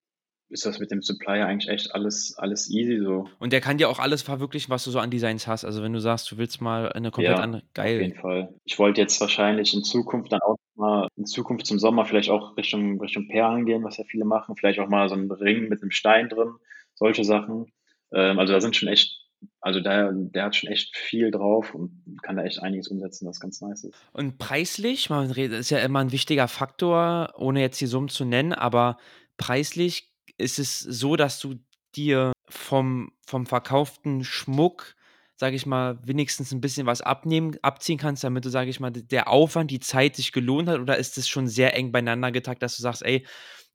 ist 0.49 0.65
das 0.65 0.79
mit 0.79 0.89
dem 0.89 1.03
Supplier 1.03 1.45
eigentlich 1.45 1.69
echt 1.69 1.93
alles, 1.93 2.35
alles 2.37 2.69
easy 2.71 2.99
so. 2.99 3.27
Und 3.37 3.53
der 3.53 3.61
kann 3.61 3.77
dir 3.77 3.87
auch 3.87 3.99
alles 3.99 4.23
verwirklichen, 4.23 4.71
was 4.71 4.83
du 4.83 4.89
so 4.89 4.97
an 4.97 5.11
Designs 5.11 5.45
hast. 5.45 5.63
Also 5.63 5.83
wenn 5.83 5.93
du 5.93 6.01
sagst, 6.01 6.29
du 6.31 6.37
willst 6.37 6.59
mal 6.59 6.91
eine 6.91 7.11
komplett 7.11 7.37
ja, 7.37 7.43
andere, 7.43 7.61
geil. 7.75 7.97
Auf 7.97 8.01
jeden 8.01 8.19
Fall. 8.19 8.53
Ich 8.65 8.79
wollte 8.79 8.99
jetzt 8.99 9.21
wahrscheinlich 9.21 9.75
in 9.75 9.83
Zukunft 9.83 10.31
dann 10.31 10.41
auch 10.41 10.57
mal, 10.73 11.07
in 11.15 11.27
Zukunft 11.27 11.67
zum 11.67 11.77
Sommer 11.77 12.05
vielleicht 12.05 12.31
auch 12.31 12.57
Richtung, 12.57 12.99
Richtung 12.99 13.27
Perlen 13.27 13.65
gehen, 13.65 13.83
was 13.83 13.97
ja 13.97 14.05
viele 14.05 14.25
machen. 14.25 14.55
Vielleicht 14.55 14.79
auch 14.79 14.89
mal 14.89 15.07
so 15.07 15.13
einen 15.13 15.31
Ring 15.31 15.69
mit 15.69 15.83
einem 15.83 15.91
Stein 15.91 16.29
drin, 16.29 16.55
solche 16.95 17.23
Sachen. 17.23 17.71
Ähm, 18.11 18.39
also 18.39 18.53
da 18.53 18.59
sind 18.59 18.75
schon 18.75 18.89
echt 18.89 19.18
also 19.61 19.79
der, 19.79 20.11
der 20.13 20.45
hat 20.45 20.55
schon 20.55 20.69
echt 20.69 20.95
viel 20.95 21.31
drauf 21.31 21.73
und 21.75 22.17
kann 22.23 22.37
da 22.37 22.43
echt 22.43 22.61
einiges 22.61 22.87
umsetzen, 22.87 23.27
was 23.27 23.39
ganz 23.39 23.61
nice 23.61 23.83
ist. 23.85 23.95
Und 24.13 24.37
preislich, 24.37 25.09
man 25.09 25.31
redet, 25.31 25.59
ist 25.59 25.69
ja 25.69 25.79
immer 25.79 25.99
ein 25.99 26.11
wichtiger 26.11 26.47
Faktor, 26.47 27.33
ohne 27.37 27.61
jetzt 27.61 27.79
die 27.81 27.87
Summen 27.87 28.09
zu 28.09 28.25
nennen, 28.25 28.53
aber 28.53 28.97
preislich 29.37 30.13
ist 30.37 30.59
es 30.59 30.79
so, 30.79 31.15
dass 31.15 31.39
du 31.39 31.55
dir 31.95 32.31
vom, 32.47 33.11
vom 33.25 33.45
verkauften 33.45 34.23
Schmuck, 34.23 34.95
sage 35.35 35.55
ich 35.55 35.65
mal, 35.65 35.99
wenigstens 36.05 36.51
ein 36.51 36.61
bisschen 36.61 36.85
was 36.85 37.01
abnehmen, 37.01 37.57
abziehen 37.61 37.97
kannst, 37.97 38.23
damit 38.23 38.45
du, 38.45 38.49
sage 38.49 38.69
ich 38.69 38.79
mal, 38.79 38.91
der 38.91 39.29
Aufwand, 39.29 39.71
die 39.71 39.79
Zeit 39.79 40.15
sich 40.15 40.31
gelohnt 40.31 40.69
hat? 40.69 40.79
Oder 40.79 40.97
ist 40.97 41.17
es 41.17 41.27
schon 41.27 41.47
sehr 41.47 41.75
eng 41.75 41.91
beieinander 41.91 42.31
getagt, 42.31 42.61
dass 42.61 42.75
du 42.75 42.81
sagst, 42.81 43.03
ey, 43.03 43.25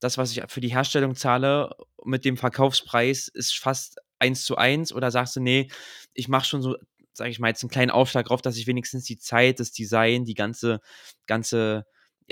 das, 0.00 0.18
was 0.18 0.36
ich 0.36 0.42
für 0.48 0.60
die 0.60 0.72
Herstellung 0.72 1.14
zahle, 1.14 1.70
mit 2.04 2.24
dem 2.24 2.36
Verkaufspreis 2.36 3.28
ist 3.28 3.58
fast 3.58 3.98
eins 4.18 4.44
zu 4.44 4.56
eins? 4.56 4.92
Oder 4.92 5.10
sagst 5.10 5.36
du, 5.36 5.40
nee, 5.40 5.68
ich 6.12 6.28
mache 6.28 6.46
schon 6.46 6.62
so, 6.62 6.76
sage 7.12 7.30
ich 7.30 7.38
mal, 7.38 7.48
jetzt 7.48 7.62
einen 7.62 7.70
kleinen 7.70 7.90
Aufschlag 7.90 8.26
drauf, 8.26 8.42
dass 8.42 8.56
ich 8.56 8.66
wenigstens 8.66 9.04
die 9.04 9.18
Zeit, 9.18 9.60
das 9.60 9.72
Design, 9.72 10.24
die 10.24 10.34
ganze, 10.34 10.80
ganze 11.26 11.86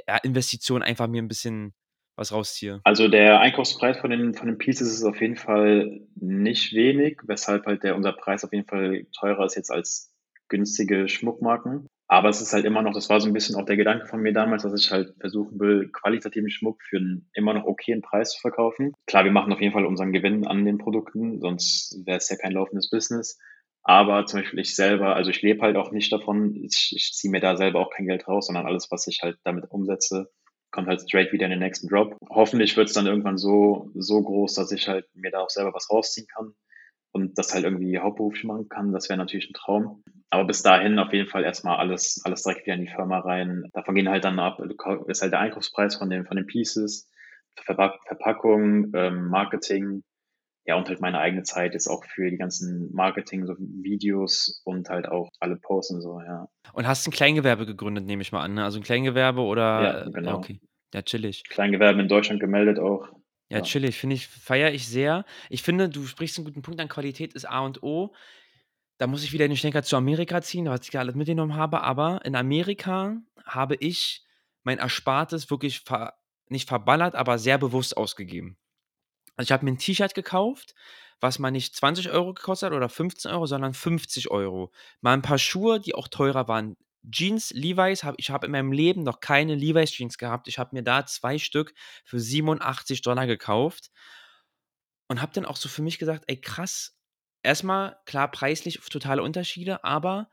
ja, 0.06 0.16
Investition 0.18 0.82
einfach 0.82 1.08
mir 1.08 1.22
ein 1.22 1.28
bisschen 1.28 1.74
was 2.16 2.32
rausziehe? 2.32 2.80
Also 2.84 3.08
der 3.08 3.40
Einkaufspreis 3.40 3.98
von 3.98 4.10
den, 4.10 4.34
von 4.34 4.46
den 4.46 4.58
Pieces 4.58 4.92
ist 4.92 5.04
auf 5.04 5.20
jeden 5.20 5.36
Fall 5.36 6.00
nicht 6.14 6.74
wenig, 6.74 7.20
weshalb 7.24 7.66
halt 7.66 7.82
der, 7.82 7.96
unser 7.96 8.12
Preis 8.12 8.44
auf 8.44 8.52
jeden 8.52 8.68
Fall 8.68 9.06
teurer 9.18 9.46
ist 9.46 9.56
jetzt 9.56 9.70
als 9.70 10.12
günstige 10.48 11.08
Schmuckmarken. 11.08 11.88
Aber 12.12 12.28
es 12.28 12.42
ist 12.42 12.52
halt 12.52 12.66
immer 12.66 12.82
noch, 12.82 12.92
das 12.92 13.08
war 13.08 13.20
so 13.22 13.26
ein 13.26 13.32
bisschen 13.32 13.56
auch 13.56 13.64
der 13.64 13.78
Gedanke 13.78 14.04
von 14.04 14.20
mir 14.20 14.34
damals, 14.34 14.64
dass 14.64 14.78
ich 14.78 14.90
halt 14.90 15.14
versuchen 15.18 15.58
will, 15.58 15.88
qualitativen 15.90 16.50
Schmuck 16.50 16.82
für 16.82 16.98
einen 16.98 17.26
immer 17.32 17.54
noch 17.54 17.64
okayen 17.64 18.02
Preis 18.02 18.32
zu 18.32 18.40
verkaufen. 18.42 18.92
Klar, 19.06 19.24
wir 19.24 19.32
machen 19.32 19.50
auf 19.50 19.62
jeden 19.62 19.72
Fall 19.72 19.86
unseren 19.86 20.12
Gewinn 20.12 20.46
an 20.46 20.66
den 20.66 20.76
Produkten, 20.76 21.40
sonst 21.40 22.02
wäre 22.04 22.18
es 22.18 22.28
ja 22.28 22.36
kein 22.36 22.52
laufendes 22.52 22.90
Business. 22.90 23.38
Aber 23.82 24.26
zum 24.26 24.40
Beispiel 24.40 24.58
ich 24.58 24.76
selber, 24.76 25.16
also 25.16 25.30
ich 25.30 25.40
lebe 25.40 25.62
halt 25.62 25.76
auch 25.76 25.90
nicht 25.90 26.12
davon, 26.12 26.54
ich, 26.54 26.92
ich 26.94 27.14
ziehe 27.14 27.30
mir 27.30 27.40
da 27.40 27.56
selber 27.56 27.80
auch 27.80 27.88
kein 27.88 28.06
Geld 28.06 28.28
raus, 28.28 28.48
sondern 28.48 28.66
alles, 28.66 28.88
was 28.90 29.06
ich 29.06 29.20
halt 29.22 29.38
damit 29.44 29.70
umsetze, 29.70 30.30
kommt 30.70 30.88
halt 30.88 31.00
straight 31.00 31.32
wieder 31.32 31.46
in 31.46 31.52
den 31.52 31.60
nächsten 31.60 31.88
Drop. 31.88 32.18
Hoffentlich 32.28 32.76
wird 32.76 32.88
es 32.88 32.94
dann 32.94 33.06
irgendwann 33.06 33.38
so, 33.38 33.90
so 33.94 34.20
groß, 34.20 34.52
dass 34.52 34.70
ich 34.70 34.86
halt 34.86 35.06
mir 35.14 35.30
da 35.30 35.40
auch 35.40 35.48
selber 35.48 35.72
was 35.72 35.88
rausziehen 35.88 36.26
kann 36.26 36.52
und 37.12 37.38
das 37.38 37.54
halt 37.54 37.64
irgendwie 37.64 37.98
hauptberuflich 37.98 38.44
machen 38.44 38.68
kann. 38.68 38.92
Das 38.92 39.08
wäre 39.08 39.16
natürlich 39.16 39.48
ein 39.48 39.54
Traum. 39.54 40.02
Aber 40.32 40.44
bis 40.46 40.62
dahin 40.62 40.98
auf 40.98 41.12
jeden 41.12 41.28
Fall 41.28 41.44
erstmal 41.44 41.76
alles, 41.76 42.22
alles 42.24 42.42
direkt 42.42 42.64
wieder 42.64 42.74
in 42.74 42.86
die 42.86 42.90
Firma 42.90 43.18
rein. 43.18 43.68
Davon 43.74 43.94
gehen 43.94 44.08
halt 44.08 44.24
dann 44.24 44.38
ab, 44.38 44.60
ist 45.06 45.20
halt 45.20 45.32
der 45.32 45.40
Einkaufspreis 45.40 45.96
von 45.96 46.08
den, 46.08 46.24
von 46.24 46.38
den 46.38 46.46
Pieces, 46.46 47.06
Verpack 47.66 48.00
Verpackung, 48.06 48.92
ähm, 48.94 49.28
Marketing, 49.28 50.02
ja, 50.64 50.76
und 50.76 50.88
halt 50.88 51.02
meine 51.02 51.18
eigene 51.18 51.42
Zeit 51.42 51.74
ist 51.74 51.86
auch 51.86 52.02
für 52.06 52.30
die 52.30 52.38
ganzen 52.38 52.90
Marketing, 52.94 53.44
so 53.44 53.54
Videos 53.58 54.62
und 54.64 54.88
halt 54.88 55.06
auch 55.06 55.28
alle 55.38 55.56
Posts 55.56 55.90
und 55.96 56.00
so, 56.00 56.18
ja. 56.20 56.48
Und 56.72 56.86
hast 56.86 57.06
ein 57.06 57.10
Kleingewerbe 57.10 57.66
gegründet, 57.66 58.06
nehme 58.06 58.22
ich 58.22 58.32
mal 58.32 58.42
an, 58.42 58.54
ne? 58.54 58.64
Also 58.64 58.78
ein 58.80 58.84
Kleingewerbe 58.84 59.42
oder 59.42 59.82
Ja, 59.82 59.98
ja, 59.98 60.10
genau. 60.10 60.38
okay. 60.38 60.60
Ja, 60.94 61.02
chillig. 61.02 61.44
Kleingewerbe 61.50 62.00
in 62.00 62.08
Deutschland 62.08 62.40
gemeldet 62.40 62.78
auch. 62.78 63.06
Ja, 63.50 63.58
Ja. 63.58 63.62
chillig, 63.64 63.98
finde 63.98 64.16
ich 64.16 64.28
feiere 64.28 64.72
ich 64.72 64.88
sehr. 64.88 65.26
Ich 65.50 65.62
finde, 65.62 65.90
du 65.90 66.06
sprichst 66.06 66.38
einen 66.38 66.46
guten 66.46 66.62
Punkt 66.62 66.80
an, 66.80 66.88
Qualität 66.88 67.34
ist 67.34 67.44
A 67.44 67.60
und 67.60 67.82
O. 67.82 68.14
Da 69.02 69.08
muss 69.08 69.24
ich 69.24 69.32
wieder 69.32 69.48
den 69.48 69.56
Schlenker 69.56 69.82
zu 69.82 69.96
Amerika 69.96 70.42
ziehen, 70.42 70.66
was 70.66 70.86
ich 70.86 70.92
ja 70.92 71.00
alles 71.00 71.16
mitgenommen 71.16 71.56
habe, 71.56 71.80
aber 71.80 72.24
in 72.24 72.36
Amerika 72.36 73.16
habe 73.44 73.74
ich 73.74 74.22
mein 74.62 74.78
Erspartes 74.78 75.50
wirklich 75.50 75.80
ver 75.80 76.14
nicht 76.48 76.68
verballert, 76.68 77.16
aber 77.16 77.36
sehr 77.40 77.58
bewusst 77.58 77.96
ausgegeben. 77.96 78.58
Also, 79.36 79.48
ich 79.48 79.52
habe 79.52 79.64
mir 79.66 79.72
'n 79.72 79.78
T-Shirt 79.78 80.14
gekauft, 80.14 80.74
was 81.20 81.38
mal 81.40 81.50
nicht 81.52 81.76
20 81.76 82.10
Euro 82.10 82.34
gekostet 82.34 82.68
hat 82.70 82.76
oder 82.76 82.88
15 82.88 83.30
Euro, 83.32 83.46
sondern 83.46 83.74
50 83.74 84.30
Euro. 84.30 84.72
Mal 85.02 85.14
'n 85.14 85.22
paar 85.22 85.38
Schuhe, 85.38 85.80
die 85.80 85.94
auch 85.94 86.08
teurer 86.08 86.48
waren. 86.48 86.76
Jeans, 87.10 87.50
Levi's 87.52 88.04
habe 88.04 88.16
ich 88.20 88.30
habe 88.30 88.46
in 88.46 88.52
meinem 88.52 88.72
Leben 88.72 89.02
noch 89.04 89.20
keine 89.20 89.54
Levi's 89.56 89.92
Jeans 89.92 90.18
gehabt. 90.18 90.48
Ich 90.48 90.58
habe 90.58 90.70
mir 90.76 90.82
da 90.84 91.06
2 91.06 91.38
Stück 91.38 91.74
für 92.04 92.20
87 92.20 93.02
gekauft 93.26 93.88
und 95.08 95.20
habe 95.22 95.32
dann 95.32 95.44
auch 95.46 95.56
so 95.56 95.68
für 95.68 95.82
mich 95.82 95.98
gesagt: 95.98 96.24
„Ey, 96.26 96.40
krass, 96.40 96.96
erst 97.42 97.64
mal, 97.64 97.96
klar, 98.06 98.30
preislich 98.30 98.78
totale 98.90 99.22
Unterschiede, 99.22 99.84
aber 99.84 100.30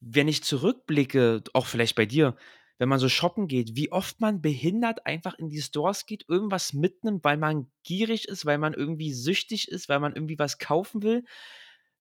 wenn 0.00 0.28
ich 0.28 0.44
zurückblicke, 0.44 1.42
auch 1.54 1.66
vielleicht 1.66 1.96
bei 1.96 2.06
dir, 2.06 2.36
wenn 2.78 2.88
man 2.88 2.98
so 3.00 3.08
shoppen 3.08 3.48
geht, 3.48 3.76
wie 3.76 3.92
oft 3.92 4.20
man 4.20 4.42
behindert 4.42 5.06
einfach 5.06 5.34
in 5.38 5.48
die 5.50 5.62
Stores 5.62 6.06
geht, 6.06 6.26
irgendwas 6.28 6.72
mitnimmt, 6.74 7.24
weil 7.24 7.36
man 7.38 7.70
gierig 7.84 8.28
ist, 8.28 8.46
weil 8.46 8.58
man 8.58 8.74
irgendwie 8.74 9.12
süchtig 9.12 9.68
ist, 9.68 9.88
weil 9.88 10.00
man 10.00 10.14
irgendwie 10.14 10.38
was 10.38 10.58
kaufen 10.58 11.02
will, 11.02 11.24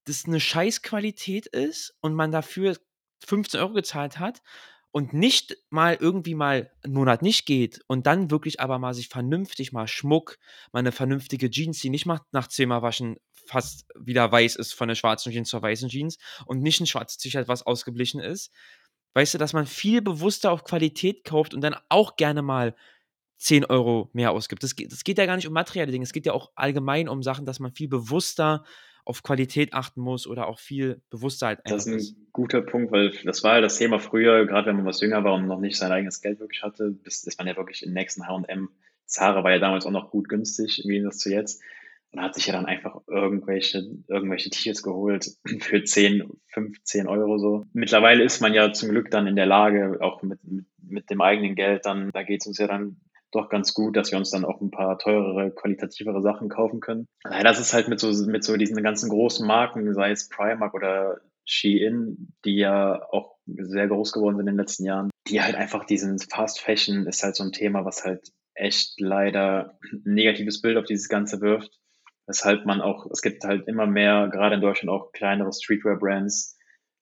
das 0.06 0.28
'ne 0.28 0.40
Scheißqualität 0.40 1.48
ist 1.48 1.96
und 2.02 2.16
man 2.16 2.32
dafür 2.32 2.78
15 3.26 3.60
Euro 3.62 3.74
gezahlt 3.74 4.20
hat 4.20 4.42
und 4.92 5.14
nicht 5.14 5.58
mal 5.70 5.98
irgendwie 6.00 6.36
mal 6.36 6.72
'n 6.86 6.94
Monat 6.94 7.22
nicht 7.24 7.46
geht 7.46 7.82
und 7.88 8.08
dann 8.08 8.32
wirklich 8.32 8.60
aber 8.62 8.80
mal 8.80 8.94
sich 8.94 9.10
vernünftig 9.10 9.72
mal 9.74 9.88
Schmuck, 9.88 10.38
mal 10.74 10.84
'ne 10.84 10.92
vernünftige 10.92 11.50
Jeans, 11.52 11.80
die 11.80 11.90
nicht 11.92 12.06
mal 12.08 12.22
nach 12.32 12.48
10 12.48 12.70
Mal 12.70 12.82
waschen 12.82 13.18
fast 13.48 13.86
wieder 14.00 14.32
weiß 14.32 14.56
ist 14.58 14.74
von 14.74 14.88
der 14.90 14.96
schwarzen 14.96 15.32
Jeans 15.34 15.50
zur 15.50 15.62
weißen 15.62 15.90
Jeans 15.90 16.18
und 16.46 16.62
nicht 16.62 16.82
'n 16.82 16.88
schwarzes 16.88 17.18
T-Shirt, 17.18 17.48
was 17.48 17.64
ausgeblichen 17.66 18.20
ist. 18.22 18.52
Weißt 19.16 19.34
du, 19.36 19.38
dass 19.40 19.54
man 19.54 19.66
viel 19.68 20.02
bewusster 20.02 20.52
auf 20.52 20.64
Qualität 20.66 21.24
kauft 21.26 21.54
und 21.56 21.62
dann 21.62 21.76
auch 21.90 22.16
gerne 22.18 22.42
mal 22.44 22.76
10 23.40 23.66
Euro 23.66 24.10
mehr 24.14 24.32
ausgibt. 24.32 24.64
Das 24.64 24.76
geht 24.76 24.92
das 24.94 25.04
geht 25.06 25.18
ja 25.20 25.26
gar 25.28 25.36
nicht 25.38 25.48
um 25.48 25.54
materielle 25.54 25.92
Dinge. 25.92 26.04
Es 26.06 26.14
geht 26.14 26.26
ja 26.28 26.34
auch 26.34 26.52
allgemein 26.56 27.10
um 27.10 27.24
Sachen, 27.24 27.46
dass 27.48 27.60
man 27.60 27.74
viel 27.74 27.90
bewusster 27.90 28.66
auf 29.06 29.24
Qualität 29.24 29.74
achten 29.74 30.02
muss 30.02 30.28
oder 30.28 30.48
auch 30.48 30.60
viel 30.60 31.02
bewusster 31.12 31.48
halt 31.48 31.62
Das 31.66 31.86
ist 31.88 31.94
ist. 31.94 32.19
Guter 32.34 32.62
Punkt, 32.62 32.92
weil 32.92 33.12
das 33.24 33.44
war 33.44 33.56
ja 33.56 33.62
das 33.62 33.78
Thema 33.78 34.00
früher, 34.00 34.46
grad 34.46 34.66
wenn 34.66 34.76
man 34.76 34.86
was 34.86 35.02
jünger 35.02 35.24
war 35.24 35.34
und 35.34 35.48
noch 35.48 35.60
nicht 35.60 35.78
sein 35.78 35.92
eigenes 35.92 36.22
Geld 36.22 36.40
wirklich 36.40 36.64
hatte, 36.64 36.96
ist 37.04 37.28
ist 37.28 37.38
man 37.38 37.48
ja 37.48 37.58
wirklich 37.58 37.84
im 37.84 37.94
nächsten 37.94 38.28
H&M. 38.28 38.70
Zara 39.06 39.44
war 39.44 39.52
ja 39.52 39.60
damals 39.60 39.86
auch 39.86 39.92
noch 39.92 40.12
gut 40.12 40.30
günstig 40.30 40.84
im 40.84 40.90
Gegensatz 40.90 41.18
zu 41.18 41.32
jetzt 41.32 41.62
und 42.12 42.22
hat 42.22 42.36
sich 42.36 42.48
ja 42.48 42.54
dann 42.54 42.66
einfach 42.66 43.02
irgendwelche 43.08 43.84
irgendwelche 44.08 44.50
T-Shirts 44.50 44.84
geholt 44.84 45.38
für 45.60 45.84
10, 45.84 46.30
15 46.48 47.08
Euro 47.08 47.38
so. 47.38 47.66
Mittlerweile 47.74 48.24
ist 48.24 48.42
man 48.42 48.54
ja 48.54 48.72
zum 48.74 48.90
Glück 48.90 49.12
dann 49.12 49.28
in 49.28 49.36
der 49.36 49.46
Lage, 49.46 49.98
auch 50.02 50.22
mit 50.22 50.40
mit 50.44 50.66
mit 50.82 51.10
dem 51.10 51.22
eigenen 51.22 51.56
Geld 51.56 51.86
dann 51.86 52.10
da 52.12 52.24
geht's 52.24 52.48
uns 52.48 52.58
ja 52.58 52.68
dann 52.68 52.98
doch 53.32 53.50
ganz 53.50 53.76
gut, 53.76 53.96
dass 53.96 54.12
wir 54.12 54.18
uns 54.18 54.32
dann 54.32 54.44
auch 54.44 54.60
'n 54.60 54.72
paar 54.72 54.98
teurere, 54.98 55.52
qualitativere 55.52 56.22
Sachen 56.22 56.50
kaufen 56.50 56.80
können. 56.80 57.08
Leider 57.24 57.52
ist 57.52 57.60
es 57.60 57.74
halt 57.74 57.88
mit 57.88 58.00
so 58.00 58.12
mit 58.26 58.44
so 58.44 58.58
diesen 58.58 58.82
ganzen 58.82 59.10
großen 59.10 59.46
Marken, 59.46 59.94
sei 59.94 60.12
es 60.12 60.30
Primark 60.30 60.74
oder 60.74 61.22
Shein, 61.50 62.34
die 62.46 62.58
ja 62.58 63.02
auch 63.12 63.36
sehr 63.48 63.88
groß 63.88 64.12
geworden 64.12 64.38
sind 64.38 64.48
in 64.48 64.54
den 64.56 64.60
letzten 64.60 64.86
Jahren, 64.86 65.10
die 65.28 65.42
halt 65.42 65.56
einfach 65.56 65.86
diesen 65.86 66.20
Fast 66.20 66.62
Fashion 66.62 67.08
ist 67.08 67.24
halt 67.24 67.36
so 67.36 67.44
'n 67.44 67.52
Thema, 67.52 67.86
was 67.86 68.06
halt 68.06 68.30
echt 68.56 69.00
leider 69.00 69.78
'n 69.92 70.02
negatives 70.06 70.62
Bild 70.62 70.78
auf 70.78 70.86
dieses 70.86 71.10
Ganze 71.10 71.42
wirft, 71.42 71.80
weshalb 72.28 72.66
man 72.66 72.82
auch 72.82 73.08
es 73.12 73.22
gibt 73.24 73.44
halt 73.46 73.68
immer 73.68 73.88
mehr, 73.88 74.30
grade 74.32 74.56
in 74.56 74.62
Deutschland 74.62 74.92
auch 74.92 75.12
kleinere 75.12 75.52
Streetwear-Brands, 75.54 76.58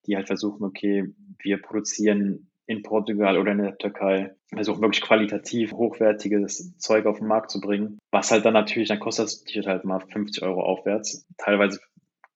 die 0.06 0.16
halt 0.16 0.28
versuchen: 0.28 0.64
„Okay, 0.66 1.14
wir 1.44 1.62
produzieren 1.62 2.50
in 2.68 2.84
Portugal 2.84 3.38
oder 3.38 3.52
in 3.54 3.60
der 3.60 3.78
Türkei“, 3.78 4.34
versuchen 4.54 4.82
wirklich 4.82 5.02
qualitativ 5.02 5.74
hochwertiges 5.74 6.78
Zeug 6.78 7.06
auf 7.06 7.20
'n 7.22 7.28
Markt 7.28 7.52
zu 7.52 7.60
bringen, 7.62 8.00
was 8.12 8.32
halt 8.32 8.46
dann 8.46 8.54
natürlich 8.54 8.88
dann 8.90 9.00
kostet 9.00 9.26
das 9.26 9.44
T-Shirt 9.44 9.68
halt 9.68 9.84
mal 9.86 10.00
50 10.12 10.44
Euro 10.44 10.64
aufwärts. 10.64 11.26
Teilweise 11.38 11.80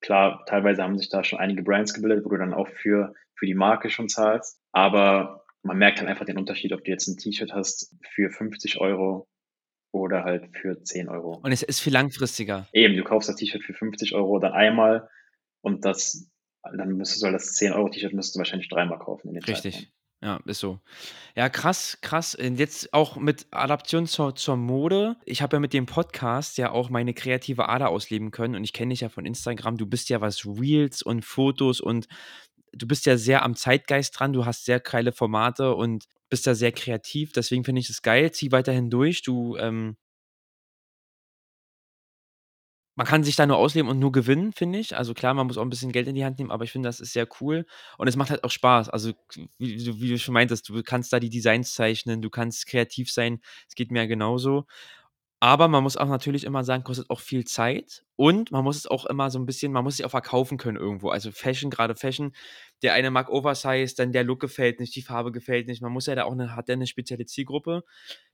klar, 0.01 0.43
teilweise 0.47 0.83
haben 0.83 0.97
sich 0.97 1.09
da 1.09 1.23
schon 1.23 1.39
einige 1.39 1.63
Brands 1.63 1.93
gebildet, 1.93 2.25
wo 2.25 2.29
du 2.29 2.37
dann 2.37 2.53
auch 2.53 2.67
für 2.67 3.13
für 3.35 3.45
die 3.47 3.55
Marke 3.55 3.89
schon 3.89 4.07
zahlst, 4.07 4.59
aber 4.71 5.45
man 5.63 5.77
merkt 5.77 5.99
halt 5.99 6.09
einfach 6.09 6.25
den 6.25 6.37
Unterschied, 6.37 6.73
ob 6.73 6.83
du 6.83 6.91
jetzt 6.91 7.07
'n 7.07 7.17
T-Shirt 7.17 7.53
hast 7.53 7.95
für 8.13 8.29
50 8.29 8.79
Euro 8.79 9.27
oder 9.91 10.23
halt 10.23 10.55
für 10.57 10.81
10 10.83 11.09
Euro. 11.09 11.39
Und 11.43 11.51
es 11.51 11.63
ist 11.63 11.79
viel 11.79 11.93
langfristiger. 11.93 12.67
Eben, 12.73 12.95
du 12.95 13.03
kaufst 13.03 13.29
das 13.29 13.35
T-Shirt 13.35 13.63
für 13.63 13.73
50 13.73 14.13
Euro 14.13 14.39
dann 14.39 14.53
einmal 14.53 15.09
und 15.61 15.85
das 15.85 16.29
dann 16.63 16.89
müsstest 16.97 17.23
du 17.23 17.25
halt 17.25 17.35
das 17.35 17.53
10 17.53 17.73
Euro 17.73 17.89
T-Shirt 17.89 18.13
müsstest 18.13 18.35
du 18.35 18.39
wahrscheinlich 18.39 18.69
dreimal 18.69 18.99
kaufen. 18.99 19.35
Richtig. 19.35 19.91
Ja, 20.23 20.39
ist 20.45 20.59
so. 20.59 20.79
Ja, 21.35 21.49
krass, 21.49 21.97
krass. 22.01 22.35
Und 22.35 22.59
jetzt 22.59 22.93
auch 22.93 23.17
mit 23.17 23.47
Adaption 23.49 24.05
zur 24.05 24.35
zur 24.35 24.55
Mode. 24.55 25.15
Ich 25.25 25.41
habe 25.41 25.55
ja 25.55 25.59
mit 25.59 25.73
dem 25.73 25.87
Podcast 25.87 26.59
ja 26.59 26.71
auch 26.71 26.91
meine 26.91 27.15
kreative 27.15 27.69
Ader 27.69 27.89
ausleben 27.89 28.29
können 28.29 28.55
und 28.55 28.63
ich 28.63 28.71
kenne 28.73 28.89
dich 28.89 29.01
ja 29.01 29.09
von 29.09 29.25
Instagram. 29.25 29.77
Du 29.77 29.87
bist 29.87 30.09
ja, 30.09 30.21
was 30.21 30.45
Reels 30.45 31.01
und 31.01 31.25
Fotos 31.25 31.81
und 31.81 32.07
du 32.73 32.87
bist 32.87 33.07
ja 33.07 33.17
sehr 33.17 33.43
am 33.43 33.55
Zeitgeist 33.55 34.19
dran. 34.19 34.33
Du 34.33 34.45
hast 34.45 34.65
sehr 34.65 34.79
geile 34.79 35.11
Formate 35.11 35.73
und 35.75 36.05
bist 36.29 36.45
da 36.45 36.53
sehr 36.53 36.71
kreativ. 36.71 37.31
Deswegen 37.33 37.63
finde 37.63 37.81
ich 37.81 37.89
es 37.89 38.03
geil. 38.03 38.31
Zieh 38.31 38.51
weiterhin 38.51 38.91
durch. 38.91 39.23
Du, 39.23 39.57
ähm 39.57 39.97
Man 42.97 43.07
kann 43.07 43.23
sich 43.23 43.37
da 43.37 43.45
nur 43.47 43.57
ausleben 43.57 43.89
und 43.89 43.99
nur 43.99 44.11
gewinnen, 44.11 44.51
finde 44.51 44.77
ich. 44.79 44.97
Also 44.97 45.13
klar, 45.13 45.33
man 45.33 45.47
muss 45.47 45.57
auch 45.57 45.61
'n 45.63 45.69
bisschen 45.69 45.93
Geld 45.93 46.07
in 46.09 46.15
die 46.15 46.25
Hand 46.25 46.39
nehmen, 46.39 46.51
aber 46.51 46.65
ich 46.65 46.71
finde, 46.73 46.89
das 46.89 46.99
ist 46.99 47.13
sehr 47.13 47.27
cool 47.39 47.65
und 47.97 48.07
es 48.09 48.17
macht 48.17 48.29
halt 48.31 48.43
auch 48.43 48.51
Spaß. 48.51 48.89
Also, 48.89 49.13
wie 49.57 50.01
wie 50.01 50.09
du 50.09 50.19
schon 50.19 50.33
meintest, 50.33 50.67
du 50.67 50.83
kannst 50.83 51.13
da 51.13 51.19
die 51.21 51.29
Designs 51.29 51.73
zeichnen, 51.73 52.21
du 52.21 52.29
kannst 52.29 52.67
kreativ 52.67 53.09
sein. 53.11 53.39
Es 53.69 53.75
geht 53.75 53.91
mir 53.91 54.07
genauso. 54.07 54.65
Aber 55.43 55.67
man 55.67 55.81
muss 55.81 55.97
auch 55.97 56.07
natürlich 56.07 56.43
immer 56.43 56.63
sagen, 56.63 56.83
kostet 56.83 57.09
auch 57.09 57.19
viel 57.19 57.45
Zeit 57.45 58.03
und 58.15 58.51
man 58.51 58.63
muss 58.63 58.77
es 58.77 58.85
auch 58.85 59.07
immer 59.07 59.31
so 59.31 59.39
'n 59.39 59.47
bisschen 59.47 59.71
man 59.71 59.83
muss 59.83 59.97
sich 59.97 60.05
auch 60.05 60.11
verkaufen 60.11 60.59
können 60.59 60.77
irgendwo. 60.77 61.09
Also 61.09 61.31
Fashion, 61.31 61.71
grade 61.71 61.95
Fashion, 61.95 62.31
der 62.83 62.93
eine 62.93 63.09
mag 63.09 63.27
Oversize, 63.31 63.95
dann 63.95 64.11
der 64.11 64.23
Look 64.23 64.39
gefällt 64.39 64.79
nicht, 64.79 64.95
die 64.95 65.01
Farbe 65.01 65.31
gefällt 65.31 65.65
nicht. 65.65 65.81
Man 65.81 65.91
muss 65.93 66.05
ja 66.05 66.13
da 66.13 66.25
auch 66.25 66.35
'ne 66.35 66.55
hat 66.55 66.69
ja 66.69 66.75
'ne 66.75 66.85
spezielle 66.85 67.25
Zielgruppe. 67.25 67.83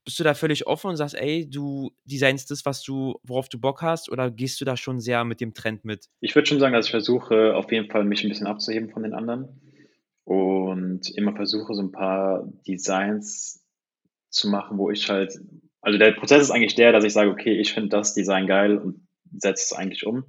Bist 0.06 0.20
du 0.20 0.24
da 0.26 0.34
völlig 0.34 0.68
offen 0.68 0.90
und 0.90 0.98
sagst: 0.98 1.16
„Ey, 1.16 1.50
du 1.50 1.92
designst 2.04 2.52
das, 2.52 2.66
was 2.66 2.84
du 2.84 3.20
worauf 3.24 3.48
du 3.50 3.58
Bock 3.60 3.82
hast“, 3.82 4.10
oder 4.12 4.30
gehst 4.32 4.60
du 4.62 4.66
da 4.66 4.76
schon 4.78 5.00
sehr 5.00 5.24
mit 5.24 5.40
dem 5.40 5.54
Trend 5.54 5.86
mit? 5.86 6.08
Ich 6.24 6.34
würde 6.36 6.48
schon 6.48 6.60
sagen, 6.60 6.74
dass 6.74 6.86
ich 6.86 6.92
versuche, 6.92 7.56
auf 7.56 7.72
jeden 7.72 7.92
Fall 7.92 8.04
mich 8.04 8.24
'n 8.24 8.30
bisschen 8.30 8.48
abzuheben 8.48 8.90
von 8.90 9.04
den 9.04 9.14
anderen 9.14 9.62
und 10.26 11.10
immer 11.18 11.36
versuche, 11.36 11.74
so 11.76 11.82
'n 11.82 11.92
paar 11.92 12.48
Designs 12.68 13.64
zu 14.32 14.50
machen, 14.50 14.78
wo 14.80 14.92
ich 14.92 15.10
halt 15.10 15.40
also 15.88 15.98
der 16.00 16.12
Prozess 16.12 16.44
ist 16.44 16.52
eigentlich 16.52 16.76
der, 16.76 16.92
dass 16.92 17.06
ich 17.06 17.14
sage: 17.14 17.32
„Okay, 17.32 17.54
ich 17.60 17.74
finde 17.74 17.90
das 17.90 18.14
Design 18.14 18.46
geil“ 18.48 18.78
und 18.78 19.08
setze 19.38 19.64
es 19.66 19.74
eigentlich 19.80 20.06
um. 20.06 20.26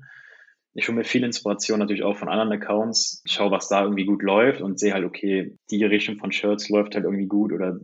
Ich 0.75 0.89
hole 0.89 0.99
mir 0.99 1.05
viel 1.05 1.25
Inspiration 1.25 1.81
natürlich 1.81 2.05
auch 2.05 2.17
von 2.17 2.29
anderen 2.29 2.53
Accounts, 2.53 3.23
schaue, 3.27 3.51
was 3.51 3.69
da 3.69 3.83
irgendwie 3.83 4.07
gut 4.07 4.23
läuft 4.23 4.61
und 4.63 4.79
sehe 4.81 4.95
halt, 4.95 5.05
okay, 5.05 5.57
die 5.71 5.85
Richtung 5.85 6.19
von 6.19 6.33
Shirts 6.33 6.69
läuft 6.71 6.95
halt 6.95 7.05
irgendwie 7.07 7.27
gut 7.27 7.53
oder 7.53 7.81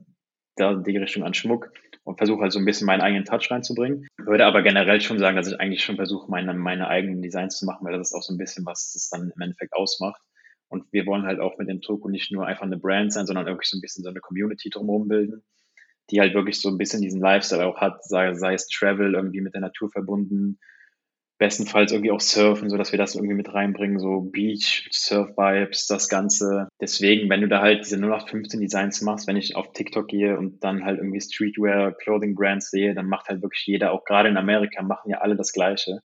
da 0.57 0.75
die 0.75 0.97
Richtung 0.99 1.25
an 1.25 1.35
Schmuck 1.35 1.71
und 2.05 2.19
versuche 2.19 2.43
halt 2.43 2.53
so 2.53 2.61
'n 2.61 2.65
bisschen 2.67 2.87
meinen 2.87 3.03
eigenen 3.03 3.25
Touch 3.27 3.51
reinzubringen. 3.51 4.07
Würde 4.19 4.47
aber 4.47 4.63
generell 4.63 5.01
schon 5.03 5.19
sagen, 5.19 5.37
dass 5.37 5.49
ich 5.49 5.61
eigentlich 5.61 5.85
schon 5.85 5.97
versuche, 5.97 6.31
meine 6.31 6.55
meine 6.55 6.89
eigenen 6.89 7.23
Designs 7.23 7.59
zu 7.59 7.67
machen, 7.67 7.85
weil 7.87 7.99
das 7.99 8.11
ist 8.11 8.15
auch 8.15 8.23
so 8.23 8.35
'n 8.35 8.39
bisschen, 8.39 8.67
was 8.67 8.95
es 8.97 9.09
dann 9.11 9.33
im 9.35 9.43
Endeffekt 9.43 9.75
ausmacht. 9.75 10.23
Und 10.69 10.85
wir 10.93 11.07
wollen 11.07 11.25
halt 11.27 11.41
auch 11.41 11.59
mit 11.59 11.69
dem 11.69 11.81
Toco 11.83 12.09
nicht 12.11 12.33
nur 12.33 12.47
einfach 12.47 12.67
'ne 12.67 12.79
Brand 12.79 13.13
sein, 13.13 13.27
sondern 13.27 13.47
wirklich 13.47 13.69
so 13.71 13.79
'n 13.79 13.83
bisschen 13.83 14.05
so 14.05 14.11
'ne 14.11 14.21
Community 14.21 14.71
drumherum 14.71 15.09
bilden, 15.09 15.43
die 16.11 16.21
halt 16.21 16.35
wirklich 16.35 16.61
so 16.61 16.69
'n 16.71 16.79
bisschen 16.79 17.03
diesen 17.03 17.21
Lifestyle 17.21 17.67
auch 17.67 17.79
hat, 17.81 18.05
sei 18.05 18.35
sei 18.35 18.55
es 18.55 18.69
Travel, 18.69 19.15
irgendwie 19.15 19.41
mit 19.43 19.55
der 19.55 19.61
Natur 19.63 19.91
verbunden, 19.91 20.59
bestenfalls 21.39 21.93
irgendwie 21.93 22.11
auch 22.13 22.21
Surfen, 22.21 22.71
sodass 22.71 22.93
wir 22.93 22.99
das 22.99 23.15
irgendwie 23.17 23.35
mit 23.35 23.53
reinbringen, 23.55 23.99
so 24.01 24.21
Beach, 24.23 24.89
Surf-Vibes, 24.93 25.87
das 25.89 26.09
Ganze. 26.09 26.69
Deswegen, 26.81 27.29
wenn 27.31 27.41
du 27.43 27.49
da 27.49 27.61
halt 27.63 27.85
diese 27.85 27.99
0815 27.99 28.61
Designs 28.61 29.03
machst, 29.03 29.27
wenn 29.29 29.37
ich 29.37 29.57
auf 29.57 29.73
TikTok 29.73 30.09
gehe 30.09 30.39
und 30.39 30.63
dann 30.65 30.85
halt 30.85 30.99
irgendwie 30.99 31.21
Streetwear, 31.21 31.93
Clothing 31.93 32.35
Brands 32.37 32.71
sehe, 32.71 32.95
dann 32.95 33.07
macht 33.09 33.29
halt 33.29 33.43
wirklich 33.43 33.65
jeder 33.67 33.93
auch 33.93 34.05
grade 34.05 34.29
in 34.31 34.37
Amerika 34.39 34.83
machen 34.83 35.11
ja 35.11 35.19
alle 35.19 35.37
das 35.37 35.53
Gleiche. 35.53 36.01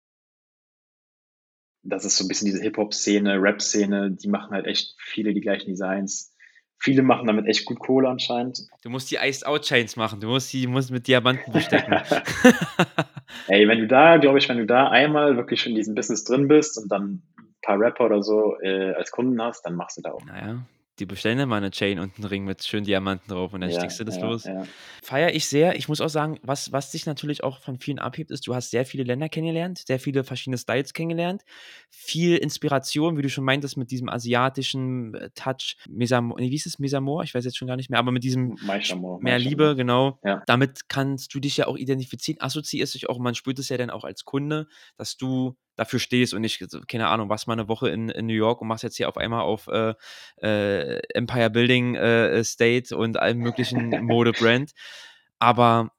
das 1.85 2.05
ist 2.05 2.17
so 2.19 2.25
ein 2.25 2.29
bisschen 2.29 2.47
diese 2.47 2.61
Hip-Hop-Szene, 2.63 3.41
Rap-Szene, 3.41 4.11
die 4.13 4.29
machen 4.29 4.51
halt 4.53 4.67
echt 4.67 4.95
viele 4.99 5.33
die 5.35 5.41
gleichen 5.41 5.71
Designs. 5.71 6.35
Viele 6.79 7.03
machen 7.03 7.27
damit 7.27 7.47
echt 7.47 7.65
gut 7.65 7.79
Kohle 7.79 8.09
anscheinend. 8.09 8.69
Du 8.83 8.91
musst 8.91 9.11
die 9.11 9.17
Iced 9.17 9.47
Out 9.47 9.63
Chains 9.63 9.97
machen, 9.97 10.21
du 10.21 10.29
musst 10.29 10.53
die 10.53 10.67
musst 10.67 10.91
mit 10.91 11.07
Diamanten 11.07 11.53
bestecken. 11.53 11.95
Ey, 13.49 13.67
wenn 13.67 13.81
du 13.81 13.87
da, 13.87 14.19
glaube 14.19 14.39
ich, 14.39 14.49
wenn 14.49 14.59
du 14.59 14.67
da 14.67 14.89
einmal 14.89 15.37
wirklich 15.37 15.61
schon 15.61 15.73
in 15.73 15.77
diesem 15.77 15.95
Business 15.95 16.25
drin 16.25 16.49
bist 16.49 16.79
und 16.79 16.91
dann 16.91 17.23
ein 17.39 17.55
paar 17.63 17.81
Rapper 17.81 18.07
oder 18.07 18.23
so 18.23 18.57
äh, 18.61 18.93
als 18.93 19.11
Kunden 19.11 19.41
hast, 19.41 19.65
dann 19.65 19.75
machst 19.75 19.99
du 19.99 20.03
da 20.03 20.13
auch. 20.13 20.25
Naja, 20.25 20.59
die 20.99 21.07
bestellen 21.07 21.39
dann 21.39 21.49
mal 21.49 21.57
eine 21.57 21.71
Chain 21.71 21.99
und 21.99 22.17
einen 22.17 22.25
Ring 22.25 22.45
mit 22.45 22.65
schönen 22.65 22.85
Diamanten 22.87 23.29
drauf 23.31 23.53
und 23.53 23.61
dann 23.61 23.71
Ja, 23.71 23.79
stickst 23.79 24.01
du 24.01 24.05
das 24.05 24.17
ja, 24.17 24.25
los. 24.25 24.45
ja. 24.45 24.65
Feiere 25.03 25.35
ich 25.35 25.47
sehr. 25.47 25.77
Ich 25.77 25.89
muss 25.89 26.01
auch 26.01 26.09
sagen, 26.09 26.39
was, 26.43 26.73
was 26.73 26.91
dich 26.91 27.07
natürlich 27.07 27.45
auch 27.45 27.61
von 27.61 27.79
vielen 27.79 27.99
abhebt, 27.99 28.31
ist, 28.31 28.47
du 28.47 28.55
hast 28.55 28.71
sehr 28.71 28.87
viele 28.87 29.05
Länder 29.05 29.29
kennengelernt, 29.29 29.83
sehr 29.87 30.01
viele 30.01 30.25
verschiedene 30.25 30.59
Styles 30.59 30.93
kennengelernt, 30.95 31.43
viel 31.91 32.37
Inspiration, 32.37 33.17
wie 33.19 33.23
du 33.23 33.29
schon 33.29 33.45
meintest, 33.45 33.77
mit 33.77 33.91
diesem 33.91 34.09
asiatischen 34.09 35.15
äh, 35.15 35.31
Touch, 35.35 35.77
Mesamo, 35.89 36.37
nee, 36.39 36.51
wie 36.51 36.57
ist 36.57 36.67
es, 36.67 36.79
Mesamor? 36.79 37.23
Ich 37.25 37.35
weiß 37.35 37.45
jetzt 37.45 37.57
schon 37.59 37.69
gar 37.69 37.77
nicht 37.77 37.91
mehr, 37.91 37.99
aber 37.99 38.13
mit 38.13 38.25
diesem 38.25 38.57
Maishamor, 38.63 39.21
mehr 39.21 39.35
Maishamor. 39.35 39.51
Liebe, 39.51 39.77
genau. 39.77 40.19
Ja. 40.25 40.43
Damit 40.47 40.89
kannst 40.89 41.35
du 41.35 41.41
dich 41.41 41.57
ja 41.59 41.67
auch 41.67 41.77
identifizieren, 41.77 42.41
assoziierst 42.41 42.95
dich 42.95 43.09
auch, 43.09 43.19
man 43.19 43.35
spürt 43.35 43.59
es 43.59 43.69
ja 43.69 43.77
dann 43.77 43.91
auch 43.91 44.05
als 44.05 44.25
Kunde, 44.25 44.67
dass 44.97 45.17
du 45.17 45.57
dafür 45.77 45.99
stehst 45.99 46.35
und 46.35 46.41
nicht, 46.41 46.65
keine 46.89 47.09
Ahnung, 47.09 47.29
warst 47.29 47.47
mal 47.47 47.53
eine 47.53 47.69
Woche 47.69 47.89
in, 47.91 48.09
in 48.09 48.27
New 48.27 48.35
York 48.35 48.61
und 48.61 48.69
machst 48.69 48.83
jetzt 48.83 48.97
hier 48.97 49.09
auf 49.09 49.17
einmal 49.17 49.43
auf 49.43 49.69
äh, 49.69 49.95
äh, 50.43 51.01
Empire 51.15 51.51
Building 51.51 51.95
äh, 51.95 52.43
State 52.43 52.97
und 52.97 53.19
allem 53.19 53.39
möglichen 53.39 53.91
Mode-Brand. 54.05 54.73
Aber 55.39 55.93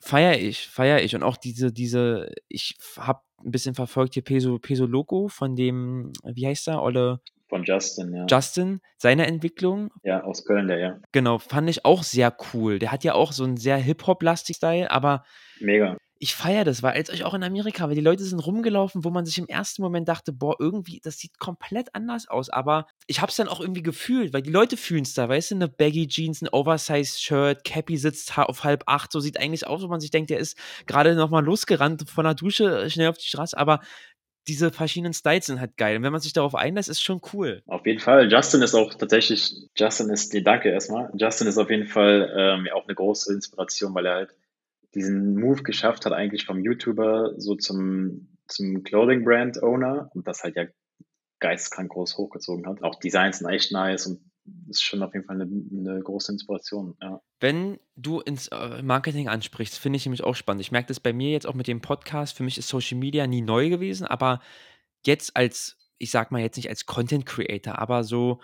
feiere 0.00 0.38
ich, 0.38 0.68
feiere 0.68 1.02
ich. 1.02 1.14
Und 1.14 1.22
auch 1.22 1.36
diese, 1.36 1.72
diese, 1.72 2.32
ich 2.48 2.76
habe 2.98 3.20
ein 3.44 3.50
bisschen 3.50 3.74
verfolgt 3.74 4.14
hier 4.14 4.24
Peso, 4.24 4.58
Peso 4.58 4.86
Loco 4.86 5.28
von 5.28 5.56
dem, 5.56 6.12
wie 6.24 6.46
heißt 6.46 6.68
er, 6.68 6.82
Olle 6.82 7.20
Von 7.48 7.64
Justin, 7.64 8.14
ja. 8.14 8.26
Justin, 8.28 8.80
seine 8.96 9.26
Entwicklung, 9.26 9.90
ja, 10.02 10.22
aus 10.22 10.44
Köln, 10.44 10.68
der, 10.68 10.78
ja. 10.78 11.00
genau, 11.12 11.38
fand 11.38 11.68
ich 11.68 11.84
auch 11.84 12.02
sehr 12.02 12.34
cool. 12.52 12.78
Der 12.78 12.92
hat 12.92 13.04
ja 13.04 13.14
auch 13.14 13.32
so 13.32 13.44
einen 13.44 13.56
sehr 13.56 13.76
Hip-Hop-lastig 13.76 14.56
Style, 14.56 14.90
aber 14.90 15.24
Mega. 15.60 15.96
Ich 16.18 16.34
feiere 16.34 16.64
das, 16.64 16.82
weil 16.82 16.94
als 16.94 17.10
ich 17.10 17.24
auch 17.24 17.34
in 17.34 17.42
Amerika, 17.42 17.88
weil 17.88 17.94
die 17.94 18.00
Leute 18.00 18.24
sind 18.24 18.38
rumgelaufen, 18.38 19.04
wo 19.04 19.10
man 19.10 19.26
sich 19.26 19.38
im 19.38 19.46
ersten 19.46 19.82
Moment 19.82 20.08
dachte, 20.08 20.32
boah, 20.32 20.56
irgendwie, 20.58 21.00
das 21.00 21.18
sieht 21.18 21.38
komplett 21.38 21.94
anders 21.94 22.28
aus, 22.28 22.48
aber 22.48 22.86
ich 23.06 23.20
habe 23.20 23.30
es 23.30 23.36
dann 23.36 23.48
auch 23.48 23.60
irgendwie 23.60 23.82
gefühlt, 23.82 24.32
weil 24.32 24.42
die 24.42 24.50
Leute 24.50 24.76
fühlen 24.76 25.02
es 25.02 25.14
da, 25.14 25.28
weißt 25.28 25.50
du, 25.50 25.54
eine 25.56 25.68
Baggy 25.68 26.08
Jeans, 26.08 26.40
ein 26.40 26.48
Oversize 26.48 27.18
Shirt, 27.18 27.64
Cappy 27.64 27.98
sitzt 27.98 28.38
auf 28.38 28.64
halb 28.64 28.84
acht, 28.86 29.12
so 29.12 29.20
sieht 29.20 29.38
eigentlich 29.38 29.66
aus, 29.66 29.82
wo 29.82 29.88
man 29.88 30.00
sich 30.00 30.10
denkt, 30.10 30.30
der 30.30 30.38
ist 30.38 30.58
gerade 30.86 31.14
nochmal 31.14 31.44
losgerannt 31.44 32.08
von 32.08 32.24
der 32.24 32.34
Dusche 32.34 32.88
schnell 32.88 33.08
auf 33.08 33.18
die 33.18 33.28
Straße, 33.28 33.56
aber 33.56 33.80
diese 34.48 34.70
verschiedenen 34.70 35.12
Styles 35.12 35.46
sind 35.46 35.60
halt 35.60 35.76
geil 35.76 35.96
und 35.96 36.02
wenn 36.02 36.12
man 36.12 36.20
sich 36.20 36.32
darauf 36.32 36.54
einlässt, 36.54 36.88
ist 36.88 37.02
schon 37.02 37.20
cool. 37.32 37.62
Auf 37.66 37.84
jeden 37.84 37.98
Fall. 37.98 38.30
Justin 38.30 38.62
ist 38.62 38.74
auch 38.74 38.94
tatsächlich, 38.94 39.52
Justin 39.76 40.08
ist, 40.10 40.32
nee, 40.32 40.40
danke 40.40 40.70
erstmal. 40.70 41.10
Justin 41.14 41.48
ist 41.48 41.58
auf 41.58 41.68
jeden 41.68 41.88
Fall 41.88 42.32
ähm, 42.36 42.68
auch 42.72 42.84
eine 42.84 42.94
große 42.94 43.32
Inspiration, 43.32 43.94
weil 43.94 44.06
er 44.06 44.14
halt 44.14 44.34
diesen 44.96 45.38
Move 45.38 45.62
geschafft 45.62 46.06
hat, 46.06 46.12
eigentlich 46.12 46.44
vom 46.44 46.58
YouTuber 46.58 47.34
so 47.36 47.54
zum, 47.54 48.36
zum 48.48 48.82
Clothing 48.82 49.24
Brand 49.24 49.62
Owner 49.62 50.10
und 50.14 50.26
das 50.26 50.42
halt 50.42 50.56
ja 50.56 50.64
geisteskrank 51.38 51.90
groß 51.90 52.16
hochgezogen 52.16 52.66
hat. 52.66 52.82
Auch 52.82 52.98
Designs 52.98 53.38
sind 53.38 53.48
echt 53.48 53.72
nice 53.72 54.06
und 54.06 54.20
ist 54.68 54.82
schon 54.82 55.02
auf 55.02 55.12
jeden 55.12 55.26
Fall 55.26 55.40
eine, 55.40 55.44
eine 55.44 56.00
große 56.00 56.32
Inspiration. 56.32 56.96
Ja. 57.00 57.20
Wenn 57.40 57.78
du 57.96 58.20
ins 58.20 58.48
äh, 58.48 58.82
Marketing 58.82 59.28
ansprichst, 59.28 59.78
finde 59.78 59.96
ich 59.96 60.06
nämlich 60.06 60.24
auch 60.24 60.34
spannend. 60.34 60.62
Ich 60.62 60.72
merke 60.72 60.88
das 60.88 61.00
bei 61.00 61.12
mir 61.12 61.30
jetzt 61.30 61.46
auch 61.46 61.54
mit 61.54 61.66
dem 61.66 61.80
Podcast. 61.80 62.36
Für 62.36 62.42
mich 62.42 62.58
ist 62.58 62.68
Social 62.68 62.98
Media 62.98 63.26
nie 63.26 63.42
neu 63.42 63.68
gewesen, 63.68 64.06
aber 64.06 64.40
jetzt 65.04 65.36
als, 65.36 65.76
ich 65.98 66.10
sag 66.10 66.30
mal 66.30 66.40
jetzt 66.40 66.56
nicht 66.56 66.68
als 66.68 66.86
Content 66.86 67.26
Creator, 67.26 67.78
aber 67.78 68.04
so 68.04 68.40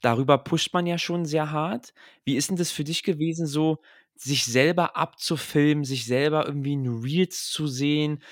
darüber 0.00 0.38
pusht 0.38 0.72
man 0.72 0.86
ja 0.86 0.98
schon 0.98 1.24
sehr 1.24 1.50
hart. 1.50 1.92
Wie 2.24 2.36
ist 2.36 2.50
denn 2.50 2.56
das 2.56 2.70
für 2.70 2.84
dich 2.84 3.02
gewesen, 3.02 3.46
so 3.46 3.78
sich 4.20 4.44
selber 4.44 4.96
abzufilmen, 4.96 5.84
sich 5.84 6.06
selber 6.06 6.46
irgendwie 6.46 6.74
in 6.74 7.02
Reels 7.02 7.50
zu 7.50 7.66
sehen? 7.66 8.22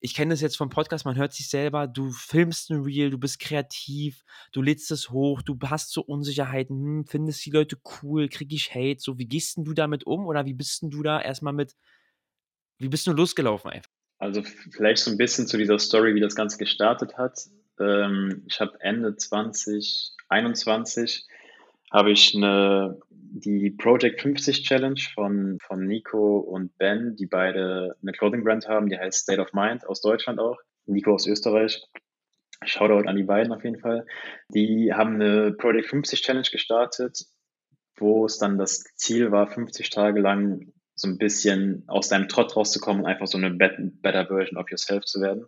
Ich 0.00 0.14
kenne 0.14 0.34
das 0.34 0.40
jetzt 0.40 0.56
vom 0.56 0.68
Podcast, 0.68 1.04
man 1.04 1.16
hört 1.16 1.32
sich 1.32 1.48
selber, 1.48 1.86
du 1.86 2.10
filmst 2.10 2.70
ein 2.70 2.82
Reel, 2.82 3.10
du 3.10 3.18
bist 3.18 3.38
kreativ, 3.38 4.24
du 4.50 4.60
lädst 4.60 4.90
es 4.90 5.10
hoch, 5.10 5.42
du 5.42 5.56
hast 5.64 5.92
so 5.92 6.02
Unsicherheiten, 6.02 6.76
hm, 6.76 7.06
findest 7.06 7.46
die 7.46 7.50
Leute 7.50 7.78
cool, 8.02 8.28
krieg 8.28 8.52
ich 8.52 8.74
Hate, 8.74 8.98
so 8.98 9.18
wie 9.18 9.26
gehst 9.26 9.56
denn 9.56 9.64
du 9.64 9.74
damit 9.74 10.04
um 10.04 10.26
oder 10.26 10.44
wie 10.44 10.54
bist 10.54 10.82
denn 10.82 10.90
du 10.90 11.04
da 11.04 11.20
erstmal 11.20 11.52
mit, 11.52 11.76
wie 12.78 12.88
bist 12.88 13.06
du 13.06 13.12
losgelaufen 13.12 13.70
einfach? 13.70 13.90
Also 14.18 14.42
vielleicht 14.42 15.02
so 15.02 15.10
ein 15.10 15.18
bisschen 15.18 15.46
zu 15.46 15.56
dieser 15.56 15.78
Story, 15.78 16.14
wie 16.14 16.20
das 16.20 16.36
Ganze 16.36 16.58
gestartet 16.58 17.18
hat. 17.18 17.40
Ähm, 17.80 18.44
ich 18.46 18.60
habe 18.60 18.78
Ende 18.80 19.16
2021 19.16 21.26
habe 21.92 22.10
ich 22.10 22.34
eine, 22.34 22.98
die 23.10 23.70
Project 23.70 24.22
50 24.22 24.64
Challenge 24.64 25.00
von, 25.14 25.58
von 25.60 25.86
Nico 25.86 26.38
und 26.38 26.76
Ben, 26.78 27.16
die 27.16 27.26
beide 27.26 27.96
eine 28.00 28.12
Clothing 28.12 28.44
Brand 28.44 28.66
haben, 28.66 28.88
die 28.88 28.98
heißt 28.98 29.20
State 29.20 29.40
of 29.40 29.52
Mind 29.52 29.86
aus 29.86 30.00
Deutschland 30.00 30.40
auch. 30.40 30.56
Nico 30.86 31.12
aus 31.14 31.26
Österreich. 31.26 31.82
Shoutout 32.64 33.08
an 33.08 33.16
die 33.16 33.24
beiden 33.24 33.52
auf 33.52 33.64
jeden 33.64 33.80
Fall. 33.80 34.06
Die 34.48 34.92
haben 34.92 35.14
eine 35.14 35.52
Project 35.52 35.88
50 35.88 36.22
Challenge 36.22 36.48
gestartet, 36.50 37.26
wo 37.96 38.24
es 38.24 38.38
dann 38.38 38.56
das 38.56 38.84
Ziel 38.94 39.30
war, 39.30 39.48
50 39.48 39.90
Tage 39.90 40.20
lang 40.20 40.72
so 40.94 41.08
ein 41.08 41.18
bisschen 41.18 41.84
aus 41.88 42.08
deinem 42.08 42.28
Trott 42.28 42.56
rauszukommen 42.56 43.02
und 43.02 43.08
einfach 43.08 43.26
so 43.26 43.36
eine 43.36 43.50
better 43.50 44.26
Version 44.26 44.58
of 44.58 44.70
yourself 44.70 45.04
zu 45.04 45.20
werden. 45.20 45.46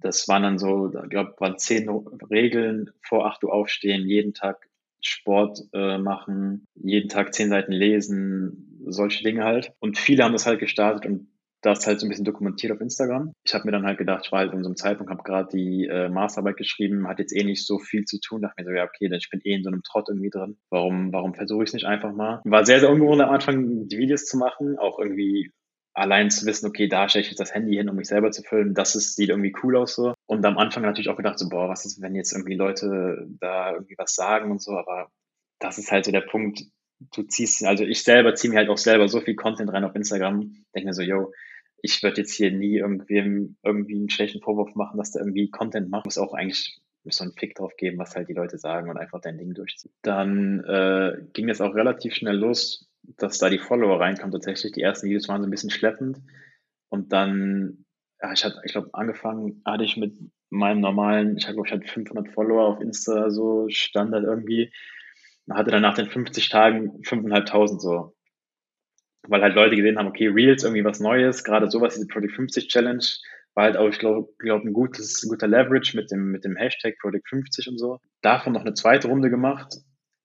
Das 0.00 0.28
waren 0.28 0.42
dann 0.42 0.58
so, 0.58 0.92
ich 0.92 1.10
glaube, 1.10 1.34
waren 1.38 1.58
zehn 1.58 1.88
Regeln, 1.88 2.90
vor 3.02 3.26
acht 3.26 3.42
Uhr 3.44 3.52
aufstehen, 3.52 4.06
jeden 4.06 4.34
Tag 4.34 4.65
Sport 5.06 5.60
äh, 5.72 5.98
machen, 5.98 6.66
jeden 6.74 7.08
Tag 7.08 7.34
zehn 7.34 7.48
Seiten 7.48 7.72
lesen, 7.72 8.82
solche 8.86 9.22
Dinge 9.22 9.44
halt. 9.44 9.72
Und 9.78 9.98
viele 9.98 10.24
haben 10.24 10.32
das 10.32 10.46
halt 10.46 10.60
gestartet 10.60 11.06
und 11.06 11.28
das 11.62 11.86
halt 11.86 11.98
so 11.98 12.06
ein 12.06 12.08
bisschen 12.08 12.24
dokumentiert 12.24 12.72
auf 12.72 12.80
Instagram. 12.80 13.32
Ich 13.44 13.54
habe 13.54 13.64
mir 13.64 13.72
dann 13.72 13.86
halt 13.86 13.98
gedacht, 13.98 14.22
ich 14.26 14.32
war 14.32 14.40
halt 14.40 14.52
in 14.52 14.62
so 14.62 14.68
einem 14.68 14.76
Zeitpunkt, 14.76 15.10
habe 15.10 15.22
gerade 15.22 15.48
die 15.52 15.86
äh, 15.90 16.08
Masterarbeit 16.08 16.56
geschrieben, 16.56 17.08
hat 17.08 17.18
jetzt 17.18 17.34
eh 17.34 17.44
nicht 17.44 17.66
so 17.66 17.78
viel 17.78 18.04
zu 18.04 18.20
tun. 18.20 18.42
Dachte 18.42 18.62
mir 18.62 18.66
so, 18.66 18.72
ja, 18.72 18.84
okay, 18.84 19.08
dann 19.08 19.18
ich 19.18 19.30
bin 19.30 19.40
eh 19.42 19.54
in 19.54 19.62
so 19.62 19.70
einem 19.70 19.82
Trott 19.82 20.06
irgendwie 20.08 20.30
drin. 20.30 20.58
Warum, 20.70 21.12
warum 21.12 21.34
versuche 21.34 21.64
ich 21.64 21.70
es 21.70 21.74
nicht 21.74 21.86
einfach 21.86 22.12
mal? 22.12 22.40
War 22.44 22.64
sehr, 22.64 22.80
sehr 22.80 22.90
ungewohnt 22.90 23.20
am 23.20 23.30
Anfang, 23.30 23.88
die 23.88 23.98
Videos 23.98 24.26
zu 24.26 24.36
machen, 24.38 24.78
auch 24.78 24.98
irgendwie 24.98 25.50
allein 25.96 26.30
zu 26.30 26.44
wissen, 26.46 26.66
okay, 26.66 26.88
da 26.88 27.08
stelle 27.08 27.22
ich 27.22 27.30
jetzt 27.30 27.40
das 27.40 27.54
Handy 27.54 27.74
hin, 27.74 27.88
um 27.88 27.96
mich 27.96 28.08
selber 28.08 28.30
zu 28.30 28.42
filmen, 28.42 28.74
das 28.74 28.94
ist, 28.94 29.16
sieht 29.16 29.30
irgendwie 29.30 29.54
cool 29.62 29.76
aus 29.76 29.94
so. 29.94 30.14
Und 30.26 30.44
am 30.44 30.58
Anfang 30.58 30.82
natürlich 30.82 31.08
auch 31.08 31.16
gedacht 31.16 31.38
so, 31.38 31.48
boah, 31.48 31.68
was 31.68 31.86
ist, 31.86 32.02
wenn 32.02 32.14
jetzt 32.14 32.32
irgendwie 32.32 32.54
Leute 32.54 33.26
da 33.40 33.72
irgendwie 33.72 33.96
was 33.96 34.14
sagen 34.14 34.50
und 34.50 34.62
so, 34.62 34.72
aber 34.72 35.10
das 35.58 35.78
ist 35.78 35.90
halt 35.90 36.04
so 36.04 36.12
der 36.12 36.20
Punkt, 36.20 36.62
du 37.14 37.22
ziehst, 37.22 37.64
also 37.64 37.84
ich 37.84 38.02
selber 38.04 38.34
ziehe 38.34 38.52
mir 38.52 38.58
halt 38.58 38.68
auch 38.68 38.78
selber 38.78 39.08
so 39.08 39.20
viel 39.20 39.36
Content 39.36 39.72
rein 39.72 39.84
auf 39.84 39.94
Instagram, 39.94 40.64
denke 40.74 40.86
mir 40.86 40.92
so, 40.92 41.02
yo, 41.02 41.32
ich 41.82 42.02
würde 42.02 42.20
jetzt 42.20 42.34
hier 42.34 42.50
nie 42.50 42.76
irgendwem 42.76 43.56
irgendwie 43.62 43.96
einen 43.96 44.10
schlechten 44.10 44.40
Vorwurf 44.40 44.74
machen, 44.74 44.98
dass 44.98 45.12
der 45.12 45.22
irgendwie 45.22 45.50
Content 45.50 45.88
macht. 45.88 46.04
Muss 46.04 46.18
auch 46.18 46.34
eigentlich 46.34 46.78
so 47.04 47.22
einen 47.22 47.34
Fick 47.34 47.54
drauf 47.54 47.76
geben, 47.76 47.98
was 47.98 48.16
halt 48.16 48.28
die 48.28 48.34
Leute 48.34 48.58
sagen 48.58 48.90
und 48.90 48.96
einfach 48.96 49.20
dein 49.20 49.38
Ding 49.38 49.54
durchziehen. 49.54 49.92
Dann 50.02 50.64
äh, 50.64 51.12
ging 51.32 51.48
es 51.48 51.60
auch 51.60 51.74
relativ 51.74 52.14
schnell 52.14 52.36
los, 52.36 52.88
dass 53.18 53.38
da 53.38 53.48
die 53.48 53.58
Follower 53.58 54.00
reinkamen 54.00 54.32
tatsächlich. 54.32 54.72
Die 54.72 54.82
ersten 54.82 55.06
Videos 55.06 55.28
waren 55.28 55.42
so 55.42 55.48
ein 55.48 55.50
bisschen 55.50 55.70
schleppend. 55.70 56.18
Und 56.88 57.12
dann, 57.12 57.84
ja, 58.20 58.32
ich 58.32 58.44
hatte, 58.44 58.60
ich 58.64 58.72
glaube, 58.72 58.90
angefangen 58.92 59.62
hatte 59.64 59.84
ich 59.84 59.96
mit 59.96 60.14
meinem 60.50 60.80
normalen, 60.80 61.36
ich 61.36 61.46
glaube, 61.46 61.62
ich 61.66 61.72
hatte 61.72 61.86
500 61.86 62.32
Follower 62.32 62.64
auf 62.64 62.80
Insta, 62.80 63.30
so 63.30 63.66
Standard 63.68 64.24
irgendwie. 64.24 64.72
Und 65.46 65.56
hatte 65.56 65.70
dann 65.70 65.82
nach 65.82 65.94
den 65.94 66.10
50 66.10 66.48
Tagen 66.48 67.02
5.500 67.02 67.78
so. 67.78 68.14
Weil 69.28 69.42
halt 69.42 69.54
Leute 69.54 69.76
gesehen 69.76 69.98
haben, 69.98 70.08
okay, 70.08 70.28
Reels, 70.28 70.62
irgendwie 70.62 70.84
was 70.84 71.00
Neues, 71.00 71.42
gerade 71.42 71.70
sowas, 71.70 71.94
diese 71.94 72.06
Project 72.06 72.34
50 72.34 72.68
Challenge, 72.68 73.04
war 73.54 73.64
halt 73.64 73.76
auch, 73.76 73.88
ich 73.88 73.98
glaube, 73.98 74.28
glaub, 74.38 74.62
ein 74.62 74.72
gutes, 74.72 75.26
guter 75.28 75.48
Leverage 75.48 75.96
mit 75.96 76.10
dem, 76.10 76.30
mit 76.30 76.44
dem 76.44 76.56
Hashtag 76.56 76.96
Project 77.00 77.28
50 77.28 77.68
und 77.68 77.78
so. 77.78 77.98
Davon 78.22 78.52
noch 78.52 78.60
eine 78.60 78.74
zweite 78.74 79.08
Runde 79.08 79.30
gemacht, 79.30 79.74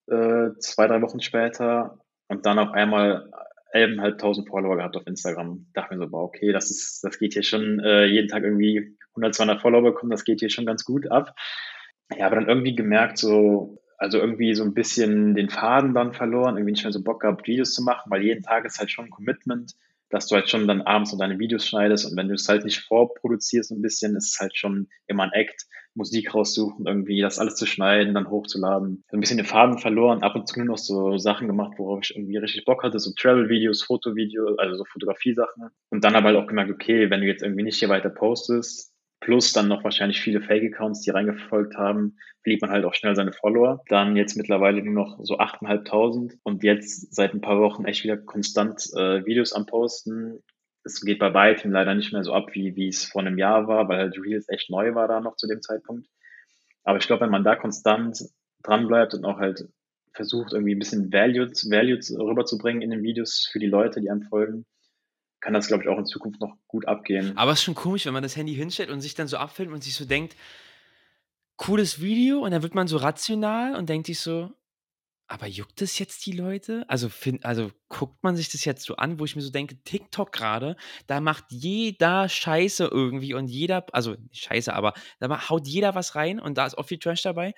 äh, 0.08 0.50
zwei, 0.60 0.88
drei 0.88 1.02
Wochen 1.02 1.22
später 1.22 1.98
und 2.32 2.46
dann 2.46 2.60
auf 2.60 2.72
einmal 2.72 3.30
11.500 3.74 4.48
Follower 4.48 4.78
gehabt 4.78 4.96
auf 4.96 5.06
Instagram. 5.06 5.66
Dachte 5.74 5.94
mir 5.94 6.06
so, 6.06 6.10
boah, 6.10 6.24
okay, 6.24 6.54
das 6.54 6.72
ist, 6.72 7.04
das 7.04 7.20
geht 7.20 7.34
hier 7.34 7.44
schon, 7.44 7.80
äh, 7.80 8.06
jeden 8.06 8.30
Tag 8.30 8.44
irgendwie 8.44 8.96
100, 9.12 9.36
200 9.36 9.62
Follower 9.62 9.84
bekommen, 9.84 10.12
das 10.12 10.24
geht 10.24 10.40
hier 10.40 10.50
schon 10.50 10.66
ganz 10.66 10.86
gut 10.86 11.12
ab. 11.12 11.36
Ja, 12.18 12.28
aber 12.28 12.38
dann 12.38 12.48
irgendwie 12.48 12.74
gemerkt, 12.74 13.18
so, 13.18 13.82
also 13.98 14.18
irgendwie 14.18 14.54
so 14.54 14.64
ein 14.64 14.74
bisschen 14.74 15.36
den 15.36 15.50
Faden 15.50 15.94
dann 15.94 16.14
verloren, 16.14 16.56
irgendwie 16.56 16.72
nicht 16.72 16.84
mehr 16.84 16.94
so 16.94 17.04
Bock 17.04 17.22
gehabt, 17.22 17.46
Videos 17.48 17.74
zu 17.74 17.84
machen, 17.84 18.10
weil 18.10 18.24
jeden 18.24 18.44
Tag 18.44 18.64
ist 18.64 18.80
halt 18.80 18.92
schon 18.92 19.06
ein 19.06 19.12
Commitment, 19.12 19.74
dass 20.10 20.28
du 20.28 20.36
halt 20.36 20.50
schon 20.50 20.70
dann 20.70 20.82
abends 20.82 21.12
noch 21.12 21.20
deine 21.20 21.38
Videos 21.38 21.68
schneidest 21.68 22.10
und 22.10 22.16
wenn 22.16 22.30
du 22.30 22.36
es 22.36 22.48
halt 22.48 22.64
nicht 22.64 22.80
vorproduzierst 22.80 23.72
ein 23.72 23.82
bisschen, 23.82 24.16
ist 24.16 24.34
es 24.34 24.40
halt 24.40 24.56
schon 24.56 24.88
immer 25.08 25.24
ein 25.24 25.34
Act, 25.34 25.66
Musik 25.94 26.34
raussuchen, 26.34 26.86
irgendwie 26.88 27.22
das 27.22 27.40
alles 27.40 27.56
zu 27.56 27.66
schneiden, 27.66 28.14
dann 28.14 28.30
hochzuladen. 28.30 29.04
Ein 29.12 29.20
bisschen 29.20 29.38
den 29.38 29.46
Faden 29.46 29.78
verloren, 29.78 30.24
ab 30.24 30.36
und 30.36 30.48
zu 30.48 30.60
nur 30.60 30.68
noch 30.68 30.78
so 30.78 31.18
Sachen 31.18 31.48
gemacht, 31.48 31.74
worauf 31.78 32.00
ich 32.04 32.16
irgendwie 32.16 32.38
richtig 32.38 32.66
Bock 32.66 32.84
hatte, 32.84 33.00
so 33.00 33.12
Travel-Videos, 33.16 33.84
Fotovideos, 33.84 34.58
also 34.58 34.78
so 34.78 34.86
Fotografie-Sachen. 34.86 35.70
Und 35.90 36.04
dann 36.04 36.16
aber 36.16 36.30
halt 36.30 36.38
auch 36.38 36.48
gemerkt, 36.48 36.72
okay, 36.72 37.10
wenn 37.10 37.22
du 37.22 37.28
jetzt 37.28 37.44
irgendwie 37.44 37.64
nicht 37.64 37.80
hier 37.80 37.90
weiter 37.90 38.10
postest, 38.10 38.92
plus 39.22 39.54
dann 39.54 39.68
noch 39.68 39.84
wahrscheinlich 39.84 40.20
viele 40.20 40.42
Fake-Accounts, 40.42 41.02
die 41.02 41.12
reingefolgt 41.12 41.78
haben, 41.78 42.18
blieb 42.44 42.62
man 42.62 42.72
halt 42.72 42.86
auch 42.86 42.94
schnell 42.94 43.16
seine 43.16 43.32
Follower. 43.34 43.84
Dann 43.88 44.16
jetzt 44.16 44.36
mittlerweile 44.36 44.84
nur 44.84 44.94
noch 44.94 45.20
so 45.24 45.38
8.500 45.38 46.38
und 46.44 46.64
jetzt 46.64 47.14
seit 47.14 47.34
ein 47.34 47.42
paar 47.42 47.60
Wochen 47.60 47.86
echt 47.86 48.04
wieder 48.04 48.18
konstant 48.18 48.90
äh, 48.96 49.26
Videos 49.26 49.54
am 49.54 49.66
Posten. 49.66 50.40
Es 50.84 51.02
geht 51.02 51.20
bei 51.20 51.34
weitem 51.34 51.72
leider 51.72 51.94
nicht 51.94 52.12
mehr 52.12 52.24
so 52.24 52.34
ab, 52.34 52.50
wie, 52.54 52.76
wie 52.76 52.88
es 52.88 53.06
vor 53.06 53.22
einem 53.22 53.38
Jahr 53.38 53.68
war, 53.68 53.88
weil 53.88 54.00
halt 54.00 54.18
Reels 54.18 54.50
echt 54.50 54.70
neu 54.70 54.96
war 54.96 55.08
da 55.08 55.20
noch 55.20 55.36
zu 55.36 55.48
dem 55.48 55.62
Zeitpunkt. 55.62 56.08
Aber 56.84 56.98
ich 56.98 57.06
glaube, 57.06 57.22
wenn 57.22 57.32
man 57.32 57.44
da 57.44 57.56
konstant 57.56 58.20
dranbleibt 58.64 59.14
und 59.14 59.26
auch 59.26 59.38
halt 59.38 59.68
versucht, 60.14 60.54
irgendwie 60.54 60.76
ein 60.76 60.80
bisschen 60.80 61.14
Value, 61.14 61.48
Value 61.48 62.00
rüberzubringen 62.20 62.82
in 62.82 62.90
den 62.90 63.04
Videos 63.04 63.48
für 63.52 63.60
die 63.60 63.68
Leute, 63.68 64.02
die 64.02 64.10
einem 64.10 64.24
folgen, 64.24 64.66
kann 65.40 65.54
das, 65.54 65.68
glaube 65.68 65.84
ich, 65.84 65.90
auch 65.90 65.98
in 65.98 66.06
Zukunft 66.06 66.40
noch 66.42 66.56
gut 66.68 66.88
abgehen. 66.88 67.36
Aber 67.36 67.52
es 67.52 67.60
ist 67.60 67.66
schon 67.66 67.76
komisch, 67.76 68.06
wenn 68.06 68.14
man 68.14 68.24
das 68.24 68.36
Handy 68.36 68.54
hinstellt 68.54 68.90
und 68.90 69.02
sich 69.02 69.16
dann 69.16 69.28
so 69.28 69.38
abfilmt 69.38 69.74
und 69.74 69.84
sich 69.84 69.96
so 69.96 70.06
denkt, 70.06 70.36
cooles 71.58 72.02
Video 72.02 72.40
und 72.40 72.52
dann 72.52 72.64
wird 72.64 72.76
man 72.76 72.88
so 72.88 72.98
rational 72.98 73.76
und 73.76 73.90
denkt 73.90 74.08
sich 74.08 74.20
so, 74.20 74.52
aber 75.32 75.48
juckt 75.48 75.80
das 75.80 75.98
jetzt 75.98 76.26
die 76.26 76.34
Leute? 76.34 76.84
Also, 76.90 77.08
find, 77.08 77.46
also 77.46 77.72
guckt 77.88 78.22
man 78.22 78.36
sich 78.36 78.50
das 78.50 78.66
jetzt 78.66 78.84
so 78.84 78.98
an, 78.98 79.18
wo 79.18 79.24
ich 79.24 79.38
mir 79.38 79.42
so 79.42 79.50
denke, 79.50 79.82
TikTok 79.82 80.34
gerade, 80.34 80.76
da 81.08 81.22
macht 81.22 81.46
jeder 81.50 82.28
Scheiße 82.28 82.86
irgendwie 82.92 83.34
und 83.34 83.48
jeder, 83.48 83.86
also 83.94 84.18
Scheiße, 84.34 84.74
aber 84.74 84.94
da 85.22 85.50
haut 85.50 85.68
jeder 85.68 85.96
was 85.96 86.16
rein 86.16 86.38
und 86.38 86.58
da 86.58 86.66
ist 86.66 86.78
auch 86.78 86.86
viel 86.86 87.00
Trash 87.00 87.22
dabei. 87.22 87.54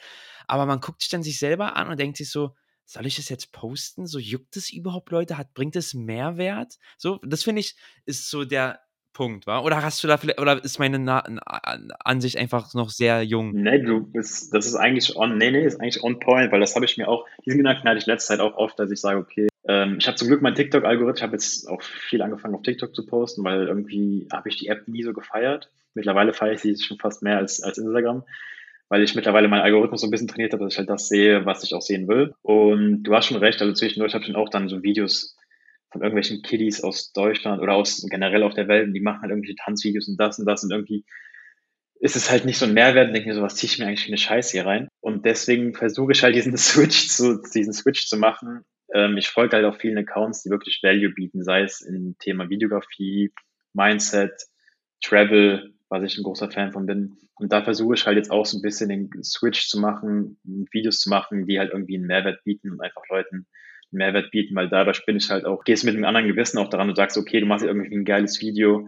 Aber 0.46 0.68
man 0.68 0.82
guckt 0.82 1.02
sich 1.02 1.10
dann 1.10 1.24
sich 1.24 1.40
selber 1.40 1.76
an 1.76 1.90
und 1.90 2.00
denkt 2.00 2.18
sich 2.18 2.30
so, 2.30 2.54
soll 2.86 3.08
ich 3.08 3.16
das 3.16 3.30
jetzt 3.30 3.52
posten? 3.52 4.06
So 4.06 4.20
juckt 4.20 4.56
es 4.56 4.72
überhaupt 4.72 5.10
Leute? 5.10 5.40
Hat, 5.40 5.56
bringt 5.56 5.76
es 5.76 5.96
Mehrwert? 5.96 6.78
So, 7.00 7.20
das 7.24 7.44
finde 7.44 7.62
ich, 7.62 7.76
ist 8.06 8.30
so 8.30 8.46
der 8.46 8.83
Punkt, 9.14 9.48
war? 9.48 9.64
Oder 9.64 9.82
hast 9.82 10.04
du 10.04 10.08
da 10.08 10.18
vielleicht, 10.18 10.42
oder 10.42 10.64
ist 10.64 10.80
meine 10.80 11.00
Na 11.00 11.24
Ansicht 12.04 12.38
einfach 12.38 12.74
noch 12.74 12.90
sehr 12.90 13.24
jung? 13.24 13.52
Nee, 13.54 13.80
du 13.80 14.02
bist, 14.02 14.54
das 14.54 14.66
ist 14.66 14.76
eigentlich 14.76 15.16
on, 15.16 15.38
nee, 15.38 15.52
nee, 15.52 15.66
ist 15.66 15.80
eigentlich 15.80 16.04
on 16.04 16.20
point, 16.20 16.52
weil 16.52 16.60
das 16.60 16.76
habe 16.76 16.86
ich 16.86 16.98
mir 16.98 17.08
auch, 17.08 17.26
diesen 17.46 17.60
Gedanken 17.60 17.88
hatte 17.88 18.00
ich 18.00 18.06
letzte 18.06 18.30
Zeit 18.30 18.40
auch 18.40 18.56
oft, 18.56 18.78
dass 18.80 18.92
ich 18.92 19.00
sage, 19.00 19.20
okay, 19.20 19.48
ähm, 19.68 19.98
ich 20.00 20.08
habe 20.08 20.18
zum 20.18 20.28
Glück 20.28 20.42
meinen 20.42 20.56
TikTok-Algorithmus, 20.56 21.18
ich 21.18 21.24
habe 21.24 21.34
jetzt 21.34 21.70
auch 21.70 21.82
viel 21.82 22.22
angefangen 22.22 22.56
auf 22.56 22.64
TikTok 22.64 22.94
zu 22.94 23.06
posten, 23.06 23.44
weil 23.44 23.68
irgendwie 23.68 24.28
habe 24.32 24.50
ich 24.50 24.58
die 24.58 24.68
App 24.68 24.88
nie 24.88 25.04
so 25.04 25.14
gefeiert. 25.14 25.70
Mittlerweile 25.94 26.34
feiere 26.34 26.54
ich 26.54 26.62
sie 26.62 26.76
schon 26.78 26.98
fast 26.98 27.22
mehr 27.22 27.38
als, 27.38 27.62
als 27.62 27.78
Instagram 27.78 28.24
weil 28.94 29.02
ich 29.02 29.16
mittlerweile 29.16 29.48
meinen 29.48 29.64
Algorithmus 29.64 30.02
so 30.02 30.08
ein 30.08 30.12
bisschen 30.12 30.28
trainiert 30.28 30.54
habe, 30.54 30.64
dass 30.64 30.74
ich 30.74 30.78
halt 30.78 30.90
das 30.90 31.08
sehe, 31.08 31.48
was 31.48 31.64
ich 31.64 31.74
auch 31.74 31.82
sehen 31.82 32.08
will. 32.08 32.36
Und 32.44 33.02
du 33.02 33.16
hast 33.16 33.26
schon 33.26 33.38
recht, 33.38 33.60
also 33.60 33.74
zwischendurch 33.74 34.14
habe 34.14 34.24
ich 34.24 34.32
dann 34.32 34.40
auch 34.40 34.50
dann 34.50 34.70
so 34.70 34.84
Videos 34.84 35.36
von 35.94 36.02
irgendwelchen 36.02 36.42
Kiddies 36.42 36.84
aus 36.84 37.14
Deutschland 37.14 37.62
oder 37.62 37.76
aus 37.76 38.06
generell 38.10 38.44
auf 38.44 38.56
der 38.56 38.68
Welt 38.68 38.88
und 38.88 38.94
die 38.94 39.00
machen 39.00 39.22
halt 39.22 39.30
irgendwelche 39.30 39.56
Tanzvideos 39.56 40.10
und 40.10 40.18
das 40.18 40.40
und 40.40 40.46
das 40.46 40.64
und 40.64 40.72
irgendwie 40.72 41.06
ist 42.02 42.18
es 42.18 42.30
halt 42.30 42.44
nicht 42.44 42.58
so 42.58 42.66
ein 42.66 42.74
Mehrwert 42.74 43.08
und 43.08 43.14
denke 43.14 43.30
mir 43.30 43.36
so, 43.36 43.42
was 43.42 43.56
ziehe 43.56 43.72
ich 43.72 43.80
mir 43.80 43.86
eigentlich 43.86 44.04
für 44.04 44.10
eine 44.10 44.18
Scheiße 44.18 44.52
hier 44.52 44.66
rein? 44.66 44.90
Und 45.00 45.24
deswegen 45.24 45.74
versuche 45.74 46.12
ich 46.12 46.22
halt 46.22 46.36
diesen 46.36 46.58
Switch 46.58 47.08
zu, 47.08 47.42
diesen 47.54 47.72
Switch 47.72 48.08
zu 48.08 48.18
machen. 48.18 48.66
Ähm, 48.94 49.16
ich 49.16 49.30
folge 49.30 49.56
halt 49.56 49.66
auch 49.66 49.80
vielen 49.80 49.98
Accounts, 49.98 50.44
die 50.44 50.50
wirklich 50.50 50.82
Value 50.84 51.12
bieten, 51.12 51.44
sei 51.44 51.62
es 51.62 51.80
im 51.80 52.18
Thema 52.20 52.50
Videografie, 52.50 53.32
Mindset, 53.72 54.34
Travel, 55.02 55.74
was 55.88 56.04
ich 56.04 56.18
ein 56.18 56.24
großer 56.24 56.52
Fan 56.52 56.74
von 56.74 56.86
bin. 56.86 57.16
Und 57.36 57.54
da 57.54 57.64
versuche 57.64 57.94
ich 57.94 58.06
halt 58.06 58.18
jetzt 58.18 58.32
auch 58.32 58.46
so 58.46 58.58
ein 58.58 58.62
bisschen 58.62 58.90
den 58.90 59.10
Switch 59.24 59.70
zu 59.70 59.80
machen, 59.80 60.38
Videos 60.44 61.00
zu 61.00 61.10
machen, 61.10 61.46
die 61.46 61.58
halt 61.58 61.72
irgendwie 61.72 61.96
einen 61.96 62.08
Mehrwert 62.08 62.44
bieten 62.44 62.72
und 62.72 62.82
einfach 62.82 63.04
Leuten 63.10 63.48
Mehrwert 63.94 64.32
bieten, 64.32 64.56
weil 64.56 64.70
dadurch 64.70 65.06
bin 65.06 65.18
ich 65.18 65.30
halt 65.30 65.46
auch, 65.46 65.64
gehst 65.64 65.86
mit 65.86 65.96
einem 65.96 66.06
anderen 66.06 66.28
Gewissen 66.28 66.58
auch 66.58 66.70
daran 66.70 66.90
und 66.90 66.96
sagst, 66.96 67.18
okay, 67.18 67.40
du 67.40 67.46
machst 67.46 67.66
irgendwie 67.66 67.96
ein 67.96 68.06
geiles 68.06 68.42
Video. 68.42 68.88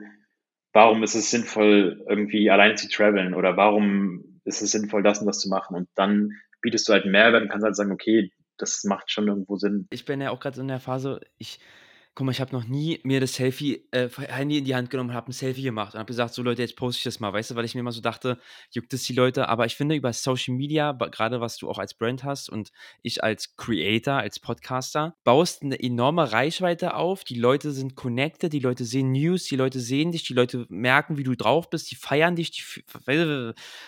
Warum 0.74 1.04
ist 1.04 1.16
es 1.16 1.32
sinnvoll, 1.32 2.04
irgendwie 2.10 2.50
alleine 2.50 2.76
zu 2.76 2.90
traveln? 2.90 3.34
Oder 3.34 3.56
warum 3.58 4.42
ist 4.44 4.62
es 4.62 4.72
sinnvoll, 4.72 5.04
das 5.04 5.20
und 5.20 5.28
das 5.28 5.40
zu 5.40 5.50
machen? 5.50 5.76
Und 5.76 5.88
dann 5.96 6.32
bietest 6.62 6.88
du 6.90 6.94
halt 6.94 7.06
Mehrwert 7.06 7.44
und 7.44 7.50
kannst 7.50 7.66
halt 7.66 7.76
sagen, 7.76 7.92
okay, 7.92 8.32
das 8.58 8.84
macht 8.84 9.12
schon 9.12 9.28
irgendwo 9.28 9.56
Sinn. 9.58 9.88
Ich 9.92 10.06
bin 10.06 10.22
ja 10.22 10.32
auch 10.32 10.40
gerade 10.40 10.60
in 10.60 10.68
der 10.68 10.80
Phase, 10.80 11.22
ich 11.38 11.60
Guck 12.18 12.26
mal, 12.26 12.32
ich 12.32 12.40
habe 12.40 12.54
noch 12.56 12.64
nie 12.66 13.02
mir 13.04 13.20
das 13.20 13.34
Selfie 13.34 13.90
äh, 13.92 14.08
Handy 14.10 14.60
in 14.60 14.64
die 14.64 14.74
Hand 14.74 14.90
genommen 14.90 15.10
und 15.10 15.16
habe 15.18 15.30
ein 15.30 15.34
Selfie 15.34 15.64
gemacht 15.64 15.94
und 15.94 16.00
habe 16.00 16.08
gesagt: 16.08 16.34
„So 16.34 16.44
Leute, 16.44 16.62
jetzt 16.62 16.78
poste 16.78 17.00
ich 17.00 17.04
das 17.04 17.20
mal“, 17.20 17.34
weißt 17.34 17.52
du? 17.52 17.56
Weil 17.56 17.66
ich 17.66 17.76
mir 17.76 17.82
immer 17.82 17.92
so 17.92 18.00
dachte: 18.00 18.40
„Juckt 18.72 18.94
es 18.94 19.04
die 19.04 19.12
Leute?“ 19.12 19.50
Aber 19.50 19.66
ich 19.66 19.76
finde, 19.76 19.96
über 19.96 20.14
Social 20.14 20.56
Media, 20.56 20.94
gerade 20.94 21.42
was 21.42 21.58
du 21.58 21.70
auch 21.70 21.78
als 21.78 21.94
Brand 21.94 22.24
hast 22.24 22.50
und 22.50 22.72
ich 23.02 23.22
als 23.22 23.58
Creator, 23.58 24.14
als 24.14 24.40
Podcaster, 24.40 25.18
baust 25.26 25.62
eine 25.64 25.78
enorme 25.78 26.32
Reichweite 26.32 26.96
auf. 26.96 27.26
Die 27.26 27.36
Leute 27.38 27.72
sind 27.74 27.96
connected, 27.96 28.54
die 28.54 28.60
Leute 28.60 28.86
sehen 28.86 29.12
News, 29.12 29.44
die 29.44 29.58
Leute 29.58 29.82
sehen 29.82 30.14
dich, 30.14 30.24
die 30.24 30.34
Leute 30.34 30.66
merken, 30.70 31.18
wie 31.18 31.24
du 31.24 31.36
drauf 31.36 31.70
bist, 31.70 31.92
die 31.92 31.96
feiern 31.96 32.38
dich, 32.38 32.52
die 32.52 32.62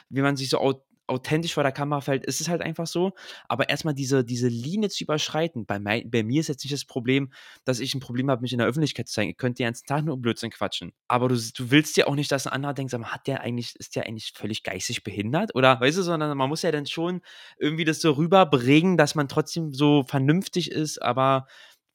wie 0.10 0.22
man 0.22 0.36
sich 0.36 0.50
so 0.50 0.60
authentisch 1.08 1.54
vor 1.54 1.64
der 1.64 1.72
Kamera 1.72 2.02
fällt, 2.02 2.26
ist 2.26 2.42
es 2.42 2.50
halt 2.50 2.62
einfach 2.62 2.88
so. 2.88 3.14
Aber 3.48 3.70
erstmal 3.70 3.94
diese, 3.94 4.24
diese 4.24 4.48
Linie 4.48 4.90
zu 4.90 5.04
überschreiten, 5.04 5.66
bei, 5.66 5.80
mein, 5.80 6.10
bei 6.10 6.24
mir 6.24 6.42
ist 6.42 6.48
jetzt 6.48 6.64
nicht 6.64 6.74
das 6.74 6.86
Problem, 6.86 7.32
dass 7.66 7.80
ich 7.80 7.96
ein 7.96 8.00
Problem 8.00 8.30
habe, 8.30 8.42
mich 8.42 8.54
in 8.54 8.60
der 8.60 8.68
Öffentlichkeit 8.68 9.08
zu 9.08 9.16
zeigen. 9.16 9.32
Ich 9.32 9.38
könnte 9.38 9.58
den 9.64 9.68
ganzen 9.68 9.86
Tag 9.86 10.06
nur 10.06 10.18
Blödsinn 10.18 10.52
quatschen. 10.52 10.94
Aber 11.08 11.30
du, 11.30 11.36
du 11.36 11.72
willst 11.72 11.98
ja 11.98 12.08
auch 12.08 12.16
nicht, 12.16 12.32
dass 12.32 12.48
ein 12.48 12.54
anderer 12.54 12.74
denkt, 12.74 12.92
sag 12.92 13.02
mal, 13.02 13.12
hat 13.12 13.28
der 13.28 13.42
eigentlich, 13.42 13.76
ist 13.78 13.96
der 13.96 14.06
eigentlich 14.06 14.34
völlig 14.36 14.64
geistig 14.64 15.04
behindert? 15.04 15.56
Oder 15.56 15.80
weißt 15.80 15.98
du, 15.98 16.02
sondern 16.04 16.38
man 16.38 16.50
muss 16.50 16.62
ja 16.62 16.72
dann 16.72 16.86
schon 16.86 17.22
irgendwie 17.58 17.86
das 17.86 18.02
so 18.02 18.12
rüberbringen, 18.12 18.98
dass 18.98 19.16
man 19.16 19.28
trotzdem 19.28 19.74
so 19.74 20.04
vernünftig 20.04 20.72
ist, 20.72 21.02
aber 21.02 21.48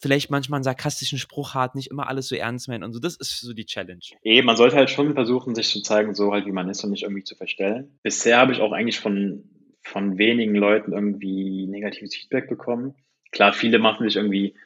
vielleicht 0.03 0.31
manchmal 0.31 0.59
einen 0.59 0.65
sarkastischen 0.65 1.19
Spruch 1.19 1.55
hat, 1.55 1.77
nicht 1.77 1.91
immer 1.91 2.09
alles 2.09 2.27
so 2.27 2.35
ernst 2.35 2.69
meint 2.69 2.83
und 2.83 2.93
so. 2.93 2.99
Das 2.99 3.17
ist 3.17 3.41
so 3.41 3.55
die 3.55 3.65
Challenge. 3.65 4.01
Eben, 4.23 4.47
man 4.47 4.57
sollte 4.57 4.77
halt 4.77 4.91
schon 4.91 5.15
versuchen, 5.15 5.55
sich 5.55 5.69
zu 5.69 5.81
zeigen, 5.81 6.15
so 6.15 6.33
halt 6.33 6.45
wie 6.45 6.53
man 6.53 6.69
ist 6.69 6.83
und 6.83 6.91
nicht 6.91 7.05
irgendwie 7.05 7.23
zu 7.23 7.37
verstellen. 7.37 7.99
Bisher 8.03 8.39
habe 8.39 8.53
ich 8.53 8.61
auch 8.61 8.73
eigentlich 8.73 8.99
von, 8.99 9.45
von 9.81 10.19
wenigen 10.19 10.57
Leuten 10.57 10.93
irgendwie 10.93 11.69
negatives 11.69 12.17
Feedback 12.17 12.49
bekommen. 12.49 12.97
Klar, 13.31 13.53
viele 13.53 13.79
machen 13.79 14.07
sich 14.07 14.17
irgendwie, 14.17 14.57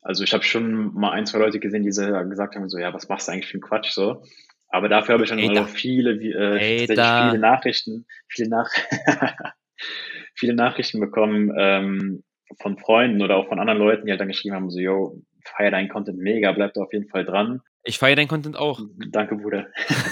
also 0.00 0.22
ich 0.22 0.32
habe 0.32 0.44
schon 0.44 0.94
mal 0.94 1.10
ein, 1.10 1.26
zwei 1.26 1.40
Leute 1.40 1.58
gesehen, 1.58 1.82
die 1.82 1.88
gesagt 1.88 2.54
haben, 2.54 2.68
so, 2.68 2.78
ja, 2.78 2.94
was 2.94 3.08
machst 3.08 3.26
du 3.26 3.32
eigentlich 3.32 3.48
für 3.48 3.54
einen 3.54 3.62
Quatsch, 3.62 3.90
so. 3.90 4.22
Aber 4.68 4.88
dafür 4.88 5.14
habe 5.14 5.24
ich 5.24 5.30
dann 5.30 5.58
auch 5.58 5.68
viele, 5.68 6.12
äh, 6.12 6.86
viele 6.86 7.38
Nachrichten, 7.38 8.06
viele, 8.28 8.48
Nach 8.48 8.70
viele 10.34 10.54
Nachrichten 10.54 11.00
bekommen, 11.00 11.52
ähm, 11.56 12.22
von 12.60 12.78
Freunden 12.78 13.22
oder 13.22 13.36
auch 13.36 13.48
von 13.48 13.58
anderen 13.58 13.78
Leuten, 13.78 14.06
die 14.06 14.12
halt 14.12 14.20
dann 14.20 14.28
geschrieben 14.28 14.54
haben, 14.54 14.70
so, 14.70 14.80
yo, 14.80 15.22
feier 15.44 15.70
deinen 15.70 15.88
Content 15.88 16.18
mega, 16.18 16.52
bleib 16.52 16.74
da 16.74 16.82
auf 16.82 16.92
jeden 16.92 17.08
Fall 17.08 17.24
dran. 17.24 17.60
Ich 17.86 17.98
feiere 17.98 18.16
deinen 18.16 18.28
Content 18.28 18.56
auch. 18.56 18.80
Danke, 19.10 19.36
Bruder. 19.36 19.66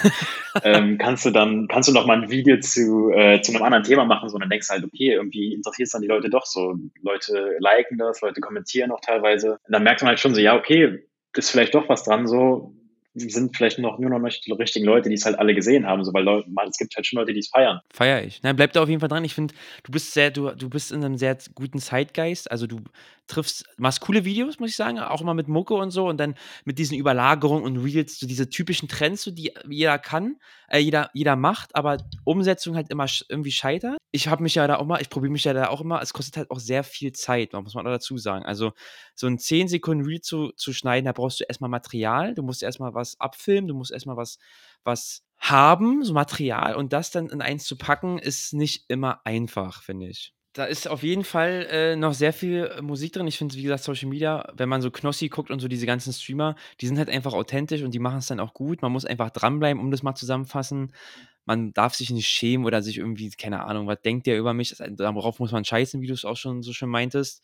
ähm, 0.63 0.99
kannst 0.99 1.25
du 1.25 1.31
dann, 1.31 1.67
kannst 1.67 1.89
du 1.89 1.93
noch 1.93 2.05
mal 2.05 2.21
ein 2.21 2.29
Video 2.29 2.59
zu, 2.59 3.09
äh, 3.11 3.41
zu 3.41 3.51
einem 3.51 3.63
anderen 3.63 3.83
Thema 3.83 4.05
machen, 4.05 4.29
so, 4.29 4.37
dann 4.37 4.49
denkst 4.49 4.67
du 4.67 4.73
halt, 4.73 4.83
okay, 4.83 5.13
irgendwie 5.13 5.53
interessiert 5.53 5.87
es 5.87 5.91
dann 5.91 6.03
die 6.03 6.07
Leute 6.07 6.29
doch 6.29 6.45
so. 6.45 6.75
Leute 7.01 7.57
liken 7.59 7.97
das, 7.97 8.21
Leute 8.21 8.41
kommentieren 8.41 8.91
auch 8.91 9.01
teilweise. 9.01 9.53
Und 9.53 9.71
dann 9.73 9.83
merkt 9.83 10.01
man 10.01 10.09
halt 10.09 10.19
schon 10.19 10.35
so, 10.35 10.41
ja, 10.41 10.55
okay, 10.55 10.99
ist 11.35 11.49
vielleicht 11.49 11.73
doch 11.73 11.89
was 11.89 12.03
dran, 12.03 12.27
so, 12.27 12.75
sind 13.15 13.55
vielleicht 13.55 13.79
noch 13.79 13.99
nur 13.99 14.09
noch 14.09 14.19
nicht 14.19 14.45
die 14.45 14.51
richtigen 14.51 14.85
Leute, 14.85 15.09
die 15.09 15.15
es 15.15 15.25
halt 15.25 15.37
alle 15.37 15.53
gesehen 15.53 15.85
haben, 15.85 16.03
so, 16.03 16.13
weil 16.13 16.23
Leute, 16.23 16.49
es 16.69 16.77
gibt 16.77 16.95
halt 16.95 17.05
schon 17.05 17.19
Leute, 17.19 17.33
die 17.33 17.39
es 17.39 17.49
feiern. 17.49 17.79
Feier 17.91 18.23
ich. 18.23 18.41
Nein, 18.41 18.55
bleib 18.55 18.73
da 18.73 18.81
auf 18.81 18.89
jeden 18.89 18.99
Fall 18.99 19.09
dran. 19.09 19.23
Ich 19.23 19.35
finde, 19.35 19.53
du 19.83 19.91
bist 19.91 20.13
sehr, 20.13 20.31
du, 20.31 20.49
du 20.51 20.69
bist 20.69 20.91
in 20.91 21.03
einem 21.03 21.17
sehr 21.17 21.37
guten 21.53 21.79
Zeitgeist. 21.79 22.49
Also 22.49 22.65
du 22.65 22.79
triffst, 23.33 23.65
machst 23.77 24.01
coole 24.01 24.25
Videos, 24.25 24.59
muss 24.59 24.69
ich 24.69 24.75
sagen, 24.75 24.99
auch 24.99 25.21
immer 25.21 25.33
mit 25.33 25.47
Mucke 25.47 25.73
und 25.73 25.91
so 25.91 26.07
und 26.07 26.17
dann 26.17 26.35
mit 26.65 26.79
diesen 26.79 26.97
Überlagerungen 26.97 27.63
und 27.63 27.77
Reels, 27.77 28.19
so 28.19 28.27
diese 28.27 28.49
typischen 28.49 28.87
Trends, 28.87 29.23
so 29.23 29.31
die 29.31 29.51
jeder 29.69 29.97
kann, 29.99 30.37
äh, 30.67 30.79
jeder, 30.79 31.09
jeder 31.13 31.35
macht, 31.35 31.75
aber 31.75 31.97
Umsetzung 32.23 32.75
halt 32.75 32.89
immer 32.89 33.05
irgendwie 33.29 33.51
scheitert. 33.51 33.97
Ich 34.11 34.27
habe 34.27 34.43
mich 34.43 34.55
ja 34.55 34.67
da 34.67 34.77
auch 34.77 34.85
mal, 34.85 35.01
ich 35.01 35.09
probiere 35.09 35.31
mich 35.31 35.43
ja 35.43 35.53
da 35.53 35.69
auch 35.69 35.81
immer, 35.81 36.01
es 36.01 36.13
kostet 36.13 36.37
halt 36.37 36.51
auch 36.51 36.59
sehr 36.59 36.83
viel 36.83 37.11
Zeit, 37.11 37.53
muss 37.53 37.73
man 37.73 37.85
auch 37.87 37.91
dazu 37.91 38.17
sagen. 38.17 38.45
Also 38.45 38.73
so 39.15 39.27
ein 39.27 39.39
10 39.39 39.67
Sekunden 39.67 40.05
Reel 40.05 40.21
zu, 40.21 40.51
zu 40.55 40.73
schneiden, 40.73 41.05
da 41.05 41.11
brauchst 41.11 41.39
du 41.39 41.45
erstmal 41.45 41.69
Material, 41.69 42.35
du 42.35 42.43
musst 42.43 42.63
erstmal 42.63 42.93
was 42.93 43.19
abfilmen, 43.19 43.67
du 43.67 43.75
musst 43.75 43.91
erstmal 43.91 44.17
was, 44.17 44.37
was 44.83 45.23
haben, 45.37 46.03
so 46.03 46.13
Material 46.13 46.75
und 46.75 46.93
das 46.93 47.11
dann 47.11 47.27
in 47.29 47.41
eins 47.41 47.65
zu 47.65 47.77
packen, 47.77 48.17
ist 48.17 48.53
nicht 48.53 48.85
immer 48.87 49.21
einfach, 49.25 49.83
finde 49.83 50.07
ich. 50.07 50.33
Da 50.53 50.65
ist 50.65 50.87
auf 50.87 51.01
jeden 51.01 51.23
Fall 51.23 51.67
äh, 51.71 51.95
noch 51.95 52.13
sehr 52.13 52.31
viel 52.31 52.65
äh, 52.77 52.81
Musik 52.83 53.13
drin. 53.13 53.25
Ich 53.25 53.39
finde, 53.39 53.55
wie 53.55 53.63
gesagt, 53.63 53.83
Social 53.83 54.07
Media, 54.07 54.47
wenn 54.55 54.69
man 54.69 54.83
so 54.83 54.91
Knossi 54.91 55.27
guckt 55.27 55.49
und 55.49 55.59
so 55.59 55.67
diese 55.67 55.87
ganzen 55.87 56.13
Streamer, 56.13 56.55
die 56.79 56.85
sind 56.85 56.99
halt 56.99 57.09
einfach 57.09 57.33
authentisch 57.33 57.81
und 57.81 57.91
die 57.91 57.99
machen 57.99 58.19
es 58.19 58.27
dann 58.27 58.39
auch 58.39 58.53
gut. 58.53 58.83
Man 58.83 58.91
muss 58.91 59.03
einfach 59.03 59.31
dranbleiben, 59.31 59.81
um 59.81 59.89
das 59.89 60.03
mal 60.03 60.13
zusammenfassen. 60.13 60.93
Man 61.45 61.73
darf 61.73 61.95
sich 61.95 62.11
nicht 62.11 62.27
schämen 62.27 62.65
oder 62.67 62.83
sich 62.83 62.99
irgendwie, 62.99 63.31
keine 63.31 63.63
Ahnung, 63.63 63.87
was 63.87 64.01
denkt 64.03 64.27
der 64.27 64.37
über 64.37 64.53
mich? 64.53 64.75
Darauf 64.77 65.39
muss 65.39 65.51
man 65.51 65.65
scheißen, 65.65 66.01
wie 66.01 66.07
du 66.07 66.13
es 66.13 66.23
auch 66.23 66.37
schon 66.37 66.61
so 66.61 66.71
schön 66.71 66.89
meintest. 66.89 67.43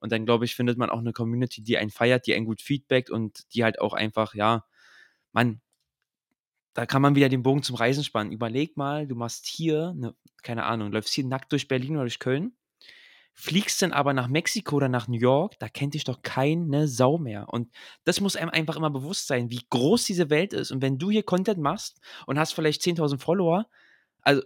Und 0.00 0.10
dann, 0.10 0.26
glaube 0.26 0.44
ich, 0.44 0.56
findet 0.56 0.76
man 0.76 0.90
auch 0.90 0.98
eine 0.98 1.12
Community, 1.12 1.62
die 1.62 1.78
einen 1.78 1.90
feiert, 1.90 2.26
die 2.26 2.34
einen 2.34 2.46
gut 2.46 2.62
feedbackt 2.62 3.10
und 3.10 3.54
die 3.54 3.62
halt 3.62 3.80
auch 3.80 3.92
einfach, 3.94 4.34
ja, 4.34 4.64
man, 5.32 5.60
da 6.74 6.86
kann 6.86 7.02
man 7.02 7.14
wieder 7.14 7.28
den 7.28 7.42
Bogen 7.42 7.62
zum 7.62 7.76
Reisen 7.76 8.04
spannen. 8.04 8.32
Überleg 8.32 8.76
mal, 8.76 9.06
du 9.06 9.14
machst 9.14 9.46
hier, 9.46 9.94
eine, 9.96 10.14
keine 10.42 10.64
Ahnung, 10.64 10.92
läufst 10.92 11.14
hier 11.14 11.24
nackt 11.24 11.52
durch 11.52 11.68
Berlin 11.68 11.92
oder 11.92 12.04
durch 12.04 12.18
Köln, 12.18 12.52
fliegst 13.34 13.80
dann 13.82 13.92
aber 13.92 14.12
nach 14.12 14.28
Mexiko 14.28 14.76
oder 14.76 14.88
nach 14.88 15.08
New 15.08 15.18
York, 15.18 15.58
da 15.58 15.68
kennt 15.68 15.94
dich 15.94 16.04
doch 16.04 16.22
keine 16.22 16.88
Sau 16.88 17.18
mehr. 17.18 17.48
Und 17.48 17.72
das 18.04 18.20
muss 18.20 18.36
einem 18.36 18.50
einfach 18.50 18.76
immer 18.76 18.90
bewusst 18.90 19.26
sein, 19.26 19.50
wie 19.50 19.64
groß 19.70 20.04
diese 20.04 20.30
Welt 20.30 20.52
ist. 20.52 20.70
Und 20.70 20.82
wenn 20.82 20.98
du 20.98 21.10
hier 21.10 21.22
Content 21.22 21.58
machst 21.58 22.00
und 22.26 22.38
hast 22.38 22.52
vielleicht 22.52 22.82
10.000 22.82 23.18
Follower, 23.18 23.66
also 24.22 24.42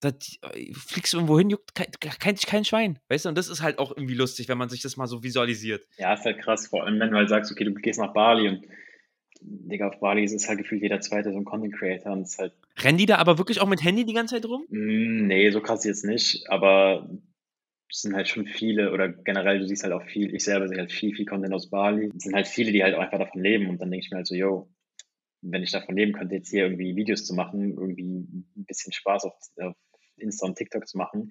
das, 0.00 0.14
äh, 0.52 0.72
fliegst 0.74 1.12
du 1.12 1.18
irgendwo 1.18 1.38
hin, 1.38 1.50
juckt 1.50 1.74
kein, 1.74 1.86
kein, 2.00 2.36
kein 2.36 2.64
Schwein, 2.64 2.98
weißt 3.08 3.24
du? 3.24 3.28
Und 3.28 3.38
das 3.38 3.48
ist 3.48 3.62
halt 3.62 3.78
auch 3.78 3.92
irgendwie 3.96 4.14
lustig, 4.14 4.48
wenn 4.48 4.58
man 4.58 4.68
sich 4.68 4.82
das 4.82 4.96
mal 4.96 5.06
so 5.06 5.22
visualisiert. 5.22 5.86
Ja, 5.96 6.12
ist 6.12 6.24
halt 6.24 6.40
krass, 6.40 6.66
vor 6.66 6.84
allem 6.84 6.98
wenn 6.98 7.10
du 7.10 7.16
halt 7.16 7.28
sagst, 7.28 7.52
okay, 7.52 7.64
du 7.64 7.72
gehst 7.74 8.00
nach 8.00 8.12
Bali 8.12 8.48
und 8.48 8.66
Digga, 9.44 9.88
auf 9.88 10.00
Bali 10.00 10.24
ist 10.24 10.32
es 10.32 10.48
halt 10.48 10.58
gefühlt 10.58 10.82
jeder 10.82 11.00
zweite 11.00 11.32
so 11.32 11.38
ein 11.38 11.44
Content 11.44 11.74
Creator 11.74 12.12
und 12.12 12.22
es 12.22 12.38
halt. 12.38 12.52
Rennen 12.78 12.98
die 12.98 13.06
da 13.06 13.16
aber 13.16 13.38
wirklich 13.38 13.60
auch 13.60 13.68
mit 13.68 13.82
Handy 13.82 14.04
die 14.04 14.14
ganze 14.14 14.36
Zeit 14.36 14.46
rum? 14.46 14.64
Mm, 14.68 15.26
nee, 15.26 15.50
so 15.50 15.60
krass 15.60 15.84
jetzt 15.84 16.04
nicht, 16.04 16.48
aber 16.48 17.08
es 17.90 18.02
sind 18.02 18.14
halt 18.14 18.28
schon 18.28 18.46
viele 18.46 18.92
oder 18.92 19.08
generell, 19.08 19.58
du 19.58 19.66
siehst 19.66 19.82
halt 19.82 19.92
auch 19.92 20.04
viel, 20.04 20.34
ich 20.34 20.44
selber 20.44 20.68
sehe 20.68 20.78
halt 20.78 20.92
viel, 20.92 21.14
viel 21.14 21.26
Content 21.26 21.52
aus 21.52 21.68
Bali. 21.68 22.10
Es 22.16 22.24
sind 22.24 22.34
halt 22.34 22.48
viele, 22.48 22.72
die 22.72 22.82
halt 22.82 22.94
auch 22.94 23.00
einfach 23.00 23.18
davon 23.18 23.42
leben 23.42 23.68
und 23.68 23.80
dann 23.80 23.90
denke 23.90 24.04
ich 24.06 24.10
mir 24.10 24.18
halt 24.18 24.26
so, 24.26 24.34
yo, 24.34 24.70
wenn 25.42 25.62
ich 25.62 25.72
davon 25.72 25.96
leben 25.96 26.12
könnte, 26.12 26.36
jetzt 26.36 26.50
hier 26.50 26.62
irgendwie 26.62 26.96
Videos 26.96 27.24
zu 27.24 27.34
machen, 27.34 27.72
irgendwie 27.72 28.02
ein 28.02 28.64
bisschen 28.66 28.92
Spaß 28.92 29.24
auf, 29.24 29.34
auf 29.60 29.76
Insta 30.16 30.46
und 30.46 30.56
TikTok 30.56 30.86
zu 30.86 30.96
machen, 30.96 31.30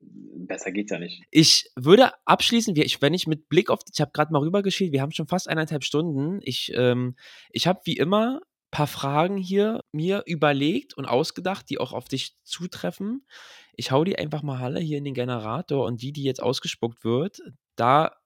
besser 0.00 0.72
geht's 0.72 0.90
ja 0.90 0.98
nicht. 0.98 1.22
Ich 1.30 1.70
würde 1.76 2.12
abschließen, 2.24 2.76
wenn 2.76 3.14
ich 3.14 3.26
mit 3.26 3.48
Blick 3.48 3.70
auf, 3.70 3.80
ich 3.92 4.00
habe 4.00 4.10
gerade 4.12 4.32
mal 4.32 4.40
rübergeschielt, 4.40 4.92
wir 4.92 5.02
haben 5.02 5.12
schon 5.12 5.28
fast 5.28 5.48
eineinhalb 5.48 5.84
Stunden. 5.84 6.40
Ich, 6.42 6.72
ähm, 6.74 7.16
ich 7.50 7.66
habe 7.66 7.80
wie 7.84 7.96
immer 7.96 8.40
ein 8.42 8.70
paar 8.70 8.86
Fragen 8.86 9.36
hier 9.36 9.82
mir 9.92 10.22
überlegt 10.26 10.94
und 10.94 11.06
ausgedacht, 11.06 11.70
die 11.70 11.78
auch 11.78 11.92
auf 11.92 12.06
dich 12.06 12.36
zutreffen. 12.42 13.26
Ich 13.74 13.90
hau 13.90 14.04
die 14.04 14.18
einfach 14.18 14.42
mal 14.42 14.60
alle 14.60 14.80
hier 14.80 14.98
in 14.98 15.04
den 15.04 15.14
Generator 15.14 15.86
und 15.86 16.02
die, 16.02 16.12
die 16.12 16.24
jetzt 16.24 16.42
ausgespuckt 16.42 17.04
wird, 17.04 17.40
da 17.76 18.16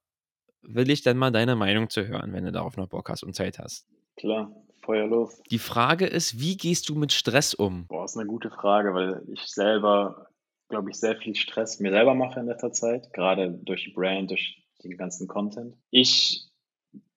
will 0.63 0.91
ich 0.91 1.03
dann 1.03 1.19
mal 1.19 1.31
deine 1.31 1.57
Meinung 1.57 1.91
zu 1.91 2.07
hören, 2.07 2.33
wenn 2.33 2.45
du 2.45 2.53
darauf 2.53 2.77
noch 2.77 2.89
Bock 2.89 3.11
hast 3.11 3.23
und 3.23 3.35
Zeit 3.35 3.59
hast. 3.59 3.87
Klar, 4.17 4.51
Feuer 4.81 5.07
los. 5.07 5.43
Die 5.51 5.59
Frage 5.59 6.07
ist, 6.07 6.41
wie 6.41 6.57
gehst 6.57 6.89
du 6.89 6.95
mit 6.95 7.13
Stress 7.13 7.55
um? 7.55 7.87
Boah, 7.87 8.05
ist 8.05 8.17
eine 8.17 8.27
gute 8.27 8.51
Frage, 8.51 8.95
weil 8.95 9.23
ich 9.33 9.43
selber 9.43 10.29
glaube 10.69 10.91
ich, 10.91 10.97
sehr 10.97 11.17
viel 11.17 11.35
Stress 11.35 11.81
mir 11.81 11.91
selber 11.91 12.15
mache 12.15 12.41
in 12.41 12.47
letzter 12.47 12.73
Zeit, 12.73 13.13
gerade 13.13 13.51
durch 13.51 13.85
die 13.85 13.93
Brand, 13.93 14.31
durch 14.31 14.63
den 14.83 14.97
ganzen 14.97 15.29
Content. 15.29 15.77
Ich 15.91 16.47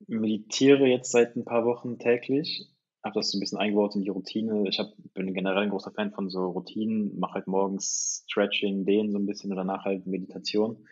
meditiere 0.07 0.87
jetzt 0.87 1.11
seit 1.11 1.35
ein 1.35 1.45
paar 1.45 1.65
Wochen 1.65 1.99
täglich, 1.99 2.67
habe 3.03 3.15
das 3.15 3.31
so 3.31 3.37
ein 3.37 3.39
bisschen 3.39 3.57
eingebaut 3.57 3.95
in 3.95 4.03
die 4.03 4.09
Routine. 4.09 4.67
Ich 4.67 4.79
hab, 4.79 4.93
bin 5.13 5.33
generell 5.33 5.63
ein 5.63 5.69
großer 5.69 5.91
Fan 5.91 6.11
von 6.11 6.29
so 6.29 6.49
Routinen, 6.49 7.17
mache 7.19 7.35
halt 7.35 7.47
morgens 7.47 8.23
Stretching, 8.29 8.85
Dehnen 8.85 9.11
so 9.11 9.17
ein 9.17 9.25
bisschen 9.25 9.51
oder 9.51 9.61
danach 9.61 9.85
halt 9.85 10.05
Meditation. 10.07 10.87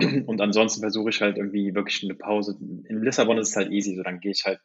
Und 0.00 0.40
ansonsten 0.40 0.80
versuche 0.80 1.10
ich 1.10 1.20
halt 1.20 1.36
irgendwie 1.36 1.74
wirklich 1.74 2.02
eine 2.02 2.14
Pause. 2.14 2.56
In 2.58 3.02
Lissabon 3.02 3.36
ist 3.38 3.50
es 3.50 3.56
halt 3.56 3.70
easy, 3.70 3.94
so 3.96 4.02
dann 4.02 4.20
gehe 4.20 4.32
ich 4.32 4.44
halt 4.46 4.60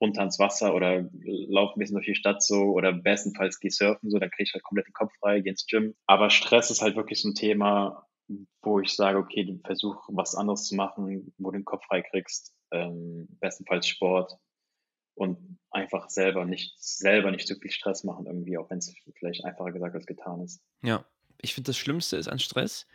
runter 0.00 0.20
ans 0.20 0.38
Wasser 0.38 0.74
oder 0.74 1.08
laufe 1.48 1.74
ein 1.74 1.78
bisschen 1.78 1.94
durch 1.94 2.06
die 2.06 2.14
Stadt 2.14 2.42
so 2.42 2.72
oder 2.72 2.92
bestenfalls 2.92 3.60
gehe 3.60 3.70
surfen, 3.70 4.10
so, 4.10 4.18
dann 4.18 4.30
kriege 4.30 4.44
ich 4.44 4.54
halt 4.54 4.64
komplett 4.64 4.86
den 4.86 4.92
Kopf 4.92 5.12
frei, 5.20 5.40
gehe 5.40 5.50
ins 5.50 5.66
Gym. 5.66 5.94
Aber 6.06 6.30
Stress 6.30 6.70
ist 6.70 6.82
halt 6.82 6.96
wirklich 6.96 7.20
so 7.20 7.28
ein 7.28 7.34
Thema, 7.34 8.06
wo 8.62 8.80
ich 8.80 8.94
sage, 8.94 9.18
okay, 9.18 9.60
versuch 9.64 10.08
was 10.08 10.34
anderes 10.34 10.64
zu 10.66 10.74
machen, 10.74 11.32
wo 11.38 11.50
du 11.50 11.58
den 11.58 11.64
Kopf 11.64 11.84
frei 11.86 12.02
kriegst, 12.02 12.54
ähm, 12.72 13.28
bestenfalls 13.40 13.86
Sport 13.86 14.38
und 15.14 15.58
einfach 15.70 16.08
selber 16.08 16.44
nicht, 16.44 16.74
selber 16.78 17.30
nicht 17.30 17.46
zu 17.46 17.56
viel 17.56 17.70
Stress 17.70 18.04
machen 18.04 18.26
irgendwie, 18.26 18.58
auch 18.58 18.70
wenn 18.70 18.78
es 18.78 18.94
vielleicht 19.18 19.44
einfacher 19.44 19.72
gesagt 19.72 19.94
als 19.94 20.06
getan 20.06 20.40
ist. 20.42 20.62
Ja, 20.82 21.04
ich 21.40 21.54
finde 21.54 21.68
das 21.68 21.76
Schlimmste 21.76 22.16
ist 22.16 22.28
an 22.28 22.38
Stress, 22.38 22.86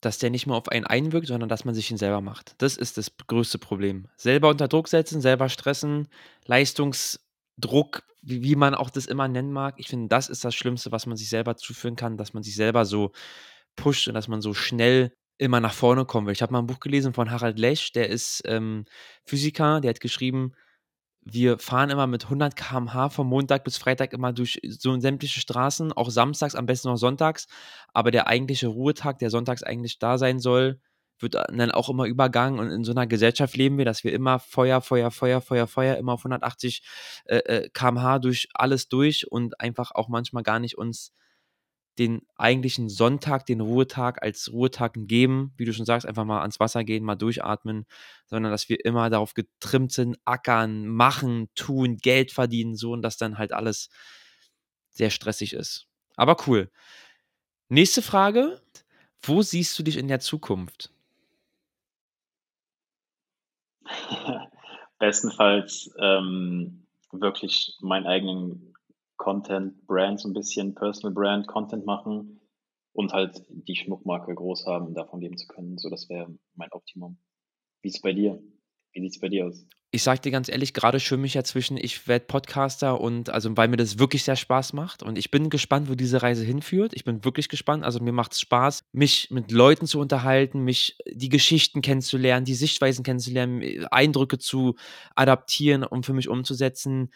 dass 0.00 0.18
der 0.18 0.30
nicht 0.30 0.46
mehr 0.46 0.56
auf 0.56 0.68
einen 0.68 0.86
einwirkt, 0.86 1.26
sondern 1.26 1.48
dass 1.48 1.64
man 1.64 1.74
sich 1.74 1.90
ihn 1.90 1.98
selber 1.98 2.20
macht. 2.20 2.54
Das 2.58 2.76
ist 2.76 2.96
das 2.96 3.12
größte 3.26 3.58
Problem. 3.58 4.08
Selber 4.16 4.48
unter 4.48 4.68
Druck 4.68 4.88
setzen, 4.88 5.20
selber 5.20 5.48
stressen, 5.48 6.08
Leistungsdruck, 6.46 8.02
wie, 8.22 8.42
wie 8.42 8.56
man 8.56 8.74
auch 8.74 8.90
das 8.90 9.06
immer 9.06 9.28
nennen 9.28 9.52
mag. 9.52 9.74
Ich 9.78 9.88
finde, 9.88 10.08
das 10.08 10.28
ist 10.28 10.44
das 10.44 10.54
Schlimmste, 10.54 10.92
was 10.92 11.06
man 11.06 11.16
sich 11.16 11.28
selber 11.28 11.56
zuführen 11.56 11.96
kann, 11.96 12.16
dass 12.16 12.32
man 12.32 12.42
sich 12.42 12.54
selber 12.54 12.84
so 12.84 13.12
pusht 13.76 14.08
und 14.08 14.14
dass 14.14 14.28
man 14.28 14.40
so 14.40 14.54
schnell 14.54 15.12
immer 15.38 15.60
nach 15.60 15.72
vorne 15.72 16.04
kommen 16.04 16.26
will. 16.26 16.34
Ich 16.34 16.42
habe 16.42 16.52
mal 16.52 16.58
ein 16.58 16.66
Buch 16.66 16.80
gelesen 16.80 17.14
von 17.14 17.30
Harald 17.30 17.58
Lesch, 17.58 17.92
der 17.92 18.08
ist 18.08 18.42
ähm, 18.44 18.84
Physiker, 19.24 19.80
der 19.80 19.90
hat 19.90 20.00
geschrieben, 20.00 20.52
wir 21.32 21.58
fahren 21.58 21.90
immer 21.90 22.06
mit 22.06 22.24
100 22.24 22.56
km/h 22.56 23.10
von 23.10 23.26
Montag 23.26 23.64
bis 23.64 23.76
Freitag 23.78 24.12
immer 24.12 24.32
durch 24.32 24.60
so 24.68 24.98
sämtliche 24.98 25.40
Straßen, 25.40 25.92
auch 25.92 26.10
samstags, 26.10 26.54
am 26.54 26.66
besten 26.66 26.88
noch 26.88 26.96
sonntags. 26.96 27.46
Aber 27.92 28.10
der 28.10 28.26
eigentliche 28.26 28.68
Ruhetag, 28.68 29.18
der 29.18 29.30
sonntags 29.30 29.62
eigentlich 29.62 29.98
da 29.98 30.18
sein 30.18 30.38
soll, 30.38 30.80
wird 31.18 31.34
dann 31.34 31.70
auch 31.70 31.88
immer 31.88 32.06
übergangen. 32.06 32.58
Und 32.58 32.70
in 32.70 32.84
so 32.84 32.92
einer 32.92 33.06
Gesellschaft 33.06 33.56
leben 33.56 33.78
wir, 33.78 33.84
dass 33.84 34.04
wir 34.04 34.12
immer 34.12 34.38
Feuer, 34.38 34.80
Feuer, 34.80 35.10
Feuer, 35.10 35.40
Feuer, 35.40 35.66
Feuer, 35.66 35.96
immer 35.96 36.14
auf 36.14 36.20
180 36.20 36.82
äh, 37.26 37.36
äh 37.36 37.68
km/h 37.70 38.18
durch 38.18 38.48
alles 38.54 38.88
durch 38.88 39.30
und 39.30 39.60
einfach 39.60 39.92
auch 39.92 40.08
manchmal 40.08 40.42
gar 40.42 40.58
nicht 40.58 40.78
uns 40.78 41.12
den 42.00 42.22
eigentlichen 42.36 42.88
Sonntag, 42.88 43.44
den 43.44 43.60
Ruhetag 43.60 44.22
als 44.22 44.50
Ruhetag 44.50 44.94
geben, 44.96 45.52
wie 45.58 45.66
du 45.66 45.74
schon 45.74 45.84
sagst, 45.84 46.06
einfach 46.06 46.24
mal 46.24 46.40
ans 46.40 46.58
Wasser 46.58 46.82
gehen, 46.82 47.04
mal 47.04 47.14
durchatmen, 47.14 47.84
sondern 48.24 48.50
dass 48.50 48.70
wir 48.70 48.82
immer 48.82 49.10
darauf 49.10 49.34
getrimmt 49.34 49.92
sind, 49.92 50.16
ackern, 50.24 50.86
machen, 50.86 51.50
tun, 51.54 51.98
Geld 51.98 52.32
verdienen, 52.32 52.74
so 52.74 52.92
und 52.92 53.02
dass 53.02 53.18
dann 53.18 53.36
halt 53.36 53.52
alles 53.52 53.90
sehr 54.88 55.10
stressig 55.10 55.52
ist. 55.52 55.88
Aber 56.16 56.38
cool. 56.46 56.70
Nächste 57.68 58.00
Frage. 58.00 58.62
Wo 59.22 59.42
siehst 59.42 59.78
du 59.78 59.82
dich 59.82 59.98
in 59.98 60.08
der 60.08 60.20
Zukunft? 60.20 60.90
Bestenfalls 64.98 65.90
ähm, 66.00 66.86
wirklich 67.12 67.76
meinen 67.80 68.06
eigenen 68.06 68.69
Content 69.20 69.86
Brand, 69.86 70.18
so 70.18 70.28
ein 70.28 70.32
bisschen 70.32 70.74
Personal 70.74 71.12
Brand 71.12 71.46
Content 71.46 71.84
machen 71.84 72.40
und 72.92 73.12
halt 73.12 73.44
die 73.50 73.76
Schmuckmarke 73.76 74.34
groß 74.34 74.64
haben 74.66 74.86
und 74.86 74.94
davon 74.94 75.20
leben 75.20 75.36
zu 75.36 75.46
können. 75.46 75.76
So, 75.76 75.90
das 75.90 76.08
wäre 76.08 76.34
mein 76.54 76.72
Optimum. 76.72 77.18
Wie 77.82 77.88
ist 77.88 77.96
es 77.96 78.00
bei 78.00 78.14
dir? 78.14 78.42
Wie 78.92 79.02
sieht 79.02 79.12
es 79.12 79.20
bei 79.20 79.28
dir 79.28 79.46
aus? 79.46 79.66
Ich 79.92 80.02
sag 80.02 80.22
dir 80.22 80.30
ganz 80.30 80.48
ehrlich, 80.48 80.72
gerade 80.72 81.00
schwimme 81.00 81.26
ich 81.26 81.34
ja 81.34 81.44
zwischen, 81.44 81.76
ich 81.76 82.08
werde 82.08 82.24
Podcaster 82.24 82.98
und 82.98 83.28
also 83.28 83.54
weil 83.56 83.68
mir 83.68 83.76
das 83.76 83.98
wirklich 83.98 84.24
sehr 84.24 84.36
Spaß 84.36 84.72
macht. 84.72 85.02
Und 85.02 85.18
ich 85.18 85.30
bin 85.30 85.50
gespannt, 85.50 85.90
wo 85.90 85.94
diese 85.94 86.22
Reise 86.22 86.44
hinführt. 86.44 86.92
Ich 86.94 87.04
bin 87.04 87.22
wirklich 87.22 87.50
gespannt. 87.50 87.84
Also 87.84 88.00
mir 88.00 88.12
macht 88.12 88.32
es 88.32 88.40
Spaß, 88.40 88.84
mich 88.92 89.30
mit 89.30 89.50
Leuten 89.50 89.86
zu 89.86 90.00
unterhalten, 90.00 90.60
mich 90.64 90.96
die 91.06 91.28
Geschichten 91.28 91.82
kennenzulernen, 91.82 92.46
die 92.46 92.54
Sichtweisen 92.54 93.04
kennenzulernen, 93.04 93.84
Eindrücke 93.90 94.38
zu 94.38 94.76
adaptieren 95.14 95.84
und 95.84 96.06
für 96.06 96.14
mich 96.14 96.28
umzusetzen. 96.28 97.10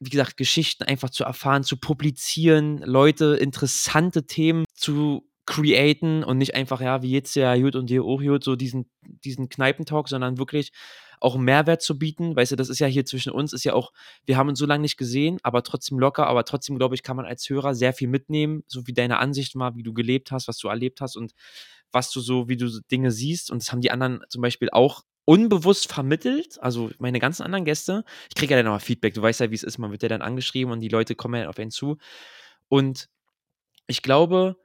Wie 0.00 0.10
gesagt, 0.10 0.36
Geschichten 0.36 0.84
einfach 0.84 1.10
zu 1.10 1.24
erfahren, 1.24 1.64
zu 1.64 1.76
publizieren, 1.76 2.78
Leute 2.78 3.36
interessante 3.36 4.26
Themen 4.26 4.64
zu 4.74 5.28
createn 5.48 6.24
und 6.24 6.36
nicht 6.36 6.54
einfach, 6.54 6.80
ja, 6.80 7.02
wie 7.02 7.10
jetzt 7.10 7.34
ja 7.34 7.54
Jut 7.54 7.74
und 7.74 7.88
dir 7.88 8.04
auch 8.04 8.20
Jut, 8.20 8.44
so 8.44 8.54
diesen, 8.54 8.90
diesen 9.02 9.48
Kneipentalk, 9.48 10.08
sondern 10.08 10.36
wirklich 10.36 10.72
auch 11.20 11.34
einen 11.34 11.44
Mehrwert 11.44 11.82
zu 11.82 11.98
bieten. 11.98 12.36
Weißt 12.36 12.52
du, 12.52 12.56
das 12.56 12.68
ist 12.68 12.78
ja 12.78 12.86
hier 12.86 13.04
zwischen 13.06 13.32
uns, 13.32 13.52
ist 13.52 13.64
ja 13.64 13.72
auch, 13.72 13.92
wir 14.26 14.36
haben 14.36 14.50
uns 14.50 14.58
so 14.58 14.66
lange 14.66 14.82
nicht 14.82 14.98
gesehen, 14.98 15.38
aber 15.42 15.62
trotzdem 15.62 15.98
locker, 15.98 16.26
aber 16.26 16.44
trotzdem, 16.44 16.76
glaube 16.76 16.94
ich, 16.94 17.02
kann 17.02 17.16
man 17.16 17.26
als 17.26 17.48
Hörer 17.48 17.74
sehr 17.74 17.92
viel 17.92 18.08
mitnehmen, 18.08 18.62
so 18.66 18.86
wie 18.86 18.92
deine 18.92 19.18
Ansicht 19.18 19.56
war, 19.56 19.74
wie 19.74 19.82
du 19.82 19.94
gelebt 19.94 20.30
hast, 20.32 20.48
was 20.48 20.58
du 20.58 20.68
erlebt 20.68 21.00
hast 21.00 21.16
und 21.16 21.32
was 21.92 22.10
du 22.10 22.20
so, 22.20 22.48
wie 22.48 22.56
du 22.56 22.68
Dinge 22.90 23.10
siehst. 23.10 23.50
Und 23.50 23.62
das 23.62 23.72
haben 23.72 23.80
die 23.80 23.90
anderen 23.90 24.20
zum 24.28 24.42
Beispiel 24.42 24.68
auch 24.70 25.02
unbewusst 25.28 25.92
vermittelt, 25.92 26.58
also 26.62 26.90
meine 26.98 27.18
ganzen 27.18 27.42
anderen 27.42 27.66
Gäste, 27.66 28.02
ich 28.30 28.34
kriege 28.34 28.52
ja 28.52 28.56
dann 28.56 28.64
nochmal 28.64 28.80
Feedback, 28.80 29.12
du 29.12 29.20
weißt 29.20 29.40
ja, 29.40 29.50
wie 29.50 29.54
es 29.54 29.62
ist, 29.62 29.76
man 29.76 29.90
wird 29.90 30.02
ja 30.02 30.08
dann 30.08 30.22
angeschrieben 30.22 30.72
und 30.72 30.80
die 30.80 30.88
Leute 30.88 31.14
kommen 31.16 31.38
ja 31.38 31.50
auf 31.50 31.58
einen 31.58 31.70
zu. 31.70 31.98
Und 32.68 33.10
ich 33.86 34.00
glaube, 34.00 34.56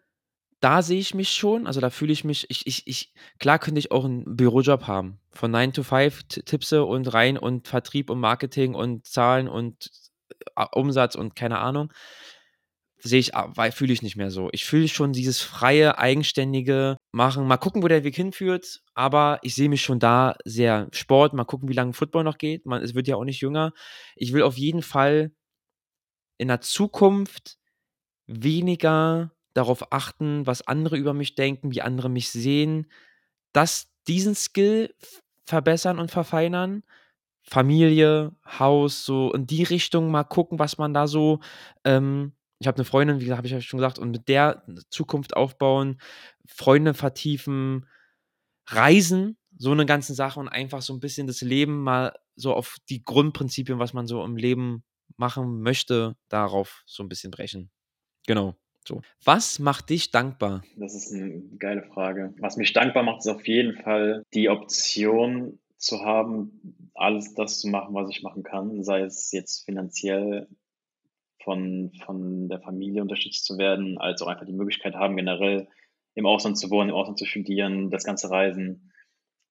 da 0.62 0.82
sehe 0.82 1.02
ich 1.02 1.14
mich 1.14 1.32
schon, 1.34 1.68
also 1.68 1.82
da 1.82 1.90
fühle 1.90 2.14
ich 2.14 2.24
mich, 2.24 2.50
ich, 2.50 2.66
ich, 2.66 2.88
ich, 2.88 3.14
klar 3.40 3.60
könnte 3.60 3.80
ich 3.80 3.92
auch 3.92 4.06
einen 4.06 4.38
Bürojob 4.38 4.88
haben, 4.88 5.20
von 5.34 5.52
9 5.52 5.74
to 5.74 5.84
5 5.84 6.24
Tippse 6.46 6.86
und 6.86 7.14
rein 7.14 7.38
und 7.38 7.68
Vertrieb 7.68 8.10
und 8.10 8.22
Marketing 8.22 8.74
und 8.74 9.06
Zahlen 9.06 9.50
und 9.50 9.92
äh, 10.56 10.66
Umsatz 10.72 11.16
und 11.16 11.36
keine 11.36 11.60
Ahnung 11.60 11.92
sehe 13.04 13.20
ich, 13.20 13.36
ah, 13.36 13.52
fühle 13.72 13.94
ich 13.94 14.02
nicht 14.02 14.16
mehr 14.16 14.32
so. 14.32 14.50
Ich 14.54 14.66
fühle 14.66 14.88
schon 14.88 15.12
dieses 15.12 15.42
freie, 15.42 15.98
eigenständige 15.98 16.98
Machen. 17.12 17.46
Mal 17.48 17.58
gucken, 17.58 17.84
wo 17.84 17.88
der 17.88 18.04
Weg 18.04 18.16
hinführt, 18.16 18.82
aber 18.96 19.40
ich 19.44 19.56
sehe 19.56 19.70
mich 19.70 19.82
schon 19.82 20.00
da 20.00 20.36
sehr 20.46 20.88
Sport. 20.94 21.34
Mal 21.34 21.44
gucken, 21.44 21.68
wie 21.68 21.74
lange 21.74 21.94
Football 21.94 22.24
noch 22.24 22.38
geht. 22.38 22.66
Man, 22.66 22.82
es 22.82 22.96
wird 22.96 23.08
ja 23.08 23.18
auch 23.18 23.26
nicht 23.26 23.42
jünger. 23.42 23.74
Ich 24.16 24.32
will 24.32 24.44
auf 24.44 24.58
jeden 24.58 24.82
Fall 24.82 25.32
in 26.38 26.48
der 26.48 26.62
Zukunft 26.62 27.58
weniger 28.26 29.32
darauf 29.54 29.92
achten, 29.92 30.48
was 30.48 30.66
andere 30.66 30.98
über 30.98 31.14
mich 31.14 31.36
denken, 31.36 31.72
wie 31.72 31.82
andere 31.82 32.10
mich 32.10 32.32
sehen, 32.32 32.90
dass 33.52 33.92
diesen 34.08 34.34
Skill 34.34 34.96
verbessern 35.46 36.00
und 36.00 36.10
verfeinern. 36.10 36.84
Familie, 37.44 38.32
Haus, 38.46 39.04
so 39.04 39.34
in 39.34 39.46
die 39.46 39.64
Richtung 39.64 40.10
mal 40.10 40.24
gucken, 40.24 40.58
was 40.58 40.78
man 40.78 40.94
da 40.94 41.08
so 41.08 41.42
ähm, 41.84 42.34
Ich 42.64 42.68
habe 42.68 42.78
eine 42.78 42.86
Freundin, 42.86 43.20
wie 43.20 43.30
habe 43.34 43.46
ich 43.46 43.52
ja 43.52 43.60
schon 43.60 43.80
gesagt, 43.80 44.00
und 44.00 44.12
mit 44.12 44.30
der 44.30 44.64
Zukunft 44.90 45.36
aufbauen, 45.36 46.00
Freunde 46.46 46.94
vertiefen, 46.94 47.88
reisen, 48.68 49.38
so 49.58 49.72
eine 49.72 49.86
ganze 49.86 50.14
Sache 50.14 50.40
und 50.40 50.48
einfach 50.48 50.82
so 50.82 50.94
ein 50.94 51.02
bisschen 51.02 51.28
das 51.28 51.42
Leben 51.42 51.82
mal 51.82 52.14
so 52.38 52.54
auf 52.54 52.78
die 52.88 53.04
Grundprinzipien, 53.04 53.80
was 53.80 53.92
man 53.92 54.08
so 54.08 54.24
im 54.24 54.38
Leben 54.38 54.86
machen 55.18 55.62
möchte, 55.62 56.16
darauf 56.30 56.84
so 56.86 57.04
ein 57.04 57.10
bisschen 57.10 57.32
brechen. 57.32 57.70
Genau. 58.28 58.56
So. 58.88 59.02
Was 59.26 59.60
macht 59.60 59.90
dich 59.90 60.12
dankbar? 60.12 60.64
Das 60.78 60.96
ist 60.96 61.12
eine 61.12 61.42
geile 61.60 61.84
Frage. 61.84 62.34
Was 62.40 62.56
mich 62.56 62.72
dankbar 62.72 63.04
macht, 63.04 63.20
ist 63.20 63.28
auf 63.28 63.46
jeden 63.46 63.76
Fall 63.76 64.24
die 64.34 64.48
Option 64.48 65.60
zu 65.76 66.00
haben, 66.00 66.90
alles 66.94 67.34
das 67.34 67.60
zu 67.60 67.68
machen, 67.68 67.94
was 67.94 68.10
ich 68.10 68.24
machen 68.24 68.44
kann, 68.44 68.86
sei 68.86 69.02
es 69.02 69.34
jetzt 69.34 69.66
finanziell 69.66 70.48
von, 71.44 71.92
von 72.06 72.50
der 72.50 72.60
Familie 72.62 73.02
unterstützt 73.02 73.46
zu 73.46 73.58
werden, 73.58 73.98
als 73.98 74.22
auch 74.22 74.28
einfach 74.28 74.46
die 74.46 74.54
Möglichkeit 74.54 74.96
haben, 74.96 75.16
generell 75.16 75.68
im 76.16 76.26
Ausland 76.26 76.58
zu 76.58 76.70
wohnen, 76.70 76.90
im 76.90 76.96
Ausland 76.96 77.18
zu 77.18 77.26
studieren, 77.26 77.90
das 77.90 78.04
ganze 78.04 78.30
Reisen. 78.30 78.92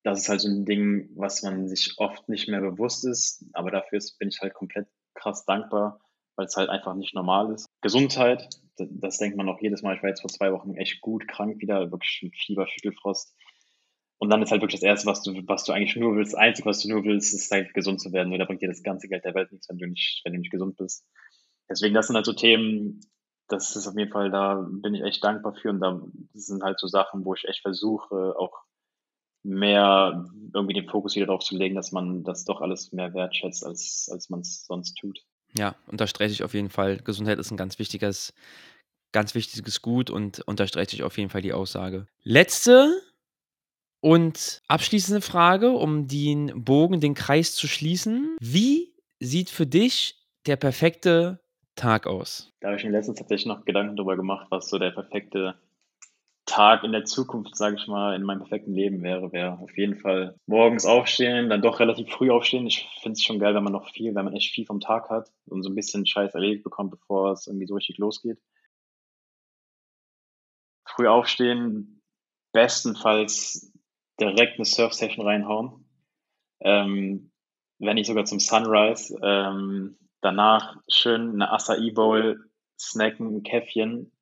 Das 0.05 0.21
ist 0.21 0.29
halt 0.29 0.41
so 0.41 0.49
ein 0.49 0.65
Ding, 0.65 1.11
was 1.15 1.43
man 1.43 1.69
sich 1.69 1.95
oft 1.99 2.29
nicht 2.29 2.49
mehr 2.49 2.61
bewusst 2.61 3.05
ist, 3.05 3.45
aber 3.53 3.71
dafür 3.71 4.01
bin 4.19 4.29
ich 4.29 4.41
halt 4.41 4.55
komplett 4.55 4.89
krass 5.15 5.45
dankbar, 5.45 6.01
weil 6.37 6.47
es 6.47 6.57
halt 6.57 6.71
einfach 6.71 6.95
nicht 6.95 7.15
normal 7.15 7.53
ist. 7.53 7.67
Gesundheit, 7.83 8.49
das 8.77 9.19
denkt 9.19 9.37
man 9.37 9.49
auch 9.49 9.61
jedes 9.61 9.83
Mal. 9.83 9.97
Ich 9.97 10.03
war 10.03 10.09
jetzt 10.09 10.23
vor 10.23 10.31
zwei 10.31 10.53
Wochen 10.53 10.75
echt 10.75 11.01
gut 11.01 11.29
krank 11.29 11.61
wieder, 11.61 11.91
wirklich 11.91 12.21
mit 12.23 12.37
Fieber, 12.37 12.67
Schüttelfrost. 12.67 13.37
Und 14.19 14.31
dann 14.31 14.41
ist 14.41 14.53
halt 14.53 14.63
wirklich 14.63 14.81
das 14.81 14.87
Erste, 14.87 15.09
was 15.09 15.23
du, 15.23 15.33
was 15.49 15.65
du 15.65 15.73
eigentlich 15.73 15.97
nur 15.97 16.15
willst, 16.15 16.33
das 16.33 16.39
Einzige, 16.39 16.69
was 16.69 16.81
du 16.81 16.89
nur 16.89 17.03
willst, 17.03 17.35
ist 17.35 17.51
halt 17.51 17.75
gesund 17.75 18.01
zu 18.01 18.13
werden. 18.13 18.29
Nur 18.29 18.39
da 18.39 18.45
bringt 18.45 18.63
dir 18.63 18.69
das 18.69 18.85
ganze 18.85 19.09
Geld 19.09 19.25
der 19.25 19.35
Welt 19.35 19.51
nichts, 19.51 19.69
wenn 19.69 19.79
du 19.79 19.87
nicht, 19.89 20.21
wenn 20.25 20.33
du 20.33 20.39
nicht 20.39 20.53
gesund 20.53 20.77
bist. 20.77 21.05
Deswegen, 21.73 21.95
das 21.95 22.07
sind 22.07 22.17
halt 22.17 22.27
so 22.27 22.35
Themen, 22.35 23.01
das 23.49 23.75
ist 23.77 23.87
auf 23.87 23.97
jeden 23.97 24.13
Fall, 24.13 24.31
da 24.31 24.67
bin 24.71 24.95
ich 24.95 25.03
echt 25.03 25.25
dankbar 25.25 25.55
für. 25.55 25.71
Und 25.71 25.81
da 25.81 26.01
sind 26.35 26.63
halt 26.63 26.79
so 26.79 26.87
Sachen, 26.87 27.25
wo 27.25 27.35
ich 27.35 27.49
echt 27.49 27.63
versuche, 27.63 28.35
auch 28.39 28.63
mehr 29.43 30.31
irgendwie 30.55 30.75
den 30.75 30.89
Fokus 30.89 31.17
wieder 31.17 31.27
darauf 31.27 31.43
zu 31.43 31.57
legen, 31.57 31.75
dass 31.75 31.91
man 31.91 32.23
das 32.25 32.45
doch 32.45 32.61
alles 32.61 32.93
mehr 32.93 33.15
wertschätzt, 33.15 33.65
als, 33.65 34.09
als 34.13 34.31
man 34.31 34.41
es 34.41 34.67
sonst 34.67 34.95
tut. 34.95 35.25
Ja, 35.57 35.75
unterstreiche 35.87 36.33
ich 36.33 36.45
auf 36.45 36.55
jeden 36.55 36.71
Fall. 36.71 36.99
Gesundheit 36.99 37.39
ist 37.39 37.51
ein 37.51 37.57
ganz 37.57 37.79
wichtiges, 37.79 38.35
ganz 39.13 39.35
wichtiges 39.35 39.83
Gut 39.83 40.11
und 40.11 40.41
unterstreiche 40.41 40.95
ich 40.95 41.03
auf 41.03 41.19
jeden 41.19 41.31
Fall 41.31 41.43
die 41.43 41.53
Aussage. 41.53 42.07
Letzte 42.23 43.03
und 44.01 44.63
abschließende 44.69 45.21
Frage, 45.21 45.71
um 45.71 46.07
den 46.07 46.65
Bogen, 46.65 47.01
den 47.01 47.15
Kreis 47.15 47.55
zu 47.55 47.67
schließen. 47.67 48.37
Wie 48.41 48.95
sieht 49.21 49.51
für 49.51 49.67
dich 49.67 50.23
der 50.47 50.57
perfekte 50.57 51.42
Tag 51.75 52.07
aus? 52.07 52.53
Da 52.61 52.69
habe 52.69 52.77
ich 52.79 52.85
mir 52.85 52.91
letztens 52.91 53.19
tatsächlich 53.19 53.47
noch 53.47 53.65
Gedanken 53.65 53.97
darüber 53.97 54.17
gemacht, 54.17 54.47
was 54.51 54.69
so 54.69 54.79
der 54.79 54.91
perfekte 54.91 55.55
Tag 56.45 56.83
in 56.85 56.93
der 56.93 57.05
Zukunft, 57.05 57.57
sage 57.57 57.77
ich 57.77 57.87
mal, 57.87 58.15
in 58.15 58.25
meinem 58.25 58.41
perfekten 58.41 58.75
Leben 58.75 59.03
wäre, 59.03 59.33
wäre 59.33 59.59
auf 59.59 59.77
jeden 59.79 59.97
Fall 59.97 60.35
morgens 60.47 60.85
aufstehen, 60.85 61.49
dann 61.49 61.63
doch 61.63 61.81
relativ 61.81 62.11
früh 62.11 62.31
aufstehen. 62.31 62.67
Ich 62.67 62.89
finde 63.01 63.13
es 63.13 63.23
schon 63.23 63.39
geil, 63.39 63.55
wenn 63.55 63.63
man 63.63 63.73
noch 63.73 63.89
viel, 63.91 64.15
wenn 64.15 64.25
man 64.25 64.35
echt 64.35 64.53
viel 64.53 64.67
vom 64.67 64.81
Tag 64.81 65.09
hat 65.09 65.33
und 65.47 65.63
so 65.63 65.71
ein 65.71 65.75
bisschen 65.75 66.05
Scheiß 66.05 66.35
erledigt 66.35 66.65
bekommt, 66.65 66.91
bevor 66.91 67.33
es 67.33 67.47
irgendwie 67.47 67.67
so 67.67 67.75
richtig 67.75 67.99
losgeht. 67.99 68.39
Früh 70.85 71.07
aufstehen, 71.07 72.03
bestenfalls 72.53 73.73
direkt 74.21 74.57
eine 74.57 74.65
Surf-Session 74.65 75.25
reinhauen. 75.25 75.87
Ähm, 76.61 77.31
wenn 77.79 77.95
nicht 77.95 78.07
sogar 78.07 78.25
zum 78.25 78.41
Sunrise. 78.41 79.19
Ähm, 79.23 79.97
danach 80.23 80.77
schön 80.89 81.33
eine 81.33 81.53
Acai 81.53 81.91
Bowl 81.93 82.51
snacken, 82.79 83.37
ein 83.37 83.43
Käffchen 83.43 84.13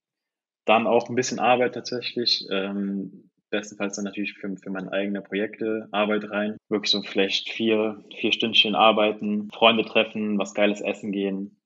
dann 0.65 0.87
auch 0.87 1.09
ein 1.09 1.15
bisschen 1.15 1.39
Arbeit 1.39 1.75
tatsächlich. 1.75 2.47
Ähm, 2.51 3.31
bestenfalls 3.51 3.97
dann 3.97 4.05
natürlich 4.05 4.35
für, 4.35 4.57
für 4.57 4.71
meine 4.71 4.93
eigenen 4.93 5.25
Projekte 5.25 5.89
Arbeit 5.91 6.31
rein. 6.31 6.57
Wirklich 6.69 6.93
so 6.93 7.03
vielleicht 7.03 7.51
vier, 7.51 8.05
vier 8.17 8.33
Stündchen 8.33 8.77
arbeiten, 8.77 9.51
Freunde 9.51 9.85
treffen, 9.85 10.39
was 10.39 10.55
Geiles 10.55 10.81
essen 10.81 11.11
gehen, 11.11 11.61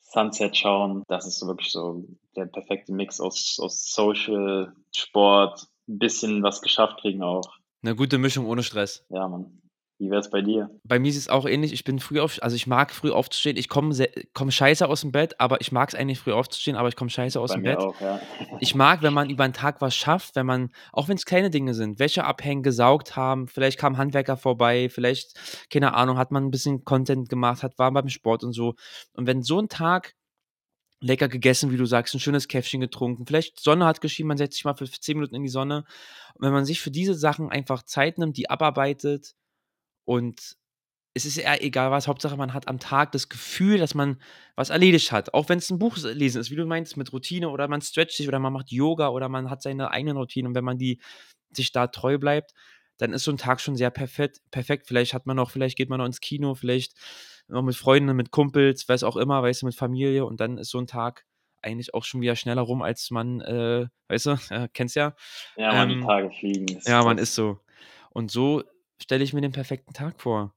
Sunset 0.00 0.56
schauen. 0.56 1.02
Das 1.08 1.26
ist 1.26 1.40
so 1.40 1.48
wirklich 1.48 1.72
so 1.72 2.04
der 2.36 2.46
perfekte 2.46 2.92
Mix 2.92 3.20
aus, 3.20 3.58
aus 3.60 3.92
Social, 3.92 4.72
Sport, 4.94 5.66
ein 5.88 5.98
bisschen 5.98 6.44
was 6.44 6.62
geschafft 6.62 7.00
kriegen 7.00 7.22
auch. 7.22 7.56
Eine 7.82 7.96
gute 7.96 8.18
Mischung 8.18 8.46
ohne 8.46 8.62
Stress. 8.62 9.04
Ja, 9.08 9.26
Mann. 9.26 9.60
Wie 10.00 10.10
wäre 10.10 10.20
es 10.20 10.30
bei 10.30 10.40
dir? 10.40 10.70
Bei 10.82 10.98
mir 10.98 11.10
ist 11.10 11.18
es 11.18 11.28
auch 11.28 11.44
ähnlich. 11.44 11.74
Ich 11.74 11.84
bin 11.84 11.98
früh 11.98 12.20
auf, 12.20 12.42
also 12.42 12.56
ich 12.56 12.66
mag 12.66 12.90
früh 12.90 13.10
aufzustehen. 13.10 13.58
Ich 13.58 13.68
komme 13.68 13.94
komm 14.32 14.50
scheiße 14.50 14.88
aus 14.88 15.02
dem 15.02 15.12
Bett, 15.12 15.38
aber 15.38 15.60
ich 15.60 15.72
mag 15.72 15.90
es 15.90 15.94
eigentlich 15.94 16.18
früh 16.18 16.32
aufzustehen, 16.32 16.74
aber 16.74 16.88
ich 16.88 16.96
komme 16.96 17.10
scheiße 17.10 17.38
aus 17.38 17.50
bei 17.50 17.56
dem 17.56 17.62
mir 17.62 17.76
Bett. 17.76 17.80
Auch, 17.80 18.00
ja. 18.00 18.18
Ich 18.60 18.74
mag, 18.74 19.02
wenn 19.02 19.12
man 19.12 19.28
über 19.28 19.46
den 19.46 19.52
Tag 19.52 19.82
was 19.82 19.94
schafft, 19.94 20.36
wenn 20.36 20.46
man, 20.46 20.70
auch 20.94 21.08
wenn 21.08 21.16
es 21.16 21.26
kleine 21.26 21.50
Dinge 21.50 21.74
sind, 21.74 21.98
Wäsche 21.98 22.24
abhängen, 22.24 22.62
gesaugt 22.62 23.14
haben, 23.14 23.46
vielleicht 23.46 23.78
kam 23.78 23.98
Handwerker 23.98 24.38
vorbei, 24.38 24.88
vielleicht, 24.88 25.66
keine 25.68 25.92
Ahnung, 25.92 26.16
hat 26.16 26.30
man 26.30 26.46
ein 26.46 26.50
bisschen 26.50 26.82
Content 26.86 27.28
gemacht, 27.28 27.62
hat, 27.62 27.78
war 27.78 27.92
beim 27.92 28.08
Sport 28.08 28.42
und 28.42 28.54
so. 28.54 28.76
Und 29.12 29.26
wenn 29.26 29.42
so 29.42 29.60
ein 29.60 29.68
Tag 29.68 30.14
lecker 31.02 31.28
gegessen, 31.28 31.72
wie 31.72 31.76
du 31.76 31.84
sagst, 31.84 32.14
ein 32.14 32.20
schönes 32.20 32.48
Käffchen 32.48 32.80
getrunken, 32.80 33.26
vielleicht 33.26 33.60
Sonne 33.60 33.84
hat 33.84 34.00
geschienen, 34.00 34.28
man 34.28 34.38
setzt 34.38 34.54
sich 34.54 34.64
mal 34.64 34.74
für 34.74 34.86
10 34.86 35.18
Minuten 35.18 35.34
in 35.34 35.42
die 35.42 35.50
Sonne. 35.50 35.84
Und 36.36 36.46
wenn 36.46 36.54
man 36.54 36.64
sich 36.64 36.80
für 36.80 36.90
diese 36.90 37.12
Sachen 37.12 37.50
einfach 37.50 37.82
Zeit 37.82 38.16
nimmt, 38.16 38.38
die 38.38 38.48
abarbeitet 38.48 39.34
und 40.10 40.56
es 41.14 41.24
ist 41.24 41.36
eher 41.36 41.62
egal 41.62 41.92
was, 41.92 42.08
Hauptsache 42.08 42.36
man 42.36 42.52
hat 42.52 42.66
am 42.66 42.80
Tag 42.80 43.12
das 43.12 43.28
Gefühl, 43.28 43.78
dass 43.78 43.94
man 43.94 44.20
was 44.56 44.70
erledigt 44.70 45.12
hat. 45.12 45.34
Auch 45.34 45.48
wenn 45.48 45.58
es 45.58 45.70
ein 45.70 45.78
Buch 45.78 45.96
lesen 45.98 46.40
ist, 46.40 46.50
wie 46.50 46.56
du 46.56 46.66
meinst, 46.66 46.96
mit 46.96 47.12
Routine 47.12 47.48
oder 47.48 47.68
man 47.68 47.80
stretcht 47.80 48.16
sich 48.16 48.26
oder 48.26 48.40
man 48.40 48.52
macht 48.52 48.72
Yoga 48.72 49.10
oder 49.10 49.28
man 49.28 49.50
hat 49.50 49.62
seine 49.62 49.92
eigenen 49.92 50.16
Routinen 50.16 50.48
und 50.48 50.56
wenn 50.56 50.64
man 50.64 50.78
die 50.78 51.00
sich 51.52 51.70
da 51.70 51.86
treu 51.86 52.18
bleibt, 52.18 52.54
dann 52.98 53.12
ist 53.12 53.22
so 53.22 53.30
ein 53.30 53.38
Tag 53.38 53.60
schon 53.60 53.76
sehr 53.76 53.90
perfekt. 53.90 54.40
perfekt. 54.50 54.88
Vielleicht 54.88 55.14
hat 55.14 55.26
man 55.26 55.36
noch, 55.36 55.52
vielleicht 55.52 55.76
geht 55.76 55.90
man 55.90 55.98
noch 55.98 56.06
ins 56.06 56.20
Kino, 56.20 56.56
vielleicht 56.56 56.94
noch 57.46 57.62
mit 57.62 57.76
Freunden, 57.76 58.16
mit 58.16 58.32
Kumpels, 58.32 58.88
weiß 58.88 59.04
auch 59.04 59.16
immer, 59.16 59.44
weißt 59.44 59.62
du, 59.62 59.66
mit 59.66 59.76
Familie 59.76 60.24
und 60.24 60.40
dann 60.40 60.58
ist 60.58 60.70
so 60.70 60.78
ein 60.78 60.88
Tag 60.88 61.24
eigentlich 61.62 61.94
auch 61.94 62.04
schon 62.04 62.20
wieder 62.20 62.34
schneller 62.34 62.62
rum, 62.62 62.82
als 62.82 63.12
man, 63.12 63.40
äh, 63.42 63.86
weißt 64.08 64.26
du, 64.26 64.30
äh, 64.50 64.68
kennst 64.74 64.96
ja. 64.96 65.14
Ja, 65.54 65.72
man, 65.72 65.88
ähm, 65.88 66.00
die 66.00 66.06
Tage 66.06 66.30
fliegen. 66.32 66.80
Ja, 66.84 67.04
man 67.04 67.18
ist 67.18 67.36
so. 67.36 67.60
Und 68.10 68.32
so 68.32 68.64
stelle 69.02 69.24
ich 69.24 69.32
mir 69.32 69.40
den 69.40 69.52
perfekten 69.52 69.92
Tag 69.92 70.20
vor. 70.20 70.54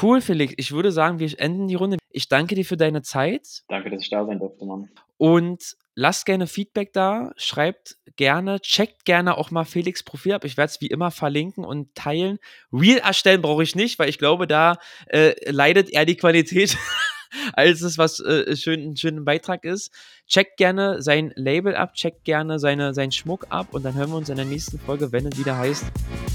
Cool, 0.00 0.20
Felix. 0.20 0.52
Ich 0.56 0.72
würde 0.72 0.92
sagen, 0.92 1.18
wir 1.18 1.40
enden 1.40 1.68
die 1.68 1.74
Runde. 1.74 1.96
Ich 2.10 2.28
danke 2.28 2.54
dir 2.54 2.64
für 2.64 2.76
deine 2.76 3.02
Zeit. 3.02 3.62
Danke, 3.68 3.90
dass 3.90 4.02
ich 4.02 4.10
da 4.10 4.26
sein 4.26 4.38
durfte, 4.38 4.66
Mann. 4.66 4.90
Und 5.16 5.76
lasst 5.94 6.26
gerne 6.26 6.46
Feedback 6.46 6.92
da, 6.92 7.32
schreibt 7.36 7.96
gerne, 8.16 8.60
checkt 8.60 9.06
gerne 9.06 9.38
auch 9.38 9.50
mal 9.50 9.64
Felix 9.64 10.02
Profil 10.02 10.34
ab. 10.34 10.44
Ich 10.44 10.58
werde 10.58 10.70
es 10.70 10.80
wie 10.82 10.88
immer 10.88 11.10
verlinken 11.10 11.64
und 11.64 11.94
teilen. 11.94 12.38
Real 12.72 12.98
erstellen 12.98 13.40
brauche 13.40 13.62
ich 13.62 13.74
nicht, 13.74 13.98
weil 13.98 14.10
ich 14.10 14.18
glaube, 14.18 14.46
da 14.46 14.76
äh, 15.06 15.34
leidet 15.50 15.88
eher 15.88 16.04
die 16.04 16.16
Qualität, 16.16 16.76
als 17.54 17.80
es 17.80 17.96
was 17.96 18.20
äh, 18.20 18.54
schön, 18.56 18.90
ein 18.90 18.96
schöner 18.96 19.22
Beitrag 19.22 19.64
ist. 19.64 19.90
Checkt 20.26 20.58
gerne 20.58 21.00
sein 21.00 21.32
Label 21.36 21.74
ab, 21.74 21.94
checkt 21.94 22.24
gerne 22.24 22.58
seine, 22.58 22.92
seinen 22.92 23.12
Schmuck 23.12 23.46
ab 23.48 23.68
und 23.72 23.84
dann 23.84 23.94
hören 23.94 24.10
wir 24.10 24.16
uns 24.16 24.28
in 24.28 24.36
der 24.36 24.44
nächsten 24.44 24.78
Folge, 24.78 25.12
wenn 25.12 25.26
es 25.26 25.38
wieder 25.38 25.56
heißt, 25.56 25.84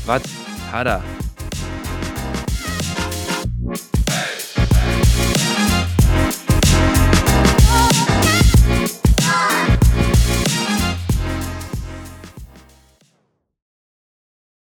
was 0.08 0.24
hat 0.72 0.88
er? 0.88 1.04